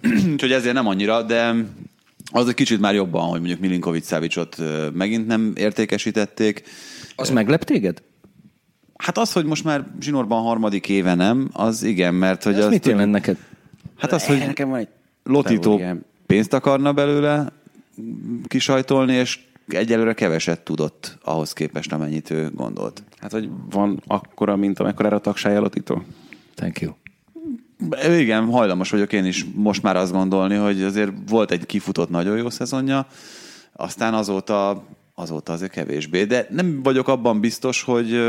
Úgyhogy 0.33 0.53
ezért 0.53 0.75
nem 0.75 0.87
annyira, 0.87 1.23
de 1.23 1.55
az 2.33 2.49
egy 2.49 2.55
kicsit 2.55 2.81
már 2.81 2.95
jobban, 2.95 3.29
hogy 3.29 3.39
mondjuk 3.39 3.61
Milinkovic 3.61 4.07
Szávicsot 4.07 4.59
ö, 4.59 4.89
megint 4.93 5.27
nem 5.27 5.53
értékesítették. 5.57 6.63
Az 7.17 7.31
meglep 7.31 7.65
téged? 7.65 8.03
Hát 8.97 9.19
az, 9.19 9.33
hogy 9.33 9.45
most 9.45 9.65
már 9.65 9.87
zsinórban 10.01 10.43
harmadik 10.43 10.89
éve 10.89 11.15
nem, 11.15 11.49
az 11.53 11.83
igen, 11.83 12.15
mert 12.15 12.43
hogy 12.43 12.55
Ez 12.55 12.65
az 12.65 12.71
mit 12.71 12.87
jelent 12.87 13.13
neked? 13.13 13.37
Hát 13.99 14.13
az, 14.13 14.27
hogy 14.27 14.39
Nekem 14.39 14.69
van 14.69 14.79
egy 14.79 14.89
Lotító 15.25 15.81
pénzt 16.27 16.53
akarna 16.53 16.93
belőle 16.93 17.53
kisajtolni, 18.47 19.13
és 19.13 19.41
egyelőre 19.69 20.13
keveset 20.13 20.61
tudott 20.61 21.19
ahhoz 21.23 21.53
képest, 21.53 21.93
amennyit 21.93 22.31
ő 22.31 22.51
gondolt. 22.55 23.03
Hát, 23.19 23.33
hogy 23.33 23.49
van 23.71 24.03
akkora, 24.07 24.57
mint 24.57 24.79
amekkorára 24.79 25.17
a 25.17 25.21
tagsája 25.21 25.61
Lotito? 25.61 26.01
Thank 26.55 26.81
you. 26.81 26.93
Igen, 28.19 28.45
hajlamos 28.45 28.91
vagyok 28.91 29.13
én 29.13 29.25
is 29.25 29.47
most 29.55 29.83
már 29.83 29.97
azt 29.97 30.13
gondolni, 30.13 30.55
hogy 30.55 30.83
azért 30.83 31.13
volt 31.29 31.51
egy 31.51 31.67
kifutott 31.67 32.11
nagyon 32.11 32.37
jó 32.37 32.51
szezonja, 32.51 33.07
aztán 33.73 34.15
azóta, 34.15 34.85
azóta 35.15 35.53
azért 35.53 35.73
kevésbé. 35.73 36.25
De 36.25 36.47
nem 36.51 36.83
vagyok 36.83 37.09
abban 37.09 37.41
biztos, 37.41 37.83
hogy, 37.83 38.21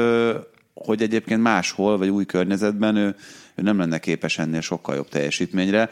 hogy 0.73 1.01
egyébként 1.01 1.41
máshol, 1.41 1.97
vagy 1.97 2.09
új 2.09 2.25
környezetben 2.25 2.95
ő, 2.95 3.15
ő 3.55 3.61
nem 3.61 3.77
lenne 3.77 3.99
képes 3.99 4.37
ennél 4.37 4.61
sokkal 4.61 4.95
jobb 4.95 5.09
teljesítményre. 5.09 5.89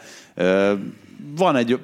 Van 1.36 1.56
egy, 1.56 1.78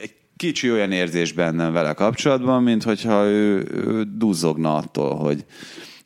egy 0.00 0.14
kicsi 0.36 0.70
olyan 0.72 0.92
érzés 0.92 1.32
bennem 1.32 1.72
vele 1.72 1.92
kapcsolatban, 1.92 2.62
mint 2.62 2.82
hogyha 2.82 3.24
ő, 3.24 3.68
ő 3.70 4.04
duzzogna 4.16 4.76
attól, 4.76 5.14
hogy, 5.14 5.44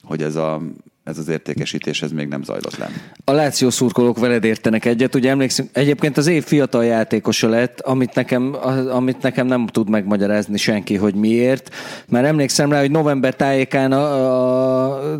hogy 0.02 0.22
ez, 0.22 0.36
a, 0.36 0.62
ez 1.04 1.18
az 1.18 1.28
értékesítés 1.28 2.02
ez 2.02 2.10
még 2.10 2.28
nem 2.28 2.42
zajlott 2.42 2.76
le. 2.76 2.90
A 3.24 3.32
Láció 3.32 3.70
szurkolók 3.70 4.18
veled 4.18 4.44
értenek 4.44 4.84
egyet. 4.84 5.14
Ugye 5.14 5.30
emlékszünk, 5.30 5.68
egyébként 5.72 6.16
az 6.16 6.26
év 6.26 6.44
fiatal 6.44 6.84
játékosa 6.84 7.48
lett, 7.48 7.80
amit 7.80 8.14
nekem, 8.14 8.56
amit 8.90 9.22
nekem 9.22 9.46
nem 9.46 9.66
tud 9.66 9.88
megmagyarázni 9.88 10.56
senki, 10.56 10.96
hogy 10.96 11.14
miért. 11.14 11.74
Mert 12.08 12.26
emlékszem 12.26 12.72
rá, 12.72 12.80
hogy 12.80 12.90
november 12.90 13.34
tájékán 13.34 13.92
a, 13.92 14.94
a 14.94 15.18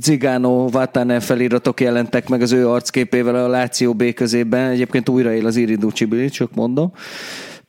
Zigánó 0.00 0.68
Vatanen 0.68 1.20
feliratok 1.20 1.80
jelentek 1.80 2.28
meg 2.28 2.42
az 2.42 2.52
ő 2.52 2.68
arcképével 2.68 3.34
a 3.34 3.48
Láció 3.48 3.94
B 3.94 4.14
közében. 4.14 4.70
Egyébként 4.70 5.08
újra 5.08 5.34
él 5.34 5.46
az 5.46 5.56
Iridu 5.56 5.90
Csibili, 5.90 6.28
csak 6.28 6.54
mondom. 6.54 6.92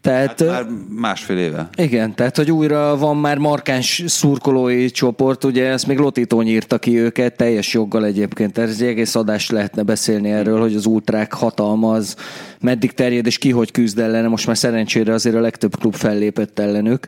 Tehát, 0.02 0.40
Hát 0.42 0.50
már 0.50 0.66
másfél 0.90 1.38
éve. 1.38 1.70
igen, 1.76 2.16
tehát 2.16 2.36
hogy 2.38 2.52
újra 2.52 2.98
van 2.98 3.18
már 3.18 3.38
markáns 3.38 4.04
szurkolói 4.06 4.90
csoport, 4.90 5.44
ugye 5.44 5.66
ezt 5.66 5.88
még 5.88 5.98
Lotitó 5.98 6.42
nyírta 6.42 6.80
ki 6.80 7.00
őket, 7.00 7.38
teljes 7.38 7.74
joggal 7.74 8.06
egyébként. 8.06 8.58
Ez 8.58 8.82
egy 8.82 8.88
egész 8.88 9.16
adást 9.16 9.52
lehetne 9.52 9.84
beszélni 9.84 10.30
erről, 10.30 10.60
hogy 10.60 10.76
az 10.76 10.86
ultrák 10.86 11.34
hatalma 11.34 11.92
az 11.94 12.16
meddig 12.60 12.92
terjed, 12.92 13.26
és 13.26 13.38
ki 13.38 13.52
hogy 13.52 13.72
küzd 13.72 14.00
ellene. 14.00 14.28
Most 14.28 14.48
már 14.48 14.58
szerencsére 14.58 15.14
azért 15.14 15.36
a 15.36 15.40
legtöbb 15.40 15.80
klub 15.80 15.96
fellépett 15.96 16.60
ellenük. 16.60 17.08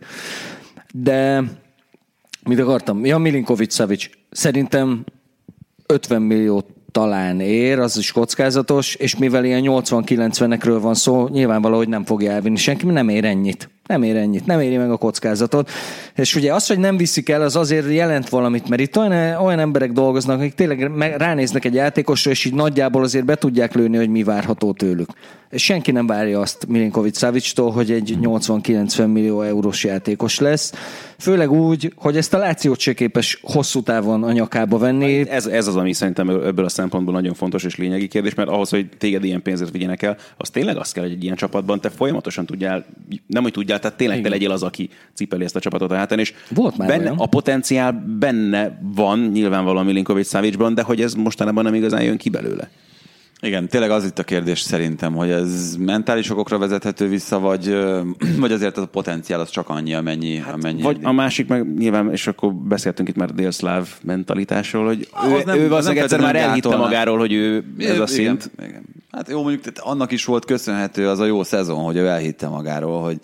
De 0.94 1.44
mit 2.44 2.60
akartam? 2.60 3.06
Ja, 3.06 3.18
Milinkovic 3.18 3.74
Savic. 3.74 4.10
Szerintem 4.32 5.04
50 5.86 6.22
millió 6.22 6.66
talán 6.92 7.40
ér, 7.40 7.80
az 7.80 7.98
is 7.98 8.12
kockázatos, 8.12 8.96
és 8.96 9.18
mivel 9.18 9.46
ilyen 9.46 9.64
80-90-ekről 9.66 10.78
van 10.82 10.94
szó, 10.94 11.28
nyilvánvaló, 11.28 11.78
hogy 11.78 11.90
nem 11.90 12.06
fogja 12.06 12.32
elvinni 12.32 12.58
senki, 12.58 12.86
nem 12.86 13.10
ér 13.10 13.26
ennyit. 13.26 13.70
Nem 13.92 14.04
ér 14.04 14.16
ennyit, 14.16 14.46
nem 14.46 14.60
éri 14.60 14.78
meg 14.78 14.92
a 14.92 14.98
kockázatot. 14.98 15.70
És 16.16 16.36
ugye 16.36 16.54
az, 16.54 16.68
hogy 16.68 16.80
nem 16.80 16.98
viszik 16.98 17.30
el, 17.30 17.42
az 17.42 17.56
azért 17.56 17.94
jelent 17.94 18.30
valamit, 18.30 18.70
mert 18.70 18.82
itt 18.82 18.98
olyan, 18.98 19.36
olyan 19.42 19.60
emberek 19.60 19.92
dolgoznak, 19.92 20.40
akik 20.40 20.54
tényleg 20.54 20.92
ránéznek 21.18 21.66
egy 21.66 21.74
játékosra, 21.74 22.32
és 22.32 22.46
így 22.46 22.54
nagyjából 22.54 23.04
azért 23.04 23.26
be 23.26 23.36
tudják 23.36 23.74
lőni, 23.74 23.98
hogy 23.98 24.10
mi 24.10 24.24
várható 24.24 24.74
tőlük. 24.74 25.10
És 25.50 25.64
senki 25.64 25.92
nem 25.92 26.08
várja 26.08 26.40
azt 26.40 26.68
Milinkovic 26.68 27.18
Savicstól, 27.18 27.72
hogy 27.72 27.92
egy 27.92 28.18
80-90 28.22 29.12
millió 29.12 29.42
eurós 29.42 29.84
játékos 29.84 30.40
lesz. 30.40 30.74
Főleg 31.18 31.52
úgy, 31.52 31.94
hogy 31.96 32.18
ezt 32.18 32.34
a 32.34 32.38
Lációt 32.38 32.80
se 32.80 32.94
képes 32.94 33.40
hosszú 33.42 33.82
távon 33.82 34.24
a 34.24 34.32
nyakába 34.32 34.78
venni. 34.78 35.30
Ez, 35.30 35.46
ez 35.46 35.68
az, 35.68 35.76
ami 35.76 35.94
szerintem 35.94 36.30
ebből 36.30 36.66
a 36.66 36.70
szempontból 36.70 37.14
nagyon 37.14 37.34
fontos 37.34 37.64
és 37.64 37.76
lényegi 37.76 38.08
kérdés, 38.08 38.34
mert 38.34 38.50
ahhoz, 38.50 38.70
hogy 38.70 38.90
téged 38.98 39.24
ilyen 39.24 39.42
pénzért 39.42 39.72
vigyenek 39.72 40.02
el, 40.02 40.18
az 40.38 40.50
tényleg 40.50 40.78
azt 40.78 40.94
kell, 40.94 41.04
hogy 41.04 41.12
egy 41.12 41.24
ilyen 41.24 41.36
csapatban 41.36 41.82
te 41.82 41.90
folyamatosan 41.90 42.46
tudjál, 42.46 42.86
nem 43.28 43.44
hogy 43.44 43.52
tudjál, 43.52 43.80
tehát 43.82 43.98
tényleg 43.98 44.22
te 44.22 44.30
legyél 44.30 44.52
az, 44.52 44.64
aki 44.64 44.90
cipeli 45.14 45.44
ezt 45.44 45.56
a 45.56 45.60
csapatot 45.60 45.92
a 45.92 45.96
hátán, 45.96 46.20
és 46.20 46.34
Volt 46.50 46.78
már 46.78 46.88
benne, 46.88 47.02
olyan. 47.04 47.18
a 47.18 47.26
potenciál 47.26 48.06
benne 48.20 48.80
van, 48.96 49.20
nyilvánvalóan 49.20 49.86
Milinkovic 49.86 50.30
Savicban, 50.30 50.74
de 50.74 50.82
hogy 50.82 51.02
ez 51.02 51.14
mostanában 51.14 51.64
nem 51.64 51.74
igazán 51.74 52.04
jön 52.04 52.18
ki 52.18 52.30
belőle. 52.30 52.70
Igen, 53.44 53.68
tényleg 53.68 53.92
az 53.92 54.06
itt 54.06 54.20
a 54.20 54.24
kérdés 54.24 54.60
szerintem, 54.60 55.14
hogy 55.14 55.30
ez 55.30 55.76
mentális 55.80 56.30
okokra 56.30 56.58
vezethető 56.58 57.08
vissza, 57.08 57.40
vagy, 57.40 57.78
vagy 58.40 58.52
azért 58.52 58.78
az 58.78 58.84
a 58.84 58.88
potenciál 58.88 59.40
az 59.40 59.50
csak 59.50 59.70
annyi, 59.70 59.94
amennyi. 59.94 60.38
Hát, 60.38 60.54
amennyi 60.54 60.82
Vagy 60.82 60.98
a 61.04 61.12
másik 61.12 61.48
meg 61.48 61.78
nyilván, 61.78 62.12
és 62.12 62.28
akkor 62.28 62.54
beszéltünk 62.54 63.10
itt 63.10 63.16
már 63.16 63.32
délszláv 63.34 63.88
mentalitásról, 64.04 64.86
hogy 64.86 65.08
Az 65.12 65.32
ő, 65.32 65.42
nem- 65.46 65.58
ő 65.58 65.74
az 65.74 65.86
nem 65.86 65.98
egyszer 65.98 66.20
már 66.20 66.36
elhitte 66.36 66.68
gátolna. 66.68 66.78
magáról, 66.86 67.18
hogy 67.18 67.34
ő 67.34 67.64
ez 67.78 67.90
a 67.90 67.94
igen, 67.94 68.06
szint. 68.08 68.52
Igen. 68.64 68.84
Hát 69.12 69.30
jó, 69.30 69.42
mondjuk 69.42 69.62
tehát 69.64 69.80
annak 69.80 70.12
is 70.12 70.26
volt 70.26 70.46
köszönhető 70.46 71.08
az 71.08 71.20
a 71.20 71.26
jó 71.26 71.44
szezon, 71.44 71.84
hogy 71.84 71.96
ő 71.98 72.08
elhitte 72.08 72.48
magáról, 72.48 73.02
hogy, 73.04 73.20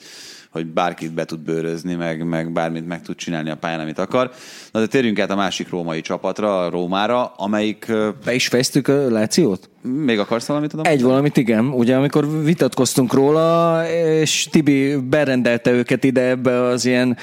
hogy 0.58 0.66
bárkit 0.66 1.14
be 1.14 1.26
tud 1.26 1.40
bőrözni, 1.40 1.94
meg, 1.94 2.26
meg 2.28 2.52
bármit 2.52 2.88
meg 2.88 3.02
tud 3.02 3.16
csinálni 3.16 3.50
a 3.50 3.56
pályán, 3.56 3.80
amit 3.80 4.00
akar. 4.00 4.32
Na 4.72 4.80
de 4.80 4.88
térjünk 4.88 5.20
át 5.20 5.30
a 5.32 5.36
másik 5.36 5.70
római 5.70 6.02
csapatra, 6.02 6.66
a 6.66 6.70
Rómára, 6.70 7.26
amelyik... 7.26 7.86
Be 8.26 8.34
is 8.34 8.48
fejeztük 8.48 8.88
a 8.88 9.10
Lációt? 9.10 9.70
Még 9.82 10.20
akarsz 10.20 10.46
valamit 10.46 10.70
tudom? 10.70 10.86
Egy 10.86 11.02
valamit, 11.02 11.38
igen. 11.38 11.66
Ugye 11.66 11.96
amikor 11.96 12.44
vitatkoztunk 12.44 13.14
róla, 13.14 13.82
és 14.22 14.48
Tibi 14.52 14.96
berendelte 14.96 15.72
őket 15.72 16.04
ide 16.04 16.22
ebbe 16.22 16.62
az 16.64 16.86
ilyen 16.86 17.18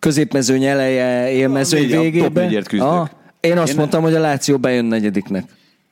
középmezőny 0.00 0.64
eleje, 0.64 1.30
élmezőny 1.30 1.80
négy- 1.80 1.92
a 1.92 1.94
top 1.94 2.02
végébe. 2.02 2.40
négyért 2.42 2.68
küzdök. 2.68 3.08
én 3.40 3.58
azt 3.58 3.70
Én- 3.70 3.76
mondtam, 3.78 4.02
hogy 4.02 4.14
a 4.14 4.20
Láció 4.20 4.58
bejön 4.58 4.84
negyediknek. 4.84 5.44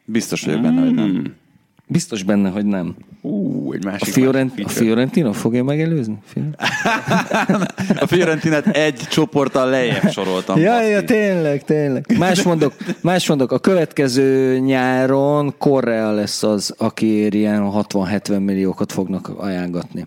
Biztos 0.05 0.43
vagyok 0.45 0.61
benne, 0.61 0.81
hogy 0.81 0.95
nem. 0.95 1.35
Biztos 1.91 2.23
benne, 2.23 2.49
hogy 2.49 2.67
nem. 2.67 2.97
Ú, 3.21 3.73
egy 3.73 3.87
A, 3.87 3.91
másik 3.91 4.13
Fiorent, 4.13 4.61
a. 4.65 4.69
Fiorentina 4.69 5.33
fogja 5.33 5.65
megelőzni? 5.65 6.19
A 8.01 8.07
Fiorentinát 8.07 8.67
egy 8.67 8.95
csoporttal 8.97 9.71
lejjebb 9.71 10.11
soroltam. 10.11 10.59
Ja, 10.59 10.83
ja, 10.83 11.05
tényleg, 11.05 11.65
tényleg. 11.65 12.17
Más 12.19 12.43
mondok, 12.43 12.75
más 13.01 13.29
mondok, 13.29 13.53
a 13.53 13.59
következő 13.59 14.59
nyáron 14.59 15.55
Correa 15.59 16.11
lesz 16.11 16.43
az, 16.43 16.75
akiért 16.79 17.35
ilyen 17.35 17.71
60-70 17.75 18.45
milliókat 18.45 18.93
fognak 18.93 19.29
ajánlatni. 19.37 20.07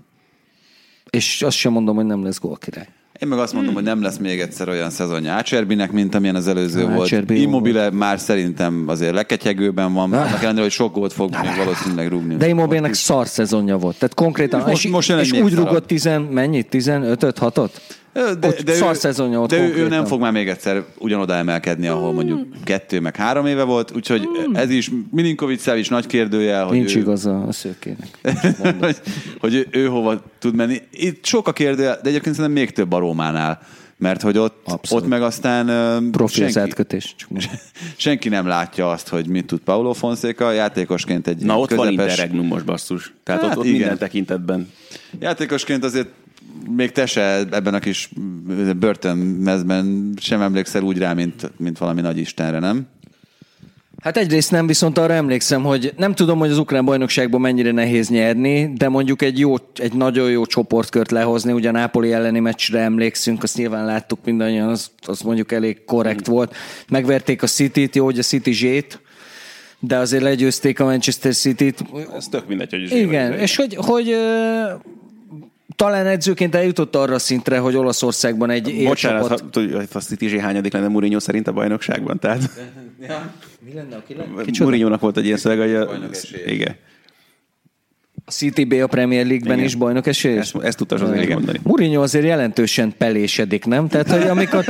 És 1.09 1.41
azt 1.41 1.57
sem 1.57 1.71
mondom, 1.71 1.95
hogy 1.95 2.05
nem 2.05 2.23
lesz 2.23 2.39
gólkirály. 2.39 2.87
Én 3.21 3.27
meg 3.27 3.39
azt 3.39 3.53
mondom, 3.53 3.73
hogy 3.73 3.83
nem 3.83 4.01
lesz 4.01 4.17
még 4.17 4.39
egyszer 4.39 4.69
olyan 4.69 4.89
szezonja 4.89 5.31
Ácserbinek, 5.31 5.91
mint 5.91 6.15
amilyen 6.15 6.35
az 6.35 6.47
előző 6.47 6.85
volt. 6.85 7.01
Ácserbi 7.01 7.41
Immobile 7.41 7.89
már 7.91 8.19
szerintem 8.19 8.83
azért 8.87 9.13
leketyegőben 9.13 9.93
van, 9.93 10.13
annak 10.13 10.41
ellenére, 10.41 10.61
hogy 10.61 10.71
sok 10.71 10.93
gólt 10.93 11.13
fog 11.13 11.29
még 11.41 11.55
valószínűleg 11.57 12.07
rúgni. 12.07 12.35
De 12.35 12.47
Immobének 12.47 12.93
szar 12.93 13.27
szezonja 13.27 13.77
volt. 13.77 13.97
Tehát 13.97 14.13
konkrétan, 14.13 14.59
Most- 14.67 14.85
és, 14.85 14.91
most 14.91 15.09
és 15.09 15.31
úgy 15.31 15.51
szarabb. 15.51 15.67
rúgott 15.67 15.87
10, 15.87 16.09
mennyit? 16.29 16.69
15 16.69 17.37
6 17.37 17.81
de, 18.13 18.47
Ott 18.47 18.69
szar 18.69 18.95
szezonja 18.95 19.37
volt 19.37 19.49
de 19.49 19.57
ő, 19.57 19.73
ő 19.75 19.87
nem 19.87 20.05
fog 20.05 20.19
már 20.19 20.31
még 20.31 20.47
egyszer 20.47 20.83
ugyanoda 20.97 21.33
emelkedni, 21.33 21.87
ahol 21.87 22.13
mondjuk 22.13 22.47
kettő 22.63 22.99
meg 22.99 23.15
három 23.15 23.45
éve 23.45 23.63
volt, 23.63 23.91
úgyhogy 23.95 24.27
ez 24.53 24.69
is 24.69 24.91
Milinkovic 25.11 25.67
is 25.67 25.87
nagy 25.89 26.05
kérdőjel, 26.05 26.65
hogy 26.65 26.77
Nincs 26.77 26.95
ő, 26.95 26.99
igaza 26.99 27.41
a 27.41 27.51
szőkének. 27.51 28.07
hogy, 28.79 29.01
hogy 29.39 29.53
ő, 29.53 29.67
ő 29.71 29.85
hova 29.85 30.23
tud 30.39 30.55
menni. 30.55 30.81
Itt 30.91 31.25
sok 31.25 31.47
a 31.47 31.53
kérdő, 31.53 31.83
de 31.83 31.99
egyébként 32.03 32.35
szerintem 32.35 32.51
még 32.51 32.71
több 32.71 32.91
a 32.91 32.97
Rómánál, 32.97 33.61
mert 33.97 34.21
hogy 34.21 34.37
ott, 34.37 34.61
Abszolút. 34.65 35.03
ott 35.03 35.09
meg 35.09 35.21
aztán 35.21 35.67
ö, 35.67 35.97
Profi 36.11 36.43
az 36.43 36.51
senki, 36.51 36.69
átkötés. 36.69 37.15
Senki 37.97 38.29
nem 38.29 38.47
látja 38.47 38.89
azt, 38.89 39.07
hogy 39.07 39.27
mit 39.27 39.45
tud 39.45 39.59
Paulo 39.59 39.93
Fonseca, 39.93 40.51
játékosként 40.51 41.27
egy 41.27 41.43
Na 41.43 41.59
ott 41.59 41.69
van 41.69 41.87
közepes, 41.87 42.11
interregnum 42.11 42.47
most 42.47 42.65
basszus. 42.65 43.13
Tehát 43.23 43.41
Hát 43.41 43.51
ott, 43.51 43.57
ott 43.57 43.65
igen. 43.65 43.77
minden 43.77 43.97
tekintetben. 43.97 44.69
játékosként 45.19 45.83
azért 45.83 46.07
még 46.75 46.91
te 46.91 47.05
se 47.05 47.21
ebben 47.51 47.73
a 47.73 47.79
kis 47.79 48.09
börtönmezben 48.79 50.13
sem 50.17 50.41
emlékszel 50.41 50.83
úgy 50.83 50.97
rá, 50.97 51.13
mint, 51.13 51.51
mint 51.57 51.77
valami 51.77 52.01
nagy 52.01 52.17
istenre, 52.17 52.59
nem? 52.59 52.87
Hát 54.01 54.17
egyrészt 54.17 54.51
nem, 54.51 54.67
viszont 54.67 54.97
arra 54.97 55.13
emlékszem, 55.13 55.63
hogy 55.63 55.93
nem 55.97 56.15
tudom, 56.15 56.39
hogy 56.39 56.49
az 56.49 56.57
ukrán 56.57 56.85
bajnokságban 56.85 57.41
mennyire 57.41 57.71
nehéz 57.71 58.09
nyerni, 58.09 58.73
de 58.73 58.89
mondjuk 58.89 59.21
egy, 59.21 59.39
jó, 59.39 59.55
egy 59.75 59.93
nagyon 59.93 60.31
jó 60.31 60.45
csoportkört 60.45 61.11
lehozni, 61.11 61.51
ugye 61.51 61.69
a 61.69 61.71
Nápoli 61.71 62.13
elleni 62.13 62.39
meccsre 62.39 62.79
emlékszünk, 62.79 63.43
azt 63.43 63.57
nyilván 63.57 63.85
láttuk 63.85 64.19
mindannyian, 64.25 64.69
az, 64.69 64.91
az 65.05 65.21
mondjuk 65.21 65.51
elég 65.51 65.83
korrekt 65.85 66.27
volt. 66.27 66.55
Megverték 66.89 67.43
a 67.43 67.47
City-t, 67.47 67.95
jó, 67.95 68.05
hogy 68.05 68.19
a 68.19 68.23
City 68.23 68.51
zsét, 68.51 69.01
de 69.79 69.97
azért 69.97 70.23
legyőzték 70.23 70.79
a 70.79 70.85
Manchester 70.85 71.33
City-t. 71.33 71.83
Ez 72.15 72.27
tök 72.27 72.47
mindegy, 72.47 72.71
hogy 72.71 72.91
Igen, 72.91 73.33
és 73.33 73.55
hogy, 73.55 73.75
hogy 73.75 74.15
talán 75.75 76.05
edzőként 76.05 76.55
eljutott 76.55 76.95
arra 76.95 77.13
a 77.13 77.19
szintre, 77.19 77.57
hogy 77.57 77.75
Olaszországban 77.75 78.49
egy 78.49 78.63
Bocsánat, 78.83 79.21
élcsapat... 79.21 79.39
ha, 79.39 79.49
tudja, 79.49 79.75
hogy 79.75 79.87
a 79.93 79.99
City 79.99 80.27
zsé 80.27 80.39
hányadik 80.39 80.73
lenne 80.73 80.87
Mourinho 80.87 81.19
szerint 81.19 81.47
a 81.47 81.51
bajnokságban, 81.51 82.19
tehát 82.19 82.49
Mi 83.65 83.73
lenne, 83.73 84.03
Mourinho-nak 84.59 84.99
volt 84.99 85.17
egy 85.17 85.25
ilyen 85.25 85.37
szöveg, 85.37 85.59
hogy 85.59 85.75
a, 85.75 85.89
igen. 86.45 86.75
A 88.25 88.31
City 88.31 88.63
B 88.63 88.73
a 88.73 88.87
Premier 88.87 89.25
League-ben 89.25 89.53
Igen. 89.53 89.65
is 89.65 89.75
bajnok 89.75 90.07
esélyes? 90.07 90.53
Ezt, 90.53 90.63
ezt 90.63 90.77
tudtas 90.77 91.01
azért 91.01 91.23
Igen. 91.23 91.35
mondani. 91.37 91.59
Mourinho 91.63 92.01
azért 92.01 92.25
jelentősen 92.25 92.93
pelésedik, 92.97 93.65
nem? 93.65 93.87
Tehát, 93.87 94.09
hogy 94.11 94.21
amikor 94.21 94.65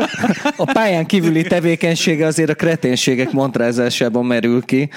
a 0.57 0.71
pályán 0.73 1.05
kívüli 1.05 1.43
tevékenysége 1.43 2.25
azért 2.25 2.49
a 2.49 2.55
kreténségek 2.55 3.31
montrázásában 3.31 4.25
merül 4.25 4.61
ki, 4.61 4.89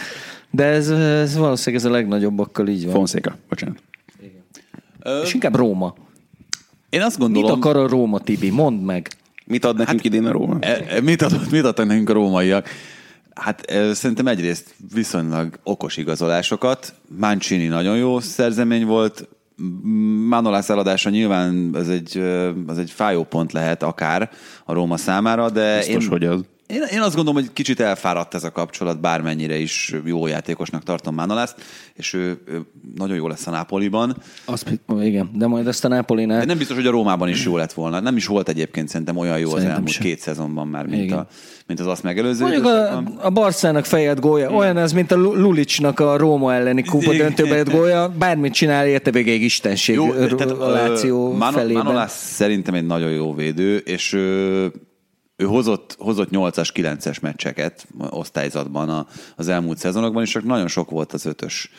de 0.50 0.64
ez, 0.64 0.90
ez 0.90 1.36
valószínűleg 1.36 1.84
ez 1.84 1.90
a 1.90 1.92
legnagyobbakkal 1.92 2.68
így 2.68 2.84
van. 2.84 2.94
Fonszéka, 2.94 3.36
bocsánat. 3.48 3.82
És 5.22 5.34
inkább 5.34 5.55
Róma. 5.55 5.94
Én 6.88 7.02
azt 7.02 7.18
Mit 7.18 7.32
gondolom... 7.32 7.59
akar 7.59 7.76
a 7.76 7.88
Róma, 7.88 8.18
Tibi? 8.18 8.50
Mondd 8.50 8.80
meg. 8.80 9.09
Mit 9.46 9.64
ad 9.64 9.76
nekünk 9.76 10.05
idén 10.05 10.26
a 10.26 10.32
Róma? 10.32 10.57
E- 10.61 10.84
e- 10.88 11.00
Mit, 11.00 11.22
adott, 11.22 11.50
mit 11.50 11.64
adtak 11.64 11.86
nekünk 11.86 12.11
a 12.11 12.12
rómaiak? 12.12 12.68
Hát 13.34 13.61
e, 13.70 13.94
szerintem 13.94 14.26
egyrészt 14.26 14.74
viszonylag 14.94 15.59
okos 15.62 15.96
igazolásokat. 15.96 16.94
Mancini 17.18 17.66
nagyon 17.66 17.96
jó 17.96 18.20
szerzemény 18.20 18.86
volt. 18.86 19.28
Manolász 20.28 20.68
eladása 20.68 21.11
nyilván 21.11 21.70
az 21.74 21.88
egy, 21.88 22.16
ö, 22.16 22.50
az 22.66 22.78
egy 22.78 22.90
fájó 22.90 23.22
pont 23.22 23.52
lehet 23.52 23.82
akár 23.82 24.30
a 24.64 24.72
Róma 24.72 24.96
számára, 24.96 25.50
de 25.50 25.76
Biztos, 25.76 26.05
én, 26.05 26.11
hogy 26.11 26.24
az. 26.24 26.40
Én, 26.67 26.83
én 26.93 27.01
azt 27.01 27.15
gondolom, 27.15 27.43
hogy 27.43 27.53
kicsit 27.53 27.81
elfáradt 27.81 28.35
ez 28.35 28.45
a 28.45 28.53
kapcsolat, 28.53 29.01
bármennyire 29.01 29.57
is 29.57 29.95
jó 30.05 30.27
játékosnak 30.27 30.83
tartom 30.83 31.15
Manolászt, 31.15 31.55
és 31.95 32.12
ő, 32.12 32.39
ő 32.47 32.61
nagyon 32.97 33.17
jó 33.17 33.29
lesz 33.29 33.47
a 33.47 33.51
Nápoliban. 33.51 34.17
Azt, 34.45 34.81
igen, 35.01 35.31
de 35.35 35.47
majd 35.47 35.67
ezt 35.67 35.85
a 35.85 35.89
Nápolinál... 35.89 36.39
De 36.39 36.45
nem 36.45 36.59
biztos, 36.59 36.77
hogy 36.77 36.87
a 36.87 36.91
Rómában 36.91 37.29
is 37.29 37.45
jó 37.45 37.57
lett 37.57 37.73
volna. 37.73 38.01
Nem 38.01 38.17
is 38.17 38.27
volt 38.27 38.49
egyébként 38.49 38.89
szerintem 38.89 39.17
olyan 39.17 39.39
jó 39.39 39.49
Szerintem 39.49 39.69
az 39.71 39.75
elmúlt 39.75 39.93
sem. 39.93 40.03
két 40.05 40.19
szezonban 40.19 40.69
már, 40.69 40.87
mint, 40.87 41.03
Igen. 41.03 41.19
a, 41.19 41.27
mint 41.67 41.81
az 41.81 41.87
azt 41.87 42.03
megelőző 42.03 42.43
Mondjuk 42.43 42.65
a, 42.65 43.03
a 43.23 43.31
Barszának 43.31 43.85
fejed 43.85 44.21
gólya, 44.21 44.51
olyan 44.51 44.77
ez, 44.77 44.93
mint 44.93 45.12
a 45.12 45.17
Lu- 45.17 45.37
Lulicsnak 45.37 46.01
a 46.01 46.17
Róma 46.17 46.55
elleni 46.55 46.83
kupa 46.83 47.12
Igen. 47.12 47.27
döntőbe 47.27 47.57
jött 47.57 47.71
gólya, 47.71 48.09
bármit 48.19 48.53
csinál, 48.53 48.87
érte 48.87 49.11
végig 49.11 49.43
istenség 49.43 49.95
Jó, 49.95 50.07
Jó, 50.07 50.27
tehát, 50.27 50.51
a 50.51 50.69
Láció 50.71 51.33
Mano- 51.33 51.55
felében. 51.59 51.85
Manolász 51.85 52.33
szerintem 52.33 52.75
egy 52.75 52.87
nagyon 52.87 53.11
jó 53.11 53.35
védő, 53.35 53.77
és 53.77 54.17
ő, 55.37 55.45
hozott, 55.45 55.97
hozott 55.99 56.28
8-as, 56.32 56.68
9-es 56.74 57.20
meccseket 57.20 57.87
osztályzatban 58.11 58.89
a, 58.89 59.07
az 59.37 59.49
elmúlt 59.49 59.78
szezonokban, 59.78 60.22
és 60.22 60.30
csak 60.30 60.45
nagyon 60.45 60.68
sok 60.68 60.91
volt 60.91 61.12
az 61.12 61.26
ötös 61.26 61.70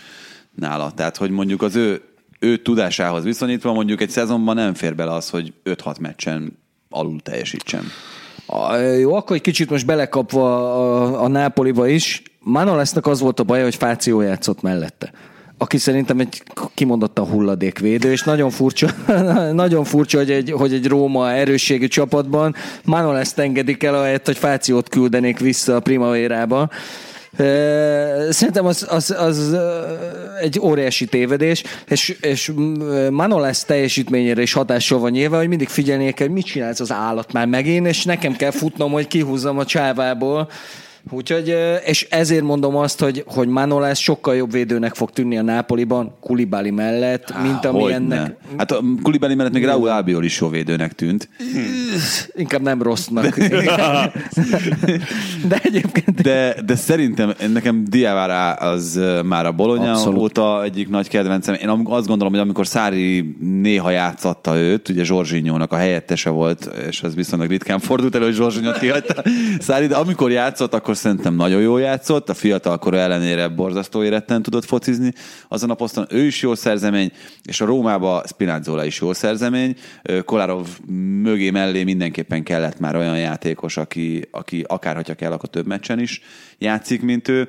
nála. 0.56 0.92
Tehát, 0.92 1.18
hogy 1.18 1.30
mondjuk 1.30 1.62
az 1.62 1.76
ő, 1.76 2.02
ő 2.40 2.58
tudásához 2.58 3.24
viszonyítva 3.24 3.74
mondjuk 3.74 4.02
egy 4.02 4.10
szezonban 4.10 4.56
nem 4.56 4.74
fér 4.74 4.96
bele 4.96 5.14
az, 5.14 5.30
hogy 5.30 5.54
5-6 5.66 6.00
meccsen 6.00 6.58
alul 6.90 7.20
teljesítsen. 7.20 7.84
A, 8.46 8.76
jó, 8.76 9.14
akkor 9.14 9.36
egy 9.36 9.42
kicsit 9.42 9.70
most 9.70 9.86
belekapva 9.86 10.76
a, 10.76 11.24
a 11.24 11.28
Nápoliba 11.28 11.88
is. 11.88 12.24
Manolásznak 12.40 13.08
az 13.08 13.20
volt 13.20 13.40
a 13.40 13.44
baja, 13.44 13.64
hogy 13.64 13.76
Fáció 13.76 14.22
játszott 14.22 14.62
mellette 14.62 15.12
aki 15.66 15.78
szerintem 15.78 16.20
egy 16.20 16.44
kimondottan 16.74 17.26
hulladékvédő, 17.26 18.12
és 18.12 18.24
nagyon 18.24 18.50
furcsa, 18.50 18.88
nagyon 19.52 19.84
furcsa 19.84 20.18
hogy, 20.18 20.32
egy, 20.32 20.52
hogy 20.52 20.74
egy 20.74 20.88
Róma 20.88 21.32
erősségű 21.32 21.88
csapatban 21.88 22.56
Manolászt 22.84 23.40
engedik 23.40 23.84
el, 23.84 23.96
ahelyett, 23.96 24.26
hogy 24.26 24.38
Fációt 24.38 24.90
küldenék 24.90 25.40
vissza 25.40 25.76
a 25.76 25.80
Primavérába. 25.80 26.70
Szerintem 28.30 28.66
az, 28.66 28.86
az, 28.90 29.12
az 29.18 29.56
egy 30.42 30.60
óriási 30.60 31.06
tévedés, 31.06 31.64
és, 31.88 32.10
és 32.22 32.52
Manolász 33.10 33.64
teljesítményére 33.64 34.42
is 34.42 34.54
hatással 34.54 35.00
van 35.00 35.12
nyilván, 35.12 35.40
hogy 35.40 35.50
mindig 35.50 35.68
figyelnie 35.68 36.12
kell, 36.12 36.28
hogy 36.28 36.36
mit 36.36 36.46
csinálsz 36.46 36.80
az 36.80 36.92
állat 36.92 37.34
már 37.34 37.48
megint, 37.48 37.88
és 37.88 38.04
nekem 38.04 38.36
kell 38.36 38.52
futnom, 38.52 38.92
hogy 38.92 39.08
kihúzzam 39.08 39.58
a 39.58 39.66
csávából. 39.66 40.50
Úgyhogy, 41.12 41.56
és 41.86 42.08
ezért 42.10 42.44
mondom 42.44 42.76
azt, 42.76 43.00
hogy, 43.00 43.24
hogy 43.28 43.48
Manolász 43.48 44.00
sokkal 44.00 44.36
jobb 44.36 44.52
védőnek 44.52 44.96
fog 44.96 45.12
tűnni 45.12 45.38
a 45.38 45.42
Nápoliban, 45.42 46.16
Kulibáli 46.20 46.70
mellett, 46.72 47.34
mint 47.42 47.66
ami 47.66 47.94
ennek. 47.94 48.36
Hát 48.58 48.72
a 48.72 48.82
Kulibeli 49.02 49.36
mellett 49.36 49.54
még 49.54 49.66
Raúl 49.66 49.88
Albiol 49.88 50.24
is 50.24 50.40
jó 50.40 50.50
védőnek 50.50 50.94
tűnt. 50.94 51.30
Inkább 52.34 52.62
nem 52.62 52.82
rossznak. 52.82 53.38
De 55.48 55.60
egyébként 55.64 56.22
De, 56.22 56.56
de 56.66 56.76
szerintem 56.76 57.34
nekem 57.54 57.86
Diawara 57.90 58.54
az 58.54 59.00
már 59.26 59.46
a 59.46 59.52
Bologna 59.52 59.92
Abszolút. 59.92 60.20
óta 60.20 60.64
egyik 60.64 60.90
nagy 60.90 61.08
kedvencem. 61.08 61.54
Én 61.54 61.70
azt 61.70 62.08
gondolom, 62.08 62.34
hogy 62.34 62.42
amikor 62.42 62.68
Szári 62.68 63.36
néha 63.40 63.90
játszatta 63.90 64.58
őt, 64.58 64.90
ugye 64.90 65.04
Zsorzsinyónak 65.04 65.72
a 65.72 65.76
helyettese 65.76 66.30
volt, 66.30 66.70
és 66.88 67.02
ez 67.02 67.16
viszonylag 67.16 67.50
ritkán 67.50 67.80
fordult 67.80 68.16
elő, 68.16 68.26
hogy 68.26 68.34
Zsorzsinyót 68.34 68.80
kihagyta 68.80 69.24
Szári, 69.60 69.88
de 69.88 69.96
amikor 69.96 70.32
játszott, 70.32 70.74
akkor 70.74 70.95
szerintem 70.96 71.36
nagyon 71.36 71.62
jól 71.62 71.82
játszott, 71.82 72.30
a 72.30 72.34
fiatalkora 72.34 72.98
ellenére 72.98 73.48
borzasztó 73.48 74.04
éretten 74.04 74.42
tudott 74.42 74.66
focizni. 74.66 75.14
Azon 75.48 75.70
a 75.70 75.74
poszton 75.74 76.06
ő 76.10 76.26
is 76.26 76.42
jó 76.42 76.56
szerzemény, 76.56 77.12
és 77.44 77.62
a 77.62 77.66
Rómába 77.66 78.24
Spinazzola 78.28 78.86
is 78.86 79.00
jó 79.02 79.14
szerzemény. 79.14 79.76
Kolárov 80.26 80.68
mögé 81.22 81.50
mellé 81.50 81.84
mindenképpen 81.84 82.44
kellett 82.44 82.80
már 82.80 82.96
olyan 82.96 83.20
játékos, 83.20 83.78
aki, 83.78 84.28
aki 84.32 84.64
akár, 84.68 84.96
hogyha 84.96 85.14
kell, 85.14 85.32
akkor 85.32 85.50
több 85.50 85.68
meccsen 85.68 86.00
is 86.00 86.22
játszik, 86.58 87.02
mint 87.02 87.28
ő. 87.28 87.48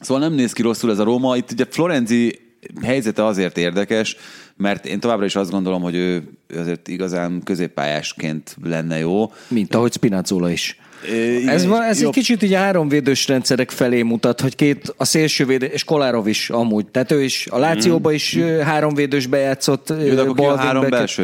Szóval 0.00 0.22
nem 0.22 0.34
néz 0.34 0.52
ki 0.52 0.62
rosszul 0.62 0.90
ez 0.90 0.98
a 0.98 1.04
Róma. 1.04 1.36
Itt 1.36 1.52
ugye 1.52 1.64
Florenzi 1.70 2.38
helyzete 2.82 3.24
azért 3.24 3.58
érdekes, 3.58 4.16
mert 4.56 4.86
én 4.86 5.00
továbbra 5.00 5.24
is 5.24 5.36
azt 5.36 5.50
gondolom, 5.50 5.82
hogy 5.82 5.94
ő 5.94 6.28
azért 6.56 6.88
igazán 6.88 7.42
középpályásként 7.44 8.56
lenne 8.62 8.98
jó. 8.98 9.32
Mint 9.48 9.74
ahogy 9.74 9.92
Spinazzola 9.92 10.50
is. 10.50 10.78
Igen, 11.06 11.48
Ez, 11.48 11.66
van, 11.66 11.82
ez 11.82 12.00
jobb. 12.00 12.08
egy 12.08 12.14
kicsit 12.14 12.42
így 12.42 12.54
háromvédős 12.54 13.28
rendszerek 13.28 13.70
felé 13.70 14.02
mutat, 14.02 14.40
hogy 14.40 14.56
két 14.56 14.94
a 14.96 15.04
szélsővédő, 15.04 15.66
és 15.66 15.84
Kolárov 15.84 16.26
is 16.26 16.50
amúgy. 16.50 16.86
Tehát 16.86 17.12
ő 17.12 17.22
is 17.22 17.46
a 17.50 17.58
Lációba 17.58 18.12
is 18.12 18.36
ö, 18.36 18.58
háromvédősbe 18.58 19.38
játszott. 19.38 19.88
Jó, 19.88 20.14
de 20.14 20.20
akkor 20.20 20.34
ki 20.34 20.44
a 20.44 20.56
három 20.56 20.82
wingback. 20.82 21.18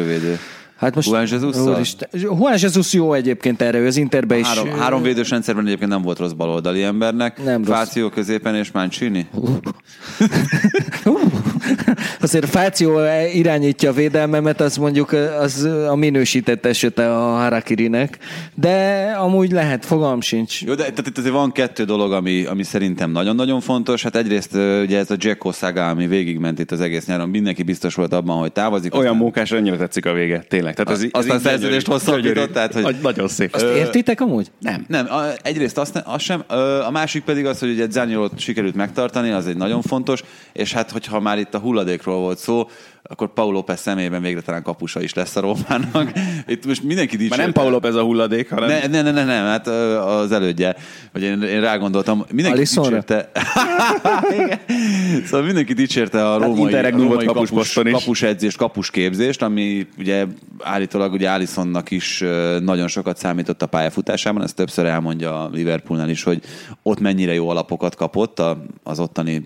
Hát 0.77 0.95
most 0.95 1.07
Juan 1.09 1.27
Jesus-szal? 1.31 1.73
Úristen. 1.73 2.09
Juan 2.11 2.57
Jesus 2.59 2.93
jó 2.93 3.13
egyébként 3.13 3.61
erre, 3.61 3.77
ő 3.77 3.85
az 3.87 3.97
Interbe 3.97 4.37
is. 4.37 4.47
Három, 4.47 4.69
három 4.69 5.01
védős 5.01 5.29
rendszerben 5.29 5.65
egyébként 5.65 5.89
nem 5.89 6.01
volt 6.01 6.19
rossz 6.19 6.31
baloldali 6.31 6.83
embernek. 6.83 7.43
Nem 7.43 7.63
rossz. 7.65 7.75
Fáció 7.75 8.09
középen 8.09 8.55
és 8.55 8.71
Mancini. 8.71 9.27
Azért 12.21 12.49
Fáció 12.49 12.99
irányítja 13.33 13.89
a 13.89 13.93
védelmemet, 13.93 14.61
az 14.61 14.77
mondjuk 14.77 15.11
az 15.39 15.63
a 15.89 15.95
minősített 15.95 16.65
esete 16.65 17.15
a 17.17 17.19
Harakirinek, 17.37 18.17
de 18.53 19.03
amúgy 19.19 19.51
lehet, 19.51 19.85
fogalm 19.85 20.21
sincs. 20.21 20.61
Jó, 20.61 20.73
de 20.73 20.83
tehát 20.83 21.07
itt 21.07 21.17
azért 21.17 21.33
van 21.33 21.51
kettő 21.51 21.83
dolog, 21.83 22.11
ami, 22.11 22.45
ami 22.45 22.63
szerintem 22.63 23.11
nagyon-nagyon 23.11 23.61
fontos. 23.61 24.03
Hát 24.03 24.15
egyrészt 24.15 24.53
ugye 24.55 24.97
ez 24.97 25.11
a 25.11 25.15
Jacko 25.17 25.51
szága, 25.51 25.89
ami 25.89 26.07
végigment 26.07 26.59
itt 26.59 26.71
az 26.71 26.81
egész 26.81 27.05
nyáron. 27.05 27.29
Mindenki 27.29 27.63
biztos 27.63 27.95
volt 27.95 28.13
abban, 28.13 28.39
hogy 28.39 28.51
távozik. 28.51 28.93
Olyan 28.93 29.05
aztán- 29.05 29.21
mókás, 29.21 29.51
annyira 29.51 29.77
tetszik 29.77 30.05
a 30.05 30.13
vége, 30.13 30.39
tényleg. 30.49 30.64
Tehát 30.73 30.89
ez, 30.89 31.01
A- 31.01 31.05
ez 31.05 31.09
aztán 31.11 31.35
így 31.37 31.41
szerződést 31.43 31.87
hosszabbított, 31.87 32.51
tehát, 32.51 32.73
hogy- 32.73 32.95
Nagyon 33.01 33.27
szép. 33.27 33.53
Azt 33.53 33.63
értitek 33.65 34.21
amúgy? 34.21 34.51
Nem. 34.59 34.85
Nem, 34.87 35.05
a, 35.09 35.23
egyrészt 35.41 35.77
azt, 35.77 36.01
azt 36.05 36.23
sem, 36.23 36.43
a 36.85 36.91
másik 36.91 37.23
pedig 37.23 37.45
az, 37.45 37.59
hogy 37.59 37.69
ugye 37.69 37.85
Zaniolót 37.89 38.39
sikerült 38.39 38.75
megtartani, 38.75 39.31
az 39.31 39.47
egy 39.47 39.57
nagyon 39.57 39.81
fontos, 39.81 40.23
és 40.53 40.73
hát 40.73 40.91
hogyha 40.91 41.19
már 41.19 41.37
itt 41.37 41.53
a 41.53 41.59
hulladékról 41.59 42.19
volt 42.19 42.37
szó, 42.37 42.67
akkor 43.07 43.33
Paulo 43.33 43.51
López 43.51 43.79
személyében 43.79 44.21
végre 44.21 44.41
talán 44.41 44.63
kapusa 44.63 45.01
is 45.01 45.13
lesz 45.13 45.35
a 45.35 45.39
Rómának. 45.39 46.11
Itt 46.47 46.65
most 46.65 46.83
mindenki 46.83 47.15
Már 47.15 47.23
dicsérte. 47.23 47.43
nem 47.43 47.51
Paul 47.51 47.71
López 47.71 47.95
a 47.95 48.01
hulladék, 48.01 48.49
hanem... 48.49 48.69
Ne, 48.69 48.87
ne, 48.87 49.01
ne, 49.01 49.11
ne, 49.11 49.23
nem, 49.23 49.45
hát 49.45 49.67
az 49.67 50.31
elődje, 50.31 50.75
vagy 51.11 51.23
én, 51.23 51.41
én 51.41 51.61
rágondoltam, 51.61 52.25
mindenki 52.31 52.57
Alissonra? 52.57 52.89
dicsérte. 52.89 53.31
Szóval 55.25 55.45
mindenki 55.45 55.73
dicsérte 55.73 56.31
a 56.31 56.37
római, 56.37 56.59
interregnum 56.61 57.05
a 57.05 57.09
római 57.09 57.25
kapus, 57.25 57.49
kapusposzton 57.49 57.87
is. 57.87 57.93
kapusedzést, 57.93 58.57
kapusképzést, 58.57 59.41
ami 59.41 59.87
ugye 59.97 60.25
állítólag 60.59 61.13
ugye 61.13 61.29
Alissonnak 61.29 61.91
is 61.91 62.23
nagyon 62.59 62.87
sokat 62.87 63.17
számított 63.17 63.61
a 63.61 63.67
pályafutásában, 63.67 64.43
ezt 64.43 64.55
többször 64.55 64.85
elmondja 64.85 65.43
a 65.43 65.49
Liverpoolnál 65.53 66.09
is, 66.09 66.23
hogy 66.23 66.41
ott 66.83 66.99
mennyire 66.99 67.33
jó 67.33 67.49
alapokat 67.49 67.95
kapott 67.95 68.41
az 68.83 68.99
ottani 68.99 69.43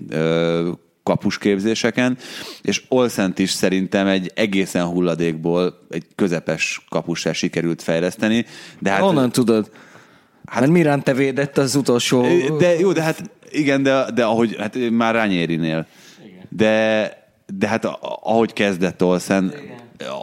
kapusképzéseken, 1.09 2.17
és 2.61 2.83
Olszent 2.87 3.39
is 3.39 3.49
szerintem 3.49 4.07
egy 4.07 4.31
egészen 4.35 4.85
hulladékból 4.85 5.79
egy 5.89 6.05
közepes 6.15 6.85
kapussá 6.89 7.31
sikerült 7.31 7.81
fejleszteni. 7.81 8.45
De 8.79 8.89
hát, 8.89 9.01
Honnan 9.01 9.31
tudod? 9.31 9.71
Hát 10.45 10.59
Mert 10.59 10.71
Mirante 10.71 11.13
védett 11.13 11.57
az 11.57 11.75
utolsó... 11.75 12.25
de 12.57 12.79
jó, 12.79 12.91
de 12.91 13.01
hát 13.01 13.29
igen, 13.51 13.83
de, 13.83 14.11
de 14.13 14.25
ahogy, 14.25 14.55
hát 14.59 14.77
már 14.91 15.13
Rányérinél. 15.13 15.87
De, 16.49 17.13
de 17.57 17.67
hát 17.67 17.85
ahogy 18.01 18.53
kezdett 18.53 19.03
Olsen, 19.03 19.53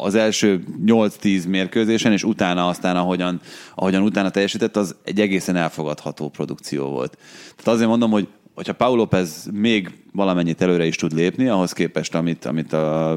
az 0.02 0.14
első 0.14 0.64
8-10 0.86 1.48
mérkőzésen, 1.48 2.12
és 2.12 2.24
utána 2.24 2.68
aztán, 2.68 2.96
ahogyan, 2.96 3.40
ahogyan 3.74 4.02
utána 4.02 4.30
teljesített, 4.30 4.76
az 4.76 4.96
egy 5.04 5.20
egészen 5.20 5.56
elfogadható 5.56 6.28
produkció 6.28 6.88
volt. 6.88 7.18
Tehát 7.56 7.66
azért 7.66 7.88
mondom, 7.88 8.10
hogy 8.10 8.28
hogyha 8.56 8.72
Paul 8.72 8.96
López 8.96 9.48
még 9.52 9.90
valamennyit 10.12 10.62
előre 10.62 10.86
is 10.86 10.96
tud 10.96 11.12
lépni, 11.12 11.48
ahhoz 11.48 11.72
képest, 11.72 12.14
amit, 12.14 12.44
amit 12.44 12.72
a, 12.72 13.12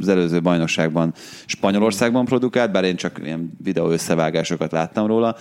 az 0.00 0.08
előző 0.08 0.40
bajnokságban 0.40 1.12
Spanyolországban 1.46 2.24
produkált, 2.24 2.72
bár 2.72 2.84
én 2.84 2.96
csak 2.96 3.20
ilyen 3.24 3.52
videó 3.62 3.90
összevágásokat 3.90 4.72
láttam 4.72 5.06
róla, 5.06 5.36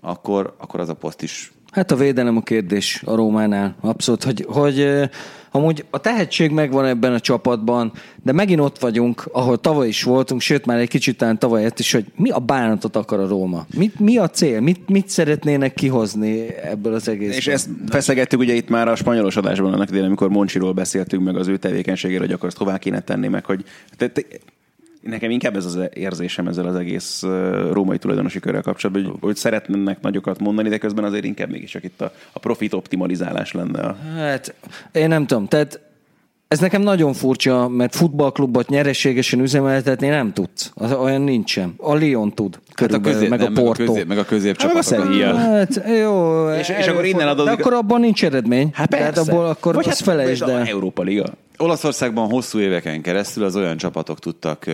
akkor, 0.00 0.54
akkor 0.58 0.80
az 0.80 0.88
a 0.88 0.94
poszt 0.94 1.22
is 1.22 1.52
Hát 1.72 1.90
a 1.90 1.96
védelem 1.96 2.36
a 2.36 2.42
kérdés 2.42 3.02
a 3.06 3.14
Rómánál. 3.14 3.76
Abszolút, 3.80 4.24
hogy, 4.24 4.44
hogy 4.48 5.08
amúgy 5.52 5.84
a 5.90 5.98
tehetség 5.98 6.50
megvan 6.50 6.84
ebben 6.84 7.12
a 7.12 7.20
csapatban, 7.20 7.92
de 8.22 8.32
megint 8.32 8.60
ott 8.60 8.78
vagyunk, 8.78 9.28
ahol 9.32 9.60
tavaly 9.60 9.88
is 9.88 10.02
voltunk, 10.02 10.40
sőt 10.40 10.66
már 10.66 10.78
egy 10.78 10.88
kicsit 10.88 11.16
talán 11.16 11.38
tavaly 11.38 11.64
ezt 11.64 11.78
is, 11.78 11.92
hogy 11.92 12.04
mi 12.16 12.30
a 12.30 12.38
bánatot 12.38 12.96
akar 12.96 13.20
a 13.20 13.28
Róma? 13.28 13.66
Mit, 13.76 14.00
mi 14.00 14.16
a 14.16 14.28
cél? 14.28 14.60
Mit, 14.60 14.88
mit 14.88 15.08
szeretnének 15.08 15.74
kihozni 15.74 16.56
ebből 16.56 16.94
az 16.94 17.08
egészből? 17.08 17.36
És 17.36 17.46
ezt 17.46 17.68
feszegettük 17.88 18.40
ugye 18.40 18.54
itt 18.54 18.68
már 18.68 18.88
a 18.88 18.94
spanyolos 18.94 19.36
adásban 19.36 19.72
annak 19.72 19.88
idején, 19.88 20.06
amikor 20.06 20.28
Moncsiról 20.28 20.72
beszéltünk 20.72 21.24
meg 21.24 21.36
az 21.36 21.48
ő 21.48 21.56
tevékenységéről, 21.56 22.26
hogy 22.26 22.34
akkor 22.34 22.48
azt 22.48 22.58
hová 22.58 22.78
kéne 22.78 23.00
tenni 23.00 23.28
meg, 23.28 23.44
hogy 23.44 23.64
te, 23.96 24.08
te, 24.08 24.22
nekem 25.02 25.30
inkább 25.30 25.56
ez 25.56 25.64
az 25.64 25.78
érzésem 25.94 26.48
ezzel 26.48 26.66
az 26.66 26.74
egész 26.74 27.22
római 27.70 27.98
tulajdonosi 27.98 28.40
körrel 28.40 28.62
kapcsolatban, 28.62 29.04
hogy, 29.04 29.20
hogy 29.20 29.36
szeretnének 29.36 30.00
nagyokat 30.00 30.38
mondani, 30.38 30.68
de 30.68 30.78
közben 30.78 31.04
azért 31.04 31.24
inkább 31.24 31.50
mégis 31.50 31.70
csak 31.70 31.84
itt 31.84 32.00
a, 32.00 32.12
a 32.32 32.38
profit 32.38 32.72
optimalizálás 32.72 33.52
lenne. 33.52 33.80
A... 33.80 33.96
Hát, 34.16 34.54
én 34.92 35.08
nem 35.08 35.26
tudom, 35.26 35.46
tehát 35.46 35.80
ez 36.52 36.58
nekem 36.58 36.82
nagyon 36.82 37.12
furcsa, 37.12 37.68
mert 37.68 37.94
futballklubot 37.96 38.68
nyereségesen 38.68 39.40
üzemeltetni 39.40 40.08
nem 40.08 40.32
tudsz. 40.32 40.70
Az, 40.74 40.92
olyan 40.92 41.20
nincsen. 41.20 41.74
A 41.76 41.94
Lyon 41.94 42.32
tud, 42.34 42.58
körülbelül, 42.74 43.14
közép- 43.14 43.30
meg 43.30 43.40
a 43.40 43.42
nem, 43.42 43.52
meg 43.52 43.62
a 43.62 43.64
Porto. 43.66 43.84
közép- 43.84 44.06
meg 44.06 44.18
a 44.18 44.24
középcsapatok. 44.24 44.82
Hát 44.84 44.90
meg 44.90 45.00
a 45.00 45.04
Sevilla. 45.04 45.34
Hát 45.36 45.82
jó. 46.02 46.48
És- 46.50 46.68
és 46.68 46.86
akkor 46.86 47.04
innen 47.04 47.28
adódik- 47.28 47.54
De 47.54 47.60
akkor 47.60 47.72
abban 47.72 48.00
nincs 48.00 48.24
eredmény. 48.24 48.70
Hát 48.72 48.88
Tehát 48.90 49.14
persze. 49.14 49.32
abból 49.32 49.46
akkor 49.46 49.74
Vagy 49.74 49.88
azt 49.88 50.02
felejtsd 50.02 50.42
a 50.42 50.50
el. 50.50 50.66
Európa 50.66 51.02
Liga. 51.02 51.24
Olaszországban 51.58 52.28
hosszú 52.30 52.58
éveken 52.58 53.02
keresztül 53.02 53.44
az 53.44 53.56
olyan 53.56 53.76
csapatok 53.76 54.18
tudtak 54.18 54.66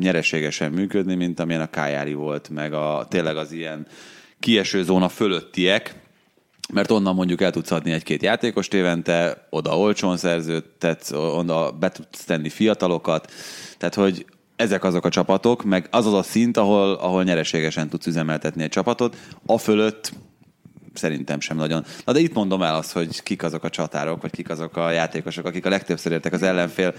nyereségesen 0.00 0.72
működni, 0.72 1.14
mint 1.14 1.40
amilyen 1.40 1.60
a 1.60 1.70
Kájári 1.70 2.14
volt, 2.14 2.48
meg 2.54 2.72
a, 2.72 3.06
tényleg 3.08 3.36
az 3.36 3.52
ilyen 3.52 3.86
kieső 4.40 4.82
zóna 4.82 5.08
fölöttiek, 5.08 5.94
mert 6.72 6.90
onnan 6.90 7.14
mondjuk 7.14 7.40
el 7.40 7.50
tudsz 7.50 7.70
adni 7.70 7.92
egy-két 7.92 8.22
játékost 8.22 8.74
évente, 8.74 9.46
oda 9.50 9.78
olcsón 9.78 10.16
szerződtetsz, 10.16 11.12
oda 11.12 11.70
be 11.70 11.88
tudsz 11.88 12.24
tenni 12.24 12.48
fiatalokat, 12.48 13.32
tehát 13.78 13.94
hogy 13.94 14.26
ezek 14.56 14.84
azok 14.84 15.04
a 15.04 15.08
csapatok, 15.08 15.64
meg 15.64 15.88
az 15.90 16.06
az 16.06 16.12
a 16.12 16.22
szint, 16.22 16.56
ahol, 16.56 16.92
ahol 16.92 17.22
nyereségesen 17.22 17.88
tudsz 17.88 18.06
üzemeltetni 18.06 18.62
egy 18.62 18.68
csapatot, 18.68 19.16
a 19.46 19.58
fölött 19.58 20.12
Szerintem 20.94 21.40
sem 21.40 21.56
nagyon. 21.56 21.84
Na 22.04 22.12
de 22.12 22.18
itt 22.18 22.34
mondom 22.34 22.62
el 22.62 22.74
azt, 22.74 22.92
hogy 22.92 23.22
kik 23.22 23.42
azok 23.42 23.64
a 23.64 23.68
csatárok, 23.68 24.22
vagy 24.22 24.30
kik 24.30 24.50
azok 24.50 24.76
a 24.76 24.90
játékosok, 24.90 25.44
akik 25.44 25.66
a 25.66 25.68
legtöbbször 25.68 26.12
értek 26.12 26.32
az 26.32 26.42
ellenfél. 26.42 26.94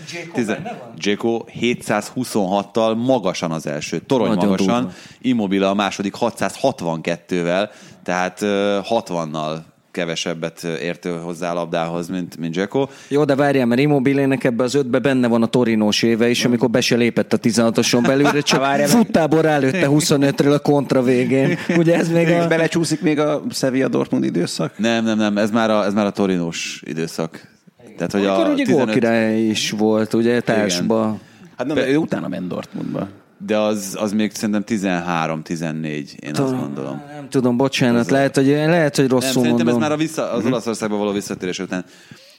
Dzséko 0.95 1.45
726-tal 1.59 3.05
magasan 3.05 3.51
az 3.51 3.65
első, 3.65 3.99
torony 3.99 4.29
Nagyon 4.29 4.49
magasan, 4.49 4.81
durva. 4.81 4.97
Immobile 5.21 5.69
a 5.69 5.73
második 5.73 6.15
662-vel, 6.19 7.69
tehát 8.03 8.41
ö, 8.41 8.79
60-nal 8.89 9.57
kevesebbet 9.91 10.63
ért 10.63 11.05
ő 11.05 11.17
hozzá 11.23 11.51
a 11.51 11.53
labdához, 11.53 12.07
mint, 12.07 12.37
mint 12.37 12.53
Dzeko. 12.53 12.87
Jó, 13.07 13.23
de 13.23 13.35
várjál, 13.35 13.65
mert 13.65 13.81
Immobilének 13.81 14.43
ebbe 14.43 14.63
az 14.63 14.73
ötbe 14.73 14.99
benne 14.99 15.27
van 15.27 15.43
a 15.43 15.45
torinós 15.45 16.03
éve 16.03 16.29
is, 16.29 16.45
amikor 16.45 16.69
be 16.69 16.81
se 16.81 16.95
lépett 16.95 17.33
a 17.33 17.37
16-oson 17.37 18.03
belőle, 18.05 18.41
csak 18.41 18.65
futtából 18.97 19.41
rálőtte 19.41 19.87
25-ről 19.89 20.53
a 20.53 20.59
kontra 20.59 21.01
végén. 21.01 21.57
Ugye 21.77 21.95
ez 21.95 22.09
még 22.09 22.27
a... 22.27 22.47
Belecsúszik 22.47 23.01
még 23.01 23.19
a 23.19 23.41
Sevilla 23.49 23.87
Dortmund 23.87 24.23
időszak? 24.23 24.77
Nem, 24.77 25.03
nem, 25.03 25.17
nem, 25.17 25.37
ez 25.37 25.51
már 25.51 25.69
a, 25.69 25.85
ez 25.85 25.93
már 25.93 26.05
a 26.05 26.11
torinós 26.11 26.83
időszak. 26.85 27.49
Tehát, 27.97 28.11
hogy 28.11 28.25
Akkor 28.25 28.45
a 28.45 28.51
ugye 28.51 28.63
15 28.63 28.85
gólkirály 28.85 29.41
is 29.41 29.71
volt, 29.71 30.13
ugye 30.13 30.41
társba. 30.41 31.17
Hát 31.57 31.67
nem, 31.67 31.77
ő 31.77 31.97
utána 31.97 32.27
ment 32.27 32.47
Dortmundba. 32.47 33.07
De 33.45 33.57
az, 33.57 33.95
az 33.99 34.11
még 34.13 34.33
szerintem 34.33 34.63
13-14, 34.67 36.19
én 36.19 36.35
azt 36.35 36.59
gondolom. 36.59 37.03
Nem 37.15 37.29
tudom, 37.29 37.57
bocsánat, 37.57 38.09
lehet, 38.09 38.35
hogy, 38.35 38.47
lehet, 38.47 38.95
hogy 38.95 39.07
Nem, 39.07 39.17
rosszul 39.17 39.43
szerintem 39.43 39.67
ez 39.67 39.73
mondom. 39.73 39.79
már 39.79 39.91
a 39.91 39.97
vissza, 39.97 40.31
az 40.31 40.45
Olaszországba 40.45 40.95
való 40.97 41.11
visszatérés 41.11 41.59
után. 41.59 41.85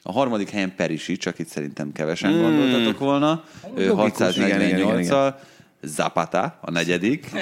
A 0.02 0.12
harmadik 0.12 0.50
helyen 0.50 0.72
Perisi, 0.76 1.16
csak 1.16 1.38
itt 1.38 1.48
szerintem 1.48 1.92
kevesen 1.92 2.40
gondoltatok 2.40 2.98
volna. 2.98 3.42
Ő 3.76 3.88
Logikus, 3.88 4.36
igen, 4.36 4.60
igen, 4.60 4.78
igen, 4.78 5.04
648-al. 5.08 5.34
Zapata, 5.84 6.58
a 6.60 6.70
negyedik. 6.70 7.26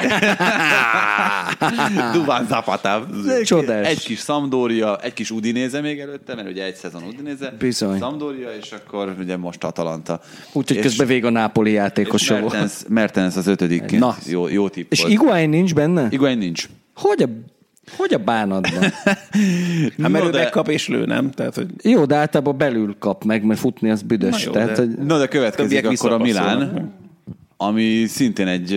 Duván 2.14 2.46
Zapata. 2.46 3.06
Csodás. 3.44 3.86
Egy 3.86 4.04
kis 4.04 4.18
Sampdoria, 4.20 4.98
egy 4.98 5.12
kis 5.12 5.30
Udinéze 5.30 5.80
még 5.80 5.98
előtte, 6.00 6.34
mert 6.34 6.48
ugye 6.48 6.64
egy 6.64 6.74
szezon 6.74 7.02
Udinéze. 7.02 7.54
Bizony. 7.58 7.98
Sampdoria, 7.98 8.48
és 8.60 8.72
akkor 8.72 9.14
ugye 9.18 9.36
most 9.36 9.64
Atalanta. 9.64 10.20
Úgyhogy 10.52 10.78
közben 10.80 11.06
vég 11.06 11.24
a 11.24 11.30
Nápoli 11.30 11.76
volt. 11.76 12.28
Mertens, 12.28 12.72
Mertens 12.88 13.36
az 13.36 13.46
ötödik. 13.46 13.98
Na. 13.98 14.16
Jó, 14.26 14.48
jó 14.48 14.68
tipp 14.68 14.92
És. 14.92 15.04
Iguain 15.04 15.48
nincs 15.48 15.74
benne? 15.74 16.06
Iguain 16.10 16.38
nincs. 16.38 16.68
Hogy 16.94 17.22
a, 17.22 17.28
hogy 17.96 18.14
a 18.14 18.18
bánatban? 18.18 18.82
Hát 20.02 20.10
mert 20.10 20.24
No, 20.24 20.28
ő 20.28 20.30
de- 20.30 20.38
megkap 20.38 20.68
és 20.68 20.88
lő, 20.88 21.04
nem? 21.04 21.30
Tehát, 21.30 21.54
hogy 21.54 21.66
Jó, 21.82 22.04
de 22.04 22.16
általában 22.16 22.58
belül 22.58 22.96
kap 22.98 23.24
meg, 23.24 23.44
mert 23.44 23.60
futni 23.60 23.90
az 23.90 24.02
büdös. 24.02 24.30
Na 24.30 24.38
jó, 24.44 24.52
Tehát, 24.52 24.68
de- 24.68 24.76
hogy 24.76 24.88
No, 25.06 25.18
de 25.18 25.26
következik 25.28 25.80
Többiek 25.80 25.98
akkor 25.98 26.12
a 26.12 26.18
Milán. 26.18 26.92
Ami 27.62 28.06
szintén 28.06 28.46
egy 28.46 28.70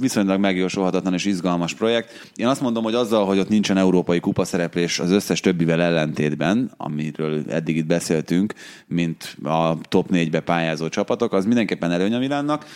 viszonylag 0.00 0.40
megjósolhatatlan 0.40 1.12
és 1.12 1.24
izgalmas 1.24 1.74
projekt. 1.74 2.30
Én 2.34 2.46
azt 2.46 2.60
mondom, 2.60 2.82
hogy 2.82 2.94
azzal, 2.94 3.26
hogy 3.26 3.38
ott 3.38 3.48
nincsen 3.48 3.76
európai 3.76 4.20
kupaszereplés 4.20 4.98
az 4.98 5.10
összes 5.10 5.40
többivel 5.40 5.80
ellentétben, 5.80 6.70
amiről 6.76 7.42
eddig 7.48 7.76
itt 7.76 7.86
beszéltünk, 7.86 8.54
mint 8.86 9.36
a 9.42 9.78
top 9.88 10.08
4-be 10.12 10.40
pályázó 10.40 10.88
csapatok, 10.88 11.32
az 11.32 11.44
mindenképpen 11.44 11.90
előny 11.90 12.14
a 12.14 12.18
Milánnak. 12.18 12.66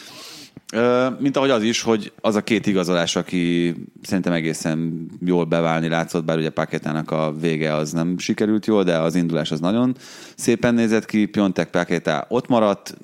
Mint 1.18 1.36
ahogy 1.36 1.50
az 1.50 1.62
is, 1.62 1.82
hogy 1.82 2.12
az 2.20 2.34
a 2.34 2.42
két 2.42 2.66
igazolás, 2.66 3.16
aki 3.16 3.74
szerintem 4.02 4.32
egészen 4.32 5.06
jól 5.24 5.44
beválni 5.44 5.88
látszott, 5.88 6.24
bár 6.24 6.38
ugye 6.38 6.50
Paketának 6.50 7.10
a 7.10 7.34
vége 7.40 7.74
az 7.74 7.92
nem 7.92 8.18
sikerült 8.18 8.66
jól, 8.66 8.84
de 8.84 8.98
az 8.98 9.14
indulás 9.14 9.50
az 9.50 9.60
nagyon 9.60 9.96
szépen 10.36 10.74
nézett 10.74 11.04
ki. 11.04 11.26
Piontek 11.26 11.70
Paketa 11.70 12.26
ott 12.28 12.48
maradt, 12.48 12.96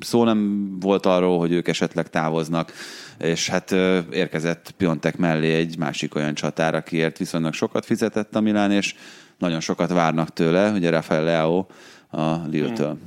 szó 0.00 0.24
nem 0.24 0.70
volt 0.80 1.06
arról, 1.06 1.38
hogy 1.38 1.52
ők 1.52 1.68
esetleg 1.68 2.10
távoznak, 2.10 2.72
és 3.18 3.48
hát 3.48 3.70
érkezett 4.10 4.74
Piontek 4.76 5.16
mellé 5.16 5.54
egy 5.54 5.78
másik 5.78 6.14
olyan 6.14 6.34
csatár, 6.34 6.74
akiért 6.74 7.18
viszonylag 7.18 7.52
sokat 7.52 7.84
fizetett 7.84 8.36
a 8.36 8.40
Milán, 8.40 8.70
és 8.70 8.94
nagyon 9.38 9.60
sokat 9.60 9.92
várnak 9.92 10.32
tőle, 10.32 10.70
ugye 10.70 10.90
Rafael 10.90 11.24
Leao 11.24 11.66
a 12.10 12.46
Lille-től. 12.50 12.98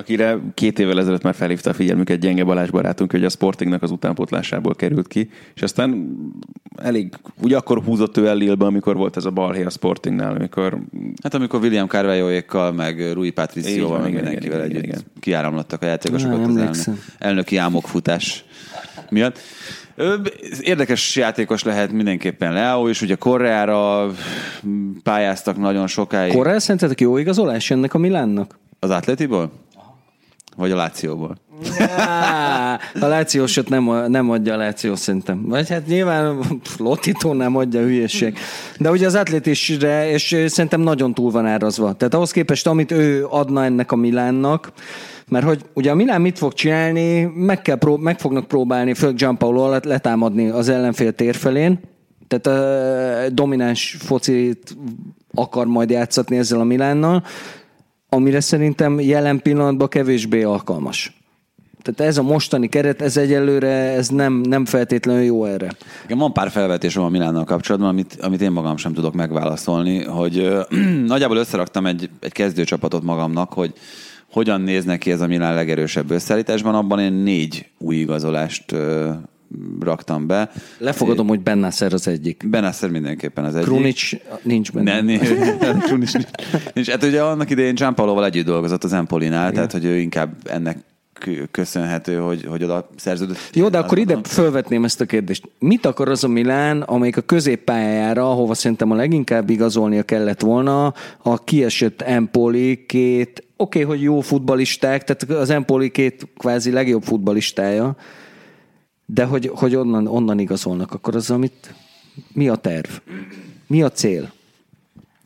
Akire 0.00 0.38
két 0.54 0.78
évvel 0.78 0.98
ezelőtt 0.98 1.22
már 1.22 1.34
felhívta 1.34 1.70
a 1.70 1.72
figyelmüket 1.72 2.18
gyenge 2.18 2.44
Balázs 2.44 2.70
barátunk, 2.70 3.10
hogy 3.10 3.24
a 3.24 3.28
Sportingnak 3.28 3.82
az 3.82 3.90
utánpótlásából 3.90 4.74
került 4.74 5.08
ki, 5.08 5.30
és 5.54 5.62
aztán 5.62 6.16
elég, 6.76 7.14
ugye 7.42 7.56
akkor 7.56 7.82
húzott 7.82 8.16
ő 8.16 8.26
el 8.26 8.36
Lille-be, 8.36 8.64
amikor 8.64 8.96
volt 8.96 9.16
ez 9.16 9.24
a 9.24 9.30
balhé 9.30 9.64
a 9.64 9.70
Sportingnál, 9.70 10.34
amikor 10.34 10.78
Hát 11.22 11.34
amikor 11.34 11.60
William 11.60 11.86
Carvalhoékkal, 11.86 12.72
meg 12.72 13.12
Rui 13.12 13.30
Patricióval, 13.30 13.98
van, 13.98 14.00
meg 14.00 14.12
mindenkivel 14.12 14.58
igen, 14.58 14.70
együtt 14.70 14.84
igen. 14.84 15.00
kiáramlottak 15.20 15.82
a 15.82 15.86
játékosok 15.86 16.30
Na, 16.30 16.36
ott 16.36 16.46
az 16.46 16.56
elnök, 16.56 17.00
elnöki 17.18 17.56
álmokfutás 17.56 18.44
miatt. 19.10 19.38
Érdekes 20.60 21.16
játékos 21.16 21.62
lehet 21.62 21.92
mindenképpen 21.92 22.52
Leo, 22.52 22.88
és 22.88 23.02
ugye 23.02 23.14
Korreára 23.14 24.10
pályáztak 25.02 25.56
nagyon 25.56 25.86
sokáig. 25.86 26.32
Korrel 26.32 26.58
szerintetek 26.58 27.00
jó 27.00 27.16
igazolás 27.16 27.70
ennek 27.70 27.94
a 27.94 27.98
Milánnak? 27.98 28.58
Az 28.78 28.90
Atletiból? 28.90 29.52
Vagy 30.56 30.70
a 30.70 30.76
Lációból? 30.76 31.36
A 33.00 33.06
Lációsot 33.06 33.68
nem, 33.68 33.90
nem 34.08 34.30
adja 34.30 34.54
a 34.54 34.56
Láció 34.56 34.94
szerintem. 34.94 35.44
Vagy 35.46 35.68
hát 35.68 35.86
nyilván 35.86 36.38
Lotito 36.78 37.32
nem 37.32 37.56
adja 37.56 37.80
hülyeség. 37.80 38.38
De 38.78 38.90
ugye 38.90 39.06
az 39.06 39.14
atlétisre, 39.14 40.10
és 40.10 40.44
szerintem 40.46 40.80
nagyon 40.80 41.14
túl 41.14 41.30
van 41.30 41.46
árazva. 41.46 41.92
Tehát 41.92 42.14
ahhoz 42.14 42.30
képest, 42.30 42.66
amit 42.66 42.90
ő 42.90 43.26
adna 43.28 43.64
ennek 43.64 43.92
a 43.92 43.96
Milánnak, 43.96 44.72
mert 45.28 45.44
hogy 45.44 45.64
ugye 45.74 45.90
a 45.90 45.94
Milán 45.94 46.20
mit 46.20 46.38
fog 46.38 46.52
csinálni, 46.52 47.22
meg, 47.22 47.62
kell 47.62 47.76
prób- 47.76 48.02
meg 48.02 48.18
fognak 48.18 48.46
próbálni, 48.48 48.94
főleg 48.94 49.16
Gianpaolo 49.16 49.78
letámadni 49.82 50.48
az 50.48 50.68
ellenfél 50.68 51.12
térfelén, 51.12 51.80
tehát 52.28 52.46
a 52.46 53.28
domináns 53.30 53.96
focit 53.98 54.76
akar 55.34 55.66
majd 55.66 55.90
játszatni 55.90 56.36
ezzel 56.36 56.60
a 56.60 56.64
Milánnal, 56.64 57.24
amire 58.10 58.40
szerintem 58.40 59.00
jelen 59.00 59.42
pillanatban 59.42 59.88
kevésbé 59.88 60.42
alkalmas. 60.42 61.14
Tehát 61.82 62.10
ez 62.10 62.18
a 62.18 62.22
mostani 62.22 62.68
keret, 62.68 63.02
ez 63.02 63.16
egyelőre 63.16 63.68
ez 63.68 64.08
nem, 64.08 64.32
nem 64.32 64.64
feltétlenül 64.64 65.22
jó 65.22 65.44
erre. 65.44 65.68
Igen, 66.04 66.18
van 66.18 66.32
pár 66.32 66.50
felvetésem 66.50 67.02
a 67.02 67.08
Milánnal 67.08 67.44
kapcsolatban, 67.44 67.88
amit, 67.88 68.18
amit 68.20 68.40
én 68.40 68.50
magam 68.50 68.76
sem 68.76 68.92
tudok 68.92 69.14
megválaszolni, 69.14 70.04
hogy 70.04 70.38
ö, 70.38 70.60
nagyjából 71.06 71.36
összeraktam 71.36 71.86
egy, 71.86 72.10
egy 72.20 72.32
kezdőcsapatot 72.32 73.02
magamnak, 73.02 73.52
hogy 73.52 73.72
hogyan 74.32 74.60
néz 74.60 74.84
neki 74.84 75.10
ez 75.10 75.20
a 75.20 75.26
Milán 75.26 75.54
legerősebb 75.54 76.10
összeállításban, 76.10 76.74
abban 76.74 76.98
én 76.98 77.12
négy 77.12 77.66
új 77.78 77.96
igazolást 77.96 78.72
ö, 78.72 79.10
raktam 79.80 80.26
be. 80.26 80.50
Lefogadom, 80.78 81.26
hogy 81.26 81.40
Bennászer 81.40 81.92
az 81.92 82.08
egyik. 82.08 82.48
Benasser 82.48 82.90
mindenképpen 82.90 83.44
az 83.44 83.54
egyik. 83.54 83.68
Krunic 83.68 84.10
nincs 84.42 84.72
benne. 84.72 85.00
Ne, 85.00 85.18
Krunic 85.78 86.12
nincs. 86.12 86.26
nincs. 86.74 86.90
Hát 86.90 87.04
ugye 87.04 87.22
annak 87.22 87.50
idején 87.50 87.74
Gianpaoloval 87.74 88.24
együtt 88.24 88.46
dolgozott 88.46 88.84
az 88.84 88.92
Empolinál, 88.92 89.52
tehát 89.52 89.72
hogy 89.72 89.84
ő 89.84 89.96
inkább 89.96 90.36
ennek 90.44 90.78
kö- 91.20 91.50
köszönhető, 91.50 92.16
hogy, 92.16 92.44
hogy 92.44 92.64
oda 92.64 92.88
szerződött. 92.96 93.38
Jó, 93.52 93.68
de 93.68 93.78
akkor 93.78 93.98
ide 93.98 94.18
fölvetném 94.24 94.84
ezt 94.84 95.00
a 95.00 95.04
kérdést. 95.04 95.48
Mit 95.58 95.86
akar 95.86 96.08
az 96.08 96.24
a 96.24 96.28
Milán, 96.28 96.82
amelyik 96.82 97.16
a 97.16 97.20
középpályájára, 97.20 98.30
ahova 98.30 98.54
szerintem 98.54 98.90
a 98.90 98.94
leginkább 98.94 99.50
igazolnia 99.50 100.02
kellett 100.02 100.40
volna, 100.40 100.94
a 101.22 101.44
kiesett 101.44 102.02
Empoli 102.02 102.84
két, 102.86 103.44
oké, 103.56 103.82
okay, 103.82 103.96
hogy 103.96 104.04
jó 104.04 104.20
futbalisták, 104.20 105.04
tehát 105.04 105.42
az 105.42 105.50
Empoli 105.50 105.90
két 105.90 106.28
kvázi 106.36 106.70
legjobb 106.70 107.02
futbalistája, 107.02 107.96
de 109.12 109.24
hogy, 109.24 109.50
hogy 109.54 109.74
onnan, 109.74 110.06
onnan 110.06 110.38
igazolnak, 110.38 110.92
akkor 110.92 111.14
az, 111.14 111.30
amit, 111.30 111.74
mi 112.32 112.48
a 112.48 112.56
terv? 112.56 112.90
Mi 113.66 113.82
a 113.82 113.90
cél? 113.90 114.32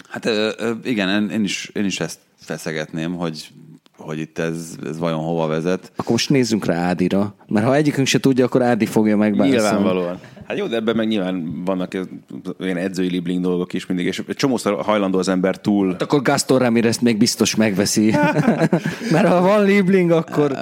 Hát 0.08 0.24
ö, 0.26 0.52
ö, 0.56 0.72
igen, 0.84 1.30
én- 1.30 1.44
is, 1.44 1.70
én 1.74 1.84
is 1.84 2.00
ezt 2.00 2.18
feszegetném, 2.36 3.14
hogy, 3.14 3.48
hogy 4.06 4.18
itt 4.18 4.38
ez, 4.38 4.76
ez 4.86 4.98
vajon 4.98 5.20
hova 5.20 5.46
vezet. 5.46 5.92
Akkor 5.96 6.10
most 6.10 6.30
nézzünk 6.30 6.64
rá 6.64 6.76
Ádira, 6.76 7.34
mert 7.48 7.66
ha 7.66 7.74
egyikünk 7.74 8.06
se 8.06 8.20
tudja, 8.20 8.44
akkor 8.44 8.62
Ádi 8.62 8.86
fogja 8.86 9.16
megválaszolni. 9.16 9.62
Nyilvánvalóan. 9.62 10.18
Hát 10.46 10.58
jó, 10.58 10.66
de 10.66 10.76
ebben 10.76 10.96
meg 10.96 11.08
nyilván 11.08 11.62
vannak 11.64 11.96
olyan 12.60 12.76
edzői 12.76 13.10
libling 13.10 13.42
dolgok 13.42 13.72
is 13.72 13.86
mindig, 13.86 14.06
és 14.06 14.22
egy 14.26 14.36
csomószor 14.36 14.82
hajlandó 14.82 15.18
az 15.18 15.28
ember 15.28 15.60
túl 15.60 15.96
Akkor 15.98 16.22
Gaston 16.22 16.58
Ramirez 16.58 16.98
még 16.98 17.18
biztos 17.18 17.54
megveszi. 17.54 18.10
Mert 19.12 19.28
ha 19.28 19.40
van 19.40 19.64
Liebling, 19.64 20.10
akkor... 20.10 20.56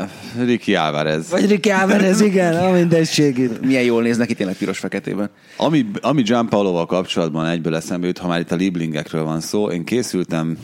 Ricky 0.44 0.74
Álvarez. 0.74 1.30
Vagy 1.30 1.48
Ricky 1.48 1.70
Álvarez, 1.70 2.20
igen, 2.20 2.54
a 2.54 2.70
mindensségét. 2.70 3.60
milyen 3.66 3.82
jól 3.82 4.02
néznek 4.02 4.26
ki 4.26 4.34
tényleg 4.34 4.56
piros-feketében. 4.56 5.30
Ami, 5.56 5.86
ami 6.00 6.22
Gianpaoloval 6.22 6.86
kapcsolatban 6.86 7.46
egyből 7.46 7.76
eszembe 7.76 8.06
jut, 8.06 8.18
ha 8.18 8.28
már 8.28 8.40
itt 8.40 8.52
a 8.52 8.56
Lieblingekről 8.56 9.24
van 9.24 9.40
szó, 9.40 9.70
én 9.70 9.84
készültem 9.84 10.58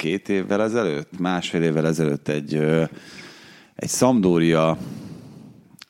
két 0.00 0.28
évvel 0.28 0.62
ezelőtt, 0.62 1.18
másfél 1.18 1.62
évvel 1.62 1.86
ezelőtt 1.86 2.28
egy, 2.28 2.54
egy 3.74 3.88
Sampdoria 3.88 4.78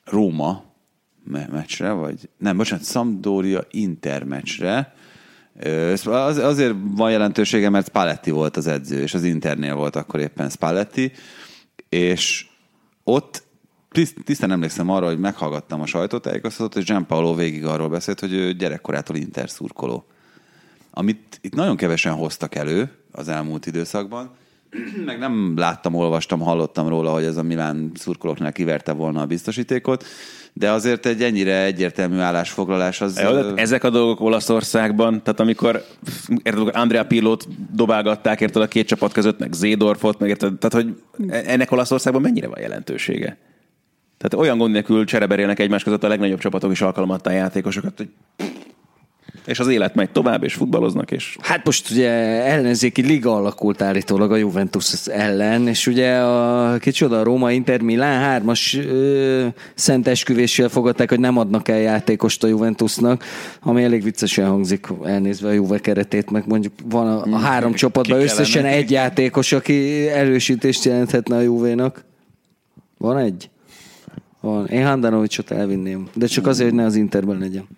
Róma 0.05 0.63
me- 1.23 1.51
meccsre, 1.51 1.91
vagy 1.91 2.29
nem, 2.37 2.57
bocsánat, 2.57 2.85
Sampdoria 2.85 3.63
Inter 3.69 4.23
meccsre. 4.23 4.93
Az, 6.05 6.37
azért 6.37 6.75
van 6.95 7.11
jelentősége, 7.11 7.69
mert 7.69 7.87
Spalletti 7.87 8.31
volt 8.31 8.57
az 8.57 8.67
edző, 8.67 9.01
és 9.01 9.13
az 9.13 9.23
Internél 9.23 9.75
volt 9.75 9.95
akkor 9.95 10.19
éppen 10.19 10.49
Spalletti, 10.49 11.11
és 11.89 12.45
ott 13.03 13.43
tiszt- 13.91 14.23
tisztán 14.23 14.51
emlékszem 14.51 14.89
arra, 14.89 15.05
hogy 15.05 15.19
meghallgattam 15.19 15.81
a 15.81 15.85
sajtótájékoztatót, 15.85 16.75
és 16.75 16.85
Gianpaolo 16.85 17.35
végig 17.35 17.65
arról 17.65 17.89
beszélt, 17.89 18.19
hogy 18.19 18.33
ő 18.33 18.53
gyerekkorától 18.53 19.15
Inter 19.15 19.49
szurkoló. 19.49 20.05
Amit 20.91 21.39
itt 21.41 21.55
nagyon 21.55 21.75
kevesen 21.75 22.13
hoztak 22.13 22.55
elő 22.55 22.89
az 23.11 23.27
elmúlt 23.27 23.65
időszakban, 23.65 24.31
meg 25.05 25.19
nem 25.19 25.53
láttam, 25.57 25.95
olvastam, 25.95 26.39
hallottam 26.39 26.87
róla, 26.87 27.11
hogy 27.11 27.23
ez 27.23 27.37
a 27.37 27.43
Milán 27.43 27.91
szurkolóknál 27.95 28.51
kiverte 28.51 28.91
volna 28.91 29.21
a 29.21 29.25
biztosítékot, 29.25 30.05
de 30.53 30.71
azért 30.71 31.05
egy 31.05 31.23
ennyire 31.23 31.63
egyértelmű 31.63 32.17
állásfoglalás 32.17 33.01
az... 33.01 33.17
Ezek 33.55 33.83
a 33.83 33.89
dolgok 33.89 34.19
Olaszországban, 34.19 35.23
tehát 35.23 35.39
amikor 35.39 35.85
érted, 36.43 36.69
Andrea 36.75 37.05
Pirlót 37.05 37.47
dobálgatták 37.73 38.41
érted 38.41 38.61
a 38.61 38.67
két 38.67 38.87
csapat 38.87 39.13
között, 39.13 39.39
meg 39.39 39.53
Zédorfot, 39.53 40.19
meg 40.19 40.29
érted, 40.29 40.57
tehát 40.57 40.85
hogy 40.85 41.01
ennek 41.29 41.71
Olaszországban 41.71 42.21
mennyire 42.21 42.47
van 42.47 42.59
jelentősége? 42.59 43.37
Tehát 44.17 44.45
olyan 44.45 44.57
gond 44.57 44.71
nélkül 44.71 45.05
csereberélnek 45.05 45.59
egymás 45.59 45.83
között 45.83 46.03
a 46.03 46.07
legnagyobb 46.07 46.39
csapatok 46.39 46.71
is 46.71 46.81
alkalmatta 46.81 47.29
a 47.29 47.33
játékosokat, 47.33 47.97
hogy 47.97 48.09
és 49.45 49.59
az 49.59 49.67
élet 49.67 49.95
megy 49.95 50.09
tovább, 50.09 50.43
és 50.43 50.53
futballoznak, 50.53 51.11
és 51.11 51.37
Hát 51.41 51.65
most 51.65 51.89
ugye 51.89 52.09
ellenzéki 52.43 53.01
liga 53.01 53.35
alakult 53.35 53.81
állítólag 53.81 54.31
a 54.31 54.35
Juventus 54.35 55.07
ellen, 55.07 55.67
és 55.67 55.87
ugye 55.87 56.17
a 56.17 56.77
kicsoda 56.77 57.19
a 57.19 57.23
Róma 57.23 57.51
Inter 57.51 57.81
Milán 57.81 58.19
hármas 58.19 58.75
ö, 58.75 59.47
szent 59.75 60.07
esküvéssel 60.07 60.69
fogadták, 60.69 61.09
hogy 61.09 61.19
nem 61.19 61.37
adnak 61.37 61.67
el 61.67 61.79
játékost 61.79 62.43
a 62.43 62.47
Juventusnak, 62.47 63.23
ami 63.61 63.83
elég 63.83 64.03
viccesen 64.03 64.47
hangzik, 64.47 64.87
elnézve 65.03 65.49
a 65.49 65.51
Juve 65.51 65.79
keretét, 65.79 66.31
meg 66.31 66.43
mondjuk 66.47 66.73
van 66.83 67.07
a, 67.07 67.35
a 67.35 67.37
három 67.37 67.73
csapatban 67.73 68.19
összesen 68.19 68.65
egy 68.65 68.91
játékos, 68.91 69.51
aki 69.51 70.07
erősítést 70.07 70.83
jelenthetne 70.83 71.35
a 71.35 71.41
Juvénak. 71.41 72.03
Van 72.97 73.17
egy? 73.17 73.49
Van. 74.41 74.67
Én 74.67 74.85
Handanovicsot 74.85 75.51
elvinném, 75.51 76.07
de 76.13 76.25
csak 76.25 76.47
azért, 76.47 76.69
hogy 76.69 76.79
ne 76.79 76.85
az 76.85 76.95
Interben 76.95 77.37
legyen. 77.37 77.67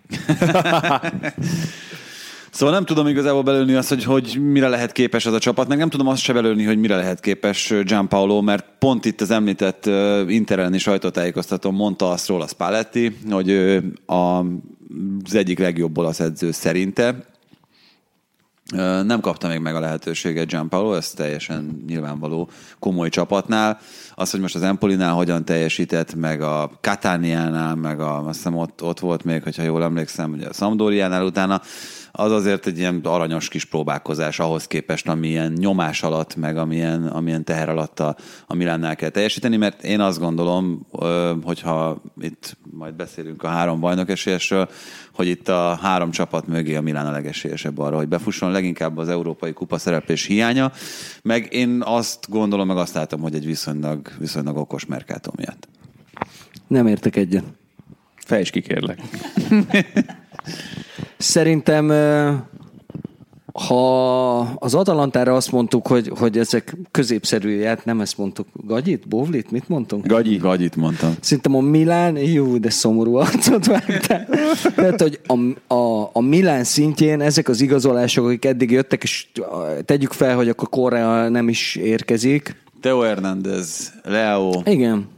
Szóval 2.54 2.74
nem 2.74 2.84
tudom 2.84 3.06
igazából 3.06 3.42
belőni 3.42 3.74
azt, 3.74 3.88
hogy, 3.88 4.04
hogy 4.04 4.38
mire 4.40 4.68
lehet 4.68 4.92
képes 4.92 5.26
az 5.26 5.32
a 5.32 5.38
csapat, 5.38 5.68
meg 5.68 5.78
nem 5.78 5.88
tudom 5.88 6.06
azt 6.06 6.22
se 6.22 6.32
belőni, 6.32 6.64
hogy 6.64 6.78
mire 6.78 6.96
lehet 6.96 7.20
képes 7.20 7.74
Gianpaolo, 7.84 8.40
mert 8.40 8.66
pont 8.78 9.04
itt 9.04 9.20
az 9.20 9.30
említett 9.30 9.86
uh, 9.86 10.20
interelleni 10.28 10.78
sajtótájékoztatón 10.78 11.74
mondta 11.74 12.10
azt 12.10 12.28
róla 12.28 12.46
Spalletti, 12.46 13.16
hogy 13.30 13.50
a, 14.06 14.38
az 15.24 15.34
egyik 15.34 15.58
legjobb 15.58 15.98
olasz 15.98 16.20
edző 16.20 16.50
szerinte, 16.50 17.33
Nem 19.02 19.20
kapta 19.20 19.48
még 19.48 19.58
meg 19.58 19.74
a 19.74 19.80
lehetőséget 19.80 20.46
Gianpaolo, 20.46 20.94
ez 20.94 21.10
teljesen 21.10 21.84
nyilvánvaló 21.86 22.48
komoly 22.78 23.08
csapatnál. 23.08 23.78
Az, 24.14 24.30
hogy 24.30 24.40
most 24.40 24.54
az 24.54 24.62
Empolinál 24.62 25.12
hogyan 25.12 25.44
teljesített, 25.44 26.14
meg 26.14 26.40
a 26.40 26.70
Katániánál, 26.80 27.74
meg 27.74 28.00
a, 28.00 28.26
azt 28.26 28.36
hiszem 28.36 28.56
ott, 28.56 28.82
ott 28.82 29.00
volt 29.00 29.24
még, 29.24 29.42
hogyha 29.42 29.62
jól 29.62 29.82
emlékszem, 29.82 30.32
ugye 30.32 30.48
a 30.48 30.52
Sampdoriánál 30.52 31.24
utána, 31.24 31.60
az 32.16 32.32
azért 32.32 32.66
egy 32.66 32.78
ilyen 32.78 33.00
aranyos 33.02 33.48
kis 33.48 33.64
próbálkozás 33.64 34.38
ahhoz 34.38 34.66
képest, 34.66 35.08
amilyen 35.08 35.52
nyomás 35.52 36.02
alatt, 36.02 36.36
meg 36.36 36.56
amilyen, 36.56 37.06
amilyen 37.06 37.44
teher 37.44 37.68
alatt 37.68 38.00
a, 38.00 38.16
a 38.46 38.54
Milánnál 38.54 38.96
kell 38.96 39.08
teljesíteni, 39.08 39.56
mert 39.56 39.82
én 39.82 40.00
azt 40.00 40.18
gondolom, 40.18 40.86
hogyha 41.42 42.02
itt 42.20 42.56
majd 42.70 42.94
beszélünk 42.94 43.42
a 43.42 43.48
három 43.48 43.80
bajnok 43.80 44.10
esélyesről, 44.10 44.68
hogy 45.12 45.26
itt 45.26 45.48
a 45.48 45.78
három 45.82 46.10
csapat 46.10 46.46
mögé 46.46 46.74
a 46.74 46.80
Milán 46.80 47.06
a 47.06 47.10
legesélyesebb 47.10 47.78
arra, 47.78 47.96
hogy 47.96 48.08
befusson 48.08 48.50
leginkább 48.50 48.98
az 48.98 49.08
európai 49.08 49.52
kupa 49.52 49.78
szereplés 49.78 50.24
hiánya, 50.24 50.72
meg 51.22 51.52
én 51.52 51.82
azt 51.84 52.26
gondolom, 52.30 52.66
meg 52.66 52.76
azt 52.76 52.94
látom, 52.94 53.20
hogy 53.20 53.34
egy 53.34 53.46
viszonylag, 53.46 54.08
viszonylag 54.18 54.56
okos 54.56 54.86
merkátó 54.86 55.32
miatt. 55.36 55.68
Nem 56.66 56.86
értek 56.86 57.16
egyet. 57.16 57.44
Fejtsd 58.14 58.52
ki, 58.52 58.60
kérlek. 58.60 59.00
Szerintem 61.16 61.90
ha 63.54 64.38
az 64.40 64.74
Atalantára 64.74 65.34
azt 65.34 65.52
mondtuk, 65.52 65.86
hogy, 65.86 66.10
hogy 66.18 66.38
ezek 66.38 66.76
középszerű 66.90 67.50
ját, 67.50 67.84
nem 67.84 68.00
ezt 68.00 68.18
mondtuk, 68.18 68.46
Gagyit, 68.52 69.08
Bovlit, 69.08 69.50
mit 69.50 69.68
mondtunk? 69.68 70.06
Gagyi. 70.06 70.36
Gagyit 70.36 70.76
mondtam. 70.76 71.14
Szerintem 71.20 71.54
a 71.54 71.60
Milán, 71.60 72.16
jó, 72.16 72.56
de 72.56 72.70
szomorú 72.70 73.14
arcot 73.14 73.66
vágtál. 73.66 74.28
Tehát, 74.74 75.00
hogy 75.00 75.20
a, 75.26 75.74
a, 75.74 76.10
a 76.12 76.20
Milán 76.20 76.64
szintjén 76.64 77.20
ezek 77.20 77.48
az 77.48 77.60
igazolások, 77.60 78.26
akik 78.26 78.44
eddig 78.44 78.70
jöttek, 78.70 79.02
és 79.02 79.26
tegyük 79.84 80.12
fel, 80.12 80.36
hogy 80.36 80.48
akkor 80.48 80.68
Korea 80.68 81.28
nem 81.28 81.48
is 81.48 81.76
érkezik. 81.76 82.62
Teo 82.80 83.00
Hernández, 83.00 83.92
Leo, 84.02 84.50
Igen. 84.64 85.08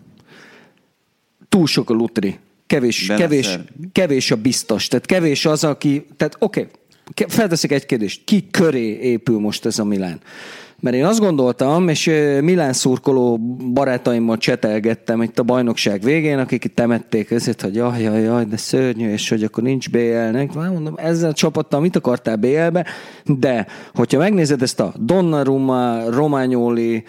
Túl 1.48 1.66
sok 1.66 1.90
a 1.90 1.94
lutri. 1.94 2.38
Kevés, 2.66 3.06
Beneszer. 3.06 3.28
kevés, 3.28 3.58
kevés 3.92 4.30
a 4.30 4.36
biztos. 4.36 4.88
Tehát 4.88 5.06
kevés 5.06 5.46
az, 5.46 5.64
aki... 5.64 6.06
Tehát 6.16 6.36
oké, 6.38 6.68
okay, 7.10 7.26
felteszek 7.28 7.72
egy 7.72 7.86
kérdést. 7.86 8.24
Ki 8.24 8.46
köré 8.50 8.98
épül 9.00 9.38
most 9.38 9.66
ez 9.66 9.78
a 9.78 9.84
Milán? 9.84 10.20
Mert 10.80 10.96
én 10.96 11.04
azt 11.04 11.20
gondoltam, 11.20 11.88
és 11.88 12.10
Milán 12.40 12.72
szurkoló 12.72 13.38
barátaimmal 13.72 14.38
csetelgettem 14.38 15.22
itt 15.22 15.38
a 15.38 15.42
bajnokság 15.42 16.02
végén, 16.02 16.38
akik 16.38 16.64
itt 16.64 16.74
temették 16.74 17.30
ezért, 17.30 17.62
hogy 17.62 17.74
jaj, 17.74 18.02
jaj, 18.02 18.22
jaj, 18.22 18.44
de 18.44 18.56
szörnyű, 18.56 19.10
és 19.10 19.28
hogy 19.28 19.42
akkor 19.42 19.62
nincs 19.62 19.90
BL-nek. 19.90 20.54
Már 20.54 20.70
mondom, 20.70 20.94
ezzel 20.96 21.30
a 21.30 21.32
csapattal 21.32 21.80
mit 21.80 21.96
akartál 21.96 22.36
BL-be? 22.36 22.86
De, 23.24 23.66
hogyha 23.94 24.18
megnézed 24.18 24.62
ezt 24.62 24.80
a 24.80 24.94
Donnarumma, 24.98 26.10
Romagnoli, 26.10 27.04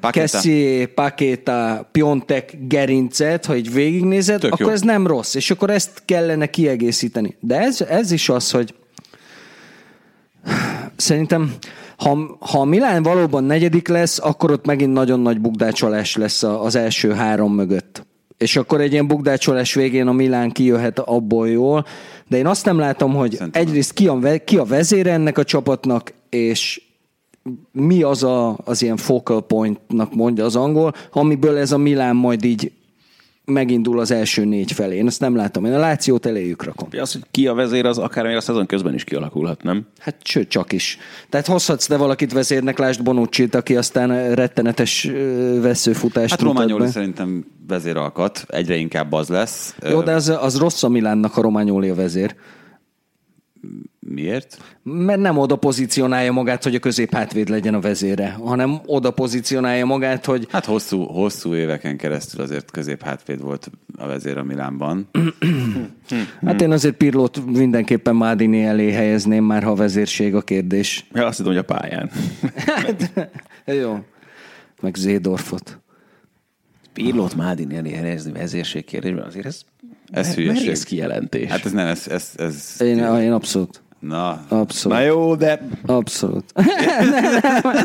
Paqueta. 0.00 0.10
Kessie, 0.10 0.86
Pakéta, 0.86 1.88
Piontek 1.92 2.56
gerincet, 2.68 3.46
ha 3.46 3.56
így 3.56 3.72
végignézed, 3.72 4.40
Tök 4.40 4.52
akkor 4.52 4.66
jó. 4.66 4.72
ez 4.72 4.80
nem 4.80 5.06
rossz, 5.06 5.34
és 5.34 5.50
akkor 5.50 5.70
ezt 5.70 6.02
kellene 6.04 6.46
kiegészíteni. 6.46 7.36
De 7.40 7.58
ez, 7.58 7.80
ez 7.80 8.10
is 8.10 8.28
az, 8.28 8.50
hogy 8.50 8.74
szerintem 10.96 11.54
ha, 11.96 12.36
ha 12.40 12.60
a 12.60 12.64
Milán 12.64 13.02
valóban 13.02 13.44
negyedik 13.44 13.88
lesz, 13.88 14.18
akkor 14.18 14.50
ott 14.50 14.66
megint 14.66 14.92
nagyon 14.92 15.20
nagy 15.20 15.40
bukdácsolás 15.40 16.16
lesz 16.16 16.42
az 16.42 16.74
első 16.74 17.12
három 17.12 17.54
mögött. 17.54 18.06
És 18.38 18.56
akkor 18.56 18.80
egy 18.80 18.92
ilyen 18.92 19.06
bukdácsolás 19.06 19.74
végén 19.74 20.06
a 20.06 20.12
Milán 20.12 20.50
kijöhet 20.50 20.98
abból 20.98 21.48
jól, 21.48 21.86
de 22.28 22.36
én 22.36 22.46
azt 22.46 22.64
nem 22.64 22.78
látom, 22.78 23.14
hogy 23.14 23.32
Szerintem 23.32 23.62
egyrészt 23.62 23.92
ki 23.92 24.06
a, 24.06 24.18
ki 24.44 24.56
a 24.56 24.64
vezére 24.64 25.12
ennek 25.12 25.38
a 25.38 25.44
csapatnak, 25.44 26.12
és 26.28 26.82
mi 27.72 28.02
az 28.02 28.22
a, 28.22 28.58
az 28.64 28.82
ilyen 28.82 28.96
focal 28.96 29.42
pointnak 29.42 30.14
mondja 30.14 30.44
az 30.44 30.56
angol, 30.56 30.92
amiből 31.12 31.56
ez 31.56 31.72
a 31.72 31.78
Milán 31.78 32.16
majd 32.16 32.44
így 32.44 32.72
megindul 33.48 34.00
az 34.00 34.10
első 34.10 34.44
négy 34.44 34.72
felé. 34.72 34.96
Én 34.96 35.06
ezt 35.06 35.20
nem 35.20 35.36
látom. 35.36 35.64
Én 35.64 35.72
a 35.72 35.78
Lációt 35.78 36.26
eléjük 36.26 36.64
rakom. 36.64 36.88
Az, 37.00 37.12
hogy 37.12 37.22
ki 37.30 37.46
a 37.46 37.54
vezér, 37.54 37.86
az 37.86 37.98
akár 37.98 38.26
még 38.26 38.36
a 38.36 38.40
szezon 38.40 38.66
közben 38.66 38.94
is 38.94 39.04
kialakulhat, 39.04 39.62
nem? 39.62 39.86
Hát 39.98 40.16
sőt, 40.22 40.48
csak 40.48 40.72
is. 40.72 40.98
Tehát 41.28 41.46
hozhatsz 41.46 41.86
te 41.86 41.96
valakit 41.96 42.32
vezérnek, 42.32 42.78
lásd 42.78 43.02
bonucci 43.02 43.48
aki 43.50 43.76
aztán 43.76 44.34
rettenetes 44.34 45.10
veszőfutást 45.60 46.30
Hát 46.42 46.78
be. 46.78 46.86
szerintem 46.86 47.46
vezéralkat, 47.68 48.44
egyre 48.48 48.76
inkább 48.76 49.12
az 49.12 49.28
lesz. 49.28 49.76
Jó, 49.90 50.02
de 50.02 50.12
az, 50.12 50.28
az 50.28 50.58
rossz 50.58 50.82
a 50.82 50.88
Milánnak 50.88 51.36
a 51.36 51.40
Romagnoli 51.40 51.88
a 51.88 51.94
vezér. 51.94 52.34
Miért? 54.00 54.58
Mert 54.82 55.20
nem 55.20 55.38
oda 55.38 55.56
pozícionálja 55.56 56.32
magát, 56.32 56.62
hogy 56.64 56.74
a 56.74 56.78
középhátvéd 56.78 57.48
legyen 57.48 57.74
a 57.74 57.80
vezére, 57.80 58.30
hanem 58.30 58.80
oda 58.86 59.10
pozícionálja 59.10 59.84
magát, 59.84 60.24
hogy 60.24 60.46
Hát 60.50 60.64
hosszú, 60.64 61.02
hosszú 61.02 61.54
éveken 61.54 61.96
keresztül 61.96 62.40
azért 62.40 62.70
középhátvéd 62.70 63.40
volt 63.40 63.70
a 63.96 64.06
vezér 64.06 64.38
a 64.38 64.42
Milánban. 64.42 65.08
Hát 66.46 66.60
én 66.60 66.72
azért 66.72 66.94
Pirlót 66.96 67.46
mindenképpen 67.46 68.16
Mádini 68.16 68.64
elé 68.64 68.90
helyezném 68.90 69.44
már, 69.44 69.62
ha 69.62 69.70
a 69.70 69.74
vezérség 69.74 70.34
a 70.34 70.40
kérdés. 70.42 71.06
Ja, 71.12 71.26
azt 71.26 71.36
tudom, 71.36 71.52
hogy 71.52 71.64
a 71.68 71.74
pályán. 71.74 72.10
Jó. 73.82 73.98
Meg 74.80 74.94
Zédorfot. 74.94 75.78
Pirlót 76.92 77.34
Mádini 77.34 77.76
elé 77.76 77.92
helyezni 77.92 78.32
vezérség 78.32 78.84
kérdésben, 78.84 79.24
azért 79.24 79.46
ez, 79.46 79.60
Ez 80.10 80.34
hülyeség. 80.34 80.62
merész 80.64 80.82
kijelentés. 80.84 81.50
Hát 81.50 81.64
ez 81.64 81.72
nem, 81.72 81.86
ez... 81.86 82.06
ez, 82.08 82.30
ez 82.36 82.76
Én, 82.80 82.98
én 82.98 83.32
abszolút. 83.32 83.82
Na, 84.00 84.44
Abszolút. 84.48 84.98
Na 84.98 85.04
jó, 85.04 85.34
de 85.34 85.68
Abszolút. 85.86 86.44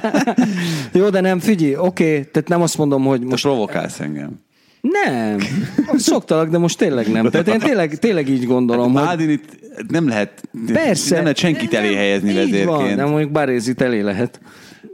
Jó, 0.94 1.10
de 1.10 1.22
nem, 1.22 1.40
figyelj, 1.40 1.76
oké, 1.76 2.10
okay, 2.10 2.26
tehát 2.31 2.48
nem 2.48 2.61
azt 2.61 2.77
mondom, 2.77 3.03
hogy 3.03 3.19
most 3.19 3.30
most 3.30 3.44
provokálsz 3.44 3.99
engem. 3.99 4.31
nem. 4.81 5.38
Szoktalak, 5.95 6.49
de 6.49 6.57
most 6.57 6.77
tényleg 6.77 7.11
nem. 7.11 7.30
Tehát 7.30 7.48
én 7.48 7.60
tényleg, 7.60 7.98
tényleg 7.98 8.30
így 8.30 8.45
gondolom, 8.45 8.94
hogy 8.94 9.03
Mádinit 9.03 9.60
nem 9.88 10.07
lehet, 10.07 10.49
persze. 10.73 11.14
nem 11.14 11.22
lehet 11.23 11.38
senkit 11.38 11.73
elé 11.73 11.95
helyezni 11.95 12.34
Van, 12.34 12.44
vezérként. 12.44 12.95
nem 12.95 13.10
mondjuk 13.10 13.31
Barézit 13.31 13.81
elé 13.81 14.02
lehet. 14.02 14.40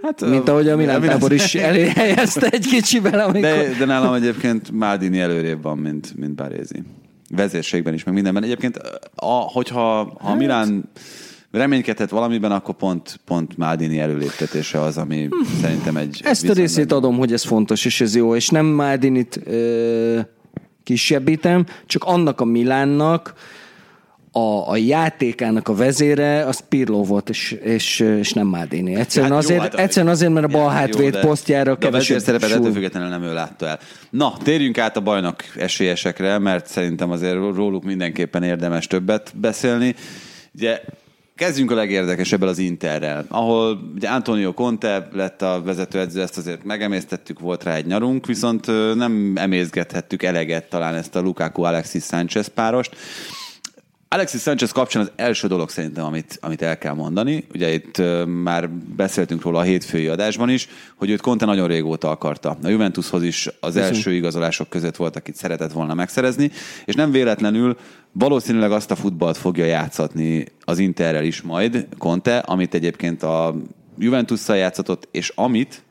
Hát, 0.02 0.30
Mint 0.30 0.50
ahogy 0.50 0.70
a 0.70 0.76
Milán 0.76 1.02
tábor 1.02 1.34
is 1.34 1.56
elé 1.56 1.88
helyezte 1.88 2.48
egy 2.48 2.68
kicsivel, 2.68 3.20
amikor... 3.20 3.42
De, 3.42 3.76
de 3.80 3.86
nálam 3.86 4.14
egyébként 4.14 4.72
Mádini 4.72 5.20
előrébb 5.20 5.62
van, 5.62 5.78
mint, 5.78 6.14
mint 6.18 6.36
Barézi. 6.36 6.84
Vezérségben 7.36 7.94
is, 7.94 8.04
meg 8.04 8.14
mindenben. 8.14 8.44
Egyébként, 8.44 8.78
a, 9.16 9.26
hogyha 9.26 9.82
ha 10.20 10.28
Hát- 10.28 10.38
Milán 10.38 10.90
reménykedhet 11.52 12.10
valamiben, 12.10 12.52
akkor 12.52 12.76
pont, 12.76 13.20
pont 13.26 13.58
Mádini 13.58 14.00
előléptetése 14.00 14.82
az, 14.82 14.98
ami 14.98 15.30
szerintem 15.62 15.98
egy... 15.98 16.20
Hm. 16.24 16.28
Ezt 16.28 16.50
a 16.50 16.54
részét 16.54 16.92
adom, 16.92 17.18
hogy 17.18 17.34
ez 17.34 17.44
fontos, 17.44 17.86
és 17.86 18.02
ez 18.02 18.16
jó, 18.16 18.36
és 18.36 18.50
nem 18.50 18.66
Mádinit 18.66 19.40
ö, 19.46 20.20
kisebbítem, 20.84 21.66
csak 21.86 22.04
annak 22.04 22.42
a 22.42 22.46
Milánnak, 22.46 23.34
a, 24.32 24.70
a 24.70 24.76
játékának 24.76 25.68
a 25.68 25.76
vezére, 25.76 26.46
az 26.46 26.64
Pirlo 26.70 27.04
volt, 27.04 27.30
és, 27.30 27.52
és, 27.52 28.00
és 28.00 28.34
nem 28.34 28.48
Mádini. 28.48 28.96
Egyszerűen, 28.96 29.32
Hát 29.32 29.42
jó, 29.42 29.48
azért, 29.48 29.62
hát- 29.62 29.80
egyszerűen 29.80 30.12
azért, 30.12 30.32
mert 30.34 30.46
a 30.46 30.50
bal 30.50 30.62
Jó, 30.62 30.68
hátvéd 30.68 31.12
de- 31.14 31.20
posztjára 31.20 31.64
de 31.64 31.72
a 31.72 31.90
kevesebb 31.90 32.20
szerepet 32.20 32.52
ettől 32.52 32.72
függetlenül 32.74 33.10
nem 33.10 33.24
ő 33.24 33.34
látta 33.34 33.68
el. 33.68 33.80
Na, 34.10 34.34
térjünk 34.44 34.78
át 34.78 34.98
a 34.98 35.02
bajnok 35.02 35.44
esélyesekre, 35.56 36.38
mert 36.38 36.68
szerintem 36.68 37.12
azért 37.12 37.34
róluk 37.34 37.84
mindenképpen 37.84 38.44
érdemes 38.44 38.88
többet 38.88 39.32
beszélni. 39.36 39.96
Ugye 40.56 40.82
Kezdjünk 41.40 41.72
a 41.72 41.76
legérdekesebbel 41.76 42.48
az 42.48 42.58
Interrel, 42.58 43.26
ahol 43.28 43.92
ugye 43.96 44.08
Antonio 44.08 44.54
Conte 44.54 45.08
lett 45.14 45.42
a 45.42 45.62
vezetőedző, 45.66 46.22
ezt 46.22 46.38
azért 46.38 46.64
megemésztettük, 46.64 47.40
volt 47.40 47.64
rá 47.64 47.76
egy 47.76 47.86
nyarunk, 47.86 48.26
viszont 48.26 48.66
nem 48.96 49.34
emészgethettük 49.36 50.24
eleget 50.24 50.70
talán 50.70 50.96
ezt 50.96 51.16
a 51.16 51.20
Lukaku-Alexis 51.22 52.04
Sánchez 52.04 52.48
párost. 52.48 52.96
Alexis 54.12 54.42
Sanchez 54.42 54.72
kapcsán 54.72 55.02
az 55.02 55.12
első 55.16 55.48
dolog 55.48 55.70
szerintem, 55.70 56.06
amit, 56.06 56.38
amit 56.42 56.62
el 56.62 56.78
kell 56.78 56.94
mondani, 56.94 57.48
ugye 57.54 57.74
itt 57.74 57.98
uh, 57.98 58.26
már 58.26 58.70
beszéltünk 58.70 59.42
róla 59.42 59.60
a 59.60 59.62
hétfői 59.62 60.08
adásban 60.08 60.50
is, 60.50 60.68
hogy 60.96 61.10
őt 61.10 61.22
Conte 61.22 61.46
nagyon 61.46 61.68
régóta 61.68 62.10
akarta. 62.10 62.58
A 62.64 62.68
Juventushoz 62.68 63.24
is 63.24 63.50
az 63.60 63.76
első 63.76 64.14
igazolások 64.14 64.70
között 64.70 64.96
volt, 64.96 65.16
akit 65.16 65.36
szeretett 65.36 65.72
volna 65.72 65.94
megszerezni, 65.94 66.52
és 66.86 66.96
nem 66.96 67.12
véletlenül 67.12 67.78
valószínűleg 68.12 68.72
azt 68.72 68.92
a 68.92 68.96
futballt 68.96 69.38
fogja 69.38 69.66
játszatni 69.66 70.46
az 70.66 70.80
Interrel 70.80 71.24
is 71.24 71.42
majd 71.42 71.88
Conte, 71.98 72.38
amit 72.38 72.74
egyébként 72.74 73.24
a 73.24 73.56
Juventusszal 73.98 74.56
játszatott, 74.56 75.08
és 75.12 75.32
amit 75.36 75.84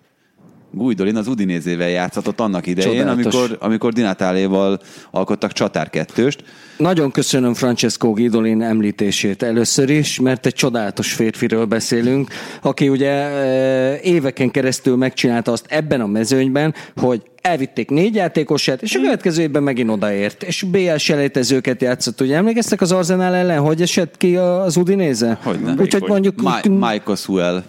Guidolin 0.70 1.16
az 1.16 1.26
Udinézével 1.26 1.88
játszott 1.88 2.40
annak 2.40 2.66
idején, 2.66 2.98
Csodálatos. 2.98 3.34
amikor, 3.34 3.56
amikor 3.60 3.92
Dinatáléval 3.92 4.80
alkottak 5.10 5.52
csatár 5.52 5.90
kettőst. 5.90 6.44
Nagyon 6.76 7.10
köszönöm 7.10 7.54
Francesco 7.54 8.12
Guidolin 8.12 8.62
említését 8.62 9.42
először 9.42 9.90
is, 9.90 10.20
mert 10.20 10.46
egy 10.46 10.54
csodálatos 10.54 11.12
férfiről 11.12 11.64
beszélünk, 11.64 12.30
aki 12.62 12.88
ugye 12.88 13.10
eh, 13.10 14.04
éveken 14.04 14.50
keresztül 14.50 14.96
megcsinálta 14.96 15.52
azt 15.52 15.66
ebben 15.68 16.00
a 16.00 16.06
mezőnyben, 16.06 16.74
hogy 16.96 17.22
elvitték 17.42 17.90
négy 17.90 18.14
játékosát, 18.14 18.82
és 18.82 18.94
a 18.94 19.00
következő 19.00 19.42
évben 19.42 19.62
megint 19.62 19.90
odaért, 19.90 20.42
és 20.42 20.62
BL 20.62 20.96
selejtezőket 20.96 21.82
játszott. 21.82 22.20
Ugye 22.20 22.36
emlékeztek 22.36 22.80
az 22.80 22.92
Arsenal 22.92 23.34
ellen, 23.34 23.60
hogy 23.60 23.82
esett 23.82 24.16
ki 24.16 24.36
az 24.36 24.76
Udinéze? 24.76 25.38
Hogyne. 25.42 25.74
Úgyhogy 25.78 26.02
mondjuk... 26.06 26.42
Mi- 26.42 26.68
Michael 26.68 27.16
Suell. 27.16 27.64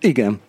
Igen. 0.00 0.40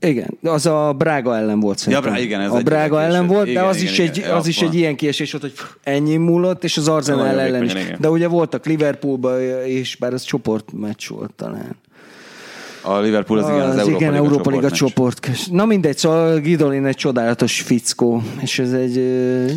Igen, 0.00 0.38
az 0.42 0.66
a 0.66 0.94
Brága 0.98 1.36
ellen 1.36 1.60
volt 1.60 1.78
szerintem. 1.78 2.12
Brá- 2.12 2.22
igen, 2.22 2.40
ez 2.40 2.50
a 2.52 2.56
egy 2.56 2.64
Brága 2.64 2.96
kiesés. 2.96 3.14
ellen 3.14 3.26
volt, 3.26 3.44
de 3.44 3.50
Igen, 3.50 3.64
az, 3.64 3.76
igen, 3.76 3.88
is, 3.92 3.98
igen. 3.98 4.10
egy, 4.10 4.16
Ja, 4.16 4.34
az 4.36 4.46
is 4.46 4.62
egy 4.62 4.74
ilyen 4.74 4.96
kiesés 4.96 5.32
volt, 5.32 5.42
hogy 5.44 5.52
ennyi 5.82 6.16
múlott, 6.16 6.64
és 6.64 6.76
az 6.76 6.88
Arsenal 6.88 7.26
ellen 7.26 7.64
is. 7.64 7.72
igen. 7.74 7.96
De 8.00 8.10
ugye 8.10 8.28
voltak 8.28 8.66
Liverpoolban 8.66 9.66
is, 9.66 9.96
bár 9.96 10.12
az 10.12 10.22
csoportmeccs 10.22 11.08
volt 11.08 11.32
talán. 11.36 11.76
A 12.82 12.98
Liverpool 12.98 13.38
az, 13.38 13.48
igen, 13.48 13.60
az, 13.60 13.68
az 13.68 13.78
Európa 13.78 13.96
igen, 13.96 14.12
Liga 14.12 14.24
Európa 14.24 14.50
Liga 14.50 14.70
csoportmeccs. 14.70 15.36
csoport. 15.36 15.52
Na 15.52 15.64
mindegy, 15.64 15.98
szóval 15.98 16.38
Gidolin 16.38 16.84
egy 16.84 16.96
csodálatos 16.96 17.60
fickó, 17.60 18.22
és 18.40 18.58
ez 18.58 18.72
egy... 18.72 18.94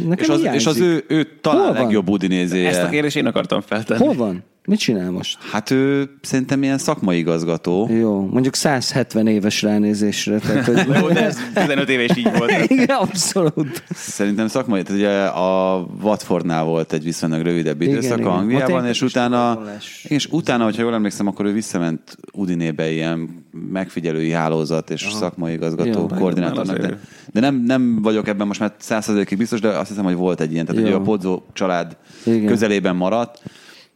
Nekem 0.08 0.24
És 0.24 0.30
az, 0.30 0.54
és 0.54 0.66
az 0.66 0.80
ő, 0.80 1.04
ő 1.08 1.28
talán 1.42 1.66
Hol 1.66 1.74
legjobb 1.74 2.10
Udinézéje. 2.10 2.70
Ezt 2.70 2.82
a 2.82 2.90
kérdést 2.90 3.16
én 3.16 3.26
akartam 3.26 3.62
feltenni. 3.62 4.06
Hol 4.06 4.16
van? 4.16 4.44
Mit 4.66 4.80
csinál 4.80 5.12
most? 5.12 5.38
Hát 5.52 5.72
ő 5.72 6.10
szerintem 6.22 6.64
ilyen 6.64 6.78
szakmai 6.78 7.18
igazgató. 7.18 7.90
Jó, 7.92 8.26
mondjuk 8.32 8.56
170 8.56 9.28
éves 9.28 9.62
ránézésre. 9.62 10.40
Tehát, 10.40 10.66
hogy... 10.66 11.02
Jó, 11.02 11.08
de 11.08 11.26
ez 11.26 11.38
15 11.54 11.90
éve 11.90 12.04
is 12.04 12.18
így 12.18 12.38
volt. 12.38 12.52
Igen, 12.72 12.88
abszolút. 12.90 13.84
Szerintem 13.90 14.48
szakmai, 14.48 14.84
tehát 14.84 15.00
ugye 15.00 15.24
a 15.24 15.86
Watfordnál 16.02 16.64
volt 16.64 16.94
egy 16.94 17.04
viszonylag 17.04 17.42
rövidebb 17.42 17.82
időszak 17.82 18.18
igen. 18.18 18.32
Angliában, 18.32 18.86
és 18.86 19.02
utána, 19.02 19.62
és 20.04 20.28
utána, 20.32 20.64
hogyha 20.64 20.82
jól 20.82 20.94
emlékszem, 20.94 21.28
akkor 21.28 21.46
ő 21.46 21.54
visszament 21.54 22.18
Udinébe 22.32 22.92
ilyen 22.92 23.13
megfigyelői 23.52 24.32
hálózat 24.32 24.90
és 24.90 25.08
szakmai 25.12 25.54
igazgató 25.54 26.08
Ja, 26.10 26.18
koordinátornak. 26.18 26.78
De, 26.78 27.00
de 27.32 27.40
nem, 27.40 27.56
nem 27.56 28.02
vagyok 28.02 28.28
ebben 28.28 28.48
most 28.48 28.60
már 28.60 28.74
százszerzékig 28.80 29.38
biztos, 29.38 29.60
de 29.60 29.68
azt 29.68 29.88
hiszem, 29.88 30.04
hogy 30.04 30.16
volt 30.16 30.42
egy 30.42 30.52
ilyen, 30.52 30.66
tehát 30.66 30.82
Ja. 30.82 30.88
ugye 30.88 30.96
a 30.98 31.02
Podzó 31.02 31.42
család 31.54 31.98
Igen. 32.26 32.46
közelében 32.46 32.96
maradt. 32.96 33.42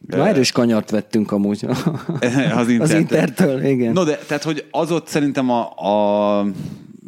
Na, 0.06 0.26
erős 0.26 0.52
kanyart 0.52 0.90
vettünk 0.90 1.32
amúgy. 1.32 1.64
az, 2.54 2.68
Intertől. 2.68 2.80
Az 2.80 2.90
Intertől, 2.92 3.64
igen. 3.64 3.92
No, 3.92 4.04
de 4.04 4.18
tehát, 4.26 4.42
hogy 4.42 4.64
az 4.70 4.90
ott 4.90 5.06
szerintem 5.06 5.50
a, 5.50 5.70
a 5.76 6.46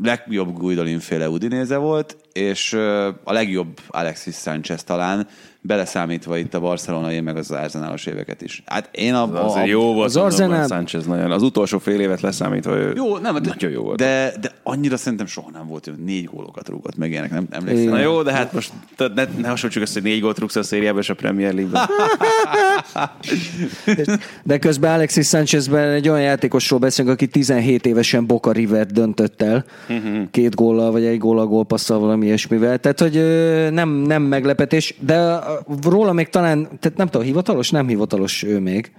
legjobb 0.03 0.59
Guidolin 0.59 0.99
féle 0.99 1.29
Udinéze 1.29 1.77
volt, 1.77 2.17
és 2.41 2.73
a 3.25 3.33
legjobb 3.33 3.79
Alexis 3.89 4.35
Sanchez 4.35 4.85
talán, 4.85 5.27
beleszámítva 5.63 6.37
itt 6.37 6.55
a 6.55 6.61
barcelonai, 6.61 7.21
meg 7.21 7.37
az 7.37 7.51
arzenálos 7.51 8.07
éveket 8.07 8.43
is. 8.43 8.63
Hát 8.67 8.89
én 8.93 9.15
a... 9.15 9.23
a, 9.23 9.45
Azért 9.45 9.67
jó 9.67 9.95
volt 9.95 10.07
Az 10.07 10.17
az 10.17 10.23
Arsenal-. 10.23 10.67
Sanchez 10.67 11.07
nagyon. 11.07 11.31
Az 11.31 11.43
utolsó 11.43 11.79
fél 11.79 12.01
évet 12.01 12.21
leszámítva 12.21 12.77
ő 12.77 12.93
Jó, 12.97 13.19
nem, 13.19 13.35
de, 13.35 13.49
nagyon 13.49 13.71
jó 13.71 13.83
volt. 13.83 13.99
De, 13.99 14.33
de 14.41 14.51
annyira 14.63 14.97
szerintem 14.97 15.27
soha 15.27 15.51
nem 15.51 15.67
volt, 15.67 15.85
hogy 15.85 15.95
négy 16.05 16.25
gólokat 16.25 16.69
rúgott 16.69 16.97
meg 16.97 17.11
ilyenek, 17.11 17.31
nem 17.31 17.47
emlékszem. 17.51 17.89
Na 17.89 17.99
jó, 17.99 18.23
de 18.23 18.33
hát 18.33 18.53
most 18.53 18.73
ne, 18.97 19.25
ne 19.39 19.49
hasonlítsuk 19.49 19.83
ezt, 19.83 19.93
hogy 19.93 20.03
négy 20.03 20.21
gólt 20.21 20.39
rúgsz 20.39 20.57
a 20.57 20.63
szériába 20.63 20.99
és 20.99 21.11
a 21.11 21.15
Premier 21.15 21.55
League-ben. 21.55 21.89
De 24.45 24.59
közben 24.59 24.95
Alexis 24.95 25.29
Sánchezben 25.29 25.89
egy 25.89 26.09
olyan 26.09 26.23
játékosról 26.23 26.79
beszélünk, 26.79 27.15
aki 27.15 27.27
17 27.27 27.87
évesen 27.87 28.27
Boca 28.27 28.53
River 28.53 28.87
döntött 28.87 29.43
el. 29.43 29.65
Két 30.31 30.55
góllal, 30.55 30.91
vagy 30.91 31.05
egy 31.05 31.19
góllal, 31.19 31.47
gólpasszal, 31.47 31.99
valami 31.99 32.30
ilyesmivel. 32.31 32.79
Tehát, 32.79 33.01
hogy 33.01 33.15
nem, 33.73 33.89
nem 33.89 34.23
meglepetés, 34.23 34.95
de 35.01 35.39
róla 35.83 36.13
még 36.13 36.29
talán, 36.29 36.69
tehát 36.81 36.99
nem 36.99 37.07
tudom, 37.07 37.27
hivatalos? 37.27 37.71
Nem 37.71 37.87
hivatalos 37.89 38.43
ő 38.43 38.59
még. 38.59 38.93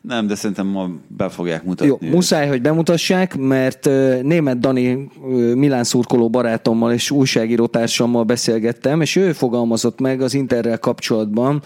Nem, 0.00 0.26
de 0.26 0.34
szerintem 0.34 0.66
ma 0.66 0.90
be 1.06 1.28
fogják 1.28 1.64
mutatni. 1.64 2.06
Jó, 2.06 2.10
muszáj, 2.10 2.48
hogy 2.48 2.62
bemutassák, 2.62 3.36
mert 3.36 3.84
német 4.22 4.58
Dani 4.58 5.08
ö, 5.30 5.54
Milán 5.54 5.84
szurkoló 5.84 6.30
barátommal 6.30 6.92
és 6.92 7.10
újságíró 7.10 7.66
társammal 7.66 8.24
beszélgettem, 8.24 9.00
és 9.00 9.16
ő 9.16 9.32
fogalmazott 9.32 10.00
meg 10.00 10.20
az 10.20 10.34
Interrel 10.34 10.78
kapcsolatban 10.78 11.62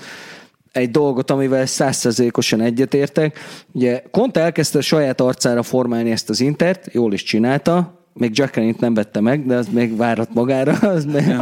egy 0.73 0.91
dolgot, 0.91 1.31
amivel 1.31 1.67
százszerzékosan 1.67 2.61
egyetértek. 2.61 3.39
Ugye 3.73 4.03
Conte 4.11 4.41
elkezdte 4.41 4.79
a 4.79 4.83
saját 4.83 5.21
arcára 5.21 5.63
formálni 5.63 6.11
ezt 6.11 6.31
az 6.31 6.41
Intert, 6.41 6.93
jól 6.93 7.13
is 7.13 7.23
csinálta, 7.23 8.02
még 8.13 8.39
Jacqueline-t 8.39 8.81
nem 8.81 8.95
vette 8.95 9.21
meg, 9.21 9.47
de 9.47 9.57
az 9.57 9.69
még 9.69 9.97
várat 9.97 10.35
magára. 10.35 10.73
Az 10.73 11.05
még... 11.05 11.37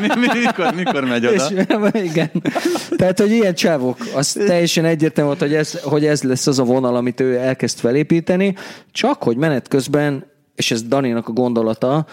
Mi- 0.00 0.40
mikor, 0.40 0.74
mikor 0.74 1.04
megy 1.04 1.26
oda? 1.26 1.34
És, 1.34 2.02
igen. 2.10 2.30
Tehát, 2.96 3.18
hogy 3.18 3.30
ilyen 3.30 3.54
csávok, 3.54 3.96
az 4.14 4.32
teljesen 4.32 4.84
egyértelmű 4.84 5.28
volt, 5.30 5.42
hogy 5.42 5.54
ez, 5.54 5.80
hogy 5.80 6.06
ez 6.06 6.22
lesz 6.22 6.46
az 6.46 6.58
a 6.58 6.64
vonal, 6.64 6.96
amit 6.96 7.20
ő 7.20 7.36
elkezd 7.36 7.78
felépíteni, 7.78 8.54
csak 8.92 9.22
hogy 9.22 9.36
menet 9.36 9.68
közben, 9.68 10.24
és 10.54 10.70
ez 10.70 10.82
Daninak 10.82 11.28
a 11.28 11.32
gondolata, 11.32 12.06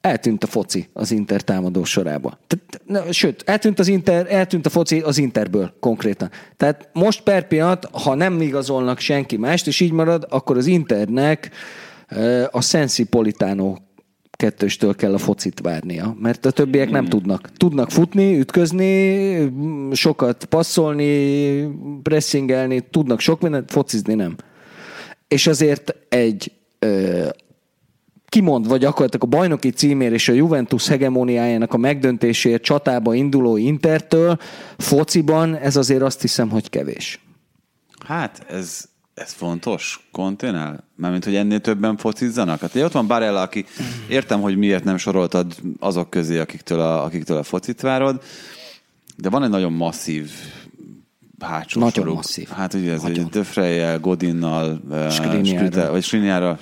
eltűnt 0.00 0.44
a 0.44 0.46
foci 0.46 0.88
az 0.92 1.10
Inter 1.10 1.40
támadó 1.40 1.84
sorába. 1.84 2.38
Tehát, 2.46 2.80
na, 3.06 3.12
sőt, 3.12 3.42
eltűnt 3.46 3.78
az 3.78 3.88
Inter, 3.88 4.26
eltűnt 4.30 4.66
a 4.66 4.70
foci 4.70 5.00
az 5.00 5.18
Interből 5.18 5.74
konkrétan. 5.80 6.30
Tehát 6.56 6.88
most 6.92 7.22
per 7.22 7.46
pillanat, 7.46 7.88
ha 7.92 8.14
nem 8.14 8.40
igazolnak 8.40 8.98
senki 8.98 9.36
mást, 9.36 9.66
és 9.66 9.80
így 9.80 9.92
marad, 9.92 10.26
akkor 10.28 10.56
az 10.56 10.66
Internek 10.66 11.50
a 12.50 12.60
Sensi 12.60 13.04
Politano 13.04 13.76
kettőstől 14.30 14.94
kell 14.94 15.14
a 15.14 15.18
focit 15.18 15.60
várnia, 15.60 16.16
mert 16.20 16.46
a 16.46 16.50
többiek 16.50 16.90
nem 16.90 17.04
tudnak. 17.04 17.50
Tudnak 17.56 17.90
futni, 17.90 18.38
ütközni, 18.38 19.52
sokat 19.92 20.44
passzolni, 20.44 21.68
pressingelni, 22.02 22.80
tudnak 22.90 23.20
sok 23.20 23.40
mindent, 23.40 23.70
focizni 23.70 24.14
nem. 24.14 24.36
És 25.28 25.46
azért 25.46 25.94
egy 26.08 26.52
ö, 26.78 27.28
kimondva 28.28 28.76
gyakorlatilag 28.76 29.24
a 29.34 29.36
bajnoki 29.36 29.70
címér 29.70 30.12
és 30.12 30.28
a 30.28 30.32
Juventus 30.32 30.88
hegemóniájának 30.88 31.74
a 31.74 31.76
megdöntésért 31.76 32.62
csatába 32.62 33.14
induló 33.14 33.56
Intertől 33.56 34.38
fociban 34.78 35.54
ez 35.54 35.76
azért 35.76 36.02
azt 36.02 36.20
hiszem, 36.20 36.48
hogy 36.50 36.70
kevés. 36.70 37.20
Hát 38.06 38.44
ez, 38.48 38.84
ez 39.16 39.32
fontos 39.32 40.08
konténál? 40.12 40.84
Mármint, 40.94 41.24
hogy 41.24 41.34
ennél 41.34 41.60
többen 41.60 41.96
focizzanak? 41.96 42.60
Hát 42.60 42.74
ott 42.74 42.92
van 42.92 43.06
Barella, 43.06 43.40
aki 43.40 43.64
értem, 44.08 44.40
hogy 44.40 44.56
miért 44.56 44.84
nem 44.84 44.96
soroltad 44.96 45.54
azok 45.78 46.10
közé, 46.10 46.38
akiktől 46.38 46.80
a, 46.80 47.04
akiktől 47.04 47.36
a 47.36 47.42
focit 47.42 47.80
várod, 47.80 48.22
de 49.16 49.28
van 49.28 49.42
egy 49.42 49.50
nagyon 49.50 49.72
masszív 49.72 50.30
hátsó 51.40 51.78
Nagyon 51.80 51.94
soruk. 51.94 52.14
masszív. 52.14 52.48
Hát 52.48 52.74
ugye 52.74 52.92
ez 52.92 53.02
Nagyon. 53.02 53.18
egy 53.24 53.30
Döfrejjel, 53.30 53.98
Godinnal. 53.98 54.80
Skriniarra, 55.10 55.90
vagy 55.90 56.02
Skriniarra. 56.02 56.58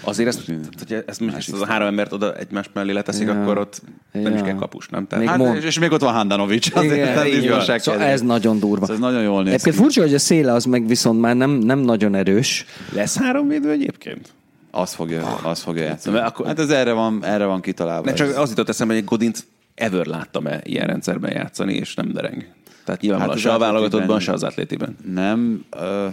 Azért 0.00 0.28
ezt, 0.28 0.44
tehát, 0.44 0.68
hogyha 0.78 0.96
ezt, 1.06 1.20
most 1.20 1.36
ezt 1.36 1.52
az 1.52 1.60
a 1.60 1.66
három 1.66 1.86
embert 1.86 2.12
oda 2.12 2.34
egymás 2.36 2.66
mellé 2.72 2.92
leteszik, 2.92 3.26
Ja. 3.26 3.42
akkor 3.42 3.58
ott 3.58 3.82
nem 4.12 4.32
is 4.32 4.38
Ja. 4.38 4.44
kell 4.44 4.54
kapus, 4.54 4.88
nem? 4.88 5.06
Tehát, 5.06 5.24
Még 5.24 5.34
hát, 5.34 5.38
mond- 5.42 5.56
és, 5.56 5.64
és 5.64 5.78
még 5.78 5.90
ott 5.92 6.00
van 6.00 6.12
Handanovic. 6.14 6.76
Azért, 6.76 6.92
Igen, 6.94 7.06
tehát 7.06 7.26
így 7.26 7.34
van. 7.34 7.42
igazság 7.42 7.80
Szóval 7.80 8.00
ez 8.02 8.20
nagyon 8.20 8.58
durva. 8.58 8.86
Ez 8.92 8.98
nagyon 8.98 9.22
jól 9.22 9.42
néz. 9.42 9.52
Egyébként 9.52 9.76
furcsa, 9.76 10.00
hogy 10.00 10.14
a 10.14 10.18
széle 10.18 10.52
az 10.52 10.64
meg 10.64 10.86
viszont 10.86 11.20
már 11.20 11.36
nem, 11.36 11.50
nem 11.50 11.78
nagyon 11.78 12.14
erős. 12.14 12.64
lesz 12.92 13.18
három 13.18 13.48
védő 13.48 13.70
egyébként? 13.70 14.28
Az 14.70 14.92
fogja, 14.94 15.34
az 15.42 15.60
fogja 15.60 15.82
játszani. 15.84 16.18
Akkor- 16.18 16.46
Hát 16.46 16.58
ez 16.58 16.70
erre 16.70 16.92
van, 16.92 17.24
erre 17.24 17.44
van 17.44 17.60
kitalálva. 17.60 18.04
Ne, 18.04 18.12
csak 18.12 18.36
az 18.36 18.48
jutott 18.48 18.68
eszembe, 18.68 18.92
hogy 18.92 19.02
egy 19.02 19.08
Godint 19.08 19.44
ever 19.74 20.06
láttam-e 20.06 20.60
ilyen 20.64 20.86
rendszerben 20.86 21.32
játszani, 21.32 21.74
és 21.74 21.94
nem 21.94 22.12
dereng. 22.12 22.46
Tehát 22.84 23.00
nyilvánvalóan 23.00 23.36
Hát 23.36 23.46
se 23.46 23.52
a 23.52 23.58
válogatottban, 23.58 24.20
se 24.20 24.32
az 24.32 24.42
atlétiben. 24.42 24.96
Nem, 25.14 25.64
ö, 25.70 26.08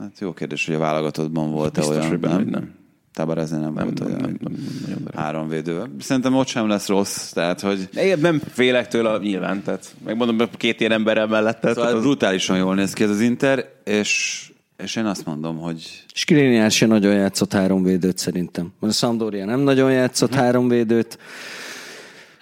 hát 0.00 0.18
jó 0.20 0.32
kérdés, 0.32 0.66
hogy 0.66 0.74
a 0.74 0.78
válogatottban 0.78 1.50
volt-e 1.50 1.80
Biztos, 1.80 1.96
olyan, 1.96 2.08
hogy 2.08 2.18
benne, 2.20 2.34
nem? 2.34 2.48
nem. 2.48 2.74
Tabarezni 3.14 3.58
nem, 3.58 3.72
Nem, 3.72 3.84
volt 3.84 3.98
nem, 3.98 4.08
olyan 4.08 4.20
nem, 4.20 4.36
nem, 4.40 4.52
nem, 4.88 4.98
háromvédő. 5.14 5.82
Szerintem 5.98 6.34
ott 6.34 6.46
sem 6.46 6.68
lesz 6.68 6.88
rossz, 6.88 7.32
tehát 7.32 7.60
hogy 7.60 7.88
Én 7.96 8.18
nem 8.18 8.42
félek 8.52 8.88
tőle 8.88 9.18
nyilván, 9.18 9.62
tehát 9.62 9.94
megmondom, 10.04 10.48
két 10.56 10.80
ilyen 10.80 10.92
emberrel 10.92 11.26
mellette. 11.26 11.68
szóval 11.68 11.82
tehát 11.84 11.98
az, 11.98 12.02
brutálisan 12.02 12.56
jól 12.56 12.74
néz 12.74 12.92
ki 12.92 13.02
ez 13.02 13.10
az 13.10 13.20
Inter, 13.20 13.72
és, 13.84 14.42
és 14.76 14.96
én 14.96 15.04
azt 15.04 15.26
mondom, 15.26 15.58
hogy 15.58 16.04
Skriniar 16.14 16.70
se 16.70 16.86
nagyon 16.86 17.14
játszott 17.14 17.52
három 17.52 17.82
védőt 17.82 18.18
szerintem. 18.18 18.72
A 18.80 18.90
Sampdoria 18.90 19.44
nem 19.44 19.60
nagyon 19.60 19.92
játszott 19.92 20.34
három 20.34 20.68
védőt. 20.68 21.18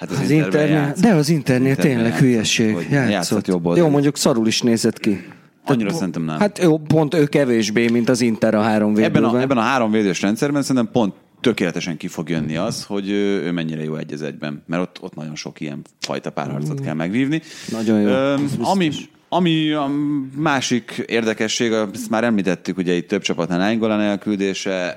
Hát 0.03 0.11
az, 0.11 0.19
Az 0.19 0.31
játszott. 0.31 1.03
de 1.05 1.15
az 1.15 1.29
Interben 1.29 1.77
tényleg 1.77 2.05
játszott, 2.05 2.19
hülyeség. 2.21 2.77
Játszott. 2.91 3.11
játszott 3.11 3.47
jobb 3.47 3.77
Jó, 3.77 3.89
mondjuk 3.89 4.17
szarul 4.17 4.47
is 4.47 4.63
nézett 4.63 4.99
ki. 4.99 5.25
Annyira 5.65 5.89
po- 5.89 5.99
szerintem 5.99 6.25
nem. 6.25 6.39
Hát 6.39 6.59
jó, 6.59 6.79
pont 6.79 7.15
ő 7.15 7.27
kevésbé, 7.27 7.89
mint 7.89 8.09
az 8.09 8.21
Inter 8.21 8.55
a 8.55 8.61
három 8.61 8.91
Ebben 8.91 9.03
védőben. 9.13 9.25
a, 9.25 9.41
ebben 9.41 9.57
a 9.59 9.61
három 9.61 9.91
védős 9.91 10.23
rendszerben 10.23 10.63
szerintem 10.63 10.93
pont 10.93 11.15
tökéletesen 11.41 11.97
ki 11.97 12.07
fog 12.09 12.29
jönni 12.29 12.57
az, 12.57 12.85
hogy 12.85 13.11
ő, 13.11 13.43
ő 13.43 13.53
mennyire 13.53 13.83
jó 13.83 13.97
egy 13.97 14.13
az 14.13 14.23
egyben, 14.23 14.63
mert 14.67 14.83
ott, 14.83 14.99
ott 15.01 15.15
nagyon 15.15 15.35
sok 15.35 15.61
ilyen 15.61 15.83
fajta 16.01 16.31
párharcot 16.31 16.81
kell 16.81 16.95
megvívni. 16.95 17.43
Nagyon 17.71 18.01
jó, 18.01 18.37
biztos. 18.43 18.67
ami, 18.69 18.91
Ami 19.29 19.71
a 19.71 19.91
másik 20.37 21.05
érdekesség, 21.07 21.73
ezt 21.73 22.11
már 22.11 22.25
említettük, 22.25 22.77
ugye 22.77 22.93
itt 22.95 23.09
több 23.09 23.23
csapatnál 23.23 23.59
Nainggolan 23.59 24.01
elküldése, 24.01 24.97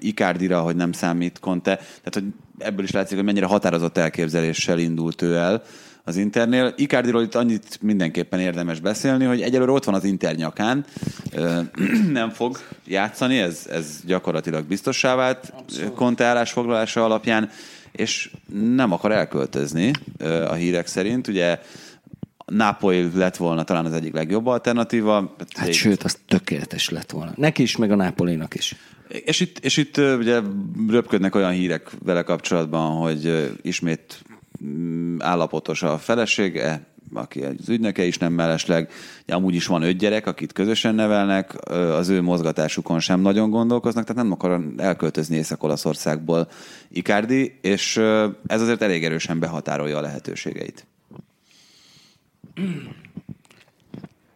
Ikárdira, 0.00 0.60
hogy 0.60 0.76
nem 0.76 0.92
számít 0.92 1.38
Conte, 1.38 1.74
tehát 1.76 2.14
hogy 2.14 2.24
ebből 2.60 2.84
is 2.84 2.90
látszik, 2.90 3.16
hogy 3.16 3.26
mennyire 3.26 3.46
határozott 3.46 3.98
elképzeléssel 3.98 4.78
indult 4.78 5.22
ő 5.22 5.34
el 5.34 5.62
az 6.04 6.16
Internél. 6.16 6.74
Icardiról 6.76 7.22
itt 7.22 7.34
annyit 7.34 7.78
mindenképpen 7.80 8.40
érdemes 8.40 8.80
beszélni, 8.80 9.24
hogy 9.24 9.42
egyelőre 9.42 9.70
ott 9.70 9.84
van 9.84 9.94
az 9.94 10.04
Inter 10.04 10.34
nyakán, 10.34 10.84
nem 12.12 12.30
fog 12.30 12.58
játszani, 12.86 13.38
ez, 13.38 13.66
ez 13.70 14.00
gyakorlatilag 14.06 14.64
biztossá 14.64 15.14
vált 15.14 15.52
Conte 15.94 16.24
állásfoglalása 16.24 17.04
alapján, 17.04 17.50
és 17.92 18.30
nem 18.74 18.92
akar 18.92 19.12
elköltözni 19.12 19.90
a 20.48 20.52
hírek 20.52 20.86
szerint. 20.86 21.28
Ugye 21.28 21.58
Nápoly 22.50 23.10
lett 23.14 23.36
volna 23.36 23.64
talán 23.64 23.84
az 23.84 23.92
egyik 23.92 24.14
legjobb 24.14 24.46
alternatíva. 24.46 25.34
Hát 25.56 25.68
Egy... 25.68 25.74
sőt, 25.74 26.02
az 26.02 26.18
tökéletes 26.26 26.88
lett 26.88 27.10
volna. 27.10 27.32
Neki 27.36 27.62
is, 27.62 27.76
meg 27.76 27.90
a 27.90 27.94
Nápolénak 27.94 28.54
is. 28.54 28.76
És 29.10 29.40
itt, 29.40 29.58
és 29.58 29.76
itt 29.76 29.96
ugye 29.96 30.40
röpködnek 30.88 31.34
olyan 31.34 31.50
hírek 31.50 31.90
vele 32.04 32.22
kapcsolatban, 32.22 32.96
hogy 32.96 33.52
ismét 33.62 34.24
mm, 34.64 35.16
állapotos 35.20 35.82
a 35.82 35.98
felesége, 35.98 36.86
aki 37.14 37.42
az 37.42 37.68
ügynöke 37.68 38.04
is 38.04 38.18
nem 38.18 38.32
mellesleg. 38.32 38.90
Amúgy 39.26 39.54
is 39.54 39.66
van 39.66 39.82
öt 39.82 39.96
gyerek, 39.96 40.26
akit 40.26 40.52
közösen 40.52 40.94
nevelnek, 40.94 41.70
az 41.70 42.08
ő 42.08 42.22
mozgatásukon 42.22 43.00
sem 43.00 43.20
nagyon 43.20 43.50
gondolkoznak, 43.50 44.04
tehát 44.04 44.22
nem 44.22 44.32
akar 44.32 44.60
elköltözni 44.76 45.36
Észak-Olaszországból 45.36 46.48
Icardi, 46.88 47.58
és 47.60 47.96
ez 48.46 48.60
azért 48.60 48.82
elég 48.82 49.04
erősen 49.04 49.38
behatárolja 49.38 49.98
a 49.98 50.00
lehetőségeit. 50.00 50.86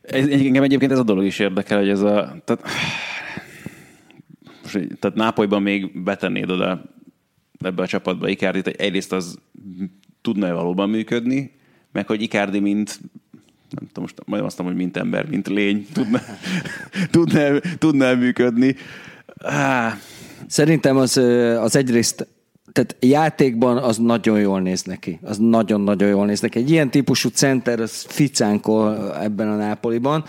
Ez, 0.02 0.26
engem 0.26 0.62
egyébként 0.62 0.92
ez 0.92 0.98
a 0.98 1.02
dolog 1.02 1.24
is 1.24 1.38
érdekel, 1.38 1.78
hogy 1.78 1.88
ez 1.88 2.00
a... 2.00 2.36
Tehát, 2.44 2.62
tehát 4.72 5.16
Nápolyban 5.16 5.62
még 5.62 6.02
betennéd 6.02 6.50
oda 6.50 6.82
ebbe 7.58 7.82
a 7.82 7.86
csapatba 7.86 8.28
Ikárdit, 8.28 8.64
hogy 8.64 8.76
egyrészt 8.78 9.12
az 9.12 9.38
tudna-e 10.20 10.52
valóban 10.52 10.90
működni, 10.90 11.50
meg 11.92 12.06
hogy 12.06 12.22
Icardi 12.22 12.58
mint 12.58 13.00
nem 13.68 13.86
tudom, 13.86 14.02
most 14.02 14.20
majd 14.26 14.42
azt 14.42 14.58
mondom, 14.58 14.76
hogy 14.76 14.84
mint 14.84 14.96
ember, 14.96 15.28
mint 15.28 15.48
lény 15.48 15.86
tudna, 15.92 16.20
tudna, 17.10 17.58
tudna 17.78 18.14
működni. 18.14 18.76
Ah. 19.38 19.92
Szerintem 20.46 20.96
az, 20.96 21.16
az 21.56 21.76
egyrészt 21.76 22.26
tehát 22.72 22.96
játékban 23.00 23.76
az 23.76 23.98
nagyon 23.98 24.40
jól 24.40 24.60
néz 24.60 24.82
neki. 24.82 25.18
Az 25.22 25.38
nagyon-nagyon 25.38 26.08
jól 26.08 26.26
néz 26.26 26.40
neki. 26.40 26.58
Egy 26.58 26.70
ilyen 26.70 26.90
típusú 26.90 27.28
center, 27.28 27.80
az 27.80 28.06
ficánkol 28.08 29.16
ebben 29.20 29.48
a 29.48 29.56
Nápoliban 29.56 30.24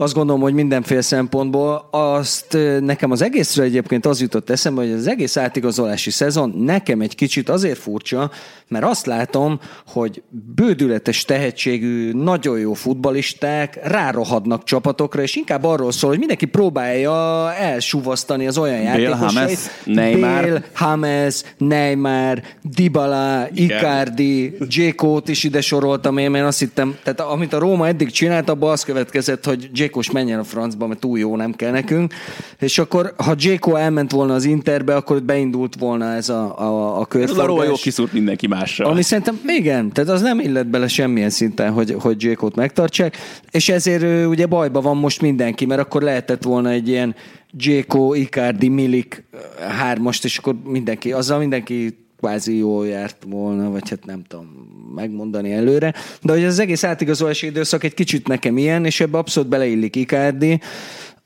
azt 0.00 0.14
gondolom, 0.14 0.40
hogy 0.40 0.54
mindenféle 0.54 1.00
szempontból 1.00 1.88
azt 1.90 2.56
nekem 2.80 3.10
az 3.10 3.22
egészre 3.22 3.62
egyébként 3.62 4.06
az 4.06 4.20
jutott 4.20 4.50
eszembe, 4.50 4.80
hogy 4.82 4.92
az 4.92 5.06
egész 5.06 5.36
átigazolási 5.36 6.10
szezon 6.10 6.54
nekem 6.56 7.00
egy 7.00 7.14
kicsit 7.14 7.48
azért 7.48 7.78
furcsa, 7.78 8.30
mert 8.68 8.84
azt 8.84 9.06
látom, 9.06 9.60
hogy 9.86 10.22
bődületes 10.54 11.24
tehetségű, 11.24 12.12
nagyon 12.12 12.58
jó 12.58 12.72
futbalisták 12.72 13.78
rárohadnak 13.82 14.64
csapatokra, 14.64 15.22
és 15.22 15.36
inkább 15.36 15.64
arról 15.64 15.92
szól, 15.92 16.10
hogy 16.10 16.18
mindenki 16.18 16.46
próbálja 16.46 17.52
elsuvasztani 17.54 18.46
az 18.46 18.58
olyan 18.58 18.80
játékosait. 18.80 19.58
Neymar. 19.84 20.42
Bale, 20.42 20.62
James, 20.80 21.42
Neymar, 21.58 22.42
Dybala, 22.62 23.48
Icardi, 23.54 24.56
Dzsékót 24.68 25.28
is 25.28 25.44
ide 25.44 25.60
soroltam 25.60 26.18
én, 26.18 26.30
mert 26.30 26.46
azt 26.46 26.58
hittem, 26.58 26.98
tehát 27.02 27.20
amit 27.20 27.52
a 27.52 27.58
Róma 27.58 27.86
eddig 27.86 28.10
csinált, 28.10 28.48
abban 28.48 28.70
az 28.70 28.84
következett, 28.84 29.44
hogy 29.44 29.68
Dzsékos 29.90 30.10
menjen 30.10 30.38
a 30.38 30.44
francba, 30.44 30.86
mert 30.86 31.00
túl 31.00 31.18
jó 31.18 31.36
nem 31.36 31.52
kell 31.52 31.70
nekünk. 31.70 32.14
És 32.58 32.78
akkor, 32.78 33.14
ha 33.16 33.34
Dzséko 33.34 33.74
elment 33.74 34.10
volna 34.10 34.34
az 34.34 34.44
Interbe, 34.44 34.96
akkor 34.96 35.22
beindult 35.22 35.74
volna 35.78 36.12
ez 36.12 36.28
a, 36.28 36.58
a, 36.58 37.00
a 37.00 37.06
körforgás. 37.06 37.56
Ez 37.56 37.60
a 37.60 37.64
jó 37.64 37.74
kiszúrt 37.74 38.12
mindenki 38.12 38.46
másra. 38.46 38.86
Ami 38.86 39.02
szerintem, 39.02 39.40
igen, 39.46 39.92
tehát 39.92 40.10
az 40.10 40.20
nem 40.20 40.40
illet 40.40 40.66
bele 40.66 40.88
semmilyen 40.88 41.30
szinten, 41.30 41.72
hogy, 41.72 41.96
hogy 41.98 42.16
Dzsékot 42.16 42.54
megtartsák, 42.54 43.16
és 43.50 43.68
ezért 43.68 44.26
ugye 44.26 44.46
bajban 44.46 44.82
van 44.82 44.96
most 44.96 45.20
mindenki, 45.20 45.66
mert 45.66 45.80
akkor 45.80 46.02
lehetett 46.02 46.42
volna 46.42 46.70
egy 46.70 46.88
ilyen 46.88 47.14
Dzséko, 47.52 48.14
Icardi, 48.14 48.68
Milik 48.68 49.24
hármast, 49.68 50.24
és 50.24 50.38
akkor 50.38 50.54
mindenki, 50.64 51.12
azzal 51.12 51.38
mindenki 51.38 51.98
kvázi 52.20 52.56
jól 52.56 52.86
járt 52.86 53.24
volna, 53.26 53.70
vagy 53.70 53.88
hát 53.90 54.04
nem 54.04 54.22
tudom 54.28 54.46
megmondani 54.94 55.52
előre. 55.52 55.94
De 56.22 56.32
hogy 56.32 56.44
az 56.44 56.58
egész 56.58 56.84
átigazolási 56.84 57.46
időszak 57.46 57.84
egy 57.84 57.94
kicsit 57.94 58.28
nekem 58.28 58.58
ilyen, 58.58 58.84
és 58.84 59.00
ebbe 59.00 59.18
abszolút 59.18 59.48
beleillik 59.48 59.96
Icardi, 59.96 60.60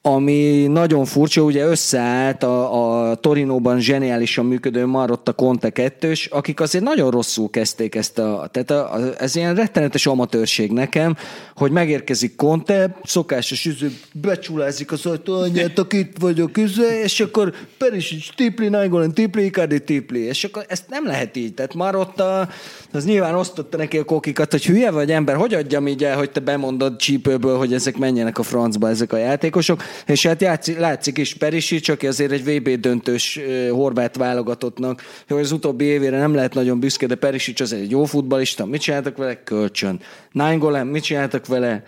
ami 0.06 0.66
nagyon 0.66 1.04
furcsa, 1.04 1.42
ugye 1.42 1.64
összeállt 1.64 2.42
a, 2.42 3.08
a 3.08 3.14
Torinóban 3.14 3.80
zseniálisan 3.80 4.46
működő 4.46 4.86
Marotta 4.86 5.32
Conte 5.32 5.70
kettős, 5.70 6.26
akik 6.26 6.60
azért 6.60 6.84
nagyon 6.84 7.10
rosszul 7.10 7.50
kezdték 7.50 7.94
ezt 7.94 8.18
a, 8.18 8.48
tehát 8.52 8.70
a, 8.70 8.94
a, 8.94 8.98
ez 9.18 9.36
ilyen 9.36 9.54
rettenetes 9.54 10.06
amatőrség 10.06 10.72
nekem, 10.72 11.16
hogy 11.56 11.70
megérkezik 11.70 12.36
Conte, 12.36 12.96
szokásos 13.04 13.64
üző, 13.64 13.92
becsulázik 14.12 14.92
az 14.92 15.06
ajtóanyát, 15.06 15.78
aki 15.78 15.98
itt 15.98 16.16
vagyok, 16.18 16.56
üző, 16.56 17.00
és 17.02 17.20
akkor 17.20 17.52
Perisic, 17.78 18.34
Tipli, 18.34 18.68
Nainggolan, 18.68 19.14
Tipli, 19.14 19.44
Icardi, 19.44 19.84
Tipli, 19.84 20.20
és 20.20 20.44
akkor 20.44 20.64
ezt 20.68 20.84
nem 20.88 21.06
lehet 21.06 21.36
így, 21.36 21.54
tehát 21.54 21.74
Marotta, 21.74 22.48
az 22.92 23.04
nyilván 23.04 23.34
osztotta 23.34 23.76
neki 23.76 23.98
a 23.98 24.04
kokikat, 24.04 24.50
hogy 24.50 24.66
hülye 24.66 24.90
vagy 24.90 25.10
ember, 25.10 25.36
hogy 25.36 25.54
adjam 25.54 25.86
így 25.86 26.04
el, 26.04 26.16
hogy 26.16 26.30
te 26.30 26.40
bemondod 26.40 26.96
csípőből, 26.96 27.56
hogy 27.56 27.74
ezek 27.74 27.96
menjenek 27.96 28.38
a 28.38 28.42
francba, 28.42 28.88
ezek 28.88 29.12
a 29.12 29.16
játékosok, 29.16 29.82
és 30.06 30.26
hát 30.26 30.40
játszik, 30.40 30.78
látszik 30.78 31.18
is 31.18 31.34
Perisic, 31.34 31.88
aki 31.88 32.06
azért 32.06 32.32
egy 32.32 32.44
VB 32.44 32.68
döntős 32.68 33.40
horvát 33.70 34.16
válogatottnak, 34.16 35.02
hogy 35.28 35.40
az 35.40 35.52
utóbbi 35.52 35.84
évére 35.84 36.18
nem 36.18 36.34
lehet 36.34 36.54
nagyon 36.54 36.80
büszke, 36.80 37.06
de 37.06 37.14
Perisic 37.14 37.60
az 37.60 37.72
egy 37.72 37.90
jó 37.90 38.04
futbalista, 38.04 38.66
mit 38.66 38.80
csináltak 38.80 39.16
vele? 39.16 39.42
Kölcsön. 39.42 40.00
Nainggolan, 40.32 40.86
mit 40.86 41.02
csináltak 41.02 41.46
vele? 41.46 41.84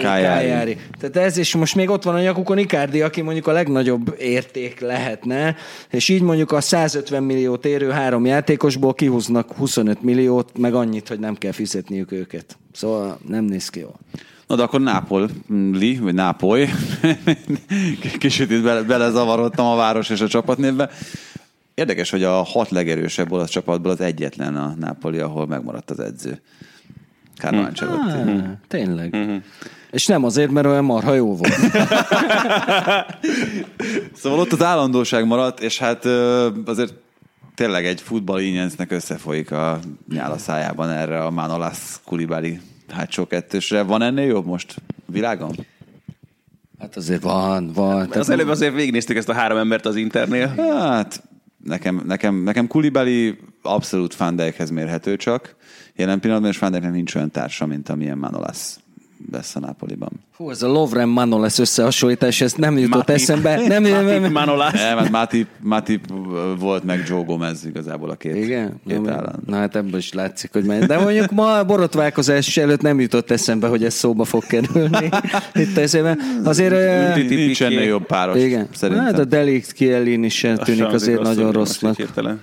Kájári. 0.00 0.76
Tehát 1.00 1.16
ez, 1.16 1.38
és 1.38 1.54
most 1.54 1.74
még 1.74 1.90
ott 1.90 2.02
van 2.02 2.14
a 2.14 2.20
nyakukon 2.20 2.58
Icardi, 2.58 3.02
aki 3.02 3.20
mondjuk 3.20 3.46
a 3.46 3.52
legnagyobb 3.52 4.14
érték 4.18 4.80
lehetne, 4.80 5.56
és 5.90 6.08
így 6.08 6.22
mondjuk 6.22 6.52
a 6.52 6.60
150 6.60 7.22
milliót 7.22 7.64
érő 7.64 7.90
három 7.90 8.26
játékosból 8.26 8.94
kihúznak 8.94 9.52
25 9.52 10.02
milliót, 10.02 10.58
meg 10.58 10.74
annyit, 10.74 11.08
hogy 11.08 11.18
nem 11.18 11.34
kell 11.34 11.52
fizetniük 11.52 12.12
őket. 12.12 12.58
Szóval 12.72 13.18
nem 13.28 13.44
néz 13.44 13.68
ki 13.68 13.80
jól. 13.80 13.98
Na 14.48 14.56
de 14.56 14.62
akkor 14.62 14.80
Nápoli, 14.80 15.98
vagy 16.00 16.14
Nápoly. 16.14 16.68
Kicsit 18.18 18.50
itt 18.50 18.62
bele, 18.62 18.82
belezavarodtam 18.82 19.66
a 19.66 19.76
város 19.76 20.10
és 20.10 20.20
a 20.20 20.28
csapatnévbe. 20.28 20.90
Érdekes, 21.74 22.10
hogy 22.10 22.22
a 22.22 22.32
hat 22.32 22.70
legerősebb 22.70 23.32
olasz 23.32 23.50
csapatból 23.50 23.90
az 23.90 24.00
egyetlen 24.00 24.56
a 24.56 24.74
Nápoli, 24.78 25.18
ahol 25.18 25.46
megmaradt 25.46 25.90
az 25.90 26.00
edző. 26.00 26.40
Carlo 27.36 27.60
Ancelotti. 27.60 28.10
Ah, 28.10 28.42
tényleg. 28.68 29.16
Mm-hmm. 29.16 29.36
És 29.90 30.06
nem 30.06 30.24
azért, 30.24 30.50
mert 30.50 30.66
olyan 30.66 30.84
marha 30.84 31.14
jó 31.14 31.36
volt. 31.36 31.54
szóval 34.20 34.38
ott 34.38 34.52
az 34.52 34.62
állandóság 34.62 35.26
maradt, 35.26 35.60
és 35.60 35.78
hát 35.78 36.04
azért 36.64 36.94
tényleg 37.54 37.86
egy 37.86 38.00
futball 38.00 38.40
összefolyik 38.88 39.50
a 39.50 39.78
nyála 40.12 40.38
szájában 40.38 40.90
erre 40.90 41.24
a 41.24 41.30
Manolas 41.30 41.78
Kulibali 42.04 42.60
hátsó 42.92 43.26
kettősre. 43.26 43.82
Van 43.82 44.02
ennél 44.02 44.26
jobb 44.26 44.46
most 44.46 44.74
világon? 45.06 45.66
Hát 46.78 46.96
azért 46.96 47.22
van, 47.22 47.72
van. 47.72 47.98
Hát, 47.98 48.16
az 48.16 48.30
előbb 48.30 48.48
azért 48.48 48.74
végignéztük 48.74 49.16
ezt 49.16 49.28
a 49.28 49.32
három 49.32 49.58
embert 49.58 49.86
az 49.86 49.96
Internél. 49.96 50.46
Hát, 50.56 51.22
nekem, 51.64 52.02
nekem, 52.06 52.42
nekem 52.42 52.66
Kulibeli 52.66 53.38
abszolút 53.62 54.14
Fandejkhez 54.14 54.70
mérhető 54.70 55.16
csak. 55.16 55.56
Jelen 55.94 56.20
pillanatban, 56.20 56.50
és 56.50 56.58
Fandejknek 56.58 56.92
nincs 56.92 57.14
olyan 57.14 57.30
társa, 57.30 57.66
mint 57.66 57.88
amilyen 57.88 58.18
Manolas 58.18 58.76
lesz 59.32 59.56
a 59.56 59.60
Napoliban. 59.60 60.10
Hú, 60.36 60.50
ez 60.50 60.62
a 60.62 60.68
Lovren 60.68 61.08
Manoles 61.08 61.58
összehasonlítás, 61.58 62.40
ez 62.40 62.52
nem 62.52 62.78
jutott 62.78 62.96
Matip. 62.96 63.14
eszembe. 63.14 63.56
Nem, 63.66 63.82
Matip, 63.82 64.06
nem, 64.06 64.20
nem. 64.22 64.32
Manolas. 64.32 64.72
Nem, 64.72 64.96
mert 64.96 65.10
Matip, 65.10 65.48
Matip 65.60 66.04
volt 66.58 66.84
meg 66.84 67.04
Joe 67.08 67.22
Gomez 67.22 67.66
igazából 67.66 68.10
a 68.10 68.14
két, 68.14 68.36
Igen? 68.36 68.80
két 68.86 69.02
Na, 69.02 69.12
állam. 69.12 69.34
Na 69.46 69.56
hát 69.56 69.76
ebből 69.76 69.98
is 69.98 70.12
látszik, 70.12 70.52
hogy 70.52 70.64
megy. 70.64 70.84
De 70.84 70.98
mondjuk 70.98 71.30
ma 71.30 71.58
a 71.58 71.64
borotválkozás 71.64 72.56
előtt 72.56 72.80
nem 72.80 73.00
jutott 73.00 73.30
eszembe, 73.30 73.66
hogy 73.68 73.84
ez 73.84 73.94
szóba 73.94 74.24
fog 74.24 74.46
kerülni. 74.46 75.08
Itt 75.54 75.76
eszébe. 75.76 76.16
Azért... 76.44 76.74
Nincs 77.28 77.62
ennél 77.62 77.82
jobb 77.82 78.06
páros, 78.06 78.42
Igen. 78.42 78.68
szerintem. 78.74 79.04
Hát 79.04 79.18
a 79.18 79.24
Delikt 79.24 79.72
Kielin 79.72 80.24
is 80.24 80.46
tűnik 80.64 80.92
azért 80.92 81.22
nagyon 81.22 81.52
rossznak. 81.52 81.96
hirtelen. 81.96 82.40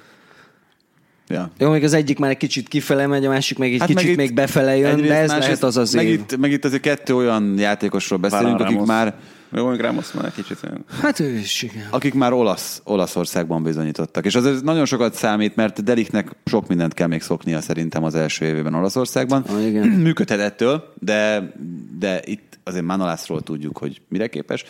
Ja. 1.27 1.51
Jó, 1.57 1.69
még 1.71 1.83
az 1.83 1.93
egyik 1.93 2.19
már 2.19 2.29
egy 2.29 2.37
kicsit 2.37 2.67
kifele 2.67 3.07
megy, 3.07 3.25
a 3.25 3.29
másik 3.29 3.57
meg 3.57 3.73
egy 3.73 3.79
hát 3.79 3.87
kicsit 3.87 4.05
meg 4.05 4.15
még 4.15 4.33
befele 4.33 4.77
jön, 4.77 5.01
de 5.01 5.15
ez 5.15 5.29
lehet 5.29 5.63
az 5.63 5.77
az 5.77 5.93
meg 5.93 6.05
év. 6.05 6.13
itt, 6.13 6.37
meg 6.37 6.51
itt 6.51 6.65
azért 6.65 6.81
kettő 6.81 7.15
olyan 7.15 7.57
játékosról 7.57 8.19
beszélünk, 8.19 8.57
Varane 8.57 8.65
akik 8.65 8.75
Ramos. 8.75 8.89
már 8.89 9.15
Jó, 9.55 9.63
mondjuk 9.63 9.85
Ramos 9.85 10.11
már 10.11 10.25
egy 10.25 10.33
kicsit 10.33 10.57
olyan. 10.63 10.85
Hát 11.01 11.19
ő 11.19 11.37
is, 11.37 11.61
igen. 11.61 11.87
akik 11.89 12.13
már 12.13 12.33
olasz, 12.33 12.81
Olaszországban 12.83 13.63
bizonyítottak. 13.63 14.25
És 14.25 14.35
az 14.35 14.61
nagyon 14.61 14.85
sokat 14.85 15.13
számít, 15.13 15.55
mert 15.55 15.83
Deliknek 15.83 16.31
sok 16.45 16.67
mindent 16.67 16.93
kell 16.93 17.07
még 17.07 17.21
szoknia 17.21 17.61
szerintem 17.61 18.03
az 18.03 18.15
első 18.15 18.45
évében 18.45 18.73
Olaszországban. 18.73 19.43
Ah, 19.47 19.67
igen. 19.67 19.87
Működhet 20.07 20.39
ettől, 20.39 20.93
de, 20.99 21.51
de 21.99 22.21
itt 22.25 22.59
azért 22.63 22.85
Manolászról 22.85 23.41
tudjuk, 23.41 23.77
hogy 23.77 24.01
mire 24.09 24.27
képes. 24.27 24.63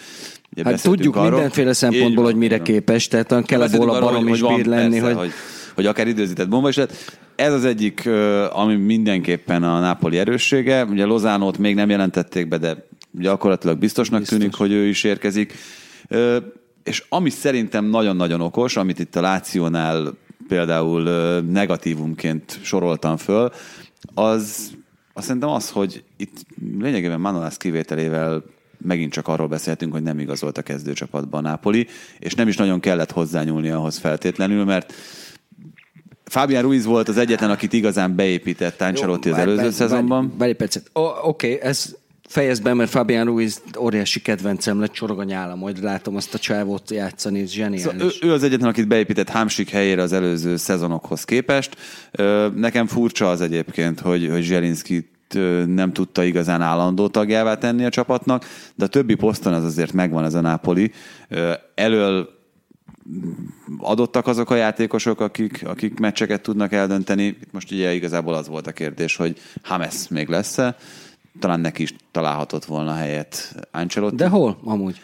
Ugye 0.52 0.64
Hát 0.64 0.82
tudjuk 0.82 1.16
arról- 1.16 1.30
mindenféle 1.32 1.70
Így 1.70 1.76
szempontból, 1.76 2.24
van, 2.24 2.32
hogy 2.32 2.42
mire 2.42 2.56
így 2.56 2.62
van. 2.62 2.70
képes, 2.70 3.08
tehát 3.08 3.46
kell 3.46 3.62
a 3.62 3.68
arról, 3.72 4.00
barom 4.00 4.28
is 4.28 4.40
van, 4.40 4.56
bír 4.56 4.66
lenni, 4.66 5.00
persze, 5.00 5.06
hogy... 5.06 5.16
hogy, 5.16 5.32
hogy 5.76 5.86
akár 5.86 6.08
időzített 6.08 6.50
bomba 6.50 6.70
is 6.70 6.76
lett. 6.76 7.20
Ez 7.36 7.54
az 7.54 7.66
egyik, 7.66 8.10
ami 8.50 8.76
mindenképpen 8.76 9.64
a 9.64 9.80
Nápoli 9.80 10.18
erőssége. 10.18 10.86
Ugye 10.86 11.06
Lozánót 11.06 11.58
még 11.58 11.76
nem 11.76 11.90
jelentették 11.90 12.48
be, 12.48 12.58
de 12.58 12.88
gyakorlatilag 13.12 13.78
biztosnak 13.78 14.20
Biztos. 14.20 14.38
tűnik, 14.38 14.56
hogy 14.56 14.72
ő 14.72 14.86
is 14.88 15.04
érkezik. 15.04 15.54
És 16.84 17.04
ami 17.10 17.30
szerintem 17.30 17.86
nagyon-nagyon 17.86 18.42
okos, 18.42 18.78
amit 18.78 19.00
itt 19.00 19.16
a 19.16 19.22
Lációnál 19.22 20.14
például 20.48 21.02
negatívumként 21.42 22.60
soroltam 22.62 23.18
föl, 23.18 23.50
az, 24.14 24.72
azt 25.14 25.26
szerintem 25.26 25.50
az, 25.50 25.70
hogy 25.70 26.04
itt 26.18 26.46
lényegében 26.80 27.20
Manolász 27.20 27.58
kivételével 27.58 28.44
megint 28.78 29.12
csak 29.12 29.28
arról 29.28 29.48
beszéltünk, 29.48 29.92
hogy 29.92 30.04
nem 30.04 30.20
igazolt 30.20 30.58
a 30.58 30.62
kezdőcsapatban 30.62 31.46
a 31.46 31.48
Nápoli, 31.50 31.88
és 32.20 32.34
nem 32.34 32.48
is 32.48 32.58
nagyon 32.58 32.80
kellett 32.80 33.12
hozzányúlni 33.12 33.70
ahhoz 33.70 33.98
feltétlenül, 33.98 34.64
mert 34.64 34.94
Fabián 36.36 36.62
Ruiz 36.62 36.86
volt 36.86 37.08
az 37.08 37.18
egyetlen, 37.18 37.50
akit 37.50 37.74
igazán 37.74 38.16
beépített 38.16 38.82
Ancelotti 38.82 39.30
az 39.30 39.38
előző 39.38 39.62
várj, 39.62 39.70
szezonban. 39.70 40.34
Várj, 40.38 40.52
egy 40.52 40.58
percet. 40.58 40.90
Oké, 40.94 41.54
okay, 41.54 41.62
ez 41.62 41.96
fejezd 42.28 42.64
be, 42.64 42.74
mert 42.74 42.90
Fabián 42.90 43.26
Ruiz 43.26 43.62
óriási 43.80 44.22
kedvencem 44.22 44.80
lett, 44.80 44.92
csorog 44.92 45.20
a 45.20 45.24
nyálam, 45.24 45.60
hogy 45.60 45.78
látom 45.82 46.16
azt 46.16 46.34
a 46.34 46.38
csávót 46.38 46.92
játszani, 46.92 47.42
ez 47.42 47.50
zseniális. 47.50 47.82
Szóval 47.82 48.02
ő, 48.02 48.28
ő 48.28 48.34
az 48.34 48.44
egyetlen, 48.44 48.70
akit 48.70 48.88
beépített 48.88 49.30
Hámsik 49.30 49.70
helyére 49.70 50.02
az 50.02 50.14
előző 50.14 50.56
szezonokhoz 50.56 51.24
képest. 51.24 51.78
Nekem 52.56 52.88
furcsa 52.88 53.30
az 53.30 53.42
egyébként, 53.42 54.00
hogy, 54.00 54.30
hogy 54.32 54.44
Zselinszkit 54.44 55.08
ö, 55.36 55.64
nem 55.66 55.94
tudta 55.94 56.24
igazán 56.24 56.62
állandó 56.62 57.08
tagjává 57.08 57.58
tenni 57.58 57.86
a 57.86 57.90
csapatnak, 57.90 58.46
de 58.76 58.86
a 58.86 58.88
többi 58.88 59.16
poszton 59.16 59.54
az 59.54 59.64
azért 59.64 59.94
megvan 59.94 60.24
ez 60.24 60.34
a 60.34 60.42
Nápoli. 60.42 60.92
Elől 61.76 62.34
adottak 63.78 64.28
azok 64.28 64.50
a 64.50 64.56
játékosok, 64.56 65.20
akik, 65.20 65.62
akik 65.66 66.00
meccseket 66.00 66.42
tudnak 66.42 66.72
eldönteni. 66.72 67.26
Itt 67.26 67.52
most 67.52 67.72
ugye 67.72 67.94
igazából 67.94 68.34
az 68.34 68.48
volt 68.48 68.68
a 68.68 68.72
kérdés, 68.72 69.16
hogy 69.16 69.38
Hames 69.64 70.08
még 70.08 70.28
lesz-e. 70.28 70.76
Talán 71.40 71.60
neki 71.60 71.82
is 71.82 71.96
találhatott 72.12 72.66
volna 72.66 72.94
helyet 72.94 73.56
Ancelotti. 73.72 74.16
De 74.16 74.28
hol 74.28 74.58
amúgy? 74.64 75.02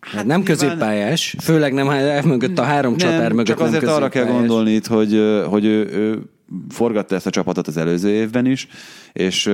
Hát 0.00 0.14
nem 0.14 0.24
nyilván- 0.26 0.44
középpályás, 0.44 1.36
főleg 1.42 1.72
nem 1.72 1.86
mögött 2.26 2.58
a 2.58 2.62
három 2.62 2.96
csatár 2.96 3.30
mögött 3.30 3.46
csak 3.46 3.58
nem 3.58 3.66
azért 3.66 3.84
arra 3.84 4.08
kell 4.08 4.24
gondolni 4.24 4.70
itt, 4.70 4.86
hogy, 4.86 5.42
hogy 5.46 5.64
ő, 5.64 5.86
ő 5.92 6.22
forgatta 6.68 7.14
ezt 7.14 7.26
a 7.26 7.30
csapatot 7.30 7.66
az 7.66 7.76
előző 7.76 8.08
évben 8.08 8.46
is, 8.46 8.68
és 9.12 9.50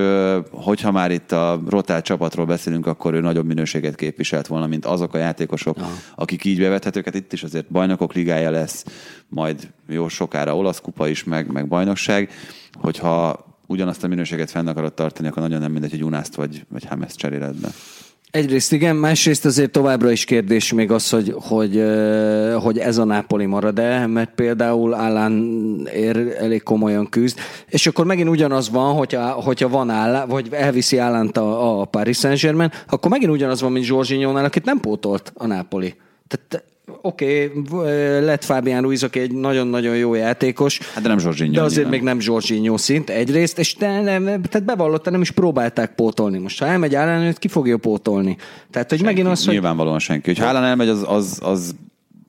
hogyha 0.51 0.91
már 0.93 1.11
itt 1.11 1.33
a 1.33 1.63
rotált 1.69 2.05
csapatról 2.05 2.47
beszélünk, 2.47 2.87
akkor 2.87 3.15
ő 3.15 3.21
nagyobb 3.21 3.47
minőséget 3.47 3.95
képviselt 3.95 4.47
volna, 4.47 4.67
mint 4.67 4.85
azok 4.85 5.15
a 5.15 5.19
játékosok, 5.19 5.79
akik 6.15 6.45
így 6.45 6.59
bevethetők. 6.59 7.05
Hát 7.05 7.15
itt 7.15 7.33
is 7.33 7.43
azért 7.43 7.71
bajnokok 7.71 8.13
ligája 8.13 8.51
lesz, 8.51 8.85
majd 9.29 9.73
jó 9.89 10.09
sokára 10.09 10.57
olasz 10.57 10.81
kupa 10.81 11.09
is, 11.09 11.25
meg, 11.25 11.53
meg 11.53 11.69
bajnokság. 11.69 12.31
Hogyha 12.73 13.45
ugyanazt 13.67 14.05
a 14.05 14.09
minőséget 14.09 14.51
fenn 14.51 14.67
akarod 14.67 14.95
tartani, 14.95 15.29
akkor 15.29 15.43
nagyon 15.43 15.61
nem 15.61 15.73
mindegy, 15.73 15.91
hogy 15.91 16.05
Unászt 16.05 16.35
vagy, 16.35 16.65
vagy 16.69 16.85
Hames 16.85 17.15
cseréled 17.15 17.55
be. 17.55 17.69
Egyrészt 18.37 18.73
igen, 18.73 18.97
másrészt 18.97 19.45
azért 19.45 19.71
továbbra 19.71 20.11
is 20.11 20.25
kérdés 20.25 20.73
még 20.73 20.91
az, 20.91 21.11
hogy, 21.11 21.35
hogy, 21.37 21.83
hogy 22.63 22.79
ez 22.79 22.99
a 22.99 23.05
Nápoli 23.05 23.47
marad-e, 23.47 24.07
mert 24.07 24.31
például 24.35 24.95
Állán 24.95 25.33
ér 25.95 26.37
elég 26.39 26.63
komolyan 26.63 27.09
küzd, 27.09 27.39
és 27.69 27.87
akkor 27.87 28.07
megint 28.07 28.29
ugyanaz 28.29 28.71
van, 28.71 28.95
hogyha, 28.95 29.31
hogyha 29.31 29.69
van 29.69 29.91
Állán, 29.91 30.29
vagy 30.29 30.49
elviszi 30.51 30.99
Állánt 30.99 31.37
a, 31.37 31.81
a 31.81 31.85
Paris 31.85 32.19
Saint-Germain, 32.19 32.71
akkor 32.89 33.11
megint 33.11 33.33
ugyanaz 33.33 33.61
van, 33.61 33.73
mint 33.73 33.85
Zsorzsinyónál, 33.85 34.45
akit 34.45 34.65
nem 34.65 34.81
pótolt 34.81 35.33
a 35.35 35.47
Nápoli. 35.47 35.95
Tehát 36.29 36.65
oké, 37.01 37.53
okay, 37.65 38.21
lett 38.25 38.45
Fábián 38.45 38.83
Ruiz, 38.83 39.03
aki 39.03 39.21
egy 39.21 39.33
nagyon-nagyon 39.33 39.97
jó 39.97 40.15
játékos, 40.15 40.79
Hát 40.95 41.03
de 41.03 41.09
nem 41.09 41.19
Zsorzsinyó. 41.19 41.53
de 41.53 41.63
azért 41.63 41.75
nyilván. 41.75 41.93
még 41.93 42.03
nem 42.03 42.21
Zsorzsinyó 42.21 42.77
szint 42.77 43.11
egyrészt, 43.11 43.59
és 43.59 43.75
te 43.75 44.01
nem, 44.01 44.25
tehát 44.25 44.65
bevallotta, 44.65 45.11
nem 45.11 45.21
is 45.21 45.31
próbálták 45.31 45.95
pótolni. 45.95 46.39
Most 46.39 46.59
ha 46.59 46.67
elmegy 46.67 46.95
Állán, 46.95 47.23
őt 47.23 47.39
ki 47.39 47.49
fogja 47.49 47.77
pótolni? 47.77 48.37
Tehát, 48.71 48.91
hogy 48.91 49.03
megint 49.03 49.27
az, 49.29 49.45
hogy 49.45 49.53
Nyilvánvalóan 49.53 49.99
senki. 49.99 50.27
Hogyha 50.31 50.45
Haaland 50.45 50.67
elmegy, 50.67 50.89
az, 50.89 51.05
az, 51.09 51.39
az 51.43 51.75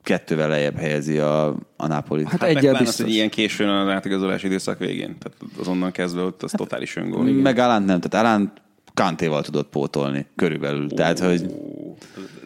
kettővel 0.04 0.50
lejjebb 0.50 0.78
helyezi 0.78 1.18
a, 1.18 1.48
a 1.78 1.88
Nápolit. 1.88 2.28
hát 2.28 2.42
Hát 2.42 2.50
egyel 2.50 2.78
biztos. 2.78 3.06
hogy 3.06 3.14
ilyen 3.14 3.30
későn 3.30 3.70
a 3.70 3.94
átigazolási 3.94 4.46
időszak 4.46 4.80
végén. 4.80 5.16
Tehát 5.20 5.38
azonnal 5.60 5.92
kezdve 5.92 6.22
ott 6.22 6.44
az 6.44 6.52
totális 6.52 6.96
öngól. 6.96 7.24
Meg 7.24 7.58
Alánt 7.58 7.86
nem, 7.86 8.00
tehát 8.00 8.26
Alánt 8.26 8.52
Kantéval 8.98 9.42
tudott 9.42 9.70
pótolni 9.70 10.26
körülbelül. 10.36 10.90
Tehát, 10.90 11.20
hogy 11.20 11.54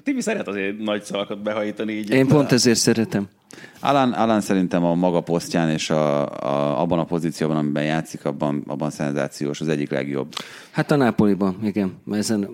Tibi 0.03 0.21
szeret 0.21 0.47
azért 0.47 0.77
nagy 0.77 1.03
szavakat 1.03 1.41
behajítani 1.41 1.91
így. 1.91 2.09
Én 2.09 2.27
pont 2.27 2.51
ezért 2.51 2.79
szeretem. 2.79 3.27
Alán, 3.79 4.11
Alán 4.11 4.41
szerintem 4.41 4.83
a 4.83 4.93
maga 4.93 5.21
posztján 5.21 5.69
és 5.69 5.89
a, 5.89 6.29
a, 6.29 6.81
abban 6.81 6.99
a 6.99 7.03
pozícióban, 7.03 7.57
amiben 7.57 7.83
játszik, 7.83 8.25
abban, 8.25 8.63
abban 8.67 8.89
szenzációs, 8.89 9.61
az 9.61 9.67
egyik 9.67 9.91
legjobb. 9.91 10.33
Hát 10.71 10.91
a 10.91 10.95
Nápoliban, 10.95 11.57
igen, 11.63 11.93
ezen, 12.11 12.49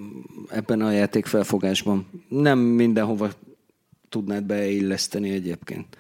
ebben 0.49 0.82
a 0.82 0.91
játékfelfogásban. 0.91 2.07
Nem 2.30 2.60
mindenhova 2.60 3.30
tudnád 4.10 4.44
beilleszteni 4.44 5.30
egyébként. 5.30 5.98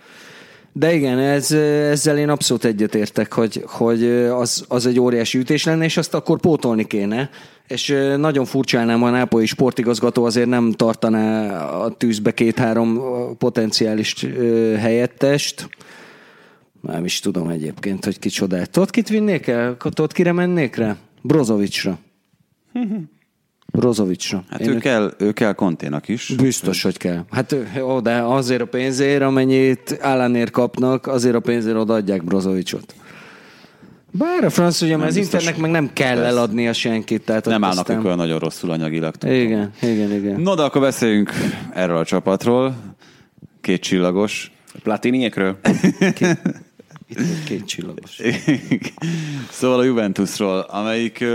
De 0.71 0.93
igen, 0.93 1.19
ez, 1.19 1.51
ezzel 1.91 2.17
én 2.17 2.29
abszolút 2.29 2.65
egyetértek, 2.65 3.33
hogy, 3.33 3.63
hogy 3.67 4.05
az, 4.09 4.65
az 4.67 4.85
egy 4.85 4.99
óriási 4.99 5.37
ütés 5.37 5.63
lenne, 5.63 5.83
és 5.83 5.97
azt 5.97 6.13
akkor 6.13 6.39
pótolni 6.39 6.87
kéne. 6.87 7.29
És 7.67 7.95
nagyon 8.17 8.45
furcsálnám, 8.45 8.99
ha 8.99 9.07
a 9.07 9.09
nápolyi 9.09 9.45
sportigazgató 9.45 10.23
azért 10.23 10.47
nem 10.49 10.71
tartaná 10.71 11.59
a 11.69 11.89
tűzbe 11.89 12.33
két-három 12.33 13.01
potenciális 13.37 14.25
helyettest. 14.79 15.69
Nem 16.81 17.05
is 17.05 17.19
tudom 17.19 17.49
egyébként, 17.49 18.05
hogy 18.05 18.19
kicsodát. 18.19 18.69
Tudod, 18.69 18.89
kit 18.89 19.09
vinnék 19.09 19.47
el? 19.47 19.77
Tudod, 19.77 20.11
kire 20.13 20.31
mennék 20.31 20.75
rá? 20.75 20.95
Brozovicsra. 21.21 21.97
Brozovicsra. 23.73 24.43
Hát 24.49 24.59
Én 24.61 24.69
ő 24.69 24.73
őt- 24.73 24.81
kell, 24.81 25.13
ő 25.17 25.31
kell 25.31 25.53
Konténak 25.53 26.07
is. 26.07 26.33
Biztos, 26.41 26.81
hogy 26.83 26.97
kell. 26.97 27.25
Hát 27.31 27.55
jó, 27.75 27.99
de 27.99 28.15
azért 28.21 28.61
a 28.61 28.65
pénzért, 28.65 29.21
amennyit 29.21 29.97
Állanér 30.01 30.51
kapnak, 30.51 31.07
azért 31.07 31.35
a 31.35 31.39
pénzért 31.39 31.77
odaadják 31.77 32.23
Brozovicsot. 32.23 32.95
Bár 34.17 34.43
a 34.43 34.49
franc, 34.49 34.81
ugye, 34.81 34.97
mert 34.97 35.09
az 35.09 35.15
biztos. 35.15 35.41
Internek 35.43 35.61
meg 35.61 35.71
nem 35.71 35.93
kell 35.93 36.13
Persze. 36.15 36.29
eladnia 36.29 36.73
senkit. 36.73 37.21
Tehát 37.21 37.45
Nem 37.45 37.63
állnak 37.63 37.79
aztán... 37.79 37.97
ők 37.97 38.05
olyan 38.05 38.17
nagyon 38.17 38.39
rosszul 38.39 38.71
anyagilag. 38.71 39.15
tudom. 39.15 39.35
Igen, 39.35 39.71
igen, 39.81 40.11
igen. 40.11 40.41
No, 40.41 40.55
de 40.55 40.61
akkor 40.61 40.81
beszéljünk 40.81 41.31
erről 41.73 41.97
a 41.97 42.05
csapatról. 42.05 42.75
Két 43.61 43.81
csillagos. 43.81 44.51
Platiniekről? 44.83 45.57
Itt 47.09 47.17
még 47.17 47.43
két 47.45 47.65
csillagos. 47.65 48.21
szóval 49.49 49.79
a 49.79 49.83
Juventusról, 49.83 50.59
amelyik, 50.59 51.25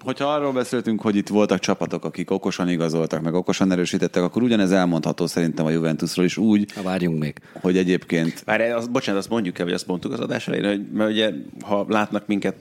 hogyha 0.00 0.24
arról 0.24 0.52
beszéltünk, 0.52 1.00
hogy 1.00 1.16
itt 1.16 1.28
voltak 1.28 1.58
csapatok, 1.58 2.04
akik 2.04 2.30
okosan 2.30 2.68
igazoltak, 2.68 3.22
meg 3.22 3.34
okosan 3.34 3.72
erősítettek, 3.72 4.22
akkor 4.22 4.42
ugyanez 4.42 4.72
elmondható 4.72 5.26
szerintem 5.26 5.66
a 5.66 5.70
Juventusról 5.70 6.24
is 6.24 6.36
úgy, 6.36 6.72
Ha 6.72 6.82
várjunk 6.82 7.18
még. 7.18 7.34
hogy 7.52 7.76
egyébként 7.76 8.42
Várj, 8.44 8.70
az, 8.70 8.86
bocsánat, 8.86 9.20
azt 9.20 9.30
mondjuk 9.30 9.58
el, 9.58 9.64
vagy 9.64 9.74
azt 9.74 9.86
mondtuk 9.86 10.12
az 10.12 10.20
adás 10.20 10.48
elején, 10.48 10.68
hogy, 10.68 10.90
mert 10.92 11.10
ugye, 11.10 11.32
ha 11.60 11.86
látnak 11.88 12.26
minket 12.26 12.54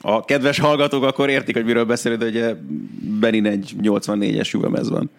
a 0.00 0.24
kedves 0.24 0.58
hallgatók, 0.58 1.04
akkor 1.04 1.28
értik, 1.28 1.54
hogy 1.54 1.64
miről 1.64 1.84
beszélünk, 1.84 2.20
de 2.20 2.28
ugye 2.28 2.54
Benin 3.20 3.46
egy 3.46 3.74
84-es 3.82 4.50
Juventus 4.50 4.88
van. 4.88 5.10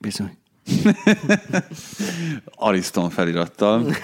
Bizony. 0.00 0.36
Ariston 2.54 3.10
felirattal, 3.10 3.96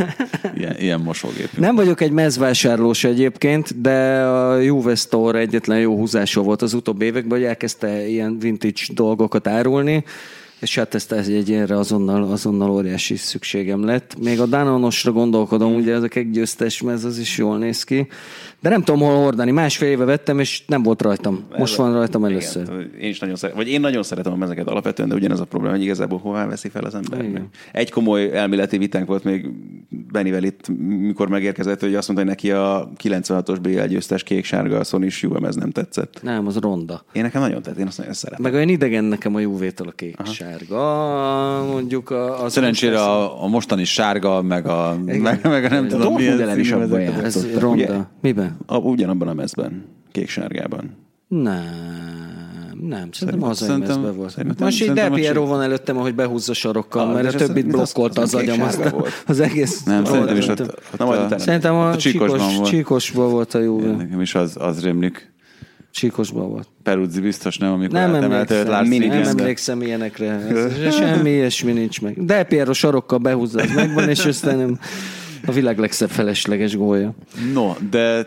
ilyen, 0.57 0.77
ilyen 0.79 1.01
mosógépünk. 1.01 1.57
Nem 1.59 1.75
vagyok 1.75 2.01
egy 2.01 2.11
mezvásárlós 2.11 3.05
egyébként, 3.05 3.81
de 3.81 4.23
a 4.23 4.59
Juve 4.59 4.95
Store 4.95 5.39
egyetlen 5.39 5.79
jó 5.79 5.97
húzása 5.97 6.41
volt 6.41 6.63
az 6.63 6.75
utóbbi 6.75 7.05
években, 7.05 7.39
hogy 7.39 7.47
elkezdte 7.47 8.09
ilyen 8.09 8.39
vintage 8.39 8.83
dolgokat 8.95 9.47
árulni, 9.47 10.05
és 10.63 10.75
hát 10.75 10.95
ezt 10.95 11.13
ez 11.13 11.29
egy 11.29 11.49
ilyenre 11.49 11.77
azonnal, 11.79 12.23
azonnal 12.23 12.71
óriási 12.71 13.17
szükségem 13.17 13.85
lett. 13.85 14.17
Még 14.23 14.41
a 14.41 14.47
Danonosra 14.47 15.13
gondolkodom, 15.13 15.75
ugye 15.75 15.95
ezek 15.95 16.15
egy 16.15 16.31
győztes 16.31 16.83
mez, 16.83 17.05
az 17.05 17.19
is 17.19 17.39
jól 17.39 17.59
néz 17.59 17.85
ki. 17.85 18.07
De 18.61 18.69
nem 18.69 18.83
tudom 18.83 19.01
hol 19.01 19.17
hordani. 19.17 19.51
Másfél 19.51 19.89
éve 19.89 20.05
vettem, 20.05 20.39
és 20.39 20.63
nem 20.67 20.83
volt 20.83 21.03
rajtam. 21.03 21.45
Most 21.59 21.75
van 21.75 21.93
rajtam 21.93 22.25
először. 22.25 22.63
Igen, 22.63 22.91
én 23.01 23.09
is 23.09 23.19
nagyon 23.19 23.37
szeretem, 23.37 23.63
vagy 23.63 23.73
én 23.73 23.81
nagyon 23.81 24.03
szeretem 24.03 24.33
a 24.33 24.37
mezeket 24.37 24.69
alapvetően, 24.69 25.09
de 25.09 25.15
ugyanaz 25.15 25.41
a 25.41 25.45
probléma, 25.45 25.75
hogy 25.75 25.85
igazából 25.85 26.19
hová 26.19 26.47
veszi 26.47 26.69
fel 26.69 26.85
az 26.85 26.95
ember. 26.95 27.25
Igen. 27.25 27.49
Egy 27.73 27.91
komoly 27.91 28.37
elméleti 28.37 28.79
vitánk 28.79 29.07
volt 29.07 29.25
még 29.25 29.49
Benivel 30.13 30.43
itt, 30.43 30.69
mikor 31.01 31.29
megérkezett, 31.29 31.81
hogy 31.81 31.95
azt 31.95 32.09
mondta, 32.09 32.27
hogy 32.27 32.35
neki 32.35 32.51
a 32.51 32.91
96-os 33.03 33.59
BL 33.63 33.83
győztes 33.83 34.23
kék-sárga 34.23 34.79
a 34.79 34.85
Sony 34.85 35.11
Juve 35.21 35.53
nem 35.55 35.71
tetszett. 35.71 36.23
Nem, 36.23 36.47
az 36.47 36.57
ronda. 36.57 37.05
Én 37.13 37.23
nekem 37.23 37.41
nagyon 37.41 37.63
tett, 37.63 37.77
én 37.77 37.87
azt 37.87 37.99
nagyon 37.99 38.13
szeretem. 38.13 38.43
Meg 38.43 38.55
olyan 38.55 38.69
idegen 38.69 39.05
nekem 39.05 39.35
a 39.35 39.41
Juvétől 39.41 39.89
a 39.89 39.91
kék 39.91 40.17
sárga. 40.59 41.65
mondjuk 41.73 42.11
a, 42.11 42.43
az 42.45 42.53
Szerencsére 42.53 43.01
a, 43.01 43.43
a 43.45 43.47
mostani 43.47 43.85
sárga, 43.85 44.43
meg 44.43 44.67
a, 44.67 44.97
meg, 45.05 45.21
meg 45.43 45.65
a 45.65 45.69
nem 45.69 45.83
tudom 45.89 45.89
Dortmund 46.01 46.17
milyen 46.17 46.41
ellen 46.41 46.59
is 46.59 46.69
színű 46.69 46.83
abban. 46.83 47.01
Ez 47.01 47.37
Ugye? 47.37 47.59
ronda. 47.59 48.11
Miben? 48.21 48.57
A, 48.67 48.77
ugyanabban 48.77 49.29
a 49.29 49.35
mezben, 49.35 49.85
kék-sárgában. 50.13 50.97
Nem, 51.29 51.63
nem, 52.81 53.09
szerintem 53.13 53.41
hazai 53.41 53.69
szerintem- 53.69 54.17
volt. 54.17 54.31
szerintem- 54.31 54.67
Most 54.67 54.83
így 54.83 54.93
Del 54.93 55.11
Piero 55.11 55.47
van 55.47 55.63
előttem, 55.63 55.97
ahogy 55.97 56.15
behúzza 56.15 56.55
sarokkal, 56.55 57.07
Ah, 57.09 57.15
mert 57.15 57.35
a 57.35 57.39
ez- 57.41 57.47
többit 57.47 57.67
blokkolta 57.67 58.21
az 58.21 58.35
az 58.35 58.41
agyam, 58.41 58.59
volt. 58.91 59.09
az 59.27 59.41
egész. 59.41 59.83
Nem, 59.83 60.05
szerintem 60.05 60.37
is 60.37 60.49
ott, 60.49 60.57
Szerintem- 60.57 60.85
ott 61.09 61.17
a, 61.17 61.25
utána. 61.25 61.39
Szerintem 61.39 61.75
a 61.75 61.89
ott 61.89 61.95
a 61.95 61.97
csíkosban 61.97 62.39
csíkos, 62.39 62.57
volt. 62.57 62.69
csíkosban 62.69 63.31
volt 63.31 63.55
a 63.55 63.59
jó. 63.59 63.81
Nekem 63.81 64.21
is 64.21 64.35
az, 64.35 64.57
az 64.61 64.83
rémlik. 64.83 65.33
Csíkosban 65.93 66.49
volt. 66.49 66.69
Peruzzi 66.83 67.21
biztos 67.21 67.59
nem, 67.59 67.73
amikor 67.73 67.99
Nem 67.99 68.15
emlékszem, 68.15 68.67
Lars 68.67 68.89
nem 68.89 69.13
emlékszem 69.13 69.83
ilyenekre. 69.83 70.27
Ez- 70.31 70.95
Semmi 70.99 71.31
ilyesmi 71.31 71.73
nincs 71.73 72.01
meg. 72.01 72.25
De 72.25 72.43
Piero 72.45 72.73
sarokkal 72.73 73.19
behúzza, 73.19 73.61
az 73.63 73.71
megvan, 73.75 74.09
és 74.09 74.25
aztán 74.25 74.57
nem 74.59 74.79
a 75.47 75.53
világ 75.53 75.79
legszebb 75.79 76.11
felesleges 76.11 76.77
gólja. 76.77 77.15
No, 77.53 77.73
de 77.91 78.27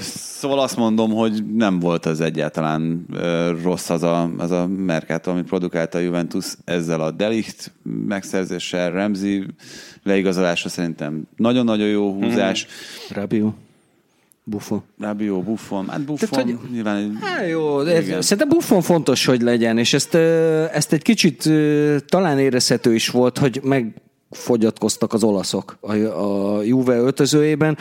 szóval 0.00 0.58
azt 0.60 0.76
mondom, 0.76 1.10
hogy 1.10 1.42
nem 1.54 1.78
volt 1.78 2.06
az 2.06 2.20
egyáltalán 2.20 3.06
rossz 3.62 3.90
az 3.90 4.02
a, 4.02 4.30
az 4.38 4.50
a 4.50 4.66
Mercato, 4.66 5.30
amit 5.30 5.44
produkálta 5.46 5.98
a 5.98 6.00
Juventus 6.00 6.46
ezzel 6.64 7.00
a 7.00 7.10
Delicht 7.10 7.72
megszerzéssel, 8.06 8.90
Remzi 8.90 9.46
leigazolása 10.02 10.68
szerintem 10.68 11.22
nagyon-nagyon 11.36 11.88
jó 11.88 12.12
húzás. 12.22 12.66
Rabiu. 13.14 13.52
Buffon. 14.48 14.82
Rabiot, 15.00 15.44
Buffon, 15.44 15.88
hát 15.88 16.04
Buffon 16.04 16.28
Tehát, 16.28 16.44
hogy- 16.44 16.70
nyilván 16.72 16.96
egy, 16.96 17.12
Hát 17.20 17.48
jó, 17.48 17.82
de 17.82 18.00
Igen. 18.02 18.22
szerintem 18.22 18.48
Buffon 18.48 18.80
fontos, 18.82 19.24
hogy 19.24 19.42
legyen, 19.42 19.78
és 19.78 19.94
ezt, 19.94 20.14
ezt 20.72 20.92
egy 20.92 21.02
kicsit 21.02 21.50
talán 22.06 22.38
érezhető 22.38 22.94
is 22.94 23.08
volt, 23.08 23.38
hogy 23.38 23.60
megfogyatkoztak 23.62 25.12
az 25.12 25.22
olaszok 25.22 25.76
a, 25.80 25.92
a 25.94 26.62
Juve 26.62 26.96
öltözőjében, 26.96 27.78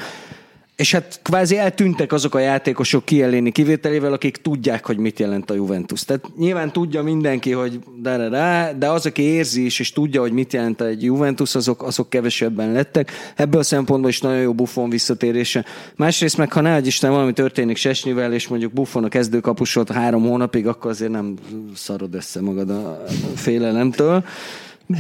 és 0.78 0.92
hát 0.92 1.20
kvázi 1.24 1.58
eltűntek 1.58 2.12
azok 2.12 2.36
a 2.36 2.40
játékosok 2.40 3.06
Kielléni 3.06 3.52
kivételével, 3.52 4.14
akik 4.14 4.38
tudják, 4.38 4.86
hogy 4.86 4.98
mit 4.98 5.20
jelent 5.20 5.50
a 5.50 5.54
Juventus. 5.54 6.04
Tehát 6.04 6.26
nyilván 6.38 6.72
tudja 6.72 7.04
mindenki, 7.04 7.52
hogy 7.52 7.80
de, 8.02 8.18
de, 8.18 8.30
de, 8.30 8.76
de 8.80 8.90
az, 8.90 9.06
aki 9.06 9.22
érzi 9.22 9.66
is, 9.66 9.80
és 9.80 9.92
tudja, 9.92 10.22
hogy 10.22 10.32
mit 10.32 10.54
jelent 10.54 10.82
egy 10.82 11.04
Juventus, 11.04 11.56
azok, 11.56 11.84
azok 11.84 12.10
kevesebben 12.10 12.72
lettek. 12.72 13.12
Ebből 13.36 13.60
a 13.60 13.64
szempontból 13.64 14.10
is 14.10 14.22
nagyon 14.22 14.40
jó 14.40 14.54
Buffon 14.54 14.90
visszatérése. 14.90 15.66
Másrészt 15.96 16.38
meg, 16.38 16.52
ha 16.52 16.62
ne 16.62 16.80
Isten, 16.80 17.12
valami 17.12 17.34
történik 17.34 17.78
Sesnivel, 17.78 18.34
és 18.34 18.48
mondjuk 18.48 18.74
Buffon 18.74 19.04
a 19.04 19.10
kezdőkapusod 19.10 19.92
három 19.92 20.24
hónapig, 20.24 20.68
akkor 20.68 20.92
azért 20.92 21.12
nem 21.12 21.34
szarod 21.76 22.16
össze 22.16 22.42
magad 22.42 22.70
a 22.70 23.04
félelemtől. 23.36 24.24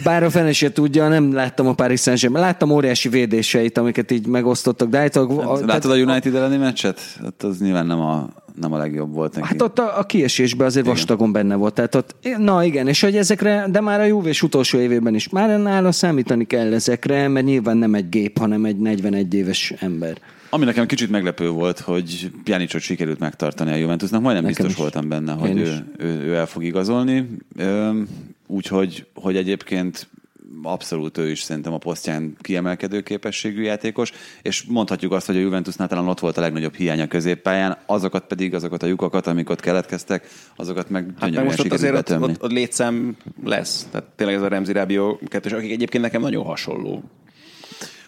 Bár 0.03 0.23
a 0.23 0.29
fene 0.29 0.51
se 0.53 0.71
tudja, 0.71 1.07
nem 1.07 1.33
láttam 1.33 1.67
a 1.67 1.73
Paris 1.73 2.01
saint 2.01 2.29
Láttam 2.31 2.69
óriási 2.69 3.09
védéseit, 3.09 3.77
amiket 3.77 4.11
így 4.11 4.27
megosztottak, 4.27 4.89
de 4.89 4.97
állítólag... 4.97 5.31
a- 5.39 5.55
Hát, 5.57 5.65
Látod 5.65 5.91
a 5.91 5.95
United 5.95 6.35
elleni 6.35 6.57
meccset? 6.57 6.99
Ott 7.25 7.43
az 7.43 7.59
nyilván 7.59 7.85
nem 7.85 7.99
a, 7.99 8.29
nem 8.61 8.73
a 8.73 8.77
legjobb 8.77 9.13
volt 9.13 9.35
neki. 9.35 9.47
Hát 9.47 9.61
ott 9.61 9.79
a, 9.79 9.99
a 9.99 10.03
kiesésben 10.03 10.67
azért 10.67 10.85
vastagon 10.85 11.31
benne 11.31 11.55
volt. 11.55 11.73
Tehát 11.73 11.95
ott, 11.95 12.15
na 12.37 12.63
igen, 12.63 12.87
és 12.87 13.01
hogy 13.01 13.15
ezekre, 13.15 13.65
de 13.71 13.81
már 13.81 13.99
a 13.99 14.03
Juve 14.03 14.31
utolsó 14.41 14.79
évében 14.79 15.15
is, 15.15 15.29
már 15.29 15.59
nála 15.59 15.91
számítani 15.91 16.45
kell 16.45 16.73
ezekre, 16.73 17.27
mert 17.27 17.45
nyilván 17.45 17.77
nem 17.77 17.93
egy 17.95 18.09
gép, 18.09 18.37
hanem 18.37 18.65
egy 18.65 18.77
41 18.77 19.33
éves 19.33 19.73
ember. 19.79 20.17
Ami 20.49 20.65
nekem 20.65 20.85
kicsit 20.85 21.09
meglepő 21.09 21.49
volt, 21.49 21.79
hogy 21.79 22.31
Pjanicot 22.43 22.81
sikerült 22.81 23.19
megtartani 23.19 23.71
a 23.71 23.75
Juventusnak. 23.75 24.21
Majdnem 24.21 24.45
Nekem 24.45 24.65
biztos 24.65 24.71
is. 24.85 24.91
voltam 24.91 25.09
benne, 25.09 25.31
hogy 25.33 25.57
ő, 25.57 25.85
ő, 25.97 26.07
ő 26.07 26.35
el 26.35 26.45
fog 26.45 26.63
igazolni. 26.63 27.29
Öm, 27.57 28.07
Úgyhogy 28.47 29.07
hogy 29.13 29.35
egyébként 29.35 30.07
abszolút 30.63 31.17
ő 31.17 31.29
is 31.29 31.41
szerintem 31.41 31.73
a 31.73 31.77
posztján 31.77 32.37
kiemelkedő 32.41 33.01
képességű 33.01 33.61
játékos, 33.61 34.11
és 34.41 34.63
mondhatjuk 34.63 35.11
azt, 35.11 35.25
hogy 35.25 35.35
a 35.35 35.39
Juventusnál 35.39 35.87
talán 35.87 36.07
ott 36.07 36.19
volt 36.19 36.37
a 36.37 36.41
legnagyobb 36.41 36.75
hiány 36.75 37.01
a 37.01 37.07
középpályán, 37.07 37.77
azokat 37.85 38.23
pedig, 38.27 38.53
azokat 38.53 38.83
a 38.83 38.85
lyukakat, 38.85 39.27
amik 39.27 39.49
ott 39.49 39.59
keletkeztek, 39.59 40.27
azokat 40.55 40.89
meg 40.89 41.13
Hát 41.19 41.31
meg 41.31 41.43
most 41.43 41.59
ott 41.59 41.71
azért 41.71 41.91
ott, 41.91 41.97
betömni. 41.97 42.25
ott, 42.25 42.43
ott 42.43 42.51
létszám 42.51 43.17
lesz. 43.43 43.87
Tehát 43.91 44.07
tényleg 44.15 44.35
ez 44.35 44.41
a 44.41 44.47
Remzi 44.47 44.71
Rábió 44.71 45.19
kettős, 45.27 45.51
akik 45.51 45.71
egyébként 45.71 46.03
nekem 46.03 46.21
nagyon 46.21 46.45
hasonló. 46.45 47.03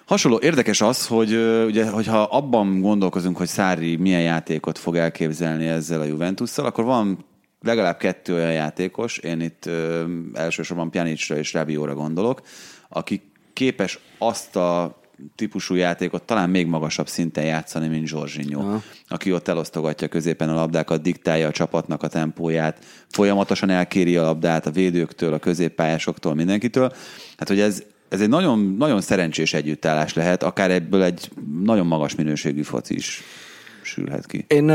Hasonló, 0.06 0.40
érdekes 0.42 0.82
az, 0.82 1.08
hogy 1.08 1.36
ugye, 1.66 1.90
hogyha 1.90 2.22
abban 2.22 2.82
gondolkozunk, 2.82 3.38
hogy 3.38 3.48
Szári 3.48 3.96
milyen 3.96 4.22
játékot 4.22 4.78
fog 4.78 4.96
elképzelni 4.96 5.68
ezzel 5.68 6.02
a 6.02 6.06
Juventusszal, 6.06 6.66
akkor 6.66 6.84
van 6.84 7.26
legalább 7.62 7.98
kettő 7.98 8.34
olyan 8.34 8.54
játékos, 8.54 9.18
én 9.18 9.42
itt 9.42 9.66
ö, 9.66 10.06
elsősorban 10.34 10.92
Pjanicra 10.92 11.38
és 11.38 11.54
Rabióra 11.54 11.94
gondolok, 11.94 12.42
aki 12.90 13.32
képes 13.54 14.00
azt 14.18 14.56
a 14.56 15.00
típusú 15.36 15.76
játékot 15.76 16.24
talán 16.24 16.50
még 16.50 16.68
magasabb 16.68 17.08
szinten 17.08 17.46
játszani, 17.46 17.88
mint 17.88 18.12
Aha. 18.54 18.82
aki 19.08 19.34
ott 19.34 19.48
elosztogatja 19.48 20.08
középen 20.08 20.50
a 20.50 20.54
labdákat, 20.54 21.02
diktálja 21.02 21.48
a 21.48 21.52
csapatnak 21.52 22.04
a 22.04 22.08
tempóját, 22.08 22.86
folyamatosan 23.10 23.70
elkéri 23.70 24.16
a 24.16 24.22
labdát 24.22 24.66
a 24.66 24.72
védőktől, 24.72 25.34
a 25.34 25.40
középpályásoktól, 25.40 26.34
mindenkitől. 26.34 26.94
Hát, 27.38 27.48
hogy 27.48 27.60
ez, 27.60 27.84
ez 28.10 28.22
egy 28.22 28.30
nagyon, 28.30 28.76
nagyon 28.78 29.02
szerencsés 29.02 29.54
együttállás 29.54 30.14
lehet, 30.14 30.44
akár 30.44 30.72
ebből 30.72 31.04
egy 31.04 31.30
nagyon 31.62 31.86
magas 31.86 32.16
minőségű 32.16 32.62
foci 32.62 32.96
is 32.96 33.22
sülhet 33.90 34.26
ki. 34.26 34.46
Én, 34.48 34.72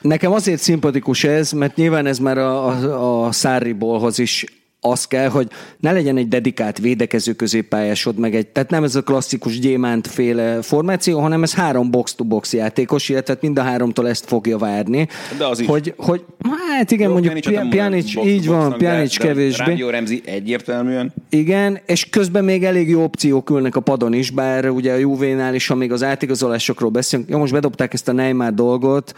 nekem 0.00 0.32
azért 0.32 0.60
szimpatikus 0.60 1.24
ez, 1.24 1.52
mert 1.52 1.76
nyilván 1.76 2.06
ez 2.06 2.18
már 2.18 2.38
a, 2.38 2.66
a, 2.66 3.26
a 3.26 3.32
Sarribolhoz 3.32 4.18
is 4.18 4.44
az 4.86 5.04
kell, 5.04 5.28
hogy 5.28 5.48
ne 5.80 5.92
legyen 5.92 6.16
egy 6.16 6.28
dedikált 6.28 6.78
védekező 6.78 7.32
középpályásod, 7.32 8.18
meg 8.18 8.34
egy, 8.34 8.46
tehát 8.46 8.70
nem 8.70 8.84
ez 8.84 8.94
a 8.94 9.02
klasszikus 9.02 9.58
gyémánt 9.58 10.06
féle 10.06 10.62
formáció, 10.62 11.20
hanem 11.20 11.42
ez 11.42 11.54
három 11.54 11.90
box-to-box 11.90 12.52
játékos, 12.52 13.08
illetve 13.08 13.36
mind 13.40 13.58
a 13.58 13.62
háromtól 13.62 14.08
ezt 14.08 14.24
fogja 14.26 14.58
várni. 14.58 15.08
De 15.38 15.46
az 15.46 15.60
is. 15.60 15.66
Hogy, 15.66 15.94
hogy 15.96 16.24
hát 16.68 16.90
igen, 16.90 17.10
mondjuk 17.10 17.32
Pjanicot 17.32 17.54
nem 17.54 17.68
Pjanic, 17.68 18.16
így 18.26 18.46
van, 18.46 18.78
Pjanic 18.78 19.16
kevésbé. 19.16 19.64
Rábió 19.64 19.88
Remzi 19.88 20.22
egyértelműen. 20.24 21.12
Igen, 21.28 21.80
és 21.86 22.08
közben 22.08 22.44
még 22.44 22.64
elég 22.64 22.88
jó 22.88 23.02
opciók 23.02 23.50
ülnek 23.50 23.76
a 23.76 23.80
padon 23.80 24.12
is, 24.12 24.30
bár 24.30 24.68
ugye 24.68 24.92
a 24.92 24.96
Juvénál 24.96 25.54
is, 25.54 25.70
amíg 25.70 25.92
az 25.92 26.02
átigazolásokról 26.02 26.90
beszélünk, 26.90 27.28
jó, 27.28 27.38
most 27.38 27.52
bedobták 27.52 27.92
ezt 27.92 28.08
a 28.08 28.12
Neymar 28.12 28.54
dolgot, 28.54 29.14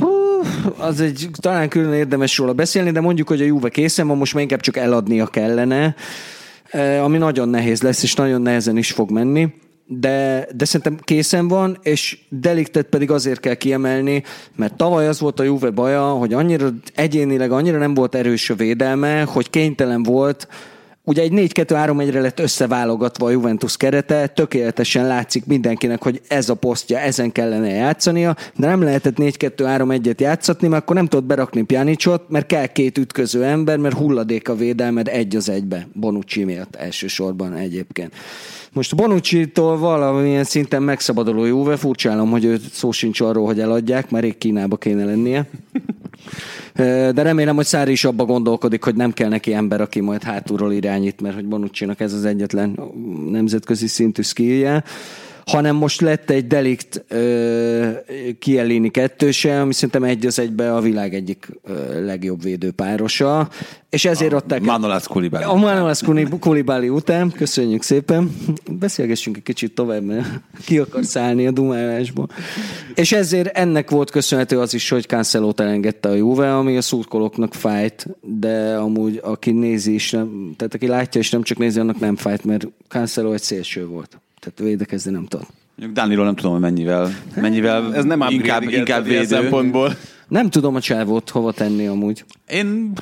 Hú, 0.00 0.23
az 0.76 1.00
egy, 1.00 1.28
talán 1.32 1.68
külön 1.68 1.92
érdemes 1.92 2.38
róla 2.38 2.52
beszélni, 2.52 2.90
de 2.90 3.00
mondjuk, 3.00 3.28
hogy 3.28 3.40
a 3.40 3.44
Juve 3.44 3.68
készen 3.68 4.06
van, 4.06 4.16
most 4.16 4.34
már 4.34 4.42
inkább 4.42 4.60
csak 4.60 4.76
eladnia 4.76 5.26
kellene, 5.26 5.94
eh, 6.70 7.04
ami 7.04 7.18
nagyon 7.18 7.48
nehéz 7.48 7.82
lesz, 7.82 8.02
és 8.02 8.14
nagyon 8.14 8.42
nehezen 8.42 8.76
is 8.76 8.92
fog 8.92 9.10
menni. 9.10 9.48
De, 9.86 10.46
de 10.56 10.64
szerintem 10.64 10.98
készen 11.04 11.48
van, 11.48 11.78
és 11.82 12.18
Deliktet 12.28 12.86
pedig 12.86 13.10
azért 13.10 13.40
kell 13.40 13.54
kiemelni, 13.54 14.22
mert 14.56 14.76
tavaly 14.76 15.08
az 15.08 15.20
volt 15.20 15.40
a 15.40 15.42
Juve 15.42 15.70
baja, 15.70 16.02
hogy 16.02 16.32
annyira 16.32 16.68
egyénileg 16.94 17.52
annyira 17.52 17.78
nem 17.78 17.94
volt 17.94 18.14
erős 18.14 18.50
a 18.50 18.54
védelme, 18.54 19.22
hogy 19.22 19.50
kénytelen 19.50 20.02
volt 20.02 20.48
Ugye 21.06 21.22
egy 21.22 21.32
4-2-3-1-re 21.34 22.20
lett 22.20 22.40
összeválogatva 22.40 23.26
a 23.26 23.30
Juventus 23.30 23.76
kerete, 23.76 24.26
tökéletesen 24.26 25.06
látszik 25.06 25.46
mindenkinek, 25.46 26.02
hogy 26.02 26.20
ez 26.28 26.48
a 26.48 26.54
posztja, 26.54 26.98
ezen 26.98 27.32
kellene 27.32 27.68
játszania, 27.68 28.36
de 28.56 28.66
nem 28.66 28.82
lehetett 28.82 29.14
4-2-3-1-et 29.18 30.20
játszatni, 30.20 30.68
mert 30.68 30.82
akkor 30.82 30.96
nem 30.96 31.06
tudod 31.06 31.24
berakni 31.24 31.62
Pjanicot, 31.62 32.28
mert 32.28 32.46
kell 32.46 32.66
két 32.66 32.98
ütköző 32.98 33.44
ember, 33.44 33.78
mert 33.78 33.96
hulladék 33.96 34.48
a 34.48 34.54
védelmed 34.54 35.08
egy 35.08 35.36
az 35.36 35.48
egybe, 35.48 35.88
Bonucci 35.92 36.44
miatt 36.44 36.76
elsősorban 36.76 37.54
egyébként. 37.54 38.12
Most 38.72 38.96
Bonucci-tól 38.96 39.78
valamilyen 39.78 40.44
szinten 40.44 40.82
megszabaduló 40.82 41.44
Juve, 41.44 41.76
furcsálom, 41.76 42.30
hogy 42.30 42.44
ő 42.44 42.60
szó 42.72 42.90
sincs 42.90 43.20
arról, 43.20 43.46
hogy 43.46 43.60
eladják, 43.60 44.10
már 44.10 44.22
rég 44.22 44.38
Kínába 44.38 44.76
kéne 44.76 45.04
lennie. 45.04 45.46
De 46.74 47.22
remélem, 47.22 47.54
hogy 47.54 47.64
Szári 47.64 47.92
is 47.92 48.04
abba 48.04 48.24
gondolkodik, 48.24 48.84
hogy 48.84 48.94
nem 48.94 49.12
kell 49.12 49.28
neki 49.28 49.52
ember, 49.52 49.80
aki 49.80 50.00
majd 50.00 50.22
hátulról 50.22 50.72
irányít, 50.72 51.20
mert 51.20 51.34
hogy 51.34 51.46
Bonucci-nak 51.46 52.00
ez 52.00 52.12
az 52.12 52.24
egyetlen 52.24 52.80
nemzetközi 53.30 53.86
szintű 53.86 54.22
skillje 54.22 54.84
hanem 55.46 55.76
most 55.76 56.00
lett 56.00 56.30
egy 56.30 56.46
delikt 56.46 57.04
ö, 57.08 57.90
Kielini 58.38 58.90
kettőse, 58.90 59.60
ami 59.60 59.72
szerintem 59.72 60.04
egy 60.04 60.26
az 60.26 60.38
egybe 60.38 60.74
a 60.74 60.80
világ 60.80 61.14
egyik 61.14 61.48
ö, 61.64 62.04
legjobb 62.04 62.42
védőpárosa, 62.42 63.48
és 63.90 64.04
ezért 64.04 64.32
a, 64.32 64.36
adták... 64.36 64.60
Manolász 64.60 65.06
Kulibáli. 65.06 65.44
A 65.44 65.54
Manolász 65.54 66.02
Kulibáli 66.40 66.88
után, 66.88 67.30
köszönjük 67.30 67.82
szépen. 67.82 68.36
Beszélgessünk 68.70 69.36
egy 69.36 69.42
kicsit 69.42 69.74
tovább, 69.74 70.02
mert 70.02 70.26
ki 70.64 70.78
akar 70.78 71.04
szállni 71.04 71.46
a 71.46 71.50
dumálásból. 71.50 72.28
És 72.94 73.12
ezért 73.12 73.56
ennek 73.56 73.90
volt 73.90 74.10
köszönhető 74.10 74.60
az 74.60 74.74
is, 74.74 74.88
hogy 74.88 75.06
cancelo 75.06 75.52
elengedte 75.56 76.08
a 76.08 76.14
Juve, 76.14 76.56
ami 76.56 76.76
a 76.76 76.82
szurkolóknak 76.82 77.54
fájt, 77.54 78.06
de 78.20 78.74
amúgy 78.74 79.20
aki 79.22 79.50
nézi 79.50 79.94
is, 79.94 80.10
nem, 80.10 80.54
tehát 80.56 80.74
aki 80.74 80.86
látja 80.86 81.20
és 81.20 81.30
nem 81.30 81.42
csak 81.42 81.58
nézi, 81.58 81.80
annak 81.80 82.00
nem 82.00 82.16
fájt, 82.16 82.44
mert 82.44 82.66
Cancelo 82.88 83.32
egy 83.32 83.42
szélső 83.42 83.86
volt. 83.86 84.18
Tehát 84.44 84.58
védekezni 84.58 85.10
nem 85.10 85.26
tud. 85.26 85.40
Dánilról 85.92 86.24
nem 86.24 86.34
tudom, 86.34 86.52
hogy 86.52 86.60
mennyivel, 86.60 87.10
mennyivel 87.36 87.94
Ez 87.94 88.04
nem 88.04 88.24
inkább, 88.28 88.62
inkább 88.62 89.04
védő. 89.04 89.24
szempontból. 89.24 89.94
Nem 90.28 90.50
tudom 90.50 90.74
a 90.74 90.80
csávót 90.80 91.30
hova 91.30 91.52
tenni 91.52 91.86
amúgy. 91.86 92.24
Én, 92.48 92.92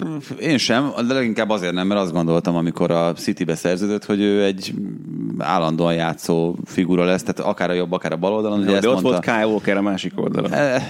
én 0.40 0.58
sem, 0.58 0.90
de 1.06 1.14
leginkább 1.14 1.50
azért 1.50 1.72
nem, 1.72 1.86
mert 1.86 2.00
azt 2.00 2.12
gondoltam, 2.12 2.56
amikor 2.56 2.90
a 2.90 3.12
City-be 3.12 3.54
szerződött, 3.54 4.04
hogy 4.04 4.20
ő 4.20 4.44
egy 4.44 4.74
állandóan 5.38 5.94
játszó 5.94 6.56
figura 6.64 7.04
lesz, 7.04 7.22
tehát 7.22 7.50
akár 7.50 7.70
a 7.70 7.72
jobb, 7.72 7.92
akár 7.92 8.12
a 8.12 8.16
bal 8.16 8.32
oldalon. 8.32 8.58
Ugye 8.60 8.70
De 8.70 8.76
ezt 8.76 8.86
ott 8.86 8.92
mondta, 8.92 9.10
volt 9.10 9.24
Kyle 9.24 9.46
Walker 9.46 9.76
a 9.76 9.82
másik 9.82 10.12
oldalon. 10.16 10.52
Eh, 10.52 10.88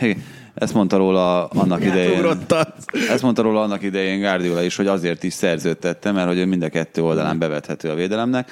Ezt 0.55 0.75
mondta 0.75 0.97
róla 0.97 1.47
annak 1.47 1.85
idején. 1.85 2.27
Ezt 3.09 3.23
mondta 3.23 3.43
róla 3.43 3.63
annak 3.63 3.83
idején 3.83 4.21
Guardiola 4.21 4.63
is, 4.63 4.77
hogy 4.77 4.87
azért 4.87 5.23
is 5.25 5.33
szerződtette, 5.33 6.13
mert 6.13 6.29
hogy 6.29 6.39
ő 6.39 6.47
mind 6.47 6.63
a 6.63 6.69
kettő 6.69 7.03
oldalán 7.03 7.39
bevethető 7.39 7.89
a 7.89 7.95
védelemnek. 7.95 8.51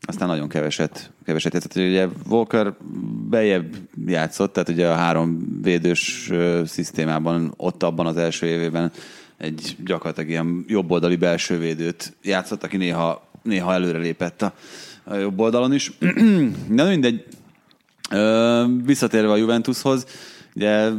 Aztán 0.00 0.28
nagyon 0.28 0.48
keveset, 0.48 1.12
keveset 1.24 1.52
játszott. 1.52 1.74
Ugye 1.76 2.08
Walker 2.28 2.74
bejebb 3.28 3.76
játszott, 4.06 4.52
tehát 4.52 4.68
ugye 4.68 4.88
a 4.88 4.94
három 4.94 5.58
védős 5.62 6.30
szisztémában 6.64 7.54
ott 7.56 7.82
abban 7.82 8.06
az 8.06 8.16
első 8.16 8.46
évében 8.46 8.92
egy 9.36 9.76
gyakorlatilag 9.84 10.30
ilyen 10.30 10.64
jobboldali 10.68 11.16
belső 11.16 11.58
védőt 11.58 12.16
játszott, 12.22 12.62
aki 12.62 12.76
néha, 12.76 13.28
néha 13.42 13.72
előre 13.72 13.98
lépett 13.98 14.42
a, 14.42 14.54
a 15.04 15.14
jobb 15.14 15.40
oldalon 15.40 15.72
is. 15.72 15.92
De 16.68 16.84
mindegy, 16.84 17.24
Ö, 18.10 18.64
visszatérve 18.84 19.32
a 19.32 19.36
Juventushoz, 19.36 20.06
ugye 20.54 20.90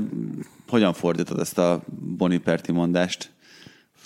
hogyan 0.68 0.94
fordítod 0.94 1.40
ezt 1.40 1.58
a 1.58 1.82
Boniperti 2.18 2.72
mondást? 2.72 3.32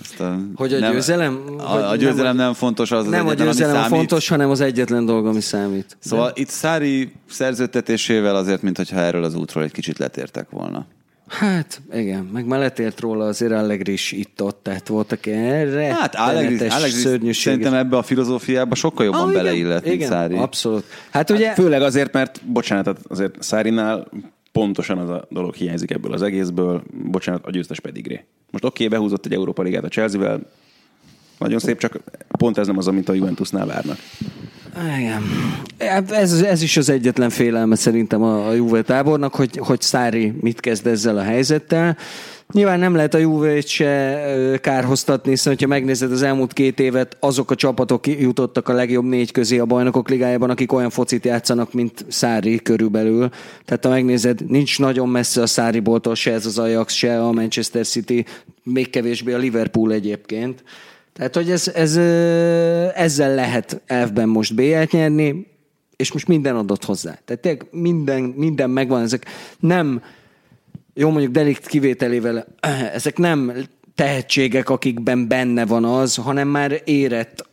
Ezt 0.01 0.19
a, 0.19 0.39
Hogy 0.55 0.73
a 0.73 0.91
győzelem? 0.91 1.43
A, 1.57 1.61
a 1.75 1.79
nem 1.89 1.97
győzelem 1.97 2.35
nem, 2.35 2.49
a- 2.49 2.53
fontos, 2.53 2.91
az 2.91 3.05
Nem 3.07 3.13
az 3.13 3.15
a 3.15 3.19
egyetlen, 3.31 3.47
ami 3.47 3.55
győzelem 3.57 3.75
a 3.75 3.83
számít. 3.83 3.97
fontos, 3.97 4.27
hanem 4.27 4.49
az 4.49 4.61
egyetlen 4.61 5.05
dolog, 5.05 5.25
ami 5.25 5.41
számít. 5.41 5.97
Szóval 5.99 6.31
itt 6.35 6.49
Szári 6.49 7.11
szerződtetésével 7.29 8.35
azért, 8.35 8.61
mintha 8.61 8.95
erről 8.99 9.23
az 9.23 9.35
útról 9.35 9.63
egy 9.63 9.71
kicsit 9.71 9.97
letértek 9.97 10.49
volna. 10.49 10.85
Hát, 11.27 11.81
igen, 11.93 12.23
meg 12.33 12.45
már 12.45 12.59
letért 12.59 12.99
róla 12.99 13.25
azért 13.25 13.51
Allegri 13.51 13.91
is 13.91 14.11
itt-ott, 14.11 14.59
tehát 14.63 14.87
voltak 14.87 15.25
ilyen 15.25 15.91
Hát 15.93 16.15
Allegri, 16.15 16.67
Allegri 16.67 17.33
szerintem 17.33 17.73
ebbe 17.73 17.97
a 17.97 18.03
filozófiába 18.03 18.75
sokkal 18.75 19.05
jobban 19.05 19.21
Ah, 19.21 19.29
igen, 19.31 19.43
beleillett, 19.43 19.83
mint 19.83 19.95
igen, 19.95 20.09
Szári. 20.09 20.35
abszolút. 20.37 20.83
Hát 21.11 21.29
ugye, 21.29 21.53
Főleg 21.53 21.81
azért, 21.81 22.13
mert 22.13 22.41
bocsánat, 22.45 22.99
azért 23.09 23.35
Szárinál 23.43 24.07
pontosan 24.53 24.97
az 24.97 25.09
a 25.09 25.27
dolog 25.29 25.53
hiányzik 25.53 25.91
ebből 25.91 26.13
az 26.13 26.21
egészből. 26.21 26.83
Bocsánat, 27.11 27.45
a 27.45 27.51
győztes 27.51 27.79
pedigré. 27.79 28.25
Most 28.51 28.63
oké, 28.63 28.85
okay, 28.85 28.97
behúzott 28.97 29.25
egy 29.25 29.33
Európa 29.33 29.61
Ligát 29.61 29.83
a 29.83 29.87
Chelsea-vel, 29.87 30.41
nagyon 31.37 31.59
szép, 31.59 31.77
csak 31.77 31.99
pont 32.27 32.57
ez 32.57 32.67
nem 32.67 32.77
az, 32.77 32.87
amit 32.87 33.09
a 33.09 33.13
Juventusnál 33.13 33.65
várnak. 33.65 33.97
igen. 34.97 35.21
Hát 35.79 36.11
Ez, 36.11 36.41
ez 36.41 36.61
is 36.61 36.77
az 36.77 36.89
egyetlen 36.89 37.29
félelme 37.29 37.75
szerintem 37.75 38.21
a, 38.21 38.47
a 38.47 38.53
Juve 38.53 38.81
tábornak, 38.81 39.35
hogy, 39.35 39.57
hogy 39.57 39.81
Szári 39.81 40.33
mit 40.41 40.59
kezd 40.59 40.87
ezzel 40.87 41.17
a 41.17 41.21
helyzettel. 41.21 41.97
Nyilván 42.51 42.79
nem 42.79 42.95
lehet 42.95 43.13
a 43.13 43.17
Juve-t 43.17 43.67
se 43.67 44.59
kárhoztatni, 44.61 45.29
hiszen 45.29 45.55
ha 45.59 45.67
megnézed 45.67 46.11
az 46.11 46.21
elmúlt 46.21 46.53
két 46.53 46.79
évet, 46.79 47.17
azok 47.19 47.51
a 47.51 47.55
csapatok 47.55 48.07
jutottak 48.07 48.69
a 48.69 48.73
legjobb 48.73 49.05
négy 49.05 49.31
közé 49.31 49.57
a 49.57 49.65
bajnokok 49.65 50.09
ligájában, 50.09 50.49
akik 50.49 50.73
olyan 50.73 50.89
focit 50.89 51.25
játszanak, 51.25 51.73
mint 51.73 52.05
Szári 52.07 52.61
körülbelül. 52.61 53.29
Tehát 53.65 53.83
ha 53.85 53.89
megnézed, 53.89 54.49
nincs 54.49 54.79
nagyon 54.79 55.09
messze 55.09 55.41
a 55.41 55.47
Száriboltól 55.47 56.15
se 56.15 56.31
ez 56.31 56.45
az 56.45 56.59
Ajax, 56.59 56.93
se 56.93 57.21
a 57.21 57.31
Manchester 57.31 57.85
City, 57.85 58.25
még 58.63 58.89
kevésbé 58.89 59.33
a 59.33 59.37
Liverpool 59.37 59.91
egyébként. 59.91 60.63
Tehát, 61.13 61.35
hogy 61.35 61.51
ez, 61.51 61.67
ez, 61.67 61.97
ezzel 62.95 63.35
lehet 63.35 63.81
elfben 63.85 64.29
most 64.29 64.55
BL-t 64.55 64.91
nyerni, 64.91 65.47
és 65.95 66.11
most 66.13 66.27
minden 66.27 66.55
adott 66.55 66.85
hozzá. 66.85 67.19
Tehát 67.25 67.41
tényleg 67.41 67.67
minden, 67.71 68.21
minden 68.21 68.69
megvan, 68.69 69.01
ezek 69.01 69.25
nem 69.59 70.01
jó, 70.93 71.09
mondjuk 71.09 71.31
delikt 71.31 71.67
kivételével, 71.67 72.45
ezek 72.93 73.17
nem 73.17 73.53
tehetségek, 73.95 74.69
akikben 74.69 75.27
benne 75.27 75.65
van 75.65 75.85
az, 75.85 76.15
hanem 76.15 76.47
már 76.47 76.81
érett 76.85 77.51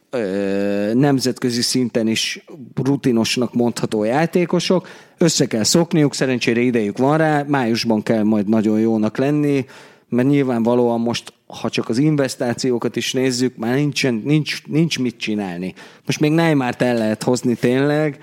nemzetközi 0.92 1.62
szinten 1.62 2.06
is 2.06 2.44
rutinosnak 2.74 3.54
mondható 3.54 4.04
játékosok. 4.04 4.88
Össze 5.18 5.46
kell 5.46 5.62
szokniuk, 5.62 6.14
szerencsére 6.14 6.60
idejük 6.60 6.98
van 6.98 7.16
rá, 7.16 7.44
májusban 7.48 8.02
kell 8.02 8.22
majd 8.22 8.48
nagyon 8.48 8.80
jónak 8.80 9.16
lenni, 9.16 9.64
mert 10.08 10.28
nyilvánvalóan 10.28 11.00
most, 11.00 11.32
ha 11.46 11.70
csak 11.70 11.88
az 11.88 11.98
investációkat 11.98 12.96
is 12.96 13.12
nézzük, 13.12 13.56
már 13.56 13.74
nincsen, 13.74 14.22
nincs, 14.24 14.66
nincs 14.66 14.98
mit 14.98 15.16
csinálni. 15.16 15.74
Most 16.06 16.20
még 16.20 16.32
Neymart 16.32 16.82
el 16.82 16.94
lehet 16.94 17.22
hozni 17.22 17.54
tényleg, 17.54 18.18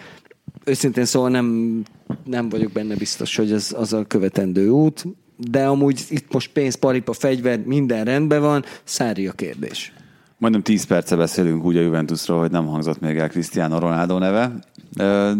őszintén 0.68 1.06
szóval 1.06 1.30
nem, 1.30 1.81
nem 2.23 2.49
vagyok 2.49 2.72
benne 2.72 2.95
biztos, 2.95 3.35
hogy 3.35 3.52
ez 3.52 3.76
az 3.77 3.94
a 3.94 4.06
követendő 4.06 4.69
út, 4.69 5.06
de 5.38 5.65
amúgy 5.65 6.06
itt 6.10 6.34
most 6.34 6.52
pénz, 6.52 6.76
paripa, 6.76 7.14
fegyver, 7.14 7.60
minden 7.60 8.06
rendben 8.06 8.41
van, 8.41 8.64
szári 8.84 9.27
a 9.27 9.31
kérdés. 9.31 9.94
Majdnem 10.38 10.64
10 10.64 10.85
perce 10.85 11.15
beszélünk 11.15 11.64
úgy 11.64 11.77
a 11.77 11.81
Juventusról, 11.81 12.39
hogy 12.39 12.52
nem 12.52 12.65
hangzott 12.65 12.99
még 12.99 13.18
el 13.18 13.30
Cristiano 13.30 13.80
Ronaldo 13.80 14.18
neve, 14.18 14.52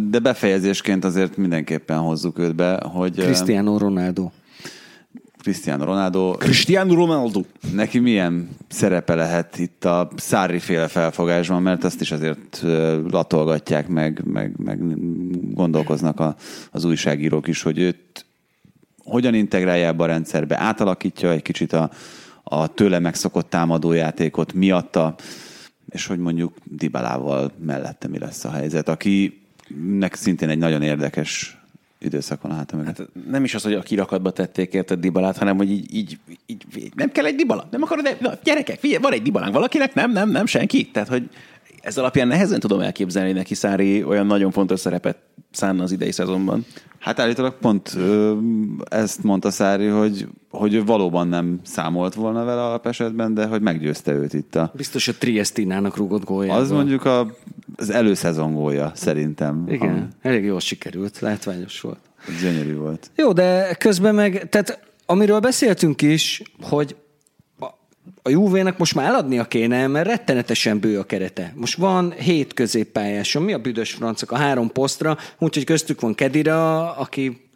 de 0.10 0.20
befejezésként 0.22 1.06
azért 1.06 1.38
mindenképpen 1.38 1.98
hozzuk 1.98 2.40
őt 2.40 2.56
be, 2.56 2.80
hogy 2.84 3.16
Cristiano 3.16 3.78
Ronaldo. 3.78 4.30
Cristiano 5.42 5.86
Ronaldo 5.86 6.32
Cristiano 6.32 6.94
Ronaldo. 6.94 7.42
neki 7.74 8.00
milyen 8.00 8.50
szerepe 8.68 9.16
lehet 9.16 9.58
itt 9.58 9.86
a 9.86 10.10
Szári 10.16 10.60
féle 10.60 10.88
felfogásban, 10.88 11.62
mert 11.62 11.84
azt 11.84 12.02
is 12.02 12.12
azért 12.12 12.62
latolgatják 13.10 13.88
meg, 13.88 14.22
meg, 14.26 14.54
meg 14.58 14.80
gondolkoznak 15.54 16.20
a, 16.20 16.36
az 16.72 16.84
újságírók 16.84 17.48
is, 17.48 17.62
hogy 17.62 17.80
őt 17.80 18.26
hogyan 19.04 19.34
integrálja 19.34 19.88
ebbe 19.88 20.04
a 20.04 20.08
rendszerbe, 20.08 20.60
átalakítja 20.60 21.32
egy 21.32 21.42
kicsit 21.42 21.74
a, 21.74 21.90
a 22.44 22.68
tőle 22.68 23.00
megszokott 23.00 23.50
támadójátékot 23.50 24.54
miatta, 24.54 25.16
és 25.90 26.06
hogy 26.06 26.20
mondjuk 26.20 26.54
Dibalával 26.64 27.52
mellette 27.66 28.08
mi 28.08 28.20
lesz 28.20 28.46
a 28.46 28.52
helyzet, 28.52 28.90
akinek 28.90 30.14
szintén 30.14 30.50
egy 30.50 30.58
nagyon 30.58 30.82
érdekes 30.82 31.58
időszak 32.00 32.42
van 32.42 32.52
a 32.52 32.56
háta 32.56 32.76
mögött. 32.76 32.98
Hát 32.98 33.10
nem 33.30 33.44
is 33.44 33.56
az, 33.56 33.64
hogy 33.64 33.74
a 33.74 33.82
kirakatba 33.82 34.32
tették 34.32 34.74
érted 34.74 35.00
Dibalát, 35.00 35.38
hanem 35.38 35.58
hogy 35.58 35.72
így, 35.72 35.96
így, 35.96 36.18
így, 36.46 36.92
nem 36.96 37.12
kell 37.12 37.26
egy 37.26 37.36
Dibala, 37.36 37.68
nem 37.72 37.82
akarod, 37.82 38.04
de, 38.04 38.18
na, 38.20 38.32
gyerekek, 38.44 38.80
figyelj, 38.80 39.02
van 39.02 39.14
egy 39.14 39.22
Dibalánk 39.22 39.54
valakinek, 39.54 39.94
nem, 39.94 40.12
nem, 40.12 40.30
nem, 40.30 40.46
senki. 40.46 40.86
Tehát, 40.92 41.10
hogy 41.10 41.30
ez 41.82 41.98
alapján 41.98 42.28
nehezen 42.28 42.60
tudom 42.60 42.80
elképzelni, 42.80 43.32
neki 43.32 43.54
Szári 43.54 44.04
olyan 44.04 44.26
nagyon 44.26 44.52
fontos 44.52 44.80
szerepet 44.80 45.18
szánna 45.52 45.84
az 45.84 45.92
idei 45.92 46.12
szezonban. 46.12 46.66
Hát 47.08 47.20
állítólag 47.20 47.54
pont 47.54 47.94
ö, 47.98 48.38
ezt 48.90 49.24
mondta 49.24 49.52
Szári, 49.52 49.88
hogy, 49.88 50.28
hogy 50.50 50.74
ő 50.74 50.84
valóban 50.84 51.28
nem 51.28 51.60
számolt 51.64 52.14
volna 52.14 52.44
vele 52.44 52.64
alapesetben, 52.64 53.34
de 53.34 53.46
hogy 53.46 53.62
meggyőzte 53.62 54.12
őt 54.12 54.34
itt 54.34 54.56
a... 54.56 54.72
Biztos 54.76 55.08
a 55.08 55.14
Triestinának 55.20 55.98
rúgott 55.98 56.24
góljával. 56.24 56.62
Az 56.62 56.72
mondjuk 56.72 57.06
a, 57.06 57.36
az 57.76 57.90
előszezon 57.90 58.54
gólja 58.54 58.92
szerintem. 58.96 59.64
Igen, 59.68 60.08
elég 60.22 60.44
jól 60.44 60.60
sikerült, 60.60 61.20
látványos 61.20 61.82
volt. 61.82 62.00
Gyönyörű 62.42 62.76
volt. 62.76 63.12
Jó, 63.16 63.32
de 63.32 63.76
közben 63.80 64.16
meg, 64.16 64.50
tehát 64.50 64.80
amiről 65.06 65.40
beszéltünk 65.40 66.02
is, 66.02 66.42
hogy 66.62 66.96
a, 68.22 68.30
Juvének 68.30 68.78
most 68.78 68.96
már 68.96 69.08
eladnia 69.08 69.46
kéne, 69.46 69.88
mert 69.88 70.08
rettenetesen 70.08 70.80
bő 70.80 71.00
a 71.00 71.04
kerete. 71.04 71.54
Most 71.56 71.78
van 71.78 72.12
hét 72.12 72.54
középpályáson, 72.54 73.44
mi 73.44 73.54
a 73.54 73.60
büdös 73.60 73.92
francok? 73.92 74.32
A 74.32 74.38
három 74.38 74.72
posztra, 74.72 75.18
úgyhogy 75.38 75.64
köztük 75.64 76.02
van 76.02 76.16
Kedira, 76.16 76.92
aki 76.96 77.47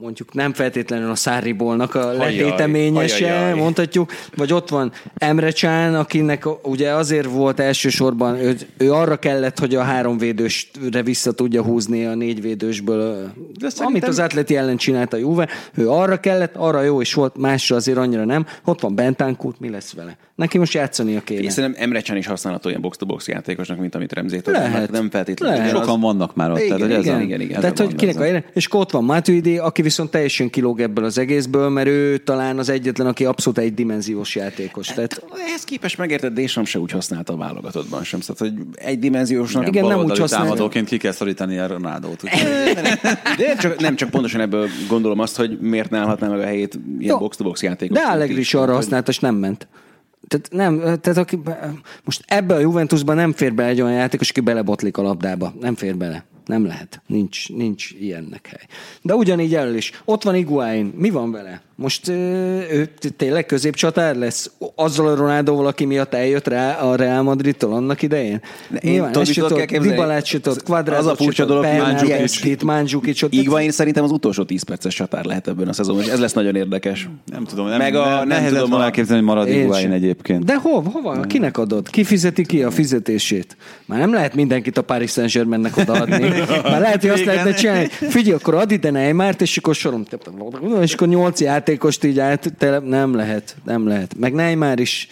mondjuk 0.00 0.34
nem 0.34 0.52
feltétlenül 0.52 1.10
a 1.10 1.14
Száribolnak 1.14 1.94
a 1.94 2.12
letéteményese, 2.12 3.24
ajajaj. 3.24 3.54
mondhatjuk, 3.54 4.12
vagy 4.36 4.52
ott 4.52 4.68
van 4.68 4.92
Emre 5.14 5.50
Csán, 5.50 5.94
akinek 5.94 6.66
ugye 6.66 6.90
azért 6.90 7.26
volt 7.26 7.60
elsősorban, 7.60 8.36
ő, 8.36 8.56
ő 8.76 8.92
arra 8.92 9.16
kellett, 9.16 9.58
hogy 9.58 9.74
a 9.74 9.82
három 9.82 10.18
védősre 10.18 11.02
vissza 11.02 11.32
tudja 11.32 11.62
húzni 11.62 12.06
a 12.06 12.14
négy 12.14 12.42
védősből, 12.42 13.32
szerintem- 13.58 13.86
amit 13.86 14.08
az 14.08 14.18
atleti 14.18 14.56
ellen 14.56 14.76
csinált 14.76 15.12
a 15.12 15.16
Juve, 15.16 15.48
ő 15.74 15.90
arra 15.90 16.16
kellett, 16.20 16.56
arra 16.56 16.82
jó 16.82 17.00
is 17.00 17.14
volt, 17.14 17.36
másra 17.38 17.76
azért 17.76 17.98
annyira 17.98 18.24
nem. 18.24 18.46
Ott 18.64 18.80
van 18.80 18.94
Bentancurt, 18.94 19.60
mi 19.60 19.70
lesz 19.70 19.92
vele? 19.92 20.16
Neki 20.40 20.58
most 20.58 20.72
játszania 20.72 21.20
kéne. 21.20 21.40
Én 21.42 21.50
szerintem 21.50 21.82
Emre 21.82 22.00
Can 22.00 22.16
is 22.16 22.26
használható 22.26 22.68
ilyen 22.68 22.80
box-to-box 22.80 23.28
játékosnak, 23.28 23.78
mint 23.78 23.94
amit 23.94 24.12
Remzétől. 24.12 24.54
Lehet. 24.54 24.90
Nem 24.90 25.10
feltétlenül. 25.10 25.56
Lehet. 25.56 25.70
Sokan 25.72 26.00
vannak 26.00 26.34
már 26.34 26.50
ott. 26.50 26.58
Igen, 26.60 26.78
tehát, 26.78 27.02
igen, 27.02 27.14
a- 27.14 27.20
igen, 27.20 27.40
igen. 27.40 27.60
Tehát, 27.60 27.78
hogy 27.78 27.90
a- 27.92 27.96
kinek 27.96 28.16
a 28.16 28.20
a- 28.20 28.24
jelen, 28.24 28.44
és 28.52 28.66
akkor 28.66 28.80
ott 28.80 28.90
van 28.90 29.04
Matuidi, 29.04 29.58
aki 29.58 29.82
viszont 29.82 30.10
teljesen 30.10 30.50
kilóg 30.50 30.80
ebből 30.80 31.04
az 31.04 31.18
egészből, 31.18 31.68
mert 31.68 31.86
ő 31.88 32.16
talán 32.18 32.58
az 32.58 32.68
egyetlen, 32.68 33.06
aki 33.06 33.24
abszolút 33.24 33.58
egy 33.58 33.74
dimenziós 33.74 34.34
játékos. 34.36 34.86
Tehát 34.86 35.22
Ehhez 35.46 35.64
képest 35.64 35.98
megérted, 35.98 36.32
Deschamps 36.32 36.70
se 36.70 36.78
úgy 36.78 36.90
használta 36.90 37.32
a 37.32 37.36
válogatottban 37.36 38.04
sem. 38.04 38.20
Szóval, 38.20 38.48
hogy 38.48 38.62
egy 38.74 38.98
dimenziósnak 38.98 39.66
Igen, 39.66 39.86
nem 39.86 39.98
úgy 39.98 40.22
támadóként 40.26 40.88
ki 40.88 40.96
kell 40.96 41.12
szorítani 41.12 41.58
a 41.58 41.66
Ronaldót. 41.66 42.22
De 42.22 43.46
nem 43.46 43.58
csak, 43.58 43.80
nem 43.80 43.96
csak 43.96 44.10
pontosan 44.10 44.40
ebből 44.40 44.68
gondolom 44.88 45.18
azt, 45.18 45.36
hogy 45.36 45.58
miért 45.60 45.90
ne 45.90 45.98
állhatná 45.98 46.28
meg 46.28 46.40
a 46.40 46.44
helyét 46.44 46.78
ilyen 46.98 47.18
box-to-box 47.18 47.62
játékos. 47.62 47.96
De 47.98 48.04
Allegri 48.04 48.38
is 48.38 48.54
arra 48.54 48.74
használta, 48.74 49.10
és 49.10 49.18
nem 49.18 49.34
ment. 49.34 49.68
Tehát, 50.28 50.48
nem, 50.50 50.78
tehát 51.00 51.16
aki, 51.16 51.38
most 52.04 52.24
ebbe 52.26 52.54
a 52.54 52.58
Juventusban 52.58 53.16
nem 53.16 53.32
fér 53.32 53.54
bele 53.54 53.68
egy 53.68 53.80
olyan 53.80 53.94
játékos, 53.94 54.30
aki 54.30 54.40
belebotlik 54.40 54.96
a 54.96 55.02
labdába. 55.02 55.54
Nem 55.60 55.74
fér 55.74 55.96
bele. 55.96 56.24
Nem 56.46 56.66
lehet. 56.66 57.02
Nincs, 57.06 57.48
nincs 57.48 57.90
ilyennek 57.90 58.46
hely. 58.46 58.66
De 59.02 59.14
ugyanígy 59.14 59.54
elől 59.54 59.76
is. 59.76 60.02
Ott 60.04 60.22
van 60.22 60.34
Iguain. 60.34 60.92
Mi 60.96 61.10
van 61.10 61.30
vele? 61.30 61.60
Most 61.80 62.08
ő 62.08 62.88
tényleg 63.16 63.46
középcsatár 63.46 64.16
lesz? 64.16 64.50
Azzal 64.74 65.06
a 65.06 65.14
Ronaldóval, 65.14 65.66
aki 65.66 65.84
miatt 65.84 66.14
eljött 66.14 66.48
rá 66.48 66.72
a 66.74 66.94
Real 66.96 67.22
Madridtól 67.22 67.72
annak 67.72 68.02
idején? 68.02 68.40
én 68.82 68.90
Nyilván, 68.90 69.12
tudod, 69.12 69.28
tudod, 69.34 69.58
elképzelni? 69.58 69.88
Dybalát 69.90 70.24
se 70.24 70.40
tudod, 70.40 70.88
Az 70.88 71.06
a 71.06 71.14
furcsa 71.16 71.44
dolog, 71.44 71.64
hogy 71.64 71.76
Bernardeschi-t, 71.76 72.62
Mandzukic-ot. 72.62 73.32
Igvain 73.32 73.70
szerintem 73.70 74.04
az 74.04 74.10
utolsó 74.10 74.42
10 74.42 74.62
perces 74.62 74.94
csatár 74.94 75.24
lehet 75.24 75.48
ebben 75.48 75.68
a 75.68 75.72
szezonban, 75.72 76.04
és 76.04 76.10
ez 76.10 76.20
lesz 76.20 76.32
nagyon 76.32 76.56
érdekes. 76.56 77.08
Nem 77.24 77.44
tudom, 77.44 77.66
nem, 77.68 77.78
Meg 77.78 77.94
a- 77.94 78.24
nem, 78.24 78.46
tudom, 78.46 78.72
a- 78.72 78.82
elképzelni, 78.82 79.22
hogy 79.24 79.34
marad 79.34 79.48
Én 79.48 79.60
Higuain 79.60 79.82
sem. 79.82 79.92
egyébként. 79.92 80.44
De 80.44 80.56
hova? 80.56 80.90
hova? 80.90 81.20
Kinek 81.20 81.58
adod? 81.58 81.88
Ki 81.90 82.04
fizeti 82.04 82.46
ki 82.46 82.62
a 82.62 82.70
fizetését? 82.70 83.56
Már 83.86 83.98
nem 83.98 84.12
lehet 84.12 84.34
mindenkit 84.34 84.78
a 84.78 84.82
Paris 84.82 85.10
Saint-Germainnek 85.10 85.76
odaadni. 85.76 86.28
Már 86.62 86.80
lehet, 86.80 87.00
hogy 87.00 87.10
azt 87.10 87.24
lehetne 87.24 87.52
csinálni. 87.52 87.86
Figyelj, 87.88 88.36
akkor 88.36 88.54
add 88.54 88.70
ide 88.72 88.90
Neymart, 88.90 89.40
és 89.40 89.56
akkor 89.56 89.74
sorom. 89.74 90.04
És 90.82 90.92
akkor 90.94 91.08
nyolc 91.08 91.40
játékost 91.70 92.04
így 92.04 92.18
át, 92.18 92.52
tele, 92.58 92.78
nem 92.78 93.14
lehet, 93.14 93.56
nem 93.64 93.86
lehet. 93.86 94.14
Meg 94.18 94.32
Neymar 94.32 94.80
is 94.80 95.08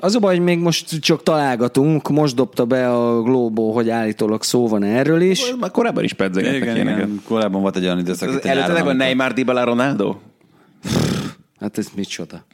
az 0.00 0.14
a 0.14 0.18
baj, 0.18 0.34
hogy 0.34 0.44
még 0.44 0.58
most 0.58 0.98
csak 1.00 1.22
találgatunk, 1.22 2.08
most 2.08 2.34
dobta 2.34 2.64
be 2.64 2.92
a 2.92 3.22
Globo, 3.22 3.70
hogy 3.70 3.90
állítólag 3.90 4.42
szó 4.42 4.68
van 4.68 4.82
erről 4.82 5.20
is. 5.20 5.54
Már 5.60 5.70
korábban 5.70 6.04
is 6.04 6.12
pedzegettek 6.12 6.62
Igen, 6.62 6.74
ilyeneket. 6.74 7.06
igen, 7.06 7.22
korábban 7.24 7.60
volt 7.60 7.76
egy 7.76 7.84
olyan 7.84 7.98
időszak, 7.98 8.28
Az 8.28 8.34
itt 8.34 8.44
Előtte 8.44 8.60
nyáron, 8.60 8.74
meg 8.74 8.84
van 8.84 8.96
Neymar, 8.96 9.32
Dybala, 9.32 9.64
Ronaldo? 9.64 10.16
Hát 11.60 11.78
ez 11.78 11.88
micsoda? 11.96 12.46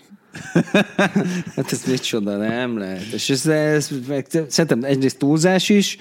hát 1.56 1.72
ez 1.72 1.82
micsoda, 1.86 2.36
nem 2.36 2.78
lehet. 2.78 3.12
És 3.12 3.30
ez, 3.30 3.46
ez 3.46 3.90
meg, 4.08 4.26
szerintem 4.30 4.84
egyrészt 4.84 5.18
túlzás 5.18 5.68
is, 5.68 5.96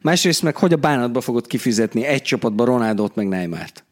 másrészt 0.00 0.42
meg 0.42 0.56
hogy 0.56 0.72
a 0.72 0.76
bánatba 0.76 1.20
fogod 1.20 1.46
kifizetni 1.46 2.04
egy 2.04 2.22
csapatba 2.22 2.64
Ronaldot 2.64 3.14
meg 3.14 3.28
Neymart. 3.28 3.83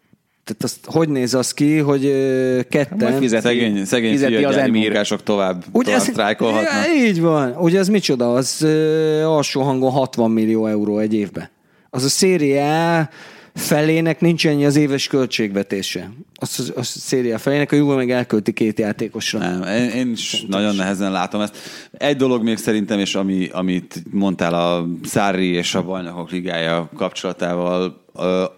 Tehát 0.45 0.63
azt, 0.63 0.79
hogy 0.85 1.09
néz 1.09 1.35
az 1.35 1.53
ki, 1.53 1.79
hogy 1.79 2.05
ö, 2.05 2.53
Majd 2.53 2.69
ketten... 2.69 3.19
fizeti, 3.19 3.43
Szegény, 3.43 3.85
szegény 3.85 4.11
fizeti 4.11 4.45
az 4.45 4.57
munkások 4.57 5.23
tovább, 5.23 5.65
Ugye 5.73 5.93
tovább 5.93 6.09
sztrájkolhatnak. 6.09 6.73
Ja, 6.87 7.05
így 7.05 7.21
van. 7.21 7.57
Ugye 7.59 7.79
ez 7.79 7.89
micsoda? 7.89 8.33
Az 8.35 8.63
ö, 8.63 9.23
alsó 9.23 9.63
hangon 9.63 9.91
60 9.91 10.31
millió 10.31 10.67
euró 10.67 10.99
egy 10.99 11.15
évben. 11.15 11.51
Az 11.91 12.05
a 12.05 12.09
széria 12.09 13.09
felének 13.55 14.21
nincs 14.21 14.47
ennyi 14.47 14.65
az 14.65 14.77
éves 14.77 15.07
költségvetése. 15.07 16.11
Az, 16.35 16.59
az, 16.59 16.73
az 16.77 16.93
a 16.97 16.99
széria 16.99 17.39
felének, 17.39 17.73
a 17.73 17.77
Juve 17.77 17.95
meg 17.95 18.11
elkölti 18.11 18.53
két 18.53 18.79
játékosra. 18.79 19.39
Nem, 19.39 19.63
én, 19.63 19.89
én 19.89 20.11
is 20.11 20.45
nagyon 20.49 20.75
nehezen 20.75 21.13
látom 21.13 21.41
ezt. 21.41 21.57
Egy 21.93 22.17
dolog 22.17 22.43
még 22.43 22.57
szerintem, 22.57 22.99
és 22.99 23.15
ami, 23.15 23.49
amit 23.53 24.03
mondtál 24.11 24.55
a 24.55 24.87
Szári 25.05 25.47
és 25.47 25.75
a 25.75 25.83
Bajnokok 25.83 26.31
Ligája 26.31 26.91
kapcsolatával, 26.97 28.05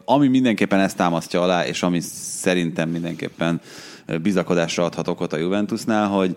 ami 0.05 0.29
mindenképpen 0.29 0.81
ezt 0.81 0.97
támasztja 0.97 1.43
alá, 1.43 1.67
és 1.67 1.83
ami 1.83 2.01
szerintem 2.41 2.89
mindenképpen 2.89 3.61
bizakodásra 4.23 4.85
adhat 4.85 5.09
okot 5.09 5.33
a 5.33 5.37
Juventusnál, 5.37 6.09
hogy 6.09 6.37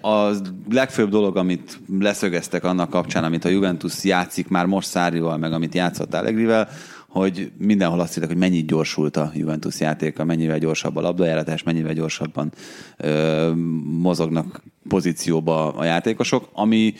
a 0.00 0.30
legfőbb 0.70 1.10
dolog, 1.10 1.36
amit 1.36 1.78
leszögeztek 1.98 2.64
annak 2.64 2.90
kapcsán, 2.90 3.24
amit 3.24 3.44
a 3.44 3.48
Juventus 3.48 4.04
játszik 4.04 4.48
már 4.48 4.66
most 4.66 4.88
Szárival, 4.88 5.36
meg 5.36 5.52
amit 5.52 5.74
játszott 5.74 6.14
Allegrivel, 6.14 6.68
hogy 7.10 7.52
mindenhol 7.58 8.00
azt 8.00 8.14
hittek, 8.14 8.28
hogy 8.28 8.38
mennyit 8.38 8.66
gyorsult 8.66 9.16
a 9.16 9.30
Juventus 9.34 9.80
játéka, 9.80 10.24
mennyivel 10.24 10.58
gyorsabb 10.58 10.96
a 10.96 11.00
labdajáratás, 11.00 11.62
mennyivel 11.62 11.92
gyorsabban 11.92 12.52
ö, 12.96 13.52
mozognak 13.84 14.62
pozícióba 14.88 15.72
a 15.72 15.84
játékosok, 15.84 16.48
ami 16.52 16.94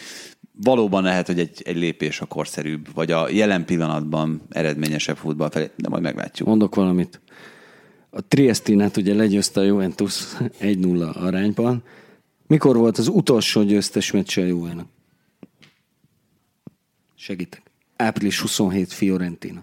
valóban 0.63 1.03
lehet, 1.03 1.27
hogy 1.27 1.39
egy, 1.39 1.63
egy 1.65 1.77
lépés 1.77 2.21
a 2.21 2.27
korszerűbb, 2.27 2.95
vagy 2.95 3.11
a 3.11 3.29
jelen 3.29 3.65
pillanatban 3.65 4.43
eredményesebb 4.49 5.17
futball 5.17 5.51
felé, 5.51 5.71
de 5.77 5.89
majd 5.89 6.03
meglátjuk. 6.03 6.49
Mondok 6.49 6.75
valamit. 6.75 7.21
A 8.11 8.21
Triestinát 8.21 8.97
ugye 8.97 9.15
legyőzte 9.15 9.61
a 9.61 9.65
Juventus 9.65 10.37
1-0 10.61 11.15
arányban. 11.15 11.83
Mikor 12.47 12.77
volt 12.77 12.99
az 12.99 13.09
utolsó 13.09 13.63
győztes 13.63 14.11
meccse 14.11 14.43
a 14.43 14.45
Juve-nak? 14.45 14.87
Segítek. 17.15 17.63
Április 17.97 18.41
27 18.41 18.93
Fiorentina. 18.93 19.63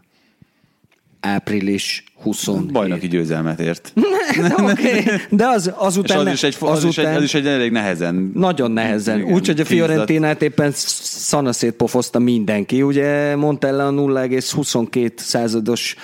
Április 1.20 2.04
27. 2.22 2.72
Bajnoki 2.72 3.08
győzelmet 3.08 3.60
ért. 3.60 3.94
Oké, 4.60 4.72
okay. 4.72 5.04
de 5.30 5.48
az, 5.48 5.68
És 5.68 5.74
azután... 5.76 6.28
az 6.28 6.34
is, 6.34 6.44
egy, 6.44 6.58
az, 6.60 6.84
is 6.84 6.98
egy, 6.98 7.16
az 7.16 7.24
is 7.24 7.34
egy 7.34 7.48
elég 7.48 7.72
nehezen. 7.72 8.32
Nagyon 8.34 8.72
nehezen. 8.72 9.20
Igen, 9.20 9.34
Úgy, 9.34 9.48
hogy 9.48 9.60
a. 9.60 9.66
Fiorentinát 9.66 10.42
éppen 10.42 10.72
szanaszét 10.74 11.72
pofozta 11.72 12.20
mindenki. 12.20 12.82
Ugye 12.82 13.36
Montella 13.36 13.88
a 13.88 13.92
0,22 13.92 15.12
százados 15.16 15.96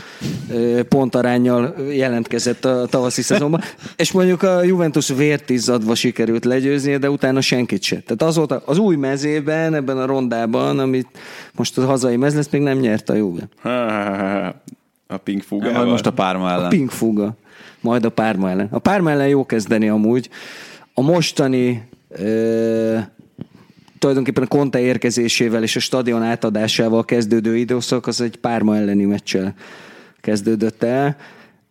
pontarányjal 0.90 1.76
jelentkezett 1.92 2.66
a 2.66 2.86
tavaszi 2.86 3.22
szezonban, 3.22 3.62
és 3.96 4.12
mondjuk 4.12 4.44
a 4.44 4.64
Juventus 4.64 5.08
vért 5.08 5.50
izzadva 5.50 5.96
sikerült 5.96 6.46
legyőzni, 6.46 6.98
de 6.98 7.10
utána 7.10 7.42
senkit 7.42 7.84
se. 7.84 7.96
Tehát 7.96 8.22
azóta 8.22 8.62
az 8.66 8.78
új 8.78 8.96
mezében, 8.96 9.74
ebben 9.74 9.98
a 9.98 10.06
rondában, 10.06 10.80
amit 10.80 11.08
most 11.54 11.78
a 11.78 11.86
hazai 11.86 12.16
mez 12.16 12.36
lesz, 12.36 12.50
még 12.50 12.62
nem 12.62 12.78
nyert 12.78 13.10
a 13.10 13.14
Juve. 13.14 13.48
A 15.08 15.18
Pink 15.18 15.46
Majd 15.50 15.64
Fugával. 15.64 15.90
most 15.90 16.06
a 16.06 16.12
Párma 16.12 16.50
ellen. 16.50 16.66
A 16.66 16.68
Pink 16.68 16.92
Fuga. 16.92 17.36
Majd 17.80 18.06
a 18.06 18.10
Párma 18.10 18.50
ellen. 18.50 18.68
A 18.72 18.80
Párma 18.80 19.12
ellen 19.12 19.28
jó 19.28 19.46
kezdeni 19.46 19.90
amúgy. 19.90 20.30
A 20.94 21.02
mostani 21.02 21.88
ö, 22.10 22.98
tulajdonképpen 24.00 24.44
a 24.44 24.48
Conte 24.48 24.80
érkezésével 24.80 25.64
és 25.64 25.76
a 25.76 25.80
stadion 25.80 26.24
átadásával 26.24 27.06
kezdődő 27.06 27.58
időszak 27.58 28.08
az 28.08 28.22
egy 28.22 28.38
Párma 28.38 28.76
elleni 28.76 29.06
meccsel 29.06 29.56
kezdődött 30.22 30.84
el. 30.84 31.18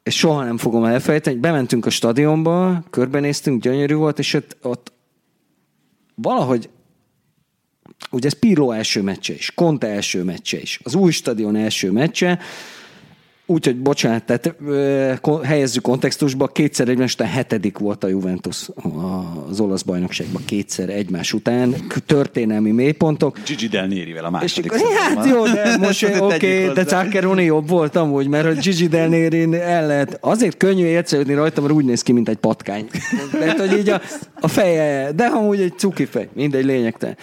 És 0.02 0.16
soha 0.16 0.44
nem 0.44 0.59
fogom 0.59 0.84
elfelejteni, 0.84 1.34
hogy 1.34 1.44
bementünk 1.44 1.86
a 1.86 1.90
stadionba, 1.90 2.82
körbenéztünk, 2.90 3.62
gyönyörű 3.62 3.94
volt, 3.94 4.18
és 4.18 4.34
ott, 4.34 4.56
ott 4.62 4.92
valahogy 6.14 6.68
ugye 8.10 8.26
ez 8.26 8.38
Pirlo 8.38 8.70
első 8.70 9.02
meccse 9.02 9.32
is, 9.32 9.52
Conte 9.54 9.86
első 9.86 10.22
meccse 10.22 10.60
is, 10.60 10.80
az 10.82 10.94
új 10.94 11.10
stadion 11.10 11.56
első 11.56 11.90
meccse, 11.90 12.38
Úgyhogy 13.52 13.76
bocsánat, 13.76 14.24
tehát 14.24 14.54
ö, 14.66 15.12
helyezzük 15.42 15.82
kontextusba, 15.82 16.46
kétszer 16.46 16.88
egymás 16.88 17.14
után 17.14 17.28
hetedik 17.28 17.78
volt 17.78 18.04
a 18.04 18.08
Juventus 18.08 18.68
a- 18.68 19.48
az 19.50 19.60
olasz 19.60 19.82
bajnokságban, 19.82 20.42
kétszer 20.44 20.88
egymás 20.88 21.32
után, 21.32 21.74
történelmi 22.06 22.70
mélypontok. 22.70 23.38
Gigi 23.46 23.68
Del 23.68 23.86
Nérivel 23.86 24.24
a 24.24 24.26
És 24.26 24.32
második 24.32 24.72
akkor, 24.72 24.92
hát 24.92 25.26
jó, 25.26 25.44
de 25.46 25.76
most 25.86 26.04
oké, 26.04 26.18
okay, 26.18 26.74
de 26.74 26.84
Zaccheroni 26.84 27.44
jobb 27.44 27.68
volt 27.68 27.96
amúgy, 27.96 28.26
mert 28.28 28.46
hogy 28.46 28.58
Gigi 28.58 28.86
Del 28.86 29.08
Nérin 29.08 29.54
el 29.54 29.86
lehet. 29.86 30.18
Azért 30.20 30.56
könnyű 30.56 30.84
értszerűtni 30.84 31.34
rajta, 31.34 31.60
mert 31.60 31.72
úgy 31.72 31.84
néz 31.84 32.02
ki, 32.02 32.12
mint 32.12 32.28
egy 32.28 32.36
patkány. 32.36 32.86
Mert 33.40 33.58
hogy 33.58 33.78
így 33.78 33.88
a, 33.88 34.00
a 34.40 34.48
feje, 34.48 35.12
de 35.12 35.24
amúgy 35.24 35.60
egy 35.60 35.72
cuki 35.76 36.04
fej, 36.04 36.28
mindegy 36.34 36.64
lényegtelen. 36.64 37.16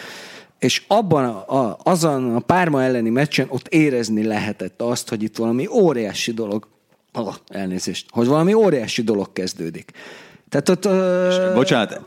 És 0.59 0.83
abban 0.87 1.25
a, 1.25 1.57
a, 1.59 1.77
azon 1.83 2.35
a 2.35 2.39
Párma 2.39 2.83
elleni 2.83 3.09
meccsen 3.09 3.47
ott 3.49 3.67
érezni 3.67 4.23
lehetett 4.23 4.81
azt, 4.81 5.09
hogy 5.09 5.23
itt 5.23 5.37
valami 5.37 5.67
óriási 5.67 6.33
dolog, 6.33 6.67
oh, 7.13 7.33
elnézést, 7.47 8.05
hogy 8.09 8.27
valami 8.27 8.53
óriási 8.53 9.01
dolog 9.01 9.33
kezdődik. 9.33 9.91
Tehát 10.49 10.69
ott... 10.69 10.85
Ö, 10.85 11.51
Bocsánat, 11.53 12.01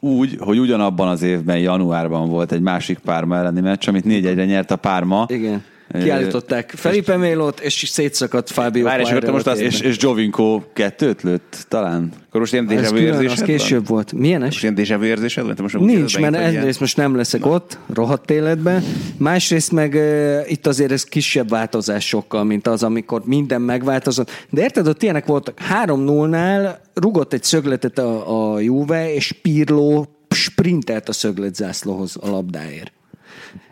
úgy, 0.00 0.36
hogy 0.40 0.58
ugyanabban 0.58 1.08
az 1.08 1.22
évben, 1.22 1.58
januárban 1.58 2.28
volt 2.28 2.52
egy 2.52 2.60
másik 2.60 2.98
Párma 2.98 3.36
elleni 3.36 3.60
meccs, 3.60 3.88
amit 3.88 4.04
4-1-re 4.06 4.44
nyert 4.44 4.70
a 4.70 4.76
Párma. 4.76 5.26
igen. 5.28 5.64
Kiállították 5.92 6.70
Felipe 6.76 7.16
Mélót, 7.16 7.60
és 7.60 7.88
szétszakadt 7.88 8.50
Fábio 8.50 8.84
Várj, 8.84 9.02
és 9.02 9.30
most 9.30 9.46
azt- 9.46 9.60
És, 9.60 9.80
és 9.80 9.96
Jovinko 10.00 10.62
kettőt 10.72 11.22
lőtt 11.22 11.64
talán. 11.68 12.12
Akkor 12.28 12.40
most 12.40 12.52
ilyen 12.52 12.70
Ez 12.70 12.90
déjà 12.90 12.92
az 12.92 13.00
érzésed 13.00 13.44
később 13.44 13.78
van? 13.78 13.86
volt. 13.94 14.12
Milyenes? 14.12 14.48
Most 14.48 14.62
ilyen 14.62 15.00
déjà 15.00 15.04
érzésed 15.04 15.44
van? 15.44 15.54
Te 15.54 15.62
most 15.62 15.78
Nincs, 15.78 16.18
mert 16.18 16.34
egyrészt 16.36 16.80
most 16.80 16.96
nem 16.96 17.16
leszek 17.16 17.46
ott, 17.46 17.78
rohadt 17.94 18.30
életben. 18.30 18.84
Másrészt 19.16 19.72
meg 19.72 19.94
uh, 19.94 20.50
itt 20.50 20.66
azért 20.66 20.92
ez 20.92 21.04
kisebb 21.04 21.48
változásokkal, 21.48 22.44
mint 22.44 22.66
az, 22.66 22.82
amikor 22.82 23.22
minden 23.24 23.60
megváltozott. 23.62 24.30
De 24.50 24.62
érted, 24.62 24.86
ott 24.88 25.02
ilyenek 25.02 25.26
voltak. 25.26 25.58
3-0-nál 25.84 26.76
rugott 26.94 27.32
egy 27.32 27.42
szögletet 27.42 27.98
a, 27.98 28.52
a 28.54 28.60
Juve, 28.60 29.14
és 29.14 29.32
Pirlo 29.42 30.04
sprintelt 30.30 31.08
a 31.08 31.12
szögletzászlóhoz 31.12 32.16
a 32.20 32.30
labdáért. 32.30 32.92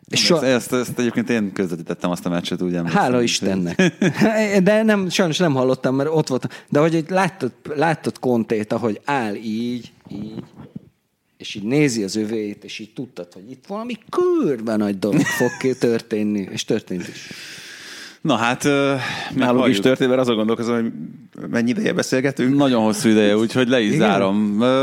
És 0.09 0.31
Ezt, 0.31 0.41
so, 0.41 0.47
ezt, 0.47 0.73
ezt 0.73 0.99
egyébként 0.99 1.31
én 1.31 1.53
közvetítettem 1.53 2.11
azt 2.11 2.27
a 2.27 2.29
meccset, 2.29 2.63
úgy 2.63 2.75
emlékszem. 2.75 3.03
Hála 3.03 3.23
Istennek. 3.23 3.93
De 4.63 4.83
nem, 4.83 5.09
sajnos 5.09 5.39
nem 5.39 5.55
hallottam, 5.55 5.95
mert 5.95 6.11
ott 6.13 6.29
voltam. 6.29 6.51
De 6.69 6.79
hogy 6.79 6.95
egy 6.95 7.11
láttad, 7.11 7.53
láttad 7.75 8.19
Kontét, 8.19 8.73
ahogy 8.73 9.01
áll 9.05 9.35
így, 9.35 9.93
így, 10.09 10.45
és 11.37 11.55
így 11.55 11.63
nézi 11.63 12.03
az 12.03 12.17
övéit, 12.17 12.65
és 12.65 12.79
így 12.79 12.93
tudtad, 12.93 13.33
hogy 13.33 13.51
itt 13.51 13.67
valami 13.67 13.99
kurva 14.11 14.77
nagy 14.77 14.99
dolog 14.99 15.21
fog 15.21 15.73
történni, 15.79 16.49
és 16.51 16.65
történt 16.65 17.09
is. 17.09 17.31
Na 18.27 18.35
hát, 18.37 18.63
Nálunk 18.65 19.01
is 19.35 19.45
halljuk. 19.61 19.81
történt, 19.81 20.09
mert 20.11 20.21
azon 20.23 20.37
gondolkozom, 20.37 20.75
hogy 20.75 20.93
mennyi 21.51 21.71
ideje 21.71 21.93
beszélgetünk. 21.93 22.57
Nagyon 22.57 22.83
hosszú 22.83 23.09
ideje, 23.09 23.37
úgyhogy 23.37 23.69
le 23.69 23.81
is 23.81 23.87
Igen? 23.87 23.99
zárom. 23.99 24.37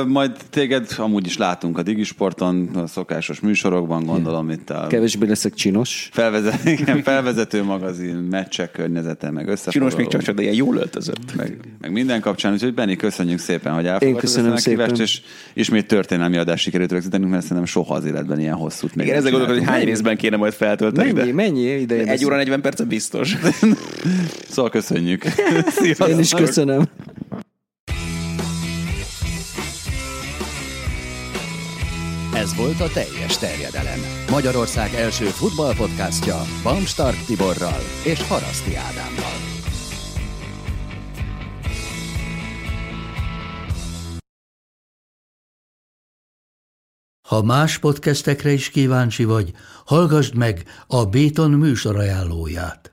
Majd 0.08 0.32
téged 0.50 0.88
amúgy 0.98 1.26
is 1.26 1.38
látunk 1.38 1.78
a 1.78 1.84
Digisporton, 1.84 2.70
a 2.76 2.88
szokásos 2.88 3.40
műsorokban, 3.40 4.06
gondolom 4.06 4.50
itt 4.50 4.70
a 4.70 4.88
Kevésbé 4.90 5.28
leszek 5.28 5.54
csinos. 5.54 6.10
felvezet, 6.12 6.66
igen, 6.80 7.04
felvezető 7.04 7.64
magazin, 7.64 8.16
meccsek 8.16 8.72
környezete, 8.72 9.32
meg 9.32 9.44
Csinos 9.44 9.60
összefoglaló. 9.60 9.96
még 9.98 10.08
csak, 10.08 10.22
csak, 10.22 10.36
de 10.36 10.42
ilyen 10.42 10.54
jól 10.56 10.76
öltözött. 10.78 11.36
meg, 11.36 11.58
meg 11.82 11.92
minden 11.92 12.22
kapcsán, 12.22 12.54
úgyhogy 12.54 12.74
Benni, 12.74 12.96
köszönjük 12.96 13.40
szépen, 13.40 13.74
hogy 13.74 13.84
Én 13.84 13.90
elfogadtad 13.90 14.22
köszönöm 14.22 14.50
a 14.52 14.54
meghívást, 14.54 14.90
szépen. 14.90 15.06
és 15.06 15.22
ismét 15.54 15.88
történelmi 15.88 16.38
adást 16.38 16.64
sikerült 16.64 16.92
rögzítenünk, 16.92 17.32
mert 17.32 17.42
szerintem 17.44 17.66
soha 17.66 17.94
az 17.94 18.06
életben 18.06 18.40
ilyen 18.40 18.56
hosszút 18.56 18.96
még 18.96 19.06
Igen, 19.06 19.18
ezzel 19.18 19.32
gondolok, 19.32 19.58
hogy 19.58 19.68
hány 19.68 19.86
részben 19.86 20.18
kéne 20.18 20.38
majd 20.38 20.54
feltölteni. 20.54 21.12
Mennyi, 21.12 21.28
de 21.28 21.34
mennyi 21.34 21.62
ideje? 21.62 22.06
Egy 22.06 22.26
óra 22.26 22.36
40 22.36 22.62
perc 22.62 22.82
biztos. 22.84 23.33
Szóval 24.50 24.72
köszönjük. 24.72 25.24
Sziasztok! 25.68 26.08
Én 26.12 26.20
is 26.20 26.32
köszönöm. 26.32 26.90
Ez 32.34 32.56
volt 32.56 32.80
a 32.80 32.90
teljes 32.94 33.38
terjedelem. 33.38 34.00
Magyarország 34.30 34.94
első 34.94 35.26
futballpodcastja 35.26 36.42
Bamstart 36.64 37.26
Tiborral 37.26 37.82
és 38.04 38.28
Haraszti 38.28 38.76
Ádámmal. 38.76 39.52
Ha 47.28 47.44
más 47.44 47.78
podcastekre 47.78 48.52
is 48.52 48.70
kíváncsi 48.70 49.24
vagy, 49.24 49.52
hallgassd 49.86 50.36
meg 50.36 50.64
a 50.88 51.06
Béton 51.06 51.52
műsor 51.52 51.98
ajánlóját. 51.98 52.93